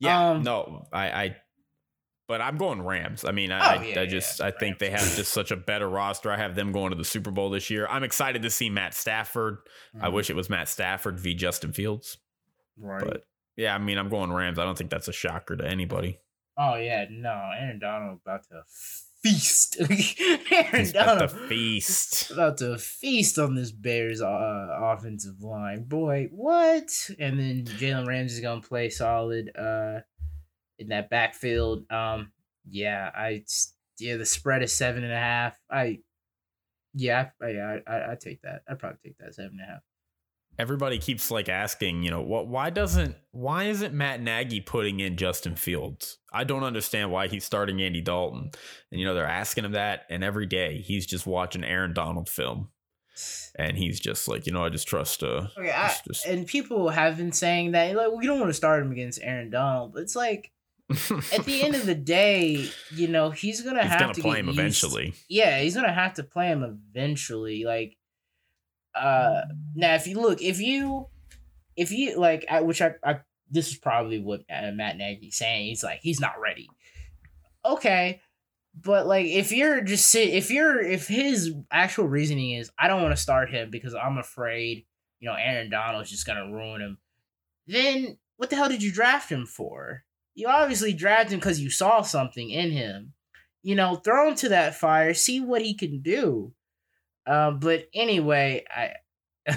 Yeah, 0.00 0.30
Um, 0.30 0.42
no, 0.42 0.86
I, 0.92 1.10
I, 1.10 1.36
but 2.28 2.40
I'm 2.40 2.56
going 2.56 2.82
Rams. 2.82 3.24
I 3.24 3.32
mean, 3.32 3.50
I, 3.50 3.58
Oh, 3.58 3.80
I, 3.80 3.84
yeah, 3.84 4.00
I 4.02 4.06
just, 4.06 4.40
I 4.40 4.50
think 4.50 4.78
they 4.78 4.90
have 4.90 5.00
just 5.16 5.32
such 5.32 5.50
a 5.50 5.56
better 5.56 5.88
roster. 5.88 6.30
I 6.30 6.36
have 6.36 6.54
them 6.54 6.72
going 6.72 6.90
to 6.90 6.96
the 6.96 7.04
Super 7.04 7.30
Bowl 7.30 7.50
this 7.50 7.70
year. 7.70 7.86
I'm 7.88 8.04
excited 8.04 8.42
to 8.42 8.50
see 8.50 8.68
Matt 8.70 8.94
Stafford. 8.94 9.58
I 10.00 10.08
Mhm. 10.08 10.12
wish 10.12 10.30
it 10.30 10.36
was 10.36 10.50
Matt 10.50 10.68
Stafford 10.68 11.18
v. 11.18 11.34
Justin 11.34 11.72
Fields, 11.72 12.18
right. 12.76 13.02
but 13.04 13.24
yeah, 13.56 13.74
I 13.74 13.78
mean, 13.78 13.98
I'm 13.98 14.08
going 14.10 14.32
Rams. 14.32 14.58
I 14.58 14.64
don't 14.64 14.76
think 14.78 14.90
that's 14.90 15.08
a 15.08 15.12
shocker 15.12 15.56
to 15.56 15.66
anybody. 15.66 16.20
Oh 16.56 16.76
yeah, 16.76 17.06
no, 17.10 17.50
Aaron 17.58 17.78
Donald 17.78 18.20
about 18.24 18.42
to 18.48 18.62
feast. 19.22 19.76
Aaron 20.52 20.68
He's 20.72 20.90
about 20.90 21.06
Donald 21.06 21.30
to 21.30 21.36
feast. 21.48 22.30
about 22.30 22.58
to 22.58 22.78
feast 22.78 23.38
on 23.38 23.54
this 23.54 23.72
Bears 23.72 24.22
uh, 24.22 24.68
offensive 24.80 25.42
line. 25.42 25.84
Boy, 25.84 26.28
what? 26.30 26.88
And 27.18 27.38
then 27.38 27.64
Jalen 27.64 28.06
Ramsey's 28.06 28.40
gonna 28.40 28.60
play 28.60 28.90
solid 28.90 29.50
uh 29.56 30.00
in 30.78 30.88
that 30.88 31.10
backfield. 31.10 31.90
Um, 31.90 32.32
yeah, 32.68 33.10
I 33.14 33.44
yeah 33.98 34.16
the 34.16 34.26
spread 34.26 34.62
is 34.62 34.72
seven 34.72 35.04
and 35.04 35.12
a 35.12 35.18
half. 35.18 35.58
I 35.70 36.00
yeah, 36.94 37.30
I 37.42 37.46
I 37.46 37.80
I, 37.86 38.12
I 38.12 38.16
take 38.20 38.42
that. 38.42 38.62
I'd 38.68 38.78
probably 38.78 38.98
take 39.04 39.18
that 39.18 39.34
seven 39.34 39.58
and 39.60 39.68
a 39.68 39.72
half. 39.72 39.82
Everybody 40.58 40.98
keeps 40.98 41.30
like 41.30 41.48
asking, 41.48 42.02
you 42.02 42.10
know, 42.10 42.20
what? 42.20 42.48
Why 42.48 42.70
doesn't? 42.70 43.14
Why 43.30 43.64
isn't 43.64 43.94
Matt 43.94 44.20
Nagy 44.20 44.60
putting 44.60 44.98
in 44.98 45.16
Justin 45.16 45.54
Fields? 45.54 46.18
I 46.32 46.42
don't 46.44 46.64
understand 46.64 47.12
why 47.12 47.28
he's 47.28 47.44
starting 47.44 47.80
Andy 47.80 48.00
Dalton. 48.00 48.50
And 48.90 49.00
you 49.00 49.06
know, 49.06 49.14
they're 49.14 49.24
asking 49.24 49.64
him 49.64 49.72
that, 49.72 50.04
and 50.10 50.24
every 50.24 50.46
day 50.46 50.78
he's 50.80 51.06
just 51.06 51.26
watching 51.26 51.62
Aaron 51.62 51.94
Donald 51.94 52.28
film, 52.28 52.70
and 53.56 53.76
he's 53.78 54.00
just 54.00 54.26
like, 54.26 54.46
you 54.46 54.52
know, 54.52 54.64
I 54.64 54.68
just 54.68 54.88
trust. 54.88 55.22
Uh, 55.22 55.46
Okay, 55.56 55.70
I, 55.70 55.94
just, 56.06 56.26
and 56.26 56.44
people 56.46 56.88
have 56.88 57.16
been 57.16 57.32
saying 57.32 57.72
that 57.72 57.94
like 57.94 58.10
we 58.12 58.26
don't 58.26 58.40
want 58.40 58.50
to 58.50 58.54
start 58.54 58.82
him 58.82 58.90
against 58.90 59.20
Aaron 59.22 59.50
Donald, 59.50 59.92
but 59.92 60.02
it's 60.02 60.16
like 60.16 60.50
at 60.90 61.44
the 61.44 61.62
end 61.62 61.74
of 61.76 61.84
the 61.86 61.94
day, 61.94 62.66
you 62.94 63.06
know, 63.08 63.30
he's 63.30 63.60
gonna 63.60 63.82
he's 63.82 63.90
have 63.92 64.00
gonna 64.00 64.14
to 64.14 64.22
play 64.22 64.30
get 64.32 64.40
him 64.40 64.46
used- 64.46 64.58
eventually. 64.58 65.14
Yeah, 65.28 65.60
he's 65.60 65.74
gonna 65.76 65.92
have 65.92 66.14
to 66.14 66.22
play 66.24 66.46
him 66.48 66.64
eventually. 66.64 67.64
Like, 67.64 67.96
uh, 68.98 69.42
now 69.74 69.94
if 69.94 70.06
you 70.06 70.20
look, 70.20 70.42
if 70.42 70.60
you, 70.60 71.06
if 71.76 71.90
you 71.90 72.18
like, 72.18 72.44
I, 72.50 72.60
which 72.62 72.82
I, 72.82 72.94
I, 73.04 73.20
this 73.50 73.68
is 73.68 73.76
probably 73.76 74.20
what 74.20 74.40
uh, 74.50 74.70
Matt 74.72 74.98
Nagy's 74.98 75.36
saying. 75.36 75.66
He's 75.66 75.84
like, 75.84 76.00
he's 76.02 76.20
not 76.20 76.40
ready. 76.40 76.68
Okay, 77.64 78.20
but 78.74 79.06
like, 79.06 79.26
if 79.26 79.52
you're 79.52 79.80
just 79.80 80.08
sit, 80.08 80.28
if 80.28 80.50
you're, 80.50 80.80
if 80.80 81.08
his 81.08 81.54
actual 81.70 82.06
reasoning 82.06 82.52
is, 82.52 82.70
I 82.78 82.88
don't 82.88 83.02
want 83.02 83.14
to 83.14 83.22
start 83.22 83.50
him 83.50 83.70
because 83.70 83.94
I'm 83.94 84.18
afraid, 84.18 84.84
you 85.20 85.28
know, 85.28 85.36
Aaron 85.38 85.70
Donald's 85.70 86.10
just 86.10 86.26
gonna 86.26 86.52
ruin 86.52 86.80
him. 86.80 86.98
Then 87.66 88.18
what 88.36 88.50
the 88.50 88.56
hell 88.56 88.68
did 88.68 88.82
you 88.82 88.92
draft 88.92 89.30
him 89.30 89.46
for? 89.46 90.04
You 90.34 90.48
obviously 90.48 90.92
drafted 90.92 91.32
him 91.32 91.40
because 91.40 91.60
you 91.60 91.70
saw 91.70 92.02
something 92.02 92.50
in 92.50 92.70
him 92.70 93.14
you 93.62 93.74
know, 93.74 93.96
throw 93.96 94.28
him 94.28 94.34
to 94.36 94.48
that 94.50 94.76
fire, 94.76 95.14
see 95.14 95.40
what 95.40 95.62
he 95.62 95.74
can 95.74 96.00
do. 96.00 96.52
Um, 97.28 97.58
but 97.60 97.88
anyway, 97.94 98.64
I 98.74 98.92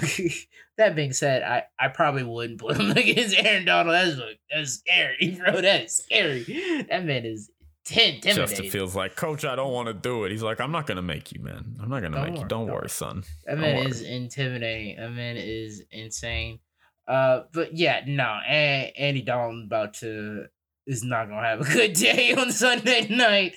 that 0.78 0.94
being 0.96 1.12
said, 1.12 1.42
I, 1.42 1.64
I 1.78 1.88
probably 1.88 2.22
wouldn't 2.24 2.60
put 2.60 2.76
him 2.78 2.90
against 2.96 3.36
Aaron 3.36 3.64
Donald. 3.64 3.94
That's 3.94 4.20
that's 4.50 4.72
scary, 4.74 5.38
bro. 5.44 5.60
That's 5.60 6.02
scary. 6.04 6.42
That 6.88 7.04
man 7.04 7.24
is 7.24 7.50
intimidating. 7.90 8.34
Justin 8.36 8.70
feels 8.70 8.94
like, 8.94 9.16
Coach, 9.16 9.44
I 9.44 9.56
don't 9.56 9.72
want 9.72 9.88
to 9.88 9.94
do 9.94 10.24
it. 10.24 10.30
He's 10.32 10.42
like, 10.42 10.60
I'm 10.60 10.72
not 10.72 10.86
gonna 10.86 11.02
make 11.02 11.32
you, 11.32 11.40
man. 11.42 11.76
I'm 11.80 11.88
not 11.90 12.02
gonna 12.02 12.16
Don't 12.16 12.24
make 12.30 12.34
you. 12.34 12.40
Don't 12.40 12.48
don't 12.48 12.66
worry, 12.66 12.74
worry. 12.82 12.88
son. 12.90 13.24
That 13.46 13.52
Don't 13.52 13.60
man 13.62 13.76
worry. 13.78 13.86
is 13.90 14.02
intimidating. 14.02 14.96
That 14.96 15.10
man 15.12 15.36
is 15.36 15.82
insane. 15.90 16.60
Uh, 17.08 17.42
but 17.52 17.76
yeah, 17.76 18.02
no, 18.06 18.38
A- 18.48 18.92
Andy 18.96 19.22
Dalton 19.22 19.64
about 19.66 19.94
to 19.94 20.46
is 20.86 21.02
not 21.04 21.28
gonna 21.28 21.46
have 21.46 21.60
a 21.60 21.64
good 21.64 21.92
day 21.94 22.32
on 22.34 22.50
Sunday 22.52 23.08
night, 23.08 23.54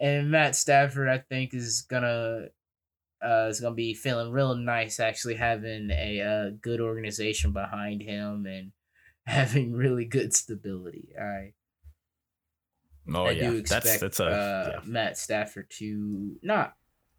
and 0.00 0.30
Matt 0.30 0.54
Stafford, 0.56 1.08
I 1.08 1.18
think, 1.18 1.54
is 1.54 1.82
gonna 1.88 2.46
uh 3.24 3.46
is 3.48 3.60
gonna 3.60 3.74
be 3.74 3.94
feeling 3.94 4.32
real 4.32 4.54
nice 4.54 5.00
actually 5.00 5.34
having 5.34 5.90
a 5.90 6.20
uh, 6.20 6.50
good 6.60 6.80
organization 6.80 7.52
behind 7.52 8.02
him 8.02 8.46
and 8.46 8.72
having 9.26 9.72
really 9.72 10.04
good 10.04 10.34
stability. 10.34 11.10
I 11.20 11.52
Oh 13.12 13.24
I 13.24 13.32
yeah, 13.32 13.50
do 13.50 13.56
expect 13.56 13.84
that's 13.84 14.00
that's 14.00 14.20
a 14.20 14.26
uh, 14.26 14.70
yeah. 14.74 14.80
Matt 14.84 15.18
Stafford 15.18 15.70
to 15.78 16.36
not 16.42 16.74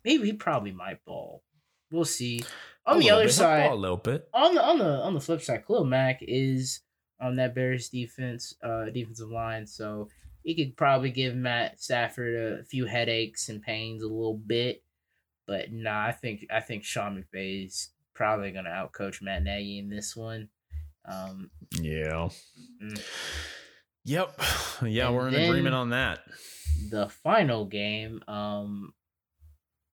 maybe 0.06 0.26
he 0.26 0.34
probably 0.34 0.72
might 0.72 1.04
ball. 1.06 1.44
We'll 1.92 2.06
see. 2.06 2.42
A 2.86 2.92
On 2.92 3.00
the 3.00 3.12
other 3.12 3.26
bit. 3.26 3.34
Side, 3.34 3.68
ball 3.68 3.76
a 3.76 3.80
little 3.80 3.98
bit. 3.98 4.28
on 4.34 4.56
the 4.56 4.64
on 4.64 4.78
the 4.78 4.86
on 4.86 5.14
the 5.14 5.20
flip 5.20 5.42
side, 5.42 5.66
Khalil 5.66 5.86
Mack 5.86 6.20
is 6.22 6.82
on 7.22 7.36
that 7.38 7.56
Bears 7.56 7.90
defense, 7.90 8.56
uh, 8.64 8.86
defensive 8.86 9.30
line, 9.30 9.66
so 9.68 10.10
he 10.44 10.56
could 10.56 10.76
probably 10.76 11.12
give 11.12 11.36
Matt 11.36 11.82
Stafford 11.82 12.60
a 12.60 12.64
few 12.66 12.86
headaches 12.86 13.50
and 13.50 13.62
pains 13.62 14.04
a 14.04 14.08
little 14.08 14.38
bit. 14.38 14.82
But 15.54 15.72
nah, 15.72 16.04
I 16.08 16.12
think 16.12 16.48
I 16.52 16.62
think 16.62 16.84
Sean 16.84 17.24
McVay 17.24 17.68
is 17.68 17.90
probably 18.16 18.52
gonna 18.52 18.72
outcoach 18.72 19.22
Matt 19.22 19.44
Nagy 19.44 19.78
in 19.78 19.88
this 19.88 20.16
one. 20.16 20.50
Um, 21.06 21.52
Yeah. 21.80 22.30
Mm. 22.82 23.00
Yep. 24.06 24.40
Yeah, 24.88 25.08
And 25.08 25.16
we're 25.16 25.28
in 25.28 25.36
agreement 25.36 25.76
on 25.76 25.92
that. 25.92 26.22
the 26.90 27.08
final 27.08 27.66
game, 27.66 28.24
um, 28.28 28.94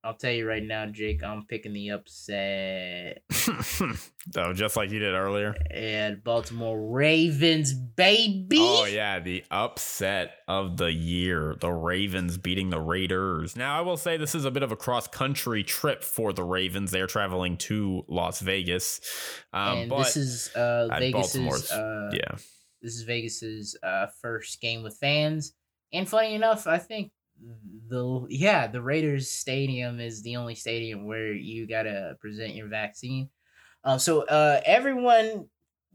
I'll 0.03 0.15
tell 0.15 0.31
you 0.31 0.47
right 0.47 0.63
now, 0.63 0.87
Jake, 0.87 1.23
I'm 1.23 1.45
picking 1.45 1.73
the 1.73 1.89
upset 1.89 3.21
oh, 4.35 4.53
just 4.53 4.75
like 4.75 4.89
you 4.89 4.97
did 4.97 5.13
earlier. 5.13 5.55
and 5.69 6.23
Baltimore 6.23 6.89
Ravens, 6.89 7.71
baby. 7.71 8.57
Oh 8.59 8.85
yeah, 8.85 9.19
the 9.19 9.43
upset 9.51 10.37
of 10.47 10.77
the 10.77 10.91
year. 10.91 11.55
The 11.59 11.71
Ravens 11.71 12.39
beating 12.39 12.71
the 12.71 12.79
Raiders. 12.79 13.55
Now 13.55 13.77
I 13.77 13.81
will 13.81 13.97
say 13.97 14.17
this 14.17 14.33
is 14.33 14.43
a 14.43 14.49
bit 14.49 14.63
of 14.63 14.71
a 14.71 14.75
cross-country 14.75 15.63
trip 15.63 16.03
for 16.03 16.33
the 16.33 16.43
Ravens. 16.43 16.89
They're 16.89 17.05
traveling 17.05 17.57
to 17.57 18.03
Las 18.07 18.39
Vegas. 18.39 19.01
Um, 19.53 19.77
and 19.77 19.89
but 19.89 19.99
this 19.99 20.17
is 20.17 20.55
uh 20.55 20.87
Vegas's 20.97 21.71
uh 21.71 22.09
yeah. 22.11 22.37
this 22.81 22.95
is 22.95 23.03
Vegas's 23.03 23.77
uh 23.83 24.07
first 24.19 24.59
game 24.61 24.81
with 24.81 24.97
fans. 24.97 25.53
And 25.93 26.09
funny 26.09 26.33
enough, 26.33 26.65
I 26.65 26.79
think 26.79 27.11
the 27.89 28.25
yeah, 28.29 28.67
the 28.67 28.81
Raiders 28.81 29.29
stadium 29.29 29.99
is 29.99 30.21
the 30.21 30.37
only 30.37 30.55
stadium 30.55 31.05
where 31.05 31.33
you 31.33 31.67
got 31.67 31.83
to 31.83 32.17
present 32.19 32.55
your 32.55 32.67
vaccine. 32.67 33.29
Um 33.83 33.99
so 33.99 34.21
uh 34.23 34.61
everyone 34.65 35.47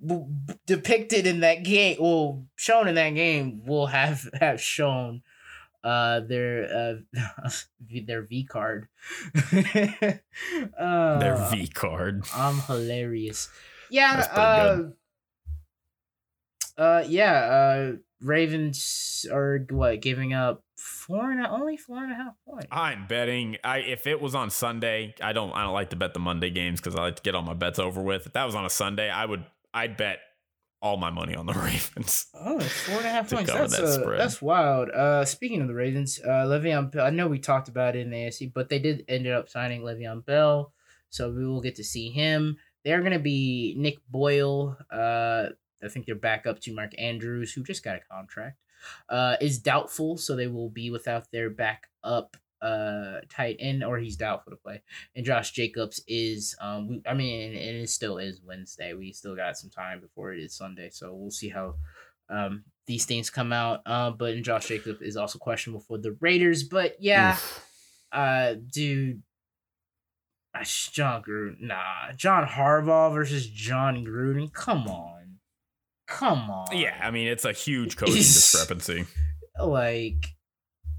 w- 0.05 0.28
depicted 0.66 1.27
in 1.27 1.40
that 1.40 1.62
game, 1.62 1.97
well 2.01 2.44
shown 2.56 2.89
in 2.89 2.94
that 2.97 3.10
game 3.10 3.64
will 3.64 3.86
have 3.86 4.28
have 4.40 4.60
shown 4.60 5.23
uh 5.85 6.20
their 6.20 7.01
uh 7.14 7.51
their 7.81 8.23
V 8.23 8.44
card. 8.44 8.89
uh, 9.52 11.18
Their 11.18 11.36
V 11.51 11.68
card. 11.68 12.24
I'm 12.35 12.59
hilarious. 12.60 13.48
Yeah, 13.89 14.27
uh, 14.32 14.77
good. 14.77 14.93
uh, 16.77 17.05
yeah, 17.06 17.32
uh, 17.32 17.93
Ravens 18.20 19.27
are 19.31 19.64
what 19.70 20.01
giving 20.01 20.32
up 20.32 20.64
four 20.77 21.31
and 21.31 21.44
a, 21.44 21.51
only 21.51 21.77
four 21.77 22.03
and 22.03 22.12
a 22.12 22.15
half 22.15 22.35
points. 22.47 22.66
I'm 22.70 23.07
betting. 23.07 23.57
I 23.65 23.78
if 23.78 24.07
it 24.07 24.20
was 24.20 24.35
on 24.35 24.51
Sunday, 24.51 25.15
I 25.23 25.32
don't. 25.32 25.53
I 25.53 25.62
don't 25.62 25.74
like 25.74 25.90
to 25.90 25.97
bet 25.97 26.15
the 26.15 26.20
Monday 26.20 26.51
games 26.51 26.81
because 26.81 26.94
I 26.94 27.03
like 27.03 27.16
to 27.16 27.23
get 27.23 27.35
all 27.35 27.43
my 27.43 27.55
bets 27.55 27.78
over 27.78 28.03
with. 28.03 28.27
If 28.27 28.32
that 28.35 28.44
was 28.44 28.55
on 28.55 28.65
a 28.65 28.70
Sunday, 28.70 29.11
I 29.11 29.24
would. 29.24 29.44
I'd 29.74 29.97
bet 29.97 30.20
all 30.82 30.97
my 30.97 31.11
money 31.11 31.35
on 31.35 31.47
the 31.47 31.53
Ravens. 31.55 32.27
Oh, 32.35 32.61
four 32.61 32.97
and 32.98 33.07
a 33.07 33.11
half 33.11 33.28
To 33.28 33.36
points. 33.36 33.53
That's 33.53 33.77
that 33.77 34.05
uh, 34.07 34.16
that's 34.16 34.40
wild. 34.43 34.90
Uh, 34.90 35.24
speaking 35.24 35.61
of 35.62 35.69
the 35.69 35.74
Ravens, 35.74 36.20
uh, 36.24 36.28
Le'Veon, 36.47 36.93
Bell- 36.93 37.07
I 37.07 37.11
know 37.11 37.28
we 37.28 37.39
talked 37.39 37.69
about 37.69 37.97
it 37.97 38.01
in 38.01 38.11
the 38.11 38.16
AFC, 38.16 38.53
but 38.53 38.69
they 38.69 38.78
did 38.78 39.05
ended 39.09 39.32
up 39.32 39.48
signing 39.48 39.82
Le'Veon 39.82 40.24
Bell, 40.24 40.73
so 41.11 41.31
we 41.32 41.47
will 41.47 41.61
get 41.62 41.77
to 41.77 41.85
see 41.85 42.11
him. 42.11 42.57
They're 42.85 43.03
gonna 43.03 43.19
be 43.19 43.74
Nick 43.78 43.97
Boyle. 44.09 44.77
Uh, 44.90 45.47
I 45.82 45.89
think 45.89 46.07
they're 46.07 46.15
back 46.15 46.47
up 46.47 46.61
to 46.61 46.74
Mark 46.74 46.93
Andrews, 46.98 47.53
who 47.53 47.62
just 47.62 47.85
got 47.85 47.97
a 47.97 48.01
contract. 48.11 48.59
Uh, 49.09 49.36
is 49.40 49.59
doubtful, 49.59 50.16
so 50.16 50.36
they 50.36 50.47
will 50.47 50.69
be 50.69 50.90
without 50.90 51.31
their 51.32 51.51
backup 51.51 52.36
uh 52.62 53.20
tight 53.28 53.57
end, 53.59 53.85
or 53.85 53.98
he's 53.98 54.16
doubtful 54.16 54.51
to 54.51 54.57
play. 54.57 54.82
And 55.15 55.27
Josh 55.27 55.51
Jacobs 55.53 56.01
is 56.07 56.55
um, 56.61 56.89
we, 56.89 57.03
I 57.07 57.15
mean, 57.15 57.51
and 57.51 57.77
it 57.77 57.90
still 57.90 58.19
is 58.19 58.40
Wednesday. 58.43 58.94
We 58.94 59.12
still 59.12 59.36
got 59.36 59.59
some 59.59 59.70
time 59.70 60.01
before 60.01 60.32
it 60.32 60.40
is 60.40 60.55
Sunday, 60.55 60.90
so 60.90 61.12
we'll 61.15 61.31
see 61.31 61.48
how 61.48 61.74
um 62.28 62.65
these 62.86 63.05
things 63.05 63.31
come 63.31 63.53
out. 63.53 63.81
Uh, 63.86 64.11
but 64.11 64.35
and 64.35 64.44
Josh 64.44 64.69
Jacobs 64.69 65.03
is 65.03 65.16
also 65.16 65.39
questionable 65.39 65.81
for 65.81 65.98
the 65.98 66.16
Raiders. 66.20 66.62
But 66.62 66.97
yeah, 66.98 67.32
Oof. 67.32 67.66
uh, 68.12 68.55
dude, 68.73 69.23
Jon 70.65 71.23
Gruden, 71.23 71.61
nah, 71.61 72.12
John 72.16 72.47
Harbaugh 72.47 73.12
versus 73.12 73.47
Jon 73.47 74.05
Gruden. 74.05 74.53
Come 74.53 74.86
on, 74.89 75.16
come 76.07 76.51
on. 76.51 76.66
Yeah, 76.77 76.99
I 77.03 77.11
mean 77.11 77.28
it's 77.28 77.45
a 77.45 77.53
huge 77.53 77.97
coaching 77.99 78.16
discrepancy. 78.16 79.07
like 79.65 80.27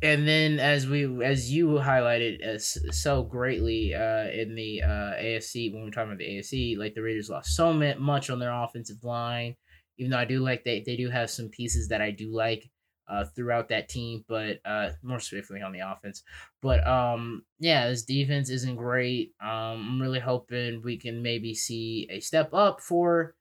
and 0.02 0.28
then 0.28 0.60
as 0.60 0.86
we 0.88 1.24
as 1.26 1.52
you 1.52 1.68
highlighted 1.70 2.40
as 2.42 2.78
so 2.92 3.24
greatly 3.24 3.94
uh 3.96 4.28
in 4.30 4.54
the 4.56 4.82
uh 4.84 5.14
AFC 5.18 5.74
when 5.74 5.84
we're 5.84 5.90
talking 5.90 6.10
about 6.12 6.20
the 6.20 6.26
AFC 6.38 6.78
like 6.78 6.94
the 6.94 7.02
Raiders 7.02 7.30
lost 7.30 7.56
so 7.56 7.74
much 7.74 8.30
on 8.30 8.40
their 8.40 8.52
offensive 8.54 9.04
line 9.04 9.56
even 9.98 10.12
though 10.12 10.20
I 10.20 10.26
do 10.26 10.40
like 10.40 10.64
they 10.64 10.84
they 10.86 10.96
do 10.98 11.10
have 11.10 11.30
some 11.32 11.50
pieces 11.50 11.88
that 11.88 12.02
I 12.02 12.12
do 12.12 12.32
like 12.32 12.70
uh 13.10 13.26
throughout 13.36 13.70
that 13.70 13.90
team 13.90 14.24
but 14.28 14.60
uh 14.66 14.90
more 15.02 15.20
specifically 15.20 15.62
on 15.62 15.72
the 15.72 15.80
offense 15.80 16.22
but 16.62 16.86
um 16.88 17.44
yeah 17.60 17.88
this 17.90 18.04
defense 18.04 18.50
isn't 18.52 18.76
great 18.76 19.32
um 19.42 19.50
I'm 19.50 20.02
really 20.02 20.20
hoping 20.20 20.82
we 20.84 20.98
can 21.00 21.24
maybe 21.24 21.56
see 21.56 22.08
a 22.12 22.20
step 22.20 22.54
up 22.54 22.82
for 22.82 23.34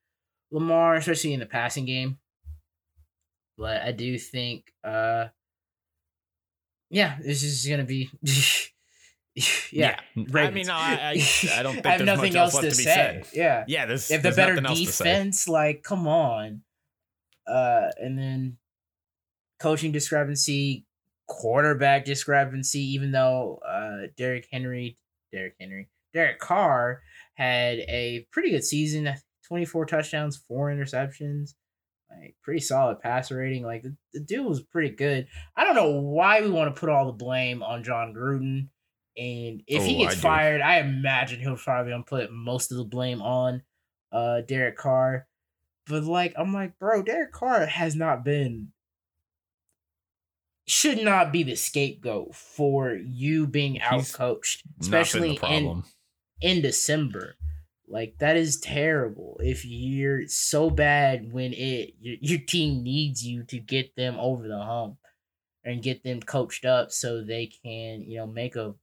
Lamar 0.50 0.94
especially 0.96 1.32
in 1.34 1.40
the 1.40 1.46
passing 1.46 1.84
game 1.84 2.18
but 3.58 3.82
I 3.82 3.92
do 3.92 4.18
think 4.18 4.72
uh 4.84 5.26
yeah, 6.90 7.16
this 7.20 7.42
is 7.42 7.66
gonna 7.66 7.84
be 7.84 8.10
yeah. 9.72 9.98
I 10.34 10.50
mean, 10.50 10.66
no, 10.66 10.74
I, 10.74 10.98
I, 11.16 11.22
I 11.58 11.62
don't 11.62 11.74
think 11.74 11.86
I 11.86 11.90
have 11.90 11.98
there's 11.98 12.06
nothing 12.06 12.32
much 12.32 12.36
else 12.36 12.54
else 12.54 12.62
to 12.62 12.70
to 12.70 12.76
be 12.76 12.82
say. 12.84 12.94
said. 12.94 13.26
Yeah. 13.34 13.64
Yeah, 13.66 13.86
there's 13.86 14.10
If 14.10 14.22
the 14.22 14.30
better 14.32 14.54
nothing 14.60 14.66
else 14.66 14.78
to 14.80 14.92
say. 14.92 15.04
defense, 15.04 15.48
like 15.48 15.82
come 15.82 16.06
on. 16.06 16.62
Uh 17.46 17.88
and 18.00 18.18
then 18.18 18.56
coaching 19.58 19.90
discrepancy, 19.92 20.86
quarterback 21.26 22.04
discrepancy, 22.04 22.80
even 22.94 23.10
though 23.10 23.60
uh 23.66 24.06
Derrick 24.16 24.46
Henry 24.50 24.96
Derrick 25.32 25.56
Henry, 25.60 25.88
Derek 26.14 26.38
Carr 26.38 27.02
had 27.34 27.78
a 27.80 28.26
pretty 28.30 28.50
good 28.50 28.64
season, 28.64 29.12
24 29.48 29.86
touchdowns, 29.86 30.36
four 30.48 30.70
interceptions. 30.70 31.54
Like 32.10 32.36
pretty 32.42 32.60
solid 32.60 33.00
passer 33.00 33.36
rating. 33.36 33.64
Like 33.64 33.82
the, 33.82 33.96
the 34.12 34.20
dude 34.20 34.46
was 34.46 34.60
pretty 34.62 34.90
good. 34.94 35.26
I 35.56 35.64
don't 35.64 35.74
know 35.74 36.00
why 36.00 36.40
we 36.40 36.50
want 36.50 36.72
to 36.74 36.78
put 36.78 36.88
all 36.88 37.06
the 37.06 37.12
blame 37.12 37.62
on 37.62 37.82
Jon 37.82 38.14
Gruden. 38.14 38.68
And 39.16 39.62
if 39.66 39.82
he 39.84 39.96
Oh, 39.96 39.98
gets 40.00 40.12
I 40.12 40.14
do. 40.16 40.20
fired, 40.20 40.60
I 40.60 40.78
imagine 40.78 41.40
he'll 41.40 41.56
probably 41.56 41.90
gonna 41.92 42.04
put 42.04 42.30
most 42.30 42.70
of 42.70 42.78
the 42.78 42.84
blame 42.84 43.20
on 43.22 43.62
uh 44.12 44.42
Derek 44.42 44.76
Carr. 44.76 45.26
But 45.88 46.04
like 46.04 46.34
I'm 46.36 46.52
like, 46.52 46.78
bro, 46.78 47.02
Derek 47.02 47.32
Carr 47.32 47.66
has 47.66 47.96
not 47.96 48.24
been 48.24 48.68
should 50.68 50.98
not 51.02 51.32
be 51.32 51.42
the 51.44 51.54
scapegoat 51.54 52.34
for 52.34 52.92
you 52.92 53.46
being 53.46 53.78
outcoached, 53.78 54.62
especially 54.80 55.38
in 55.48 55.82
in 56.40 56.60
December. 56.62 57.36
Like 57.88 58.16
that 58.18 58.36
is 58.36 58.58
terrible. 58.58 59.40
If 59.42 59.64
you're 59.64 60.26
so 60.28 60.70
bad 60.70 61.32
when 61.32 61.52
it 61.52 61.94
your, 62.00 62.16
your 62.20 62.38
team 62.40 62.82
needs 62.82 63.24
you 63.24 63.44
to 63.44 63.58
get 63.58 63.94
them 63.96 64.16
over 64.18 64.48
the 64.48 64.62
hump 64.62 64.96
and 65.64 65.82
get 65.82 66.02
them 66.02 66.20
coached 66.20 66.64
up 66.64 66.90
so 66.92 67.22
they 67.22 67.46
can, 67.64 68.02
you 68.02 68.18
know, 68.18 68.26
make 68.26 68.56
a 68.56 68.74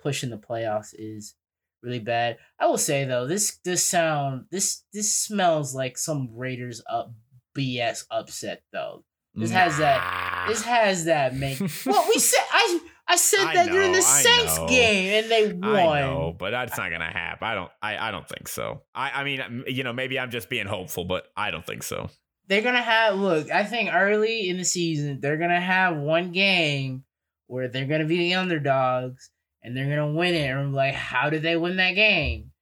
push 0.00 0.22
in 0.22 0.30
the 0.30 0.38
playoffs 0.38 0.94
is 0.96 1.34
really 1.82 1.98
bad. 1.98 2.38
I 2.58 2.66
will 2.66 2.78
say 2.78 3.04
though, 3.04 3.26
this 3.26 3.58
this 3.64 3.84
sound 3.84 4.46
this 4.50 4.84
this 4.92 5.14
smells 5.14 5.74
like 5.74 5.98
some 5.98 6.28
Raiders 6.34 6.82
up 6.88 7.12
BS 7.56 8.04
upset 8.10 8.62
though. 8.72 9.04
This 9.34 9.50
has 9.52 9.78
that- 9.78 10.46
This 10.48 10.62
has 10.62 11.04
that 11.04 11.34
make 11.36 11.60
well 11.86 12.04
we 12.08 12.18
said 12.18 12.42
I 12.52 12.80
I 13.12 13.16
said 13.16 13.40
I 13.46 13.54
that 13.54 13.66
during 13.72 13.92
know, 13.92 13.98
the 13.98 14.04
I 14.06 14.22
Saints 14.22 14.56
know. 14.58 14.68
game 14.68 15.24
and 15.24 15.30
they 15.30 15.52
won. 15.52 15.74
I 15.74 16.00
know, 16.02 16.36
but 16.38 16.50
that's 16.50 16.76
not 16.78 16.90
gonna 16.90 17.10
happen. 17.10 17.46
I 17.46 17.54
don't. 17.54 17.70
I, 17.82 18.08
I 18.08 18.10
don't 18.12 18.28
think 18.28 18.46
so. 18.48 18.82
I. 18.94 19.10
I 19.10 19.24
mean, 19.24 19.64
you 19.66 19.82
know, 19.82 19.92
maybe 19.92 20.18
I'm 20.18 20.30
just 20.30 20.48
being 20.48 20.66
hopeful, 20.66 21.04
but 21.04 21.26
I 21.36 21.50
don't 21.50 21.66
think 21.66 21.82
so. 21.82 22.08
they're 22.46 22.62
gonna 22.62 22.82
have 22.82 23.16
look. 23.16 23.50
I 23.50 23.64
think 23.64 23.90
early 23.92 24.48
in 24.48 24.56
the 24.58 24.64
season 24.64 25.20
they're 25.20 25.36
gonna 25.38 25.60
have 25.60 25.96
one 25.96 26.32
game 26.32 27.04
where 27.48 27.68
they're 27.68 27.86
gonna 27.86 28.04
be 28.04 28.18
the 28.18 28.34
underdogs 28.34 29.30
and 29.62 29.76
they're 29.76 29.88
gonna 29.88 30.12
win 30.12 30.34
it. 30.34 30.48
And 30.48 30.58
I'm 30.58 30.72
like, 30.72 30.94
how 30.94 31.30
did 31.30 31.42
they 31.42 31.56
win 31.56 31.76
that 31.78 31.92
game? 31.94 32.52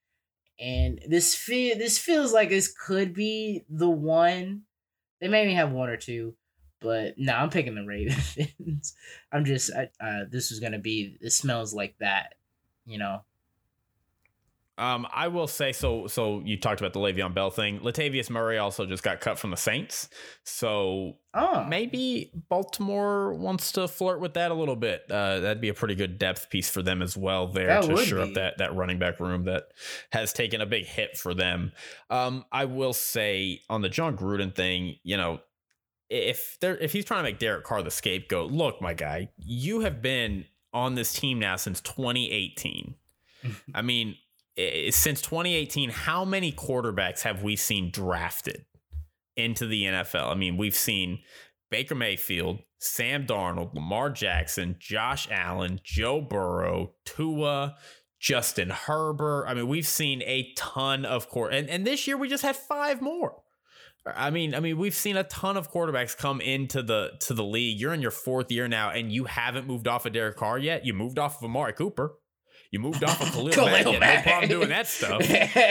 And 0.60 1.00
this 1.08 1.34
feel 1.34 1.76
this 1.78 1.98
feels 1.98 2.32
like 2.32 2.48
this 2.48 2.72
could 2.86 3.12
be 3.14 3.64
the 3.68 3.88
one. 3.88 4.62
They 5.20 5.28
maybe 5.28 5.52
have 5.54 5.72
one 5.72 5.88
or 5.88 5.96
two, 5.96 6.34
but 6.80 7.14
no, 7.18 7.34
I'm 7.34 7.50
picking 7.50 7.74
the 7.74 7.84
Ravens. 7.84 8.36
I'm 9.32 9.44
just 9.44 9.70
I, 9.74 9.88
uh, 10.04 10.24
this 10.30 10.50
is 10.50 10.60
gonna 10.60 10.78
be. 10.78 11.16
It 11.20 11.32
smells 11.32 11.74
like 11.74 11.96
that, 12.00 12.34
you 12.86 12.98
know. 12.98 13.22
Um, 14.76 15.08
I 15.12 15.26
will 15.26 15.48
say 15.48 15.72
so. 15.72 16.06
So 16.06 16.40
you 16.44 16.56
talked 16.56 16.80
about 16.80 16.92
the 16.92 17.00
Le'Veon 17.00 17.34
Bell 17.34 17.50
thing. 17.50 17.80
Latavius 17.80 18.30
Murray 18.30 18.58
also 18.58 18.86
just 18.86 19.02
got 19.02 19.20
cut 19.20 19.36
from 19.36 19.50
the 19.50 19.56
Saints, 19.56 20.08
so 20.44 21.16
Oh, 21.34 21.64
maybe 21.64 22.30
Baltimore 22.48 23.34
wants 23.34 23.72
to 23.72 23.88
flirt 23.88 24.20
with 24.20 24.34
that 24.34 24.52
a 24.52 24.54
little 24.54 24.76
bit. 24.76 25.02
Uh, 25.10 25.40
that'd 25.40 25.60
be 25.60 25.68
a 25.68 25.74
pretty 25.74 25.96
good 25.96 26.16
depth 26.16 26.48
piece 26.48 26.70
for 26.70 26.80
them 26.80 27.02
as 27.02 27.16
well. 27.16 27.48
There 27.48 27.66
That 27.66 27.82
to 27.84 27.96
shore 28.04 28.18
be. 28.24 28.28
up 28.30 28.34
that 28.34 28.58
that 28.58 28.74
running 28.76 29.00
back 29.00 29.18
room 29.18 29.46
that 29.46 29.64
has 30.12 30.32
taken 30.32 30.60
a 30.60 30.66
big 30.66 30.86
hit 30.86 31.16
for 31.18 31.34
them. 31.34 31.72
Um, 32.08 32.44
I 32.52 32.66
will 32.66 32.92
say 32.92 33.62
on 33.68 33.82
the 33.82 33.88
Jon 33.88 34.16
Gruden 34.16 34.54
thing, 34.54 34.94
you 35.02 35.16
know, 35.16 35.40
if 36.10 36.56
they're 36.60 36.76
if 36.76 36.92
he's 36.92 37.04
trying 37.04 37.20
to 37.20 37.30
make 37.30 37.38
Derek 37.38 37.64
Carr 37.64 37.82
the 37.82 37.90
scapegoat, 37.90 38.50
look, 38.50 38.80
my 38.80 38.94
guy, 38.94 39.30
you 39.36 39.80
have 39.80 40.00
been 40.00 40.44
on 40.72 40.94
this 40.94 41.12
team 41.12 41.38
now 41.38 41.56
since 41.56 41.80
2018. 41.80 42.94
I 43.74 43.82
mean, 43.82 44.16
since 44.90 45.20
2018, 45.20 45.90
how 45.90 46.24
many 46.24 46.52
quarterbacks 46.52 47.22
have 47.22 47.42
we 47.42 47.56
seen 47.56 47.90
drafted 47.90 48.64
into 49.36 49.66
the 49.66 49.84
NFL? 49.84 50.30
I 50.30 50.34
mean, 50.34 50.56
we've 50.56 50.74
seen 50.74 51.20
Baker 51.70 51.94
Mayfield, 51.94 52.60
Sam 52.78 53.26
Darnold, 53.26 53.74
Lamar 53.74 54.10
Jackson, 54.10 54.76
Josh 54.78 55.28
Allen, 55.30 55.80
Joe 55.84 56.20
Burrow, 56.20 56.94
Tua, 57.04 57.76
Justin 58.18 58.70
Herbert. 58.70 59.46
I 59.46 59.54
mean, 59.54 59.68
we've 59.68 59.86
seen 59.86 60.22
a 60.22 60.52
ton 60.56 61.04
of 61.04 61.28
court, 61.28 61.54
and 61.54 61.68
and 61.68 61.86
this 61.86 62.06
year 62.06 62.16
we 62.16 62.28
just 62.28 62.42
had 62.42 62.56
five 62.56 63.00
more. 63.00 63.42
I 64.16 64.30
mean, 64.30 64.54
I 64.54 64.60
mean, 64.60 64.78
we've 64.78 64.94
seen 64.94 65.16
a 65.16 65.24
ton 65.24 65.56
of 65.56 65.70
quarterbacks 65.70 66.16
come 66.16 66.40
into 66.40 66.82
the 66.82 67.12
to 67.20 67.34
the 67.34 67.44
league. 67.44 67.80
You're 67.80 67.94
in 67.94 68.02
your 68.02 68.10
fourth 68.10 68.50
year 68.50 68.68
now, 68.68 68.90
and 68.90 69.12
you 69.12 69.24
haven't 69.24 69.66
moved 69.66 69.88
off 69.88 70.06
of 70.06 70.12
Derek 70.12 70.36
Carr 70.36 70.58
yet. 70.58 70.84
You 70.84 70.94
moved 70.94 71.18
off 71.18 71.38
of 71.38 71.44
Amari 71.44 71.72
Cooper. 71.72 72.14
You 72.70 72.80
moved 72.80 73.02
off 73.02 73.20
of 73.22 73.32
Khalil, 73.32 73.48
Khalil 73.52 73.70
Mack. 73.70 73.86
Yeah, 73.86 74.16
No 74.16 74.22
problem 74.22 74.48
doing 74.50 74.68
that 74.68 74.86
stuff. 74.86 75.22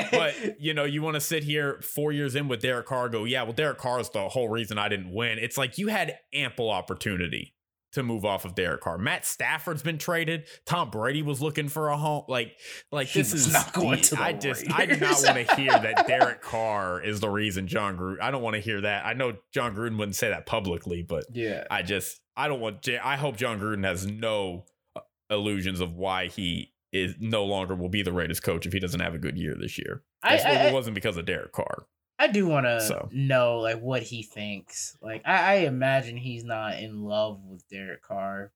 but 0.12 0.60
you 0.60 0.74
know, 0.74 0.84
you 0.84 1.02
want 1.02 1.14
to 1.14 1.22
sit 1.22 1.44
here 1.44 1.80
four 1.82 2.12
years 2.12 2.36
in 2.36 2.48
with 2.48 2.62
Derek 2.62 2.88
Carr, 2.88 3.10
go, 3.10 3.26
yeah, 3.26 3.44
well, 3.44 3.54
Derek 3.54 3.78
Carr 3.78 4.00
is 4.00 4.10
the 4.10 4.30
whole 4.30 4.50
reason 4.50 4.78
I 4.78 4.90
didn't 4.90 5.14
win. 5.14 5.38
It's 5.38 5.58
like 5.58 5.78
you 5.78 5.90
had 5.90 6.18
ample 6.34 6.72
opportunity 6.72 7.54
to 7.94 8.04
move 8.04 8.26
off 8.26 8.46
of 8.46 8.54
Derek 8.56 8.82
Carr. 8.82 8.98
Matt 8.98 9.26
Stafford's 9.26 9.82
been 9.82 9.98
traded. 9.98 10.46
Tom 10.66 10.90
Brady 10.90 11.22
was 11.22 11.42
looking 11.42 11.70
for 11.70 11.90
a 11.90 11.98
home. 11.98 12.24
Like, 12.28 12.56
like 12.92 13.08
He 13.08 13.20
this 13.20 13.34
is 13.34 13.52
not 13.52 13.74
going 13.74 14.02
to 14.02 14.16
the 14.16 14.22
I 14.22 14.34
just 14.34 14.70
I 14.72 14.86
do 14.86 14.98
not 14.98 15.22
want 15.24 15.48
to 15.48 15.56
hear 15.56 15.72
that 15.72 16.06
Derek 16.08 16.42
Carr 16.42 17.02
is 17.02 17.20
the 17.20 17.30
reason 17.30 17.68
Jon 17.68 17.98
Gruden. 17.98 18.22
I 18.22 18.32
don't 18.32 18.42
want 18.42 18.56
to 18.56 18.62
hear 18.62 18.82
that. 18.82 19.06
I 19.06 19.14
know 19.14 19.34
Jon 19.54 19.76
Gruden 19.76 19.98
wouldn't 19.98 20.16
say 20.16 20.30
that 20.30 20.46
publicly, 20.46 21.02
but 21.02 21.26
yeah. 21.32 21.64
I 21.72 21.82
just 21.82 22.20
I 22.36 22.48
don't 22.48 22.60
want. 22.60 22.88
I 23.04 23.16
hope 23.18 23.38
Jon 23.38 23.60
Gruden 23.60 23.84
has 23.86 24.06
no 24.06 24.66
uh, 24.96 25.02
illusions 25.30 25.80
of 25.80 25.94
why 25.94 26.28
he 26.28 26.74
is 26.94 27.16
no 27.20 27.44
longer 27.46 27.76
will 27.76 27.90
be 27.90 28.02
the 28.02 28.14
Raiders 28.14 28.40
coach 28.40 28.66
if 28.66 28.74
he 28.74 28.80
doesn't 28.80 29.00
have 29.00 29.14
a 29.14 29.18
good 29.20 29.38
year 29.38 29.56
this 29.60 29.78
year. 29.78 30.04
I, 30.24 30.36
That's 30.38 30.46
I, 30.46 30.50
what- 30.52 30.62
I- 30.62 30.68
it 30.68 30.74
wasn't 30.74 30.96
because 30.96 31.18
of 31.18 31.26
Derek 31.26 31.52
Carr. 31.54 31.86
I 32.20 32.28
do 32.28 32.48
want 32.48 32.66
to 32.66 32.82
So. 32.82 33.10
know 33.12 33.60
like 33.60 33.80
what 33.80 34.04
he 34.04 34.24
thinks. 34.24 34.98
Like 35.02 35.22
I, 35.26 35.36
I 35.36 35.54
imagine 35.66 36.18
he's 36.18 36.44
not 36.44 36.80
in 36.80 37.04
love 37.04 37.40
with 37.46 37.68
Derek 37.70 38.02
Carr. 38.02 38.52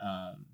Um, 0.00 0.46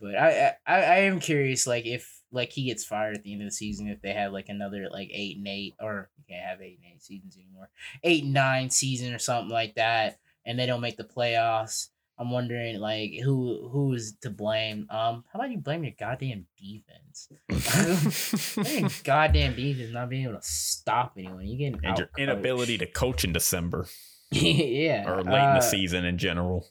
but 0.00 0.16
I, 0.16 0.54
I 0.66 0.74
I 0.82 0.96
am 1.00 1.20
curious 1.20 1.66
like 1.66 1.86
if 1.86 2.20
like 2.32 2.50
he 2.50 2.64
gets 2.64 2.84
fired 2.84 3.16
at 3.16 3.22
the 3.22 3.32
end 3.32 3.42
of 3.42 3.46
the 3.46 3.52
season 3.52 3.88
if 3.88 4.02
they 4.02 4.12
have 4.12 4.32
like 4.32 4.48
another 4.48 4.88
like 4.90 5.08
eight 5.12 5.36
and 5.36 5.46
eight 5.46 5.74
or 5.80 6.10
you 6.18 6.24
can't 6.28 6.44
have 6.44 6.60
eight 6.60 6.78
and 6.82 6.92
eight 6.92 7.02
seasons 7.02 7.36
anymore 7.36 7.70
eight 8.02 8.24
and 8.24 8.32
nine 8.34 8.68
season 8.70 9.14
or 9.14 9.18
something 9.18 9.52
like 9.52 9.76
that 9.76 10.18
and 10.44 10.58
they 10.58 10.66
don't 10.66 10.80
make 10.80 10.96
the 10.96 11.04
playoffs. 11.04 11.88
I'm 12.18 12.30
wondering 12.30 12.78
like 12.78 13.12
who 13.22 13.68
who 13.70 13.92
is 13.92 14.16
to 14.22 14.30
blame. 14.30 14.86
Um, 14.90 15.24
how 15.32 15.38
about 15.38 15.50
you 15.50 15.58
blame 15.58 15.82
your 15.82 15.94
goddamn 15.98 16.46
defense? 16.56 17.28
Your 18.56 18.90
goddamn 19.02 19.56
defense 19.56 19.92
not 19.92 20.08
being 20.08 20.24
able 20.24 20.34
to 20.34 20.42
stop 20.42 21.14
anyone. 21.18 21.46
You 21.46 21.58
getting 21.58 21.80
and 21.82 21.98
your 21.98 22.10
inability 22.16 22.78
to 22.78 22.86
coach 22.86 23.24
in 23.24 23.32
December 23.32 23.86
yeah, 24.30 25.08
or 25.08 25.16
late 25.16 25.26
in 25.26 25.30
the 25.30 25.58
uh, 25.58 25.60
season 25.60 26.04
in 26.04 26.18
general. 26.18 26.66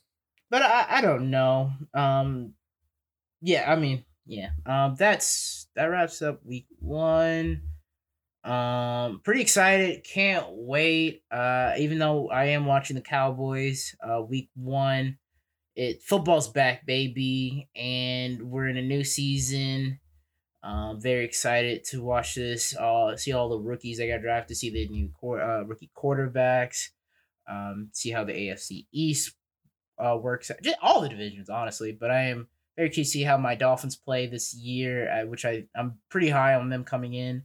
But 0.50 0.62
I, 0.62 0.86
I 0.90 1.02
don't 1.02 1.30
know. 1.30 1.72
Um, 1.94 2.54
yeah, 3.42 3.70
I 3.70 3.76
mean, 3.76 4.06
yeah. 4.26 4.52
Um, 4.66 4.96
that's 4.98 5.68
that 5.76 5.86
wraps 5.86 6.22
up 6.22 6.46
week 6.46 6.68
one. 6.80 7.64
Um, 8.46 9.22
pretty 9.24 9.42
excited. 9.42 10.04
Can't 10.06 10.46
wait. 10.50 11.24
Uh, 11.32 11.74
even 11.78 12.00
though 12.00 12.30
I 12.30 12.46
am 12.46 12.66
watching 12.66 12.96
the 12.96 13.02
Cowboys. 13.02 13.96
Uh, 14.02 14.22
week 14.22 14.50
one. 14.56 15.18
It 15.76 16.04
football's 16.04 16.50
back, 16.50 16.86
baby, 16.86 17.70
and 17.76 18.44
we're 18.44 18.68
in 18.68 18.78
a 18.78 18.82
new 18.82 19.04
season. 19.04 20.00
Um, 20.62 21.02
very 21.02 21.26
excited 21.26 21.84
to 21.86 22.02
watch 22.02 22.36
this. 22.36 22.76
Uh, 22.76 23.18
see 23.18 23.34
all 23.34 23.50
the 23.50 23.58
rookies 23.58 23.98
that 23.98 24.08
got 24.08 24.22
drafted. 24.22 24.56
See 24.56 24.70
the 24.70 24.88
new 24.88 25.10
quar- 25.20 25.42
uh, 25.42 25.64
rookie 25.64 25.92
quarterbacks. 25.98 26.90
Um, 27.50 27.90
see 27.92 28.12
how 28.12 28.24
the 28.24 28.34
AFC 28.34 28.86
East 28.94 29.36
uh, 29.98 30.18
works. 30.18 30.52
Just 30.62 30.78
all 30.82 31.02
the 31.02 31.10
divisions, 31.10 31.50
honestly. 31.50 31.92
But 31.92 32.12
I 32.12 32.26
am 32.26 32.48
very 32.78 32.90
curious 32.90 33.10
to 33.10 33.12
see 33.12 33.24
how 33.24 33.38
my 33.38 33.56
Dolphins 33.56 33.96
play 33.96 34.28
this 34.28 34.54
year, 34.54 35.12
uh, 35.12 35.26
which 35.26 35.44
I 35.44 35.66
I'm 35.76 36.00
pretty 36.10 36.30
high 36.30 36.54
on 36.54 36.70
them 36.70 36.84
coming 36.84 37.14
in. 37.14 37.44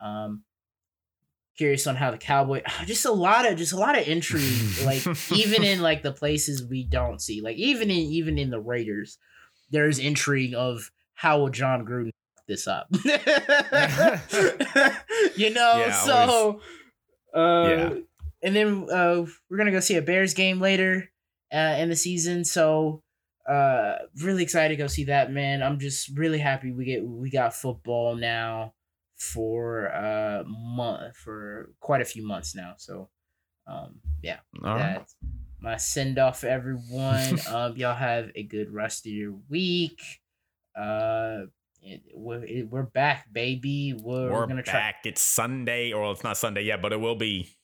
Um, 0.00 0.42
curious 1.56 1.86
on 1.86 1.96
how 1.96 2.10
the 2.10 2.18
Cowboy. 2.18 2.62
Just 2.86 3.04
a 3.04 3.12
lot 3.12 3.50
of 3.50 3.56
just 3.56 3.72
a 3.72 3.76
lot 3.76 3.98
of 3.98 4.06
intrigue. 4.06 4.44
like 4.84 5.06
even 5.32 5.64
in 5.64 5.80
like 5.80 6.02
the 6.02 6.12
places 6.12 6.66
we 6.66 6.84
don't 6.84 7.20
see, 7.20 7.40
like 7.40 7.56
even 7.56 7.90
in 7.90 7.96
even 7.98 8.38
in 8.38 8.50
the 8.50 8.60
Raiders, 8.60 9.18
there's 9.70 9.98
intrigue 9.98 10.54
of 10.54 10.90
how 11.14 11.38
will 11.38 11.48
Jon 11.50 11.84
Gruden 11.86 12.10
this 12.46 12.68
up. 12.68 12.86
you 15.36 15.50
know, 15.50 15.78
Yeah, 15.78 15.92
so. 15.92 16.60
Uh, 17.34 17.68
Yeah. 17.68 17.94
and 18.42 18.54
then 18.56 18.86
uh, 18.90 19.26
we're 19.50 19.56
gonna 19.58 19.72
go 19.72 19.80
see 19.80 19.96
a 19.96 20.02
Bears 20.02 20.34
game 20.34 20.60
later 20.60 21.10
uh, 21.52 21.76
in 21.78 21.88
the 21.88 21.96
season. 21.96 22.44
So 22.44 23.02
uh, 23.48 23.96
really 24.22 24.42
excited 24.42 24.76
to 24.76 24.82
go 24.82 24.86
see 24.86 25.04
that. 25.04 25.32
Man, 25.32 25.62
I'm 25.62 25.78
just 25.78 26.16
really 26.16 26.38
happy 26.38 26.72
we 26.72 26.84
get 26.84 27.04
we 27.04 27.30
got 27.30 27.54
football 27.54 28.14
now 28.16 28.74
for 29.16 29.92
uh 29.94 30.44
month 30.46 31.16
for 31.16 31.70
quite 31.80 32.00
a 32.00 32.04
few 32.04 32.26
months 32.26 32.54
now. 32.54 32.74
So 32.76 33.08
um, 33.66 34.00
yeah, 34.22 34.38
All 34.64 34.76
right. 34.76 34.98
that's 34.98 35.16
my 35.60 35.76
send 35.76 36.18
off, 36.18 36.44
everyone. 36.44 37.38
um, 37.48 37.76
y'all 37.76 37.94
have 37.94 38.30
a 38.34 38.42
good 38.42 38.72
rest 38.72 39.06
of 39.06 39.12
your 39.12 39.34
week. 39.48 40.00
Uh, 40.78 41.46
it, 41.82 42.02
we're, 42.14 42.44
it, 42.44 42.68
we're 42.70 42.82
back, 42.82 43.32
baby. 43.32 43.94
We're, 43.94 44.30
We're, 44.30 44.46
gonna 44.46 44.62
try. 44.62 44.74
back. 44.74 44.96
It's 45.04 45.20
Sunday, 45.20 45.92
or 45.92 46.12
it's 46.12 46.24
not 46.24 46.36
Sunday 46.36 46.62
yet, 46.62 46.82
but 46.82 46.92
it 46.92 47.00
will 47.00 47.16
be 47.16 47.56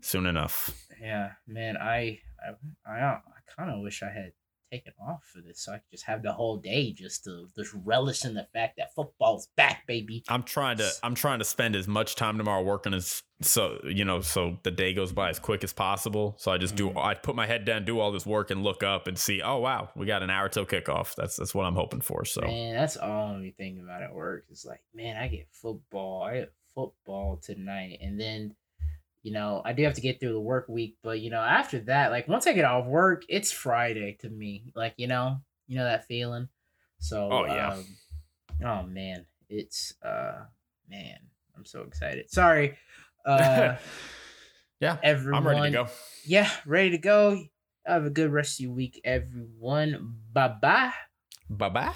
soon 0.00 0.26
enough. 0.26 0.86
Yeah, 1.00 1.32
man, 1.46 1.76
I 1.76 2.20
I 2.40 2.90
I, 2.90 2.98
I 2.98 3.20
kind 3.56 3.70
of 3.70 3.80
wish 3.80 4.02
I 4.02 4.10
had 4.10 4.32
taken 4.70 4.92
off 5.00 5.24
for 5.32 5.40
this 5.40 5.60
so 5.60 5.72
I 5.72 5.76
could 5.76 5.90
just 5.90 6.04
have 6.04 6.22
the 6.22 6.32
whole 6.32 6.56
day 6.56 6.92
just 6.92 7.24
to 7.24 7.48
just 7.56 7.72
relish 7.84 8.24
in 8.24 8.34
the 8.34 8.46
fact 8.52 8.76
that 8.78 8.94
football's 8.94 9.48
back, 9.56 9.86
baby. 9.86 10.24
I'm 10.28 10.42
trying 10.42 10.78
to 10.78 10.90
I'm 11.02 11.14
trying 11.14 11.38
to 11.38 11.44
spend 11.44 11.76
as 11.76 11.86
much 11.88 12.14
time 12.16 12.38
tomorrow 12.38 12.62
working 12.62 12.94
as 12.94 13.22
so 13.42 13.78
you 13.84 14.04
know 14.04 14.20
so 14.20 14.58
the 14.62 14.70
day 14.70 14.94
goes 14.94 15.12
by 15.12 15.28
as 15.28 15.38
quick 15.38 15.62
as 15.62 15.72
possible. 15.72 16.34
So 16.38 16.50
I 16.50 16.58
just 16.58 16.74
do 16.74 16.90
Mhm. 16.90 17.04
I 17.04 17.14
put 17.14 17.36
my 17.36 17.46
head 17.46 17.64
down, 17.64 17.84
do 17.84 18.00
all 18.00 18.10
this 18.12 18.26
work, 18.26 18.50
and 18.50 18.62
look 18.62 18.82
up 18.82 19.06
and 19.06 19.18
see. 19.18 19.42
Oh 19.42 19.58
wow, 19.58 19.90
we 19.94 20.06
got 20.06 20.22
an 20.22 20.30
hour 20.30 20.48
till 20.48 20.66
kickoff. 20.66 21.14
That's 21.14 21.36
that's 21.36 21.54
what 21.54 21.64
I'm 21.66 21.74
hoping 21.74 22.00
for. 22.00 22.24
So 22.24 22.40
Man, 22.42 22.74
that's 22.74 22.96
all 22.96 23.28
I'm 23.34 23.52
thinking 23.56 23.82
about 23.82 24.02
at 24.02 24.14
work. 24.14 24.46
It's 24.50 24.64
like, 24.64 24.80
man, 24.94 25.16
I 25.16 25.28
get 25.28 25.48
football. 25.50 26.22
I 26.22 26.34
get 26.40 26.52
football 26.74 27.36
tonight, 27.42 27.98
and 28.00 28.18
then. 28.20 28.54
You 29.26 29.32
know, 29.32 29.60
I 29.64 29.72
do 29.72 29.82
have 29.82 29.94
to 29.94 30.00
get 30.00 30.20
through 30.20 30.34
the 30.34 30.40
work 30.40 30.68
week, 30.68 30.98
but 31.02 31.18
you 31.18 31.30
know, 31.30 31.40
after 31.40 31.80
that, 31.80 32.12
like 32.12 32.28
once 32.28 32.46
I 32.46 32.52
get 32.52 32.64
off 32.64 32.86
work, 32.86 33.24
it's 33.28 33.50
Friday 33.50 34.16
to 34.20 34.28
me. 34.30 34.70
Like, 34.76 34.94
you 34.98 35.08
know, 35.08 35.38
you 35.66 35.76
know 35.76 35.82
that 35.82 36.06
feeling. 36.06 36.48
So, 37.00 37.28
Oh, 37.32 37.44
yeah. 37.44 37.72
um, 37.72 37.84
oh 38.64 38.82
man, 38.84 39.26
it's 39.48 39.94
uh, 40.00 40.44
man, 40.88 41.18
I'm 41.56 41.64
so 41.64 41.82
excited. 41.82 42.30
Sorry, 42.30 42.78
uh, 43.24 43.74
yeah, 44.80 44.96
everyone. 45.02 45.44
I'm 45.44 45.48
ready 45.48 45.70
to 45.72 45.76
go. 45.84 45.90
Yeah, 46.24 46.48
ready 46.64 46.90
to 46.90 46.98
go. 46.98 47.42
Have 47.84 48.06
a 48.06 48.10
good 48.10 48.30
rest 48.30 48.60
of 48.60 48.66
your 48.66 48.74
week, 48.74 49.00
everyone. 49.02 50.20
Bye 50.32 50.54
bye. 50.62 50.92
Bye 51.50 51.68
bye. 51.70 51.94